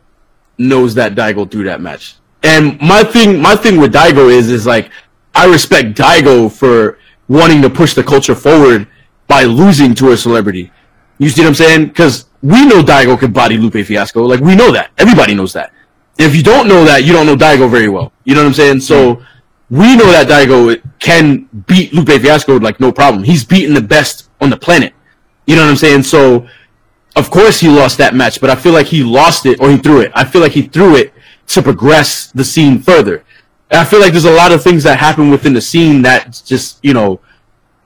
knows 0.59 0.95
that 0.95 1.15
Daigo 1.15 1.51
threw 1.51 1.65
that 1.65 1.81
match. 1.81 2.17
And 2.43 2.81
my 2.81 3.03
thing, 3.03 3.41
my 3.41 3.57
thing 3.57 3.79
with 3.79 3.93
Daigo 3.93 4.31
is, 4.31 4.51
is 4.51 4.67
like, 4.67 4.91
I 5.35 5.47
respect 5.47 5.97
Daigo 5.97 6.53
for 6.53 6.99
wanting 7.29 7.63
to 7.63 7.71
push 7.71 7.95
the 7.95 8.05
culture 8.05 8.35
forward 8.35 8.87
by 9.27 9.45
losing 9.45 9.95
to 9.97 10.13
a 10.13 10.17
celebrity. 10.17 10.71
You 11.19 11.29
see 11.29 11.43
what 11.43 11.49
I'm 11.49 11.55
saying? 11.55 11.87
Because 11.87 12.27
we 12.45 12.67
know 12.67 12.83
Daigo 12.83 13.19
can 13.19 13.33
body 13.33 13.57
Lupe 13.57 13.87
Fiasco. 13.87 14.23
Like 14.23 14.41
we 14.41 14.55
know 14.55 14.71
that. 14.71 14.91
Everybody 14.99 15.35
knows 15.35 15.55
that. 15.55 15.73
If 16.19 16.37
you 16.37 16.43
don't 16.43 16.69
know 16.69 16.85
that, 16.85 17.03
you 17.03 17.15
don't 17.15 17.25
know 17.25 17.37
Daigo 17.37 17.71
very 17.71 17.89
well. 17.89 18.13
You 18.25 18.35
know 18.35 18.43
what 18.43 18.49
I'm 18.49 18.55
saying? 18.55 18.81
So 18.81 19.25
we 19.71 19.97
know 19.97 20.13
that 20.13 20.29
Daigo 20.29 20.79
can 20.99 21.49
beat 21.67 21.95
Lupe 21.95 22.21
Fiasco 22.21 22.61
like 22.61 22.81
no 22.81 22.93
problem. 22.93 23.25
He's 23.25 23.47
beaten 23.47 23.73
the 23.73 23.81
best 23.81 24.29
on 24.43 24.51
the 24.51 24.59
planet. 24.59 24.93
You 25.47 25.57
know 25.57 25.63
what 25.63 25.71
I'm 25.71 25.77
saying? 25.77 26.03
So 26.03 26.47
of 27.17 27.31
course 27.31 27.61
he 27.61 27.69
lost 27.69 27.97
that 27.97 28.15
match, 28.15 28.43
but 28.43 28.51
I 28.51 28.57
feel 28.57 28.75
like 28.75 28.89
he 28.89 29.03
lost 29.03 29.47
it 29.47 29.59
or 29.59 29.71
he 29.71 29.79
threw 29.79 30.01
it. 30.01 30.13
I 30.15 30.27
feel 30.27 30.43
like 30.43 30.53
he 30.53 30.63
threw 30.63 30.97
it 30.97 31.15
to 31.47 31.63
progress 31.63 32.31
the 32.33 32.45
scene 32.45 32.79
further. 32.79 33.25
And 33.71 33.81
I 33.81 33.85
feel 33.87 34.01
like 34.01 34.13
there's 34.13 34.27
a 34.27 34.31
lot 34.31 34.53
of 34.53 34.63
things 34.63 34.83
that 34.83 34.99
happen 34.99 35.31
within 35.31 35.55
the 35.55 35.63
scene 35.63 36.03
that 36.03 36.43
just, 36.45 36.79
you 36.85 36.93
know, 36.93 37.21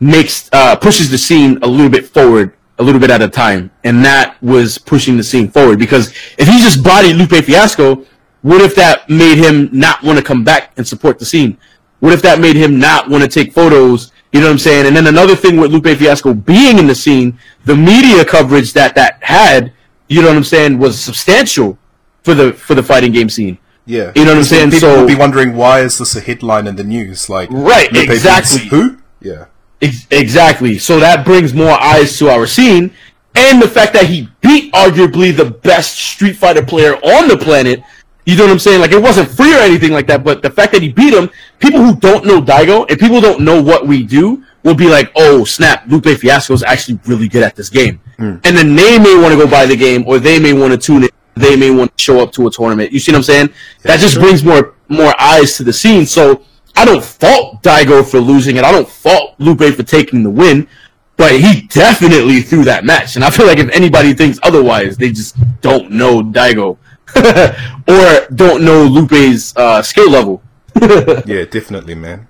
makes 0.01 0.51
uh, 0.53 0.75
pushes 0.75 1.13
the 1.13 1.19
scene 1.19 1.59
a 1.63 1.67
little 1.69 1.91
bit 1.91 2.07
forward 2.07 2.55
a 2.79 2.83
little 2.83 3.01
bit 3.01 3.11
at 3.11 3.21
a 3.23 3.29
time, 3.29 3.71
and 3.85 4.05
that 4.05 4.41
was 4.43 4.79
pushing 4.79 5.17
the 5.17 5.23
scene 5.25 5.49
forward. 5.51 5.79
Because 5.79 6.11
if 6.39 6.47
he 6.49 6.61
just 6.61 6.83
bodied 6.85 7.17
Lupe 7.17 7.45
Fiasco, 7.45 8.05
what 8.43 8.61
if 8.61 8.75
that 8.77 9.09
made 9.11 9.39
him 9.39 9.69
not 9.73 10.03
want 10.03 10.19
to 10.19 10.25
come 10.25 10.45
back 10.45 10.73
and 10.77 10.87
support 10.87 11.19
the 11.19 11.25
scene? 11.25 11.59
What 12.01 12.13
if 12.13 12.23
that 12.23 12.39
made 12.41 12.55
him 12.57 12.79
not 12.79 13.09
want 13.11 13.25
to 13.25 13.29
take 13.29 13.53
photos? 13.53 14.13
You 14.33 14.41
know 14.41 14.47
what 14.47 14.53
I'm 14.53 14.59
saying? 14.59 14.87
And 14.87 14.95
then 14.95 15.07
another 15.07 15.35
thing 15.35 15.57
with 15.57 15.73
Lupe 15.73 15.97
Fiasco 15.99 16.35
being 16.35 16.79
in 16.79 16.87
the 16.87 16.95
scene, 16.95 17.39
the 17.65 17.75
media 17.75 18.25
coverage 18.25 18.73
that 18.75 18.95
that 18.95 19.19
had, 19.23 19.73
you 20.09 20.21
know 20.23 20.29
what 20.29 20.37
I'm 20.37 20.45
saying, 20.45 20.79
was 20.79 21.01
substantial 21.01 21.79
for 22.23 22.35
the 22.35 22.53
for 22.53 22.75
the 22.75 22.83
fighting 22.83 23.11
game 23.13 23.29
scene. 23.31 23.59
yeah. 23.87 24.13
You 24.15 24.25
know 24.25 24.33
what 24.33 24.39
I'm 24.39 24.45
saying? 24.45 24.71
People 24.71 24.89
So- 24.91 25.01
will 25.01 25.07
be 25.09 25.15
wondering 25.15 25.57
why 25.57 25.81
is 25.81 25.99
this 25.99 26.15
a 26.15 26.21
headline 26.21 26.67
in 26.67 26.77
the 26.77 26.85
news? 26.85 27.29
Like, 27.31 27.49
Right, 27.51 27.91
Lupe 27.93 28.11
exactly. 28.11 28.67
Who? 28.69 28.99
Yeah, 29.21 29.47
Ex- 29.81 30.07
exactly. 30.11 30.79
So 30.79 30.99
that 31.01 31.25
brings 31.25 31.55
more 31.55 31.81
eyes 31.81 32.19
to 32.19 32.29
our 32.29 32.47
scene, 32.47 32.93
and 33.35 33.63
the 33.63 33.69
fact 33.69 33.93
that 33.93 34.07
he 34.07 34.29
beat 34.41 34.73
arguably 34.73 35.37
the 35.37 35.51
best 35.51 35.97
Street 35.99 36.37
Fighter 36.37 36.65
player 36.65 36.95
on 36.97 37.29
the 37.29 37.37
planet. 37.37 37.83
You 38.27 38.37
know 38.37 38.45
what 38.45 38.53
I'm 38.53 38.59
saying? 38.59 38.81
Like 38.83 38.93
it 38.93 39.01
wasn't 39.01 39.31
free 39.31 39.55
or 39.55 39.61
anything 39.61 39.93
like 39.93 40.07
that, 40.09 40.23
but 40.23 40.43
the 40.43 40.51
fact 40.51 40.73
that 40.73 40.83
he 40.83 40.93
beat 40.93 41.15
him, 41.15 41.31
people 41.61 41.83
who 41.83 41.97
don't 41.97 42.27
know 42.27 42.43
Daigo 42.43 42.89
and 42.91 42.99
people 42.99 43.23
don't 43.23 43.41
know 43.41 43.63
what 43.63 43.87
we 43.87 44.03
do 44.05 44.45
will 44.65 44.75
be 44.75 44.87
like, 44.87 45.11
"Oh 45.17 45.45
snap! 45.45 45.85
Lupe 45.89 46.05
Fiasco 46.05 46.53
is 46.53 46.63
actually 46.63 47.01
really 47.07 47.29
good 47.29 47.43
at 47.43 47.57
this 47.57 47.71
game," 47.71 48.01
hmm. 48.17 48.37
and 48.45 48.57
then 48.57 48.77
they 48.77 48.99
may 48.99 49.17
want 49.17 49.33
to 49.33 49.39
go 49.39 49.47
buy 49.47 49.65
the 49.65 49.77
game, 49.77 50.05
or 50.07 50.19
they 50.19 50.39
may 50.39 50.53
want 50.53 50.73
to 50.73 50.79
tune 50.79 51.05
in. 51.05 51.11
They 51.37 51.57
may 51.57 51.71
want 51.71 51.97
to 51.97 52.03
show 52.03 52.21
up 52.21 52.33
to 52.33 52.49
a 52.49 52.51
tournament. 52.51 52.93
You 52.93 52.99
see 52.99 53.13
what 53.13 53.19
I'm 53.19 53.23
saying? 53.23 53.51
that 53.83 54.01
just 54.01 54.17
brings 54.17 54.45
more 54.45 54.75
more 54.89 55.15
eyes 55.21 55.57
to 55.57 55.65
the 55.65 55.73
scene. 55.73 56.05
So 56.05 56.43
I 56.79 56.85
don't 56.85 57.05
fault 57.05 57.61
Daigo 57.65 58.09
for 58.09 58.21
losing 58.21 58.57
it. 58.57 58.63
I 58.63 58.71
don't 58.71 58.89
fault 58.89 59.35
Lupe 59.39 59.75
for 59.75 59.83
taking 59.83 60.23
the 60.23 60.31
win, 60.31 60.69
but 61.17 61.33
he 61.33 61.63
definitely 61.63 62.41
threw 62.41 62.63
that 62.65 62.85
match. 62.85 63.17
And 63.17 63.25
I 63.25 63.31
feel 63.31 63.47
like 63.47 63.59
if 63.59 63.69
anybody 63.71 64.15
thinks 64.15 64.39
otherwise, 64.45 64.97
they 64.97 65.11
just 65.11 65.35
don't 65.61 65.91
know 65.91 66.23
Daigo 66.23 66.79
or 67.89 68.35
don't 68.35 68.65
know 68.65 68.85
Lupe's 68.85 69.57
uh, 69.57 69.83
skill 69.83 70.09
level. 70.11 70.41
Yeah, 71.27 71.45
definitely, 71.45 71.97
man. 71.97 72.29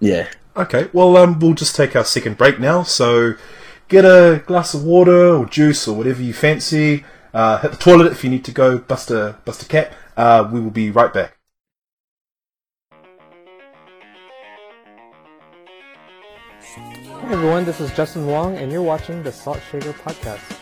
yeah. 0.00 0.28
Okay, 0.54 0.90
well, 0.92 1.16
um, 1.16 1.38
we'll 1.38 1.54
just 1.54 1.74
take 1.74 1.96
our 1.96 2.04
second 2.04 2.36
break 2.36 2.58
now. 2.60 2.82
So, 2.82 3.34
get 3.88 4.04
a 4.04 4.42
glass 4.44 4.74
of 4.74 4.84
water 4.84 5.34
or 5.34 5.46
juice 5.46 5.88
or 5.88 5.96
whatever 5.96 6.20
you 6.20 6.34
fancy. 6.34 7.04
Uh, 7.32 7.58
hit 7.58 7.70
the 7.70 7.76
toilet 7.78 8.12
if 8.12 8.22
you 8.22 8.28
need 8.28 8.44
to 8.44 8.52
go. 8.52 8.76
Bust 8.78 9.10
a 9.10 9.36
bust 9.46 9.62
a 9.62 9.66
cat. 9.66 9.92
Uh, 10.16 10.46
we 10.52 10.60
will 10.60 10.72
be 10.72 10.90
right 10.90 11.12
back. 11.14 11.37
Everyone, 17.30 17.66
this 17.66 17.78
is 17.78 17.92
Justin 17.92 18.26
Wong, 18.26 18.56
and 18.56 18.72
you're 18.72 18.80
watching 18.80 19.22
the 19.22 19.30
Salt 19.30 19.60
Shaker 19.70 19.92
Podcast. 19.92 20.57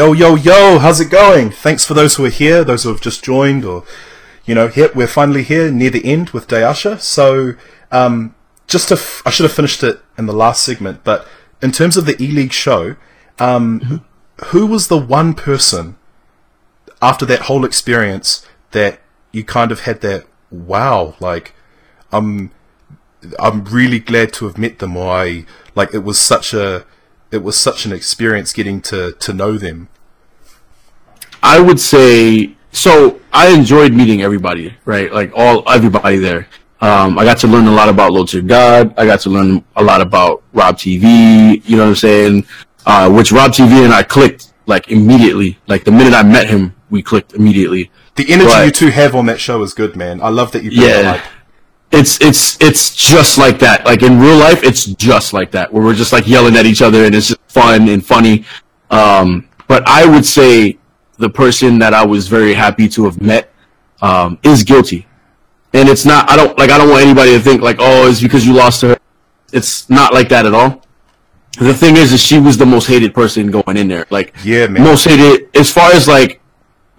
Yo, 0.00 0.14
yo, 0.14 0.34
yo, 0.34 0.78
how's 0.78 0.98
it 0.98 1.10
going? 1.10 1.50
Thanks 1.50 1.84
for 1.84 1.92
those 1.92 2.16
who 2.16 2.24
are 2.24 2.30
here, 2.30 2.64
those 2.64 2.84
who 2.84 2.88
have 2.88 3.02
just 3.02 3.22
joined, 3.22 3.66
or, 3.66 3.84
you 4.46 4.54
know, 4.54 4.66
here, 4.66 4.90
we're 4.94 5.06
finally 5.06 5.42
here 5.42 5.70
near 5.70 5.90
the 5.90 6.02
end 6.06 6.30
with 6.30 6.48
Dayasha. 6.48 6.98
So, 6.98 7.52
um, 7.92 8.34
just 8.66 8.88
to, 8.88 8.94
f- 8.94 9.20
I 9.26 9.30
should 9.30 9.44
have 9.44 9.52
finished 9.52 9.82
it 9.82 10.00
in 10.16 10.24
the 10.24 10.32
last 10.32 10.62
segment, 10.62 11.04
but 11.04 11.28
in 11.60 11.70
terms 11.70 11.98
of 11.98 12.06
the 12.06 12.16
E 12.18 12.28
League 12.28 12.54
show, 12.54 12.96
um, 13.38 14.02
who 14.46 14.64
was 14.64 14.88
the 14.88 14.96
one 14.96 15.34
person 15.34 15.96
after 17.02 17.26
that 17.26 17.42
whole 17.42 17.66
experience 17.66 18.46
that 18.70 19.00
you 19.32 19.44
kind 19.44 19.70
of 19.70 19.80
had 19.80 20.00
that, 20.00 20.24
wow, 20.50 21.14
like, 21.20 21.54
I'm, 22.10 22.52
I'm 23.38 23.66
really 23.66 23.98
glad 23.98 24.32
to 24.32 24.46
have 24.46 24.56
met 24.56 24.78
them, 24.78 24.96
or 24.96 25.12
I, 25.12 25.44
like, 25.74 25.92
it 25.92 26.04
was 26.04 26.18
such 26.18 26.54
a, 26.54 26.86
it 27.30 27.42
was 27.42 27.56
such 27.56 27.86
an 27.86 27.92
experience 27.92 28.52
getting 28.52 28.80
to, 28.82 29.12
to 29.12 29.32
know 29.32 29.56
them. 29.58 29.88
I 31.42 31.60
would 31.60 31.80
say 31.80 32.54
so. 32.72 33.20
I 33.32 33.48
enjoyed 33.54 33.92
meeting 33.94 34.22
everybody, 34.22 34.76
right? 34.84 35.12
Like 35.12 35.32
all 35.34 35.68
everybody 35.70 36.18
there. 36.18 36.48
Um, 36.80 37.18
I 37.18 37.24
got 37.24 37.38
to 37.38 37.46
learn 37.46 37.66
a 37.66 37.70
lot 37.72 37.88
about 37.88 38.12
Lord 38.12 38.28
to 38.28 38.42
God. 38.42 38.94
I 38.96 39.04
got 39.06 39.20
to 39.20 39.30
learn 39.30 39.64
a 39.76 39.82
lot 39.82 40.00
about 40.00 40.42
Rob 40.52 40.76
TV. 40.76 41.62
You 41.66 41.76
know 41.76 41.84
what 41.84 41.88
I'm 41.90 41.94
saying? 41.96 42.46
Uh, 42.86 43.10
which 43.10 43.32
Rob 43.32 43.52
TV 43.52 43.84
and 43.84 43.92
I 43.92 44.02
clicked 44.02 44.52
like 44.66 44.90
immediately. 44.90 45.58
Like 45.66 45.84
the 45.84 45.92
minute 45.92 46.14
I 46.14 46.22
met 46.22 46.48
him, 46.48 46.74
we 46.90 47.02
clicked 47.02 47.34
immediately. 47.34 47.90
The 48.16 48.30
energy 48.32 48.48
But- 48.50 48.64
you 48.66 48.72
two 48.72 48.88
have 48.90 49.14
on 49.14 49.26
that 49.26 49.40
show 49.40 49.62
is 49.62 49.72
good, 49.74 49.94
man. 49.96 50.20
I 50.22 50.28
love 50.30 50.52
that 50.52 50.62
you 50.64 50.70
Yeah. 50.72 51.12
like 51.12 51.22
It's 51.92 52.20
it's 52.20 52.56
it's 52.60 52.94
just 52.94 53.36
like 53.36 53.58
that. 53.60 53.84
Like 53.84 54.02
in 54.02 54.20
real 54.20 54.36
life, 54.36 54.62
it's 54.62 54.84
just 54.84 55.32
like 55.32 55.50
that. 55.52 55.72
Where 55.72 55.82
we're 55.82 55.94
just 55.94 56.12
like 56.12 56.26
yelling 56.26 56.56
at 56.56 56.64
each 56.66 56.82
other 56.82 57.04
and 57.04 57.14
it's 57.14 57.28
just 57.28 57.40
fun 57.48 57.88
and 57.88 58.04
funny. 58.04 58.44
Um, 58.90 59.48
but 59.66 59.82
I 59.88 60.06
would 60.06 60.24
say 60.24 60.78
the 61.18 61.28
person 61.30 61.78
that 61.80 61.92
I 61.92 62.04
was 62.04 62.28
very 62.28 62.54
happy 62.54 62.88
to 62.90 63.04
have 63.04 63.20
met 63.20 63.52
um, 64.02 64.38
is 64.44 64.62
guilty, 64.62 65.06
and 65.72 65.88
it's 65.88 66.04
not. 66.04 66.30
I 66.30 66.36
don't 66.36 66.56
like. 66.58 66.70
I 66.70 66.78
don't 66.78 66.88
want 66.90 67.02
anybody 67.02 67.32
to 67.32 67.40
think 67.40 67.60
like, 67.60 67.76
oh, 67.80 68.08
it's 68.08 68.20
because 68.20 68.46
you 68.46 68.52
lost 68.52 68.82
her. 68.82 68.96
It's 69.52 69.90
not 69.90 70.14
like 70.14 70.28
that 70.28 70.46
at 70.46 70.54
all. 70.54 70.82
The 71.58 71.74
thing 71.74 71.96
is, 71.96 72.12
is 72.12 72.22
she 72.22 72.38
was 72.38 72.56
the 72.56 72.66
most 72.66 72.86
hated 72.86 73.12
person 73.12 73.50
going 73.50 73.76
in 73.76 73.88
there. 73.88 74.06
Like, 74.10 74.32
Yeah, 74.44 74.68
man. 74.68 74.84
most 74.84 75.04
hated 75.04 75.48
as 75.56 75.70
far 75.72 75.90
as 75.90 76.06
like 76.06 76.40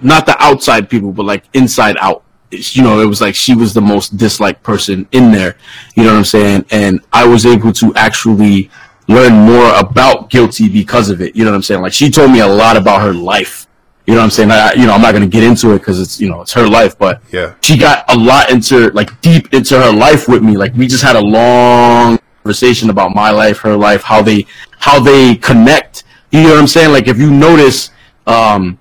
not 0.01 0.25
the 0.25 0.35
outside 0.43 0.89
people, 0.89 1.13
but 1.13 1.25
like 1.25 1.45
inside 1.53 1.95
out. 1.99 2.20
You 2.51 2.83
know, 2.83 2.99
it 2.99 3.05
was 3.05 3.21
like 3.21 3.33
she 3.35 3.55
was 3.55 3.73
the 3.73 3.81
most 3.81 4.17
disliked 4.17 4.61
person 4.63 5.07
in 5.11 5.31
there. 5.31 5.55
You 5.95 6.03
know 6.03 6.11
what 6.11 6.17
I'm 6.19 6.25
saying? 6.25 6.65
And 6.71 6.99
I 7.13 7.25
was 7.25 7.45
able 7.45 7.71
to 7.73 7.93
actually 7.95 8.69
learn 9.07 9.33
more 9.33 9.73
about 9.75 10.29
guilty 10.29 10.69
because 10.69 11.09
of 11.09 11.21
it. 11.21 11.35
You 11.35 11.43
know 11.45 11.51
what 11.51 11.55
I'm 11.57 11.63
saying? 11.63 11.81
Like 11.81 11.93
she 11.93 12.09
told 12.09 12.31
me 12.31 12.39
a 12.39 12.47
lot 12.47 12.77
about 12.77 13.01
her 13.01 13.13
life. 13.13 13.67
You 14.07 14.15
know 14.15 14.19
what 14.21 14.25
I'm 14.25 14.31
saying? 14.31 14.51
I, 14.51 14.73
you 14.73 14.85
know, 14.85 14.93
I'm 14.93 15.01
not 15.01 15.11
going 15.11 15.23
to 15.23 15.29
get 15.29 15.43
into 15.43 15.71
it 15.73 15.79
because 15.79 15.99
it's, 15.99 16.19
you 16.19 16.27
know, 16.29 16.41
it's 16.41 16.51
her 16.53 16.67
life, 16.67 16.97
but 16.97 17.21
Yeah. 17.31 17.53
she 17.61 17.77
got 17.77 18.03
a 18.13 18.17
lot 18.17 18.49
into, 18.49 18.89
like 18.91 19.19
deep 19.21 19.53
into 19.53 19.79
her 19.79 19.91
life 19.93 20.27
with 20.27 20.41
me. 20.43 20.57
Like 20.57 20.73
we 20.73 20.87
just 20.87 21.03
had 21.03 21.15
a 21.15 21.21
long 21.21 22.19
conversation 22.43 22.89
about 22.89 23.13
my 23.15 23.29
life, 23.29 23.59
her 23.59 23.77
life, 23.77 24.01
how 24.03 24.21
they, 24.21 24.45
how 24.79 24.99
they 24.99 25.35
connect. 25.35 26.03
You 26.31 26.41
know 26.43 26.49
what 26.49 26.59
I'm 26.59 26.67
saying? 26.67 26.91
Like 26.91 27.07
if 27.07 27.17
you 27.19 27.29
notice, 27.31 27.91
um, 28.27 28.79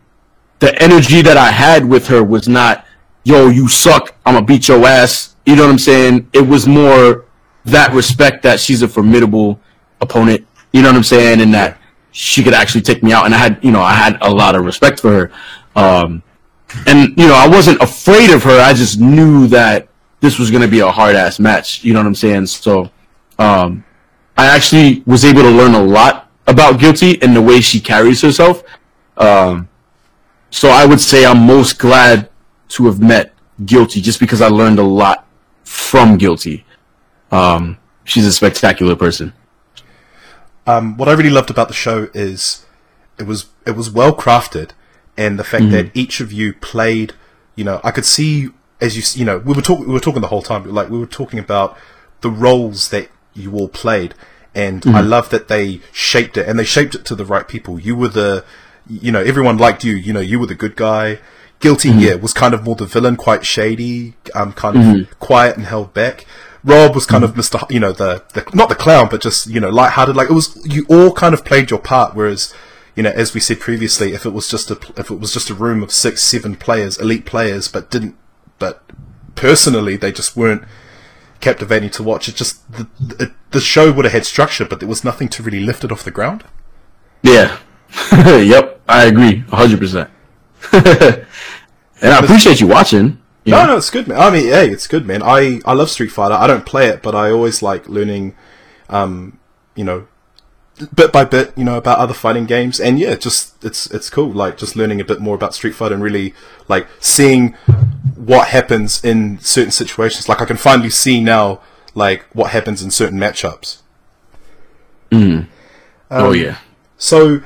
the 0.58 0.80
energy 0.82 1.22
that 1.22 1.36
I 1.36 1.50
had 1.50 1.84
with 1.84 2.06
her 2.08 2.24
was 2.24 2.48
not, 2.48 2.84
yo, 3.24 3.48
you 3.48 3.68
suck, 3.68 4.14
I'm 4.24 4.34
gonna 4.34 4.46
beat 4.46 4.68
your 4.68 4.84
ass. 4.86 5.36
You 5.46 5.56
know 5.56 5.64
what 5.64 5.72
I'm 5.72 5.78
saying? 5.78 6.28
It 6.32 6.46
was 6.46 6.66
more 6.66 7.24
that 7.64 7.92
respect 7.92 8.42
that 8.42 8.60
she's 8.60 8.82
a 8.82 8.88
formidable 8.88 9.60
opponent. 10.00 10.46
You 10.72 10.82
know 10.82 10.88
what 10.88 10.96
I'm 10.96 11.02
saying? 11.02 11.40
And 11.40 11.52
that 11.54 11.78
she 12.12 12.42
could 12.42 12.54
actually 12.54 12.82
take 12.82 13.02
me 13.02 13.12
out. 13.12 13.26
And 13.26 13.34
I 13.34 13.38
had, 13.38 13.62
you 13.62 13.70
know, 13.70 13.80
I 13.80 13.94
had 13.94 14.18
a 14.20 14.30
lot 14.30 14.54
of 14.54 14.64
respect 14.64 15.00
for 15.00 15.10
her. 15.10 15.32
Um, 15.76 16.22
and 16.86 17.08
you 17.18 17.26
know, 17.26 17.34
I 17.34 17.48
wasn't 17.48 17.80
afraid 17.82 18.30
of 18.30 18.42
her. 18.44 18.60
I 18.60 18.72
just 18.72 19.00
knew 19.00 19.46
that 19.48 19.88
this 20.20 20.38
was 20.38 20.50
going 20.50 20.62
to 20.62 20.68
be 20.68 20.80
a 20.80 20.90
hard 20.90 21.16
ass 21.16 21.38
match. 21.38 21.82
You 21.82 21.92
know 21.92 22.00
what 22.00 22.06
I'm 22.06 22.14
saying? 22.14 22.46
So, 22.46 22.90
um, 23.38 23.84
I 24.36 24.46
actually 24.46 25.02
was 25.06 25.24
able 25.24 25.42
to 25.42 25.50
learn 25.50 25.74
a 25.74 25.82
lot 25.82 26.30
about 26.46 26.80
Guilty 26.80 27.20
and 27.22 27.34
the 27.34 27.42
way 27.42 27.60
she 27.60 27.80
carries 27.80 28.22
herself. 28.22 28.62
Um, 29.16 29.68
so 30.50 30.68
I 30.68 30.86
would 30.86 31.00
say 31.00 31.26
I'm 31.26 31.46
most 31.46 31.78
glad 31.78 32.29
to 32.70 32.86
have 32.86 33.00
met 33.00 33.32
Guilty 33.64 34.00
just 34.00 34.20
because 34.20 34.40
I 34.40 34.48
learned 34.48 34.78
a 34.78 34.84
lot 34.84 35.26
from 35.64 36.16
Guilty. 36.16 36.64
Um, 37.30 37.78
she's 38.04 38.26
a 38.26 38.32
spectacular 38.32 38.96
person. 38.96 39.32
Um, 40.66 40.96
what 40.96 41.08
I 41.08 41.12
really 41.12 41.30
loved 41.30 41.50
about 41.50 41.68
the 41.68 41.74
show 41.74 42.08
is 42.14 42.64
it 43.18 43.24
was 43.24 43.46
it 43.66 43.72
was 43.72 43.90
well 43.90 44.14
crafted, 44.14 44.70
and 45.16 45.38
the 45.38 45.44
fact 45.44 45.70
that 45.70 45.90
each 45.94 46.20
of 46.20 46.32
you 46.32 46.54
played. 46.54 47.12
You 47.56 47.64
know, 47.64 47.80
I 47.84 47.90
could 47.90 48.06
see 48.06 48.50
as 48.80 48.96
you 48.96 49.20
you 49.20 49.24
know 49.24 49.38
we 49.38 49.52
were 49.52 49.62
talking 49.62 49.86
we 49.86 49.92
were 49.92 50.00
talking 50.00 50.22
the 50.22 50.28
whole 50.28 50.42
time, 50.42 50.64
like 50.64 50.88
we 50.88 50.98
were 50.98 51.06
talking 51.06 51.38
about 51.38 51.76
the 52.20 52.30
roles 52.30 52.88
that 52.90 53.08
you 53.34 53.52
all 53.54 53.68
played, 53.68 54.14
and 54.54 54.84
I 54.86 55.00
love 55.00 55.30
that 55.30 55.48
they 55.48 55.80
shaped 55.92 56.36
it 56.36 56.48
and 56.48 56.58
they 56.58 56.64
shaped 56.64 56.94
it 56.94 57.04
to 57.06 57.14
the 57.14 57.24
right 57.24 57.46
people. 57.46 57.78
You 57.78 57.96
were 57.96 58.08
the 58.08 58.44
you 58.88 59.12
know 59.12 59.20
everyone 59.20 59.58
liked 59.58 59.84
you. 59.84 59.94
You 59.94 60.12
know 60.12 60.20
you 60.20 60.38
were 60.38 60.46
the 60.46 60.54
good 60.54 60.76
guy. 60.76 61.18
Guilty, 61.60 61.90
mm-hmm. 61.90 61.98
yeah, 62.00 62.14
was 62.14 62.32
kind 62.32 62.54
of 62.54 62.64
more 62.64 62.74
the 62.74 62.86
villain, 62.86 63.16
quite 63.16 63.44
shady, 63.44 64.14
um, 64.34 64.52
kind 64.52 64.76
of 64.76 64.82
mm-hmm. 64.82 65.12
quiet 65.20 65.56
and 65.56 65.66
held 65.66 65.92
back. 65.94 66.24
Rob 66.64 66.94
was 66.94 67.06
kind 67.06 67.22
of 67.22 67.32
mm-hmm. 67.32 67.40
Mr. 67.40 67.70
You 67.70 67.80
know, 67.80 67.92
the, 67.92 68.24
the 68.34 68.44
not 68.54 68.68
the 68.68 68.74
clown, 68.74 69.08
but 69.10 69.22
just 69.22 69.46
you 69.46 69.60
know, 69.60 69.70
lighthearted. 69.70 70.16
Like 70.16 70.30
it 70.30 70.34
was, 70.34 70.58
you 70.64 70.86
all 70.88 71.12
kind 71.12 71.34
of 71.34 71.44
played 71.44 71.70
your 71.70 71.80
part. 71.80 72.14
Whereas, 72.14 72.54
you 72.96 73.02
know, 73.02 73.10
as 73.10 73.34
we 73.34 73.40
said 73.40 73.60
previously, 73.60 74.12
if 74.12 74.26
it 74.26 74.30
was 74.30 74.48
just 74.48 74.70
a 74.70 74.78
if 74.96 75.10
it 75.10 75.20
was 75.20 75.32
just 75.32 75.50
a 75.50 75.54
room 75.54 75.82
of 75.82 75.92
six, 75.92 76.22
seven 76.22 76.56
players, 76.56 76.98
elite 76.98 77.26
players, 77.26 77.68
but 77.68 77.90
didn't, 77.90 78.16
but 78.58 78.82
personally 79.34 79.96
they 79.96 80.12
just 80.12 80.36
weren't 80.36 80.64
captivating 81.40 81.90
to 81.90 82.02
watch. 82.02 82.28
It 82.28 82.36
just 82.36 82.70
the 82.72 82.88
the, 82.98 83.34
the 83.50 83.60
show 83.60 83.92
would 83.92 84.04
have 84.04 84.12
had 84.12 84.24
structure, 84.24 84.64
but 84.64 84.80
there 84.80 84.88
was 84.88 85.04
nothing 85.04 85.28
to 85.30 85.42
really 85.42 85.60
lift 85.60 85.84
it 85.84 85.92
off 85.92 86.04
the 86.04 86.10
ground. 86.10 86.44
Yeah. 87.22 87.58
yep. 88.12 88.80
I 88.88 89.04
agree. 89.04 89.44
hundred 89.48 89.80
percent. 89.80 90.10
And 92.00 92.12
I 92.12 92.18
appreciate 92.18 92.60
you 92.60 92.66
watching. 92.66 93.18
you 93.44 93.52
No, 93.52 93.62
know? 93.62 93.66
no, 93.72 93.76
it's 93.76 93.90
good, 93.90 94.08
man. 94.08 94.18
I 94.20 94.30
mean, 94.30 94.46
hey, 94.46 94.68
it's 94.70 94.86
good, 94.86 95.06
man. 95.06 95.22
I, 95.22 95.60
I 95.64 95.74
love 95.74 95.90
Street 95.90 96.08
Fighter. 96.10 96.34
I 96.34 96.46
don't 96.46 96.64
play 96.66 96.88
it, 96.88 97.02
but 97.02 97.14
I 97.14 97.30
always 97.30 97.62
like 97.62 97.88
learning, 97.88 98.34
um, 98.88 99.38
you 99.74 99.84
know, 99.84 100.06
bit 100.94 101.12
by 101.12 101.24
bit, 101.24 101.52
you 101.56 101.64
know, 101.64 101.76
about 101.76 101.98
other 101.98 102.14
fighting 102.14 102.46
games. 102.46 102.80
And 102.80 102.98
yeah, 102.98 103.14
just 103.16 103.62
it's 103.64 103.86
it's 103.90 104.08
cool, 104.08 104.30
like 104.32 104.56
just 104.56 104.76
learning 104.76 105.00
a 105.00 105.04
bit 105.04 105.20
more 105.20 105.34
about 105.34 105.54
Street 105.54 105.74
Fighter 105.74 105.94
and 105.94 106.02
really 106.02 106.32
like 106.68 106.86
seeing 107.00 107.52
what 108.16 108.48
happens 108.48 109.04
in 109.04 109.38
certain 109.40 109.72
situations. 109.72 110.28
Like 110.28 110.40
I 110.40 110.46
can 110.46 110.56
finally 110.56 110.90
see 110.90 111.22
now, 111.22 111.60
like 111.94 112.24
what 112.32 112.50
happens 112.52 112.82
in 112.82 112.90
certain 112.90 113.18
matchups. 113.18 113.78
oh 116.10 116.32
yeah. 116.32 116.58
So, 116.96 117.40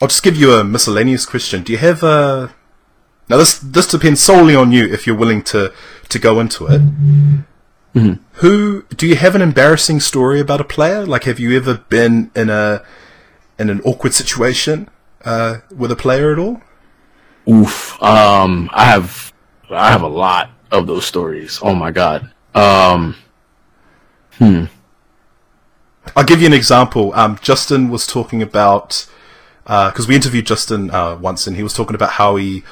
I'll 0.00 0.08
just 0.08 0.22
give 0.22 0.36
you 0.36 0.52
a 0.54 0.64
miscellaneous 0.64 1.24
question. 1.26 1.62
Do 1.62 1.72
you 1.72 1.78
have 1.78 2.02
a 2.02 2.54
now? 3.32 3.38
This 3.38 3.58
this 3.58 3.86
depends 3.86 4.20
solely 4.20 4.54
on 4.54 4.72
you 4.72 4.84
if 4.92 5.06
you're 5.06 5.16
willing 5.16 5.42
to 5.44 5.72
to 6.08 6.18
go 6.18 6.40
into 6.40 6.66
it. 6.66 6.80
Who 7.94 8.82
do 8.96 9.06
you 9.06 9.16
have 9.16 9.34
an 9.34 9.42
embarrassing 9.42 10.00
story 10.00 10.40
about 10.40 10.60
a 10.60 10.64
player? 10.64 11.04
Like, 11.04 11.24
have 11.24 11.38
you 11.38 11.56
ever 11.56 11.74
been 11.88 12.30
in 12.34 12.48
a 12.50 12.82
in 13.58 13.70
an 13.70 13.80
awkward 13.82 14.14
situation 14.14 14.88
uh, 15.24 15.58
with 15.74 15.90
a 15.90 15.96
player 15.96 16.32
at 16.32 16.38
all? 16.38 16.62
Oof. 17.48 18.00
Um, 18.02 18.70
I 18.72 18.84
have, 18.84 19.32
I 19.68 19.90
have 19.90 20.02
a 20.02 20.08
lot 20.08 20.50
of 20.70 20.86
those 20.86 21.04
stories. 21.04 21.58
Oh 21.62 21.74
my 21.74 21.90
god. 21.90 22.30
Um, 22.54 23.16
I'll 26.16 26.24
give 26.24 26.40
you 26.40 26.46
an 26.46 26.52
example. 26.52 27.12
Um, 27.14 27.38
Justin 27.42 27.90
was 27.90 28.06
talking 28.06 28.42
about 28.42 29.06
because 29.64 30.08
we 30.08 30.16
interviewed 30.16 30.46
Justin 30.46 30.90
uh, 30.90 31.16
once, 31.16 31.46
and 31.46 31.56
he 31.56 31.62
was 31.62 31.74
talking 31.74 31.94
about 31.94 32.12
how 32.12 32.36
he 32.36 32.62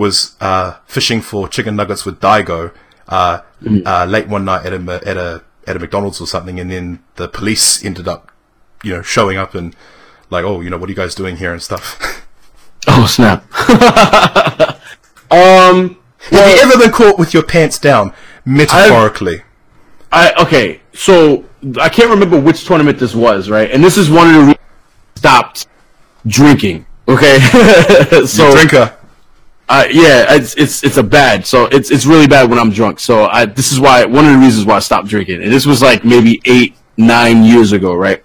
was 0.00 0.34
uh, 0.40 0.78
fishing 0.86 1.20
for 1.20 1.46
chicken 1.46 1.76
nuggets 1.76 2.06
with 2.06 2.20
Daigo 2.20 2.72
uh, 3.08 3.42
uh, 3.84 4.06
late 4.06 4.28
one 4.28 4.46
night 4.46 4.64
at 4.64 4.72
a 4.72 5.02
at 5.06 5.16
a 5.18 5.42
at 5.66 5.76
a 5.76 5.78
McDonald's 5.78 6.22
or 6.22 6.26
something, 6.26 6.58
and 6.58 6.70
then 6.70 7.02
the 7.16 7.28
police 7.28 7.84
ended 7.84 8.08
up, 8.08 8.32
you 8.82 8.94
know, 8.94 9.02
showing 9.02 9.36
up 9.36 9.54
and 9.54 9.76
like, 10.30 10.42
oh, 10.42 10.62
you 10.62 10.70
know, 10.70 10.78
what 10.78 10.88
are 10.88 10.92
you 10.92 10.96
guys 10.96 11.14
doing 11.14 11.36
here 11.36 11.52
and 11.52 11.62
stuff. 11.62 12.26
oh 12.88 13.06
snap. 13.06 13.44
um, 15.30 15.98
Have 16.30 16.56
you 16.56 16.62
ever 16.62 16.78
been 16.78 16.92
caught 16.92 17.18
with 17.18 17.34
your 17.34 17.42
pants 17.42 17.78
down, 17.78 18.14
metaphorically? 18.46 19.42
I 20.10 20.32
okay. 20.40 20.80
So 20.94 21.44
I 21.78 21.90
can't 21.90 22.08
remember 22.08 22.40
which 22.40 22.64
tournament 22.64 22.98
this 22.98 23.14
was, 23.14 23.50
right? 23.50 23.70
And 23.70 23.84
this 23.84 23.98
is 23.98 24.08
one 24.10 24.28
of 24.28 24.32
the 24.32 24.40
reasons 24.40 24.58
I 25.16 25.18
stopped 25.18 25.66
drinking. 26.26 26.86
Okay, 27.06 27.38
so 28.24 28.50
Drinker. 28.52 28.96
Yeah, 29.70 30.34
it's 30.34 30.54
it's 30.56 30.82
it's 30.82 30.96
a 30.96 31.02
bad. 31.02 31.46
So 31.46 31.66
it's 31.66 31.90
it's 31.90 32.06
really 32.06 32.26
bad 32.26 32.50
when 32.50 32.58
I'm 32.58 32.70
drunk. 32.70 33.00
So 33.00 33.26
I 33.26 33.46
this 33.46 33.72
is 33.72 33.80
why 33.80 34.04
one 34.04 34.24
of 34.24 34.32
the 34.32 34.38
reasons 34.38 34.66
why 34.66 34.76
I 34.76 34.80
stopped 34.80 35.08
drinking. 35.08 35.42
And 35.42 35.52
this 35.52 35.66
was 35.66 35.82
like 35.82 36.04
maybe 36.04 36.40
eight 36.44 36.76
nine 36.96 37.44
years 37.44 37.72
ago, 37.72 37.94
right? 37.94 38.22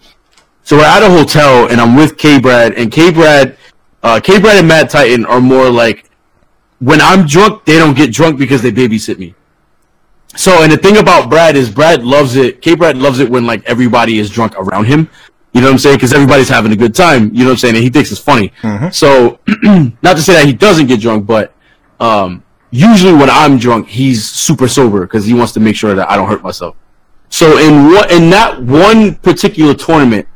So 0.64 0.78
we're 0.78 0.84
at 0.86 1.04
a 1.04 1.10
hotel 1.10 1.70
and 1.70 1.80
I'm 1.80 1.96
with 1.96 2.18
K-Brad 2.18 2.74
and 2.74 2.92
K-Brad, 2.92 3.56
uh, 4.02 4.20
K-Brad 4.20 4.58
and 4.58 4.68
Matt 4.68 4.90
Titan 4.90 5.24
are 5.26 5.40
more 5.40 5.70
like 5.70 6.10
when 6.80 7.00
I'm 7.02 7.28
drunk, 7.28 7.66
they 7.66 7.78
don't 7.78 7.96
get 7.96 8.12
drunk 8.12 8.40
because 8.40 8.62
they 8.64 8.72
babysit 8.72 9.20
me. 9.20 9.36
So 10.36 10.64
and 10.64 10.72
the 10.72 10.78
thing 10.78 10.98
about 10.98 11.30
Brad 11.30 11.56
is 11.56 11.70
Brad 11.70 12.04
loves 12.04 12.36
it. 12.36 12.62
K-Brad 12.62 12.98
loves 12.98 13.20
it 13.20 13.30
when 13.30 13.46
like 13.46 13.64
everybody 13.66 14.20
is 14.20 14.30
drunk 14.30 14.56
around 14.58 14.86
him. 14.86 15.10
You 15.56 15.62
know 15.62 15.68
what 15.68 15.74
I'm 15.74 15.80
saying? 15.80 15.96
Because 15.96 16.12
everybody's 16.12 16.50
having 16.50 16.74
a 16.74 16.76
good 16.76 16.94
time. 16.94 17.34
You 17.34 17.40
know 17.40 17.46
what 17.46 17.52
I'm 17.52 17.58
saying? 17.60 17.76
And 17.76 17.84
he 17.86 17.90
thinks 17.90 18.12
it's 18.12 18.20
funny. 18.20 18.52
So, 18.92 19.40
not 20.02 20.18
to 20.18 20.22
say 20.22 20.34
that 20.34 20.46
he 20.46 20.52
doesn't 20.52 20.88
get 20.88 21.00
drunk, 21.00 21.26
but 21.26 21.54
um, 22.02 22.44
usually 22.72 23.14
when 23.14 23.30
I'm 23.30 23.58
drunk, 23.58 23.88
he's 23.88 24.30
super 24.30 24.68
sober 24.68 25.06
because 25.08 25.26
he 25.26 25.34
wants 25.34 25.54
to 25.54 25.62
make 25.62 25.78
sure 25.78 25.96
that 25.96 26.12
I 26.12 26.18
don't 26.18 26.28
hurt 26.28 26.44
myself. 26.44 26.76
So 27.30 27.58
in 27.58 27.86
what 27.86 28.12
in 28.12 28.30
that 28.32 28.62
one 28.62 29.16
particular 29.16 29.74
tournament, 29.74 30.28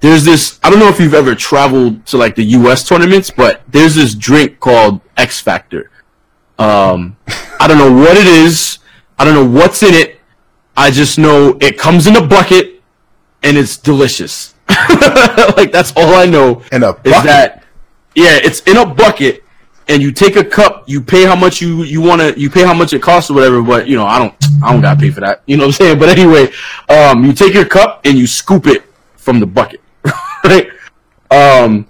there's 0.00 0.24
this. 0.24 0.58
I 0.64 0.70
don't 0.70 0.80
know 0.80 0.88
if 0.88 0.98
you've 0.98 1.14
ever 1.14 1.36
traveled 1.36 2.04
to 2.06 2.16
like 2.16 2.34
the 2.34 2.44
U.S. 2.44 2.86
tournaments, 2.86 3.30
but 3.30 3.62
there's 3.68 3.94
this 3.94 4.12
drink 4.16 4.58
called 4.58 5.00
X 5.16 5.40
Factor. 5.40 5.92
Um, 6.58 7.16
I 7.60 7.68
don't 7.68 7.78
know 7.78 7.92
what 7.92 8.16
it 8.16 8.26
is. 8.26 8.80
I 9.20 9.24
don't 9.24 9.34
know 9.34 9.60
what's 9.60 9.84
in 9.84 9.94
it. 9.94 10.18
I 10.76 10.90
just 10.90 11.16
know 11.16 11.56
it 11.60 11.78
comes 11.78 12.08
in 12.08 12.16
a 12.16 12.26
bucket 12.26 12.77
and 13.42 13.56
it's 13.56 13.76
delicious. 13.76 14.54
like 15.56 15.72
that's 15.72 15.92
all 15.96 16.14
I 16.14 16.26
know. 16.26 16.62
In 16.72 16.82
a 16.82 16.90
is 17.04 17.22
that 17.24 17.64
yeah, 18.14 18.38
it's 18.42 18.60
in 18.60 18.76
a 18.76 18.86
bucket 18.86 19.44
and 19.88 20.02
you 20.02 20.12
take 20.12 20.36
a 20.36 20.44
cup, 20.44 20.84
you 20.86 21.00
pay 21.00 21.24
how 21.24 21.34
much 21.34 21.60
you 21.60 21.82
you 21.84 22.00
want 22.00 22.20
to 22.20 22.38
you 22.38 22.50
pay 22.50 22.62
how 22.64 22.74
much 22.74 22.92
it 22.92 23.00
costs 23.02 23.30
or 23.30 23.34
whatever, 23.34 23.62
but 23.62 23.88
you 23.88 23.96
know, 23.96 24.06
I 24.06 24.18
don't 24.18 24.34
I 24.62 24.72
don't 24.72 24.82
got 24.82 24.94
to 24.94 25.00
pay 25.00 25.10
for 25.10 25.20
that. 25.20 25.42
You 25.46 25.56
know 25.56 25.64
what 25.64 25.80
I'm 25.80 25.86
saying? 25.86 25.98
But 25.98 26.10
anyway, 26.10 26.52
um 26.88 27.24
you 27.24 27.32
take 27.32 27.54
your 27.54 27.64
cup 27.64 28.02
and 28.04 28.18
you 28.18 28.26
scoop 28.26 28.66
it 28.66 28.84
from 29.16 29.40
the 29.40 29.46
bucket. 29.46 29.80
right? 30.44 30.68
Um 31.30 31.86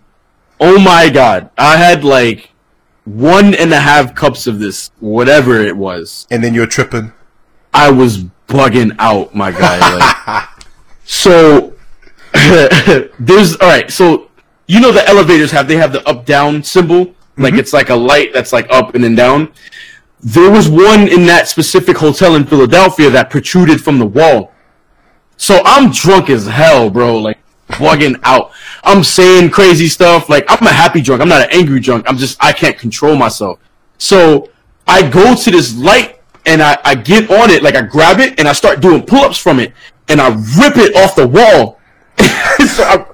oh 0.61 0.79
my 0.79 1.09
god. 1.09 1.51
I 1.59 1.77
had 1.77 2.05
like 2.05 2.51
one 3.05 3.55
and 3.55 3.73
a 3.73 3.81
half 3.81 4.15
cups 4.15 4.47
of 4.47 4.59
this, 4.59 4.91
whatever 5.01 5.57
it 5.57 5.77
was. 5.77 6.27
And 6.31 6.45
then 6.45 6.55
you're 6.55 6.67
tripping. 6.67 7.13
I 7.73 7.91
was 7.91 8.25
bugging 8.49 8.95
out, 8.99 9.35
my 9.35 9.51
guy. 9.51 9.79
Like, 9.95 10.49
so 11.09 11.73
there's 13.19 13.57
all 13.57 13.69
right. 13.69 13.91
So 13.91 14.29
you 14.67 14.79
know 14.79 14.93
the 14.93 15.09
elevators 15.09 15.51
have 15.51 15.67
they 15.67 15.77
have 15.77 15.91
the 15.91 16.07
up 16.07 16.27
down 16.27 16.63
symbol, 16.63 17.15
like 17.39 17.53
mm-hmm. 17.53 17.61
it's 17.61 17.73
like 17.73 17.89
a 17.89 17.95
light 17.95 18.35
that's 18.35 18.53
like 18.53 18.67
up 18.71 18.95
and 18.95 19.03
then 19.03 19.15
down. 19.15 19.51
There 20.21 20.51
was 20.51 20.69
one 20.69 21.09
in 21.09 21.25
that 21.27 21.49
specific 21.49 21.97
hotel 21.97 22.35
in 22.35 22.45
Philadelphia 22.45 23.09
that 23.09 23.31
protruded 23.31 23.83
from 23.83 23.99
the 23.99 24.05
wall. 24.05 24.53
So 25.39 25.63
I'm 25.65 25.91
drunk 25.93 26.29
as 26.29 26.47
hell, 26.47 26.91
bro. 26.91 27.17
Like 27.19 27.39
bugging 27.69 28.21
out. 28.23 28.53
I'm 28.85 29.03
saying 29.03 29.49
crazy 29.49 29.89
stuff. 29.89 30.29
Like 30.29 30.45
I'm 30.49 30.67
a 30.67 30.73
happy 30.73 31.01
drunk. 31.01 31.23
I'm 31.23 31.29
not 31.31 31.41
an 31.41 31.49
angry 31.53 31.81
drunk. 31.81 32.05
I'm 32.07 32.19
just 32.19 32.37
I 32.45 32.53
can't 32.53 32.79
control 32.79 33.17
myself. 33.17 33.61
So 33.97 34.51
I 34.87 35.09
go 35.09 35.35
to 35.35 35.51
this 35.51 35.75
light 35.75 36.21
and 36.45 36.63
I, 36.63 36.77
I 36.85 36.95
get 36.95 37.31
on 37.31 37.51
it, 37.51 37.63
like 37.63 37.77
I 37.77 37.83
grab 37.83 38.21
it 38.21 38.39
and 38.39 38.47
I 38.47 38.53
start 38.53 38.81
doing 38.81 39.05
pull-ups 39.05 39.39
from 39.39 39.59
it 39.61 39.73
and 40.09 40.21
I 40.21 40.29
rip 40.29 40.77
it 40.77 40.97
off 40.97 41.17
the 41.17 41.27
wall. 41.27 41.81
so 42.19 42.83
I, 42.83 43.07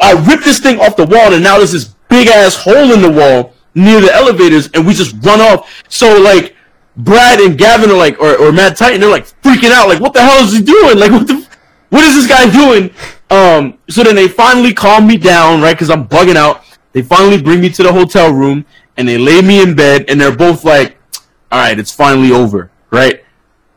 I 0.00 0.26
rip 0.28 0.42
this 0.44 0.60
thing 0.60 0.80
off 0.80 0.96
the 0.96 1.06
wall 1.06 1.32
and 1.32 1.42
now 1.42 1.58
there's 1.58 1.72
this 1.72 1.86
big 2.08 2.28
ass 2.28 2.56
hole 2.56 2.92
in 2.92 3.02
the 3.02 3.10
wall 3.10 3.54
near 3.74 4.00
the 4.00 4.12
elevators 4.12 4.70
and 4.72 4.86
we 4.86 4.94
just 4.94 5.14
run 5.24 5.40
off. 5.40 5.84
So 5.88 6.20
like 6.20 6.56
Brad 6.96 7.40
and 7.40 7.56
Gavin 7.56 7.90
are 7.90 7.96
like, 7.96 8.18
or, 8.20 8.36
or 8.36 8.52
Matt 8.52 8.76
Titan, 8.76 9.00
they're 9.00 9.10
like 9.10 9.26
freaking 9.42 9.70
out, 9.70 9.88
like 9.88 10.00
what 10.00 10.12
the 10.12 10.20
hell 10.20 10.44
is 10.44 10.52
he 10.52 10.62
doing? 10.62 10.98
Like 10.98 11.12
what 11.12 11.26
the, 11.26 11.46
what 11.90 12.04
is 12.04 12.14
this 12.14 12.26
guy 12.26 12.50
doing? 12.50 12.90
Um, 13.30 13.78
so 13.88 14.02
then 14.02 14.16
they 14.16 14.28
finally 14.28 14.72
calm 14.72 15.06
me 15.06 15.16
down, 15.16 15.60
right? 15.60 15.76
Cause 15.78 15.90
I'm 15.90 16.08
bugging 16.08 16.36
out. 16.36 16.64
They 16.92 17.02
finally 17.02 17.40
bring 17.40 17.60
me 17.60 17.68
to 17.70 17.82
the 17.82 17.92
hotel 17.92 18.32
room 18.32 18.64
and 18.98 19.06
they 19.06 19.16
lay 19.16 19.40
me 19.40 19.62
in 19.62 19.76
bed, 19.76 20.06
and 20.08 20.20
they're 20.20 20.34
both 20.34 20.64
like, 20.64 20.98
"All 21.52 21.60
right, 21.60 21.78
it's 21.78 21.92
finally 21.92 22.32
over." 22.32 22.70
Right? 22.90 23.24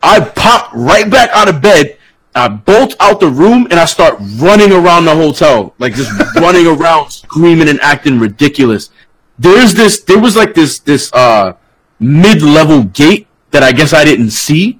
I 0.01 0.19
pop 0.19 0.71
right 0.73 1.09
back 1.09 1.29
out 1.29 1.47
of 1.47 1.61
bed. 1.61 1.97
I 2.33 2.47
bolt 2.47 2.95
out 2.99 3.19
the 3.19 3.27
room 3.27 3.67
and 3.71 3.79
I 3.79 3.85
start 3.85 4.15
running 4.37 4.71
around 4.71 5.05
the 5.05 5.15
hotel, 5.15 5.73
like 5.79 5.93
just 5.95 6.11
running 6.35 6.65
around, 6.67 7.09
screaming 7.11 7.67
and 7.69 7.79
acting 7.81 8.19
ridiculous. 8.19 8.89
There's 9.37 9.73
this, 9.73 10.01
there 10.03 10.19
was 10.19 10.35
like 10.35 10.53
this, 10.53 10.79
this, 10.79 11.11
uh, 11.13 11.53
mid-level 11.99 12.83
gate 12.85 13.27
that 13.51 13.63
I 13.63 13.71
guess 13.71 13.93
I 13.93 14.03
didn't 14.05 14.31
see, 14.31 14.79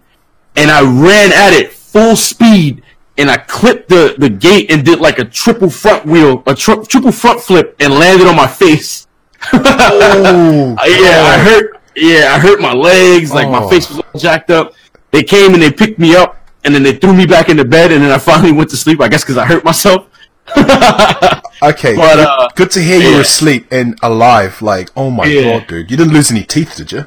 and 0.56 0.72
I 0.72 0.82
ran 0.82 1.32
at 1.34 1.54
it 1.54 1.72
full 1.74 2.16
speed, 2.16 2.84
and 3.18 3.30
I 3.30 3.38
clipped 3.38 3.90
the, 3.90 4.16
the 4.18 4.30
gate 4.30 4.72
and 4.72 4.84
did 4.86 5.00
like 5.00 5.20
a 5.20 5.26
triple 5.26 5.70
front 5.70 6.06
wheel, 6.06 6.42
a 6.48 6.56
tri- 6.56 6.84
triple 6.88 7.12
front 7.12 7.42
flip, 7.42 7.76
and 7.80 7.94
landed 7.94 8.28
on 8.28 8.36
my 8.36 8.48
face. 8.48 9.08
Oh, 9.54 9.60
yeah, 10.86 11.24
I 11.26 11.38
hurt. 11.40 11.78
Yeah, 11.96 12.32
I 12.34 12.40
hurt 12.40 12.62
my 12.62 12.74
legs. 12.74 13.34
Like 13.34 13.48
Oh. 13.48 13.52
my 13.52 13.70
face 13.70 13.90
was 13.90 14.00
all 14.00 14.20
jacked 14.20 14.50
up. 14.50 14.74
They 15.12 15.24
came 15.24 15.54
and 15.54 15.62
they 15.62 15.72
picked 15.72 16.00
me 16.00 16.16
up, 16.16 16.38
and 16.64 16.74
then 16.76 16.84
they 16.84 16.96
threw 16.98 17.14
me 17.14 17.26
back 17.26 17.50
into 17.50 17.66
bed, 17.66 17.92
and 17.92 18.04
then 18.04 18.12
I 18.12 18.18
finally 18.18 18.52
went 18.52 18.70
to 18.72 18.78
sleep. 18.78 19.02
I 19.02 19.08
guess 19.08 19.24
because 19.24 19.38
I 19.38 19.46
hurt 19.46 19.64
myself. 19.64 20.08
Okay, 21.64 21.96
But, 21.96 22.16
good, 22.16 22.26
uh, 22.28 22.50
good 22.56 22.72
to 22.72 22.82
hear 22.82 22.98
you 23.00 23.10
yeah. 23.10 23.16
were 23.18 23.22
asleep 23.22 23.68
and 23.72 23.96
alive. 24.02 24.64
Like, 24.64 24.90
oh 24.98 25.12
my 25.12 25.26
Yeah. 25.26 25.60
god, 25.60 25.68
dude, 25.68 25.92
you 25.92 25.96
didn't 25.98 26.12
lose 26.14 26.32
any 26.32 26.44
teeth, 26.44 26.76
did 26.76 26.92
you? 26.92 27.06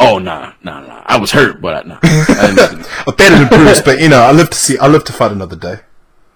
oh 0.00 0.18
nah, 0.18 0.54
nah, 0.64 0.80
nah. 0.80 1.02
I 1.04 1.18
was 1.18 1.30
hurt, 1.32 1.60
but 1.60 1.84
I, 1.84 1.88
nah. 1.88 1.98
I 2.02 2.54
didn't- 2.56 2.88
I 3.06 3.12
bet 3.68 3.84
but 3.84 4.00
you 4.00 4.08
know, 4.08 4.22
I 4.22 4.32
live 4.32 4.48
to 4.50 4.56
see. 4.56 4.78
I 4.78 4.88
live 4.88 5.04
to 5.04 5.12
fight 5.12 5.30
another 5.30 5.56
day. 5.56 5.80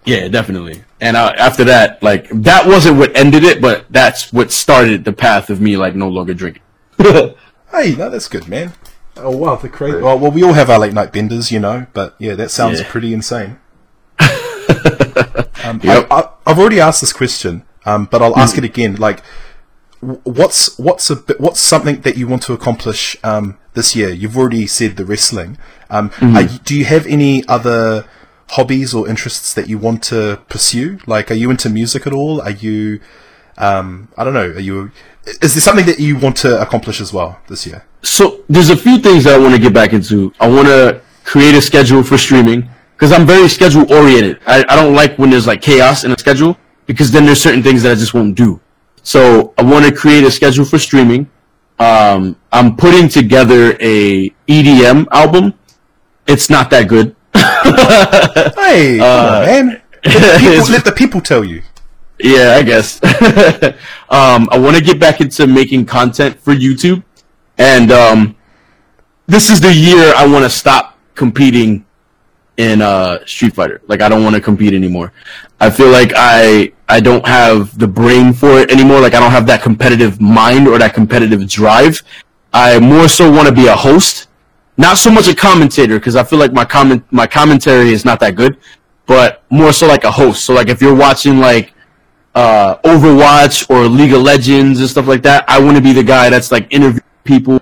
yeah, 0.05 0.28
definitely. 0.28 0.85
And 1.01 1.16
uh, 1.16 1.33
after 1.39 1.65
that, 1.65 2.03
like 2.03 2.28
that 2.31 2.66
wasn't 2.66 2.99
what 2.99 3.16
ended 3.16 3.43
it, 3.43 3.61
but 3.62 3.87
that's 3.91 4.31
what 4.33 4.53
started 4.53 5.05
the 5.07 5.12
path 5.15 5.49
of 5.49 5.59
me 5.61 5.77
like 5.78 5.95
no 5.97 6.09
longer 6.09 6.35
drinking. 6.35 6.62
Hey, 6.99 7.95
no, 7.97 8.11
that's 8.11 8.28
good, 8.28 8.47
man. 8.49 8.73
Oh 9.18 9.36
wow, 9.36 9.56
the 9.56 9.68
crazy. 9.68 9.97
Well, 9.98 10.18
well, 10.18 10.30
we 10.30 10.43
all 10.43 10.52
have 10.52 10.68
our 10.70 10.78
late 10.78 10.93
night 10.93 11.12
benders, 11.12 11.51
you 11.51 11.59
know, 11.60 11.86
but 11.93 12.14
yeah, 12.18 12.34
that 12.34 12.51
sounds 12.51 12.80
Yeah. 12.80 12.90
pretty 12.90 13.14
insane. 13.14 13.59
um, 14.18 15.80
Yep. 15.82 16.06
I, 16.10 16.28
I've 16.47 16.59
already 16.59 16.80
asked 16.80 17.01
this 17.01 17.12
question, 17.12 17.64
um, 17.84 18.06
but 18.10 18.22
I'll 18.22 18.38
ask 18.38 18.56
it 18.59 18.64
again. 18.64 18.97
Like, 18.97 19.22
what's 20.01 20.78
what's 20.78 21.10
a 21.10 21.16
bit, 21.16 21.40
what's 21.40 21.60
something 21.60 22.01
that 22.02 22.16
you 22.16 22.28
want 22.28 22.43
to 22.44 22.52
accomplish 22.52 23.16
um, 23.24 23.59
this 23.74 23.97
year? 23.97 24.10
You've 24.10 24.36
already 24.36 24.66
said 24.66 24.97
the 24.97 25.05
wrestling. 25.05 25.59
Um, 25.90 26.10
are 26.20 26.44
do 26.44 26.76
you 26.76 26.84
have 26.84 27.06
any 27.06 27.47
other 27.48 28.06
hobbies 28.51 28.94
or 28.94 29.09
interests 29.09 29.55
that 29.55 29.68
you 29.68 29.78
want 29.78 30.02
to 30.05 30.40
pursue? 30.48 30.98
Like, 31.06 31.30
are 31.30 31.34
you 31.34 31.51
into 31.51 31.68
music 31.70 32.06
at 32.06 32.12
all? 32.12 32.40
Are 32.43 32.51
you 32.51 33.01
um, 33.59 34.09
I 34.16 34.24
don't 34.24 34.34
know. 34.34 34.51
Are 34.51 34.60
you? 34.60 34.90
Is 35.43 35.55
there 35.55 35.61
something 35.61 35.86
that 35.86 35.98
you 35.98 36.19
want 36.19 36.36
to 36.39 36.61
accomplish 36.61 37.01
as 37.01 37.12
well 37.12 37.40
this 37.48 37.66
year? 37.66 37.85
So 38.03 38.44
there's 38.48 38.70
a 38.70 38.77
few 38.77 38.98
things 38.98 39.24
that 39.24 39.35
I 39.35 39.39
want 39.39 39.55
to 39.55 39.61
get 39.61 39.74
back 39.74 39.93
into. 39.93 40.32
I 40.39 40.48
want 40.48 40.69
to 40.69 41.01
create 41.24 41.55
a 41.55 41.61
schedule 41.61 42.03
for 42.05 42.16
streaming 42.16 42.69
because 42.94 43.12
I'm 43.12 43.27
very 43.27 43.48
schedule 43.48 43.93
oriented. 43.93 44.39
I, 44.47 44.65
I 44.69 44.77
don't 44.77 44.94
like 44.94 45.19
when 45.19 45.31
there's 45.31 45.47
like 45.47 45.62
chaos 45.62 46.05
in 46.05 46.12
a 46.12 46.19
schedule 46.19 46.57
because 46.86 47.11
then 47.11 47.27
there's 47.27 47.40
certain 47.40 47.62
things 47.62 47.82
that 47.82 47.93
I 47.93 47.94
just 47.97 48.15
won't 48.15 48.36
do. 48.36 48.61
So 49.03 49.53
I 49.59 49.62
want 49.65 49.85
to 49.85 49.93
create 49.93 50.24
a 50.24 50.31
schedule 50.31 50.65
for 50.65 50.78
streaming. 50.78 51.28
Um, 51.78 52.36
I'm 52.53 52.77
putting 52.77 53.09
together 53.09 53.77
a 53.81 54.31
EDM 54.48 55.09
album. 55.11 55.55
It's 56.27 56.48
not 56.48 56.70
that 56.70 56.89
good. 56.89 57.15
Hey, 58.57 58.98
come 58.98 59.27
on, 59.27 59.44
man. 59.47 59.82
Let 60.05 60.12
the, 60.12 60.39
people, 60.39 60.73
let 60.73 60.85
the 60.85 60.93
people 60.93 61.20
tell 61.20 61.44
you. 61.44 61.62
Yeah, 62.18 62.55
I 62.56 62.62
guess. 62.62 63.02
um, 64.09 64.48
I 64.51 64.59
want 64.59 64.76
to 64.76 64.82
get 64.82 64.98
back 64.98 65.20
into 65.20 65.47
making 65.47 65.86
content 65.86 66.40
for 66.40 66.55
YouTube, 66.55 67.05
and 67.59 67.93
um, 67.93 68.36
this 69.26 69.51
is 69.51 69.60
the 69.60 69.72
year 69.72 70.14
I 70.16 70.26
want 70.26 70.44
to 70.44 70.51
stop 70.51 70.98
competing 71.14 71.84
in 72.56 72.80
uh, 72.80 73.18
Street 73.26 73.55
Fighter. 73.55 73.82
Like, 73.86 74.01
I 74.01 74.09
don't 74.09 74.22
want 74.22 74.34
to 74.34 74.40
compete 74.40 74.72
anymore. 74.72 75.12
I 75.60 75.68
feel 75.68 75.90
like 75.90 76.12
I 76.16 76.72
I 76.88 77.01
don't 77.01 77.26
have 77.26 77.78
the 77.78 77.88
brain 77.88 78.32
for 78.32 78.60
it 78.60 78.70
anymore. 78.70 79.01
Like, 79.01 79.14
I 79.14 79.20
don't 79.20 79.32
have 79.32 79.47
that 79.48 79.62
competitive 79.62 80.18
mind 80.20 80.68
or 80.68 80.78
that 80.78 80.94
competitive 80.94 81.47
drive. 81.48 82.02
I 82.52 82.78
more 82.78 83.09
so 83.09 83.30
want 83.30 83.47
to 83.48 83.55
be 83.55 83.66
a 83.66 83.76
host, 83.76 84.28
not 84.78 84.97
so 84.97 85.10
much 85.10 85.28
a 85.28 85.34
commentator, 85.34 85.98
because 85.98 86.16
I 86.16 86.24
feel 86.24 86.38
like 86.38 86.52
my 86.52 86.64
comment 86.64 87.05
my 87.10 87.26
commentary 87.26 87.93
is 87.93 88.06
not 88.06 88.20
that 88.20 88.36
good, 88.36 88.56
but 89.05 89.43
more 89.51 89.74
so 89.74 89.86
like 89.86 90.05
a 90.05 90.10
host. 90.10 90.44
So, 90.44 90.55
like, 90.55 90.68
if 90.68 90.80
you're 90.80 90.94
watching 90.94 91.40
like 91.40 91.74
uh, 92.36 92.76
Overwatch 92.84 93.68
or 93.70 93.88
League 93.88 94.12
of 94.12 94.22
Legends 94.22 94.78
and 94.78 94.88
stuff 94.88 95.08
like 95.08 95.22
that. 95.22 95.44
I 95.48 95.58
want 95.58 95.76
to 95.76 95.82
be 95.82 95.92
the 95.92 96.04
guy 96.04 96.28
that's 96.30 96.52
like 96.52 96.68
interviewing 96.70 97.02
people. 97.24 97.56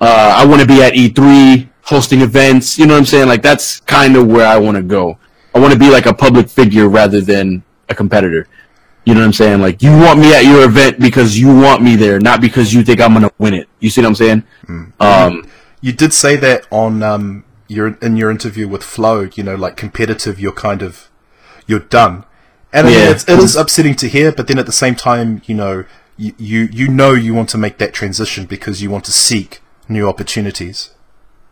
Uh, 0.00 0.34
I 0.36 0.44
want 0.44 0.60
to 0.60 0.66
be 0.66 0.82
at 0.82 0.92
E3 0.92 1.68
hosting 1.82 2.20
events. 2.20 2.78
You 2.78 2.86
know 2.86 2.94
what 2.94 2.98
I'm 3.00 3.06
saying? 3.06 3.26
Like 3.28 3.42
that's 3.42 3.80
kind 3.80 4.16
of 4.16 4.26
where 4.28 4.46
I 4.46 4.58
want 4.58 4.76
to 4.76 4.82
go. 4.82 5.18
I 5.54 5.58
want 5.58 5.72
to 5.72 5.78
be 5.78 5.90
like 5.90 6.06
a 6.06 6.14
public 6.14 6.48
figure 6.48 6.88
rather 6.88 7.20
than 7.20 7.62
a 7.88 7.94
competitor. 7.94 8.46
You 9.04 9.14
know 9.14 9.20
what 9.20 9.26
I'm 9.26 9.32
saying? 9.32 9.60
Like 9.60 9.82
you 9.82 9.90
want 9.90 10.20
me 10.20 10.32
at 10.34 10.44
your 10.44 10.64
event 10.64 11.00
because 11.00 11.38
you 11.38 11.48
want 11.48 11.82
me 11.82 11.96
there, 11.96 12.20
not 12.20 12.40
because 12.40 12.72
you 12.72 12.84
think 12.84 13.00
I'm 13.00 13.14
gonna 13.14 13.30
win 13.38 13.54
it. 13.54 13.68
You 13.80 13.90
see 13.90 14.00
what 14.02 14.08
I'm 14.08 14.14
saying? 14.14 14.44
Um, 15.00 15.48
You 15.80 15.92
did 15.92 16.12
say 16.12 16.36
that 16.36 16.66
on 16.70 17.02
um, 17.02 17.44
your 17.66 17.96
in 18.00 18.16
your 18.16 18.30
interview 18.30 18.68
with 18.68 18.84
Flo. 18.84 19.28
You 19.34 19.42
know, 19.42 19.56
like 19.56 19.76
competitive, 19.76 20.38
you're 20.38 20.52
kind 20.52 20.82
of 20.82 21.10
you're 21.66 21.80
done, 21.80 22.24
and 22.72 22.86
I 22.86 22.90
mean, 22.90 23.12
it's, 23.12 23.28
it 23.28 23.38
is 23.38 23.56
upsetting 23.56 23.94
to 23.96 24.08
hear. 24.08 24.32
But 24.32 24.48
then 24.48 24.58
at 24.58 24.66
the 24.66 24.72
same 24.72 24.94
time, 24.94 25.42
you 25.44 25.54
know, 25.54 25.84
you, 26.16 26.34
you 26.38 26.68
you 26.72 26.88
know 26.88 27.12
you 27.12 27.34
want 27.34 27.48
to 27.50 27.58
make 27.58 27.78
that 27.78 27.92
transition 27.92 28.46
because 28.46 28.82
you 28.82 28.90
want 28.90 29.04
to 29.04 29.12
seek 29.12 29.60
new 29.88 30.08
opportunities. 30.08 30.90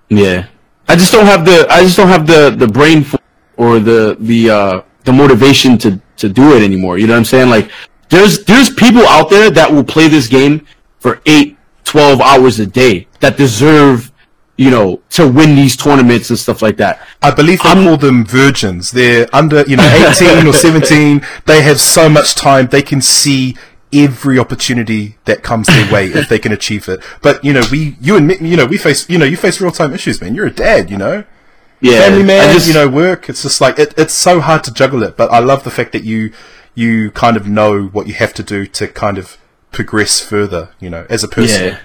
Yeah, 0.09 0.47
I 0.89 0.97
just 0.97 1.13
don't 1.13 1.27
have 1.27 1.45
the 1.45 1.67
I 1.71 1.83
just 1.83 1.97
don't 1.97 2.09
have 2.09 2.27
the 2.27 2.51
the 2.51 2.69
brain 2.69 3.05
for 3.05 3.19
or 3.57 3.79
the 3.79 4.17
the 4.19 4.51
uh 4.51 4.83
the 5.05 5.13
motivation 5.13 5.79
to 5.79 6.01
to 6.17 6.29
do 6.29 6.57
it 6.57 6.63
anymore. 6.63 6.99
You 6.99 7.07
know 7.07 7.15
what 7.15 7.21
I'm 7.21 7.25
saying? 7.25 7.51
Like 7.51 7.71
there's 8.09 8.45
there's 8.45 8.71
people 8.71 9.07
out 9.07 9.31
there 9.31 9.51
that 9.51 9.73
will 9.73 9.85
play 9.85 10.09
this 10.09 10.27
game 10.27 10.67
for 10.99 11.21
eight, 11.27 11.57
12 11.85 12.21
hours 12.21 12.59
a 12.59 12.67
day 12.67 13.09
that 13.21 13.37
deserve 13.37 14.10
you 14.61 14.71
know 14.71 15.01
to 15.09 15.27
win 15.27 15.57
these 15.57 15.75
tournaments 15.75 16.29
and 16.29 16.39
stuff 16.39 16.61
like 16.61 16.77
that. 16.77 17.01
I 17.23 17.31
believe 17.31 17.63
they 17.63 17.73
call 17.73 17.97
them 17.97 18.27
virgins. 18.27 18.91
They're 18.91 19.27
under, 19.33 19.63
you 19.63 19.77
know, 19.77 20.13
18 20.21 20.47
or 20.47 20.53
17. 20.53 21.23
They 21.47 21.63
have 21.63 21.81
so 21.81 22.11
much 22.11 22.35
time. 22.35 22.67
They 22.67 22.83
can 22.83 23.01
see 23.01 23.57
every 23.91 24.39
opportunity 24.39 25.17
that 25.25 25.43
comes 25.43 25.67
their 25.67 25.91
way 25.91 26.09
if 26.09 26.29
they 26.29 26.39
can 26.39 26.53
achieve 26.53 26.91
it. 26.91 27.03
But, 27.23 27.43
you 27.43 27.55
know, 27.55 27.63
we, 27.73 27.97
you 28.03 28.17
and 28.19 28.27
me, 28.27 28.37
you 28.39 28.57
know, 28.59 28.67
we 28.67 28.77
face, 28.77 29.09
you 29.09 29.17
know, 29.17 29.25
you 29.25 29.39
face 29.39 29.63
real 29.63 29.71
time 29.71 29.95
issues, 29.95 30.21
man. 30.21 30.35
You're 30.35 30.49
a 30.49 30.53
dad, 30.53 30.91
you 30.91 30.99
know? 30.99 31.25
Yeah, 31.81 32.01
Family 32.03 32.25
man, 32.25 32.53
just, 32.53 32.69
you 32.69 32.75
know, 32.75 32.87
work. 32.87 33.31
It's 33.31 33.43
just 33.43 33.63
like, 33.63 33.79
it, 33.79 33.95
it's 33.97 34.13
so 34.13 34.41
hard 34.41 34.63
to 34.65 34.73
juggle 34.75 35.03
it. 35.03 35.17
But 35.17 35.31
I 35.31 35.39
love 35.39 35.65
the 35.65 35.71
fact 35.71 35.93
that 35.93 36.05
you, 36.05 36.35
you 36.75 37.13
kind 37.13 37.39
of 37.39 37.49
know 37.49 37.87
what 37.87 38.07
you 38.07 38.13
have 38.13 38.35
to 38.35 38.43
do 38.43 38.67
to 38.67 38.89
kind 38.89 39.17
of 39.17 39.39
progress 39.73 40.21
further, 40.21 40.69
you 40.79 40.91
know, 40.91 41.07
as 41.09 41.25
a 41.25 41.29
person. 41.29 41.69
Yeah. 41.69 41.79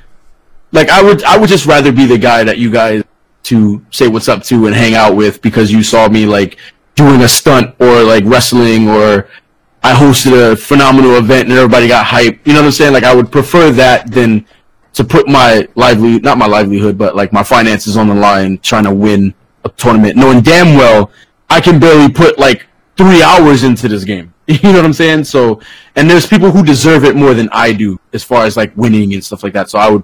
Like 0.75 0.89
I 0.89 1.01
would 1.01 1.23
I 1.23 1.37
would 1.37 1.47
just 1.49 1.65
rather 1.65 1.93
be 1.93 2.05
the 2.05 2.17
guy 2.17 2.43
that 2.43 2.57
you 2.57 2.69
guys 2.69 3.01
to 3.43 3.83
say 3.91 4.09
what's 4.09 4.27
up 4.27 4.43
to 4.43 4.65
and 4.65 4.75
hang 4.75 4.93
out 4.93 5.15
with 5.15 5.41
because 5.41 5.71
you 5.71 5.83
saw 5.83 6.09
me 6.09 6.25
like 6.25 6.57
doing 6.95 7.21
a 7.21 7.27
stunt 7.29 7.73
or 7.79 8.03
like 8.03 8.25
wrestling 8.25 8.89
or 8.89 9.29
I 9.81 9.93
hosted 9.93 10.51
a 10.51 10.55
phenomenal 10.57 11.15
event 11.15 11.47
and 11.47 11.57
everybody 11.57 11.87
got 11.87 12.05
hype. 12.05 12.45
You 12.45 12.53
know 12.53 12.59
what 12.59 12.65
I'm 12.65 12.71
saying? 12.73 12.91
Like 12.91 13.05
I 13.05 13.15
would 13.15 13.31
prefer 13.31 13.71
that 13.71 14.11
than 14.11 14.45
to 14.93 15.05
put 15.05 15.29
my 15.29 15.65
lively 15.75 16.19
not 16.19 16.37
my 16.37 16.45
livelihood 16.45 16.97
but 16.97 17.15
like 17.15 17.31
my 17.31 17.43
finances 17.43 17.95
on 17.95 18.09
the 18.09 18.15
line 18.15 18.57
trying 18.57 18.83
to 18.83 18.93
win 18.93 19.33
a 19.63 19.69
tournament 19.69 20.17
knowing 20.17 20.41
damn 20.41 20.75
well 20.75 21.09
I 21.49 21.61
can 21.61 21.79
barely 21.79 22.11
put 22.11 22.37
like 22.37 22.65
3 22.97 23.23
hours 23.23 23.63
into 23.63 23.87
this 23.87 24.03
game. 24.03 24.33
You 24.47 24.59
know 24.61 24.73
what 24.73 24.85
I'm 24.85 24.93
saying? 24.93 25.23
So 25.23 25.61
and 25.95 26.09
there's 26.09 26.27
people 26.27 26.51
who 26.51 26.63
deserve 26.65 27.05
it 27.05 27.15
more 27.15 27.33
than 27.33 27.47
I 27.53 27.71
do 27.71 27.97
as 28.11 28.25
far 28.25 28.43
as 28.45 28.57
like 28.57 28.75
winning 28.75 29.13
and 29.13 29.23
stuff 29.23 29.41
like 29.41 29.53
that. 29.53 29.69
So 29.69 29.79
I 29.79 29.89
would 29.89 30.03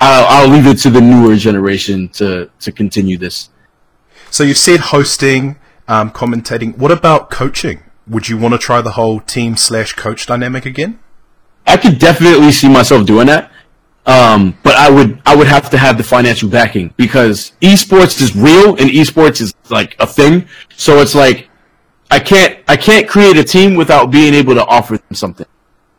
I'll, 0.00 0.44
I'll 0.44 0.48
leave 0.48 0.66
it 0.66 0.78
to 0.78 0.90
the 0.90 1.00
newer 1.00 1.36
generation 1.36 2.08
to 2.10 2.50
to 2.60 2.72
continue 2.72 3.18
this. 3.18 3.50
So 4.30 4.44
you've 4.44 4.58
said 4.58 4.80
hosting, 4.80 5.56
um, 5.88 6.10
commentating. 6.10 6.76
What 6.76 6.92
about 6.92 7.30
coaching? 7.30 7.82
Would 8.06 8.28
you 8.28 8.38
want 8.38 8.54
to 8.54 8.58
try 8.58 8.80
the 8.80 8.92
whole 8.92 9.20
team 9.20 9.56
slash 9.56 9.92
coach 9.94 10.26
dynamic 10.26 10.64
again? 10.64 10.98
I 11.66 11.76
could 11.76 11.98
definitely 11.98 12.52
see 12.52 12.68
myself 12.68 13.06
doing 13.06 13.26
that. 13.26 13.50
Um, 14.06 14.56
but 14.62 14.74
I 14.74 14.90
would 14.90 15.20
I 15.26 15.36
would 15.36 15.48
have 15.48 15.68
to 15.70 15.78
have 15.78 15.98
the 15.98 16.04
financial 16.04 16.48
backing 16.48 16.94
because 16.96 17.52
esports 17.60 18.22
is 18.22 18.34
real 18.34 18.70
and 18.70 18.88
esports 18.90 19.42
is 19.42 19.52
like 19.68 19.96
a 19.98 20.06
thing. 20.06 20.48
So 20.76 21.00
it's 21.00 21.14
like 21.14 21.50
I 22.10 22.18
can't 22.18 22.58
I 22.66 22.76
can't 22.78 23.06
create 23.06 23.36
a 23.36 23.44
team 23.44 23.74
without 23.74 24.10
being 24.10 24.32
able 24.32 24.54
to 24.54 24.64
offer 24.64 24.96
them 24.96 25.14
something. 25.14 25.46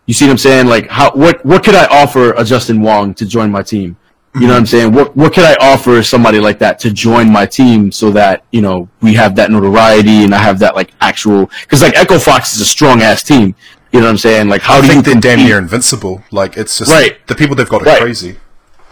You 0.10 0.16
see 0.16 0.26
what 0.26 0.32
I'm 0.32 0.38
saying? 0.40 0.66
Like 0.66 0.90
how 0.90 1.12
what 1.12 1.46
what 1.46 1.64
could 1.64 1.76
I 1.76 1.86
offer 1.86 2.34
a 2.34 2.44
Justin 2.44 2.82
Wong 2.82 3.14
to 3.14 3.28
join 3.28 3.52
my 3.52 3.62
team? 3.62 3.96
You 4.34 4.48
know 4.48 4.54
what 4.54 4.58
I'm 4.62 4.66
saying? 4.66 4.92
What 4.92 5.16
what 5.16 5.34
could 5.36 5.44
I 5.44 5.54
offer 5.62 6.02
somebody 6.02 6.40
like 6.40 6.58
that 6.60 6.80
to 6.80 6.90
join 6.90 7.32
my 7.32 7.46
team 7.46 7.92
so 7.92 8.10
that 8.14 8.44
you 8.52 8.64
know 8.64 8.90
we 9.04 9.14
have 9.14 9.36
that 9.36 9.52
notoriety 9.52 10.24
and 10.24 10.34
I 10.34 10.40
have 10.40 10.58
that 10.60 10.74
like 10.76 10.94
actual 11.00 11.52
because 11.62 11.84
like 11.84 11.96
Echo 11.96 12.18
Fox 12.18 12.56
is 12.56 12.60
a 12.62 12.66
strong 12.66 13.04
ass 13.04 13.22
team, 13.22 13.54
You 13.92 14.00
know 14.00 14.08
what 14.08 14.14
I'm 14.14 14.18
saying? 14.18 14.50
Like, 14.50 14.64
how 14.64 14.78
I 14.78 14.82
do 14.82 14.88
you 14.88 14.94
think 14.94 15.06
they're 15.06 15.22
damn 15.22 15.46
near 15.46 15.60
invincible. 15.60 16.24
Like 16.32 16.58
it's 16.58 16.80
just 16.80 16.90
Right. 16.90 17.14
the 17.28 17.36
people 17.36 17.56
they've 17.56 17.70
got 17.70 17.84
are 17.84 17.86
Right. 17.86 18.02
crazy. 18.02 18.38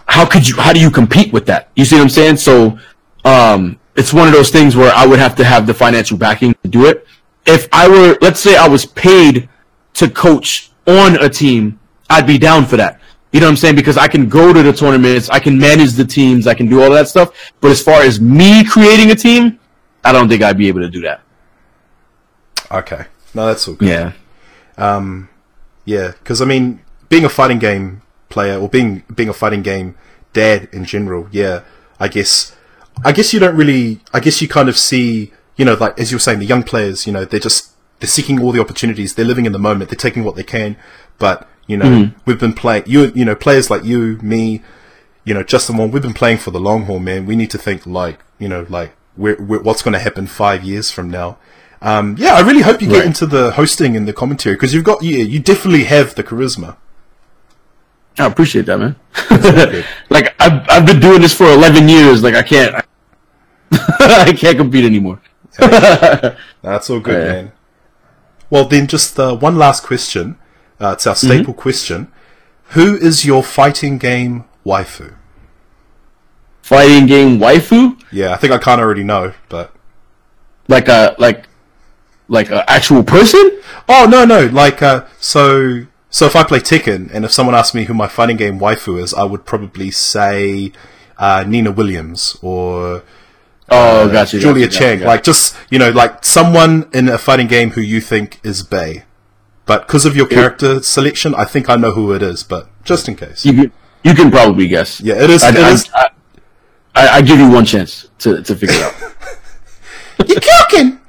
how 0.06 0.24
could 0.24 0.48
you 0.48 0.56
how 0.58 0.72
do 0.72 0.80
you 0.80 0.92
compete 0.92 1.34
with 1.34 1.48
that 1.48 1.70
you 1.76 1.84
see 1.84 1.96
what 1.98 2.04
i'm 2.04 2.10
saying 2.10 2.38
so 2.38 2.78
um 3.26 3.78
it's 3.96 4.14
one 4.14 4.26
of 4.30 4.34
those 4.34 4.52
things 4.52 4.76
where 4.76 4.94
i 5.02 5.04
would 5.10 5.20
have 5.20 5.36
to 5.36 5.44
have 5.44 5.66
the 5.68 5.74
financial 5.74 6.16
backing 6.26 6.54
to 6.64 6.70
do 6.78 6.86
it 6.86 7.06
if 7.46 7.68
i 7.74 7.88
were 7.90 8.18
let's 8.22 8.40
say 8.40 8.56
i 8.56 8.68
was 8.76 8.86
paid 8.86 9.50
to 10.00 10.06
coach 10.10 10.72
on 10.88 11.24
a 11.24 11.30
team 11.30 11.80
i'd 12.10 12.26
be 12.26 12.38
down 12.38 12.66
for 12.66 12.78
that. 12.78 13.00
You 13.34 13.42
know 13.42 13.48
what 13.48 13.52
i'm 13.52 13.58
saying? 13.58 13.76
Because 13.76 13.98
i 13.98 14.08
can 14.08 14.30
go 14.30 14.54
to 14.54 14.64
the 14.64 14.74
tournaments 14.74 15.30
i 15.30 15.40
can 15.40 15.58
manage 15.58 15.94
the 15.94 16.06
teams 16.06 16.48
i 16.48 16.54
can 16.54 16.68
do 16.68 16.82
all 16.82 16.92
that 16.92 17.08
stuff. 17.08 17.52
But 17.62 17.72
as 17.72 17.82
far 17.82 18.02
as 18.02 18.20
me 18.22 18.64
creating 18.66 19.12
a 19.12 19.16
team 19.16 19.60
i 20.04 20.12
don't 20.12 20.30
think 20.30 20.42
i'd 20.44 20.58
be 20.58 20.68
able 20.68 20.82
to 20.82 20.90
do 20.90 21.02
that. 21.02 21.22
Okay, 22.72 23.06
no, 23.34 23.48
that's 23.48 23.68
all 23.68 23.76
good. 23.76 23.88
yeah. 23.88 24.12
Um, 24.78 25.30
yeah, 25.86 26.12
because 26.20 26.42
I 26.42 26.46
mean, 26.46 26.82
being 27.10 27.24
a 27.24 27.30
fighting 27.30 27.60
game 27.60 28.02
player 28.30 28.60
or 28.60 28.68
being 28.68 29.04
being 29.14 29.30
a 29.30 29.34
fighting 29.34 29.62
game 29.62 29.96
dad 30.34 30.68
in 30.74 30.84
general, 30.84 31.30
yeah, 31.32 31.64
I 32.00 32.10
guess, 32.10 32.56
I 33.06 33.12
guess 33.14 33.34
you 33.34 33.40
don't 33.40 33.56
really, 33.56 34.02
I 34.14 34.20
guess 34.20 34.42
you 34.42 34.50
kind 34.50 34.68
of 34.68 34.78
see, 34.78 35.32
you 35.56 35.64
know, 35.64 35.76
like 35.76 35.98
as 35.98 36.12
you 36.12 36.16
were 36.16 36.20
saying, 36.20 36.40
the 36.40 36.46
young 36.46 36.64
players, 36.64 37.08
you 37.08 37.14
know, 37.14 37.24
they're 37.24 37.40
just 37.40 37.72
they're 38.00 38.08
seeking 38.08 38.42
all 38.42 38.52
the 38.52 38.60
opportunities, 38.62 39.16
they're 39.16 39.26
living 39.26 39.46
in 39.46 39.52
the 39.52 39.60
moment, 39.60 39.90
they're 39.90 39.98
taking 39.98 40.24
what 40.24 40.36
they 40.36 40.44
can, 40.44 40.76
but 41.18 41.48
you 41.68 41.76
know, 41.78 42.12
we've 42.26 42.40
been 42.40 42.54
playing, 42.54 42.84
you 42.88 43.12
you 43.16 43.26
know, 43.26 43.36
players 43.36 43.70
like 43.70 43.84
you, 43.84 44.18
me, 44.22 44.62
you 45.26 45.34
know, 45.34 45.44
Justin 45.44 45.76
Wong, 45.78 45.92
we've 45.92 46.02
been 46.02 46.14
playing 46.14 46.38
for 46.38 46.52
the 46.52 46.60
long 46.60 46.84
haul, 46.86 47.00
man. 47.00 47.26
We 47.26 47.36
need 47.36 47.52
to 47.52 47.58
think 47.58 47.86
like, 47.86 48.20
you 48.40 48.48
know, 48.48 48.66
like 48.70 48.94
we're, 49.18 49.36
we're, 49.42 49.62
what's 49.62 49.82
going 49.82 49.94
to 49.94 50.00
happen 50.00 50.28
five 50.28 50.64
years 50.64 50.92
from 50.92 51.10
now. 51.10 51.38
Um, 51.82 52.16
yeah, 52.18 52.36
I 52.36 52.40
really 52.42 52.62
hope 52.62 52.82
you 52.82 52.88
get 52.88 53.06
into 53.06 53.26
the 53.26 53.52
hosting 53.52 53.98
and 53.98 54.08
the 54.08 54.14
commentary 54.14 54.56
because 54.56 54.74
you've 54.74 54.86
got, 54.86 55.04
yeah, 55.04 55.24
you 55.24 55.40
definitely 55.40 55.84
have 55.84 56.16
the 56.16 56.24
charisma. 56.24 56.78
i 58.20 58.26
appreciate 58.26 58.66
that 58.66 58.80
man 58.80 58.96
like 60.10 60.34
I've, 60.42 60.66
I've 60.70 60.86
been 60.88 61.00
doing 61.00 61.22
this 61.22 61.36
for 61.36 61.46
11 61.46 61.88
years 61.88 62.24
like 62.24 62.34
i 62.34 62.42
can't 62.42 62.74
i 63.72 64.34
can't 64.36 64.58
compete 64.58 64.86
anymore 64.86 65.22
That's 65.60 66.90
all 66.90 67.00
good, 67.00 67.14
Yeah. 67.26 67.32
man. 67.34 67.52
Well, 68.50 68.66
then, 68.66 68.88
just 68.88 69.20
uh, 69.20 69.36
one 69.36 69.58
last 69.58 69.84
question. 69.84 70.38
Uh, 70.80 70.92
it's 70.94 71.08
our 71.08 71.16
staple 71.16 71.54
question. 71.54 72.12
Who 72.70 72.96
is 72.96 73.26
your 73.26 73.44
fighting 73.44 73.98
game 73.98 74.46
waifu? 74.66 75.16
fighting 76.62 77.06
game 77.06 77.40
waifu 77.40 77.98
Yeah, 78.12 78.34
I 78.34 78.36
think 78.36 78.52
I 78.52 78.58
kind 78.58 78.82
of 78.82 78.86
already 78.86 79.04
know, 79.04 79.34
but 79.48 79.74
like 80.68 80.90
a 80.90 81.16
like 81.18 81.48
like 82.28 82.50
an 82.50 82.64
actual 82.68 83.04
person 83.04 83.58
oh 83.90 84.08
no, 84.10 84.26
no, 84.26 84.46
like 84.48 84.82
uh, 84.82 85.06
so. 85.20 85.86
So 86.10 86.26
if 86.26 86.38
I 86.38 86.44
play 86.44 86.60
Tekken, 86.60 87.14
and 87.14 87.26
if 87.26 87.34
someone 87.34 87.54
asks 87.54 87.76
me 87.76 87.84
who 87.84 87.94
my 87.94 88.08
fighting 88.08 88.38
game 88.38 88.60
waifu 88.60 88.98
is, 89.00 89.14
I 89.14 89.24
would 89.24 89.46
probably 89.46 89.92
say 89.92 90.72
uh, 91.18 91.44
Nina 91.46 91.70
Williams 91.70 92.38
or 92.42 93.04
oh 93.70 94.10
gotcha 94.10 94.40
Julia 94.40 94.68
gotcha, 94.68 94.80
Chang. 94.80 95.00
gotcha. 95.00 95.08
Like 95.08 95.24
just 95.24 95.57
you 95.70 95.80
know, 95.80 95.90
like 95.90 96.24
someone 96.24 96.90
in 96.94 97.10
a 97.10 97.18
fighting 97.18 97.48
game 97.48 97.72
who 97.72 97.82
you 97.82 98.02
think 98.02 98.40
is 98.44 98.64
Bay. 98.64 99.04
But 99.66 99.86
because 99.86 100.06
of 100.06 100.16
your 100.16 100.28
character 100.28 100.82
selection, 100.82 101.36
I 101.36 101.44
think 101.44 101.70
I 101.70 101.76
know 101.76 101.92
who 101.92 102.14
it 102.14 102.22
is. 102.22 102.44
But 102.44 102.70
just 102.86 103.10
in 103.10 103.16
case, 103.16 103.46
you 103.46 103.54
can 103.54 103.72
you 104.04 104.14
can 104.14 104.32
probably 104.32 104.68
guess 104.68 105.02
yeah, 105.02 105.16
it 105.16 105.30
is. 105.30 105.44
I, 105.44 105.50
it 105.50 105.58
I, 105.58 105.72
is. 105.72 105.90
I, 105.94 107.08
I, 107.18 107.22
give 107.22 107.38
you 107.38 107.50
one 107.50 107.66
chance 107.66 108.10
to, 108.20 108.42
to 108.42 108.56
figure 108.56 108.76
it 108.76 108.82
out 108.82 108.96
You're 110.28 110.40
cooking. 110.40 111.00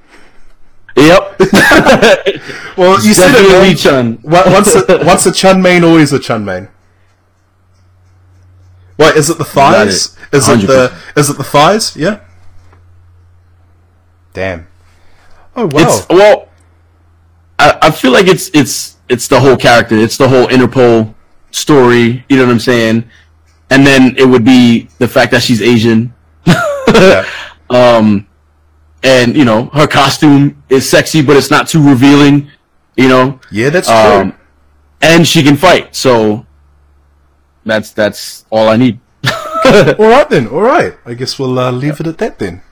yep 0.96 1.38
Well, 2.76 3.02
you 3.02 3.14
said 3.14 3.32
it. 3.34 3.78
Chun 3.78 4.18
Once 4.22 4.74
a, 4.74 4.84
once 5.06 5.24
a 5.24 5.32
Chun 5.32 5.62
main, 5.62 5.84
always 5.84 6.12
a 6.12 6.18
Chun 6.18 6.44
main. 6.44 6.68
Wait, 8.98 9.16
is 9.16 9.30
it 9.30 9.38
the 9.38 9.44
thighs? 9.44 10.16
it. 10.32 10.36
Is 10.36 10.48
it 10.48 10.66
the 10.66 10.98
is 11.16 11.30
it 11.30 11.36
the 11.36 11.44
thighs? 11.44 11.96
Yeah. 11.96 12.20
Damn. 14.32 14.66
Oh 15.56 15.66
wow. 15.66 15.70
it's 15.82 16.06
well 16.08 16.48
I, 17.58 17.78
I 17.82 17.90
feel 17.90 18.12
like 18.12 18.26
it's 18.26 18.48
it's 18.54 18.96
it's 19.08 19.26
the 19.28 19.40
whole 19.40 19.56
character 19.56 19.96
it's 19.96 20.16
the 20.16 20.28
whole 20.28 20.46
interpol 20.46 21.14
story 21.50 22.24
you 22.28 22.36
know 22.36 22.44
what 22.44 22.52
i'm 22.52 22.60
saying 22.60 23.02
and 23.70 23.84
then 23.84 24.14
it 24.16 24.26
would 24.26 24.44
be 24.44 24.88
the 24.98 25.08
fact 25.08 25.32
that 25.32 25.42
she's 25.42 25.60
asian 25.60 26.14
Yeah. 26.46 27.26
um 27.70 28.28
and 29.02 29.34
you 29.34 29.44
know 29.44 29.66
her 29.72 29.86
costume 29.88 30.62
is 30.68 30.88
sexy 30.88 31.22
but 31.22 31.36
it's 31.36 31.50
not 31.50 31.66
too 31.66 31.82
revealing 31.82 32.50
you 32.96 33.08
know 33.08 33.40
Yeah, 33.50 33.70
that's 33.70 33.88
true. 33.88 33.96
um 33.96 34.34
and 35.00 35.26
she 35.26 35.42
can 35.42 35.56
fight 35.56 35.96
so 35.96 36.46
that's 37.64 37.90
that's 37.92 38.44
all 38.50 38.68
i 38.68 38.76
need 38.76 39.00
all 39.64 40.06
right 40.08 40.30
then. 40.30 40.46
All 40.46 40.62
right. 40.62 40.94
I 41.04 41.12
guess 41.14 41.38
we'll 41.38 41.58
uh, 41.58 41.70
leave 41.72 42.00
it 42.00 42.06
at 42.06 42.16
that 42.18 42.38
then. 42.38 42.62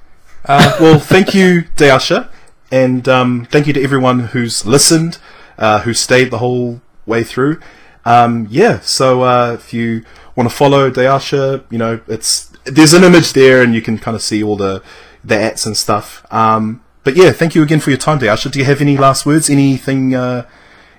Uh, 0.46 0.76
well, 0.80 0.98
thank 0.98 1.34
you, 1.34 1.64
Dayasha, 1.76 2.30
and 2.70 3.08
um, 3.08 3.46
thank 3.50 3.66
you 3.66 3.72
to 3.72 3.82
everyone 3.82 4.20
who's 4.28 4.64
listened, 4.64 5.18
uh, 5.58 5.80
who 5.80 5.92
stayed 5.92 6.30
the 6.30 6.38
whole 6.38 6.80
way 7.04 7.24
through. 7.24 7.60
Um, 8.04 8.46
yeah. 8.50 8.80
So 8.80 9.22
uh, 9.22 9.54
if 9.54 9.74
you 9.74 10.04
want 10.36 10.48
to 10.48 10.54
follow 10.54 10.90
Dayasha, 10.90 11.64
you 11.70 11.78
know, 11.78 12.00
it's 12.06 12.52
there's 12.64 12.94
an 12.94 13.02
image 13.02 13.32
there, 13.32 13.62
and 13.62 13.74
you 13.74 13.82
can 13.82 13.98
kind 13.98 14.14
of 14.14 14.22
see 14.22 14.42
all 14.42 14.56
the 14.56 14.82
the 15.24 15.36
ats 15.36 15.66
and 15.66 15.76
stuff. 15.76 16.24
Um, 16.30 16.82
but 17.02 17.16
yeah, 17.16 17.32
thank 17.32 17.54
you 17.54 17.62
again 17.62 17.80
for 17.80 17.90
your 17.90 17.98
time, 17.98 18.20
Dayasha. 18.20 18.50
Do 18.50 18.58
you 18.60 18.64
have 18.64 18.80
any 18.80 18.96
last 18.96 19.26
words? 19.26 19.50
Anything? 19.50 20.14
Uh, 20.14 20.46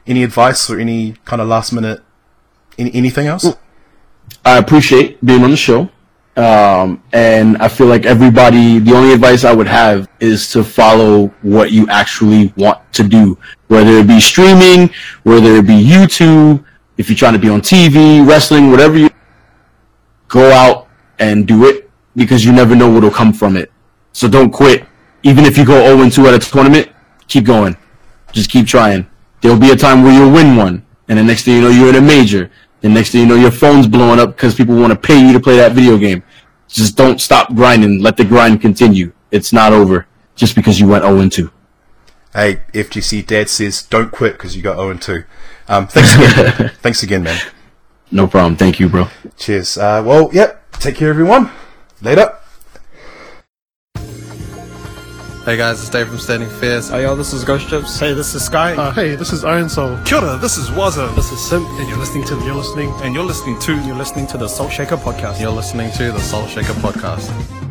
any 0.07 0.23
advice 0.23 0.69
or 0.69 0.79
any 0.79 1.15
kind 1.25 1.41
of 1.41 1.47
last 1.47 1.71
minute? 1.73 2.01
Any, 2.77 2.93
anything 2.95 3.27
else? 3.27 3.43
I 4.45 4.57
appreciate 4.57 5.23
being 5.23 5.43
on 5.43 5.51
the 5.51 5.57
show. 5.57 5.89
Um, 6.37 7.01
and 7.13 7.57
I 7.57 7.67
feel 7.67 7.87
like 7.87 8.05
everybody, 8.05 8.77
the 8.77 8.93
only 8.93 9.11
advice 9.11 9.43
I 9.43 9.53
would 9.53 9.67
have 9.67 10.07
is 10.19 10.51
to 10.51 10.63
follow 10.63 11.27
what 11.41 11.71
you 11.71 11.87
actually 11.89 12.53
want 12.55 12.79
to 12.93 13.03
do, 13.03 13.39
whether 13.69 13.91
it 13.93 14.07
be 14.07 14.19
streaming, 14.19 14.91
whether 15.23 15.55
it 15.55 15.65
be 15.65 15.83
YouTube, 15.83 16.63
if 16.97 17.09
you're 17.09 17.17
trying 17.17 17.33
to 17.33 17.39
be 17.39 17.49
on 17.49 17.61
TV, 17.61 18.25
wrestling, 18.27 18.69
whatever 18.69 18.97
you 18.97 19.09
go 20.27 20.51
out 20.51 20.87
and 21.17 21.47
do 21.47 21.65
it 21.65 21.89
because 22.15 22.45
you 22.45 22.51
never 22.51 22.75
know 22.75 22.89
what'll 22.89 23.09
come 23.09 23.33
from 23.33 23.57
it. 23.57 23.71
So 24.13 24.27
don't 24.27 24.51
quit. 24.51 24.85
Even 25.23 25.45
if 25.45 25.57
you 25.57 25.65
go 25.65 25.73
0 25.95 26.09
2 26.09 26.27
at 26.27 26.33
a 26.35 26.39
tournament, 26.39 26.89
keep 27.27 27.45
going. 27.45 27.75
Just 28.31 28.51
keep 28.51 28.67
trying. 28.67 29.07
There'll 29.41 29.59
be 29.59 29.71
a 29.71 29.75
time 29.75 30.03
where 30.03 30.13
you'll 30.13 30.31
win 30.31 30.55
one, 30.55 30.85
and 31.07 31.17
the 31.17 31.23
next 31.23 31.43
thing 31.43 31.55
you 31.55 31.61
know, 31.61 31.69
you're 31.69 31.89
in 31.89 31.95
a 31.95 32.01
major. 32.01 32.51
The 32.81 32.89
next 32.89 33.11
thing 33.11 33.21
you 33.21 33.27
know, 33.27 33.35
your 33.35 33.51
phone's 33.51 33.87
blowing 33.87 34.19
up 34.19 34.35
because 34.35 34.53
people 34.53 34.75
want 34.75 34.93
to 34.93 34.99
pay 34.99 35.19
you 35.19 35.33
to 35.33 35.39
play 35.39 35.57
that 35.57 35.71
video 35.71 35.97
game. 35.97 36.23
Just 36.67 36.97
don't 36.97 37.21
stop 37.21 37.53
grinding. 37.55 38.01
Let 38.01 38.17
the 38.17 38.25
grind 38.25 38.61
continue. 38.61 39.13
It's 39.31 39.53
not 39.53 39.73
over 39.73 40.07
just 40.35 40.55
because 40.55 40.79
you 40.79 40.87
went 40.87 41.03
0 41.03 41.29
2. 41.29 41.51
Hey, 42.33 42.61
FGC 42.73 43.25
Dad 43.25 43.49
says 43.49 43.83
don't 43.83 44.11
quit 44.11 44.33
because 44.33 44.55
you 44.55 44.61
got 44.61 44.77
0 44.77 44.97
2. 44.97 45.23
Um, 45.67 45.87
thanks 45.87 46.15
again. 46.15 46.71
thanks 46.81 47.03
again, 47.03 47.23
man. 47.23 47.39
No 48.11 48.27
problem. 48.27 48.55
Thank 48.55 48.79
you, 48.79 48.89
bro. 48.89 49.07
Cheers. 49.37 49.77
Uh, 49.77 50.01
well, 50.05 50.29
yep. 50.33 50.63
Take 50.73 50.95
care, 50.95 51.09
everyone. 51.09 51.51
Later. 52.01 52.37
Hey 55.47 55.55
guys, 55.55 55.79
it's 55.79 55.89
Dave 55.89 56.09
from 56.09 56.19
Standing 56.19 56.49
Fierce. 56.59 56.89
Hey 56.89 57.03
yo, 57.03 57.15
this 57.15 57.31
is 57.31 57.45
Ghost 57.45 57.69
Chips. 57.69 57.97
Hey, 57.97 58.13
this 58.13 58.35
is 58.35 58.43
Sky. 58.43 58.75
Uh, 58.75 58.91
hey, 58.91 59.15
this 59.15 59.31
is 59.31 59.45
Iron 59.45 59.69
Soul. 59.69 59.97
Kia 60.03 60.17
ora, 60.17 60.35
this 60.35 60.57
is 60.57 60.69
Wazo. 60.71 61.15
This 61.15 61.31
is 61.31 61.39
Simp, 61.39 61.65
and 61.79 61.87
you're 61.87 61.97
listening 61.97 62.25
to 62.25 62.35
you're 62.43 62.53
listening 62.53 62.91
And 63.01 63.15
you're 63.15 63.23
listening 63.23 63.57
to 63.59 63.81
You're 63.85 63.95
listening 63.95 64.27
to 64.27 64.37
the 64.37 64.49
Salt 64.49 64.73
Shaker 64.73 64.97
Podcast. 64.97 65.39
You're 65.39 65.51
listening 65.51 65.89
to 65.93 66.11
the 66.11 66.19
Salt 66.19 66.49
Shaker 66.49 66.73
Podcast. 66.73 67.66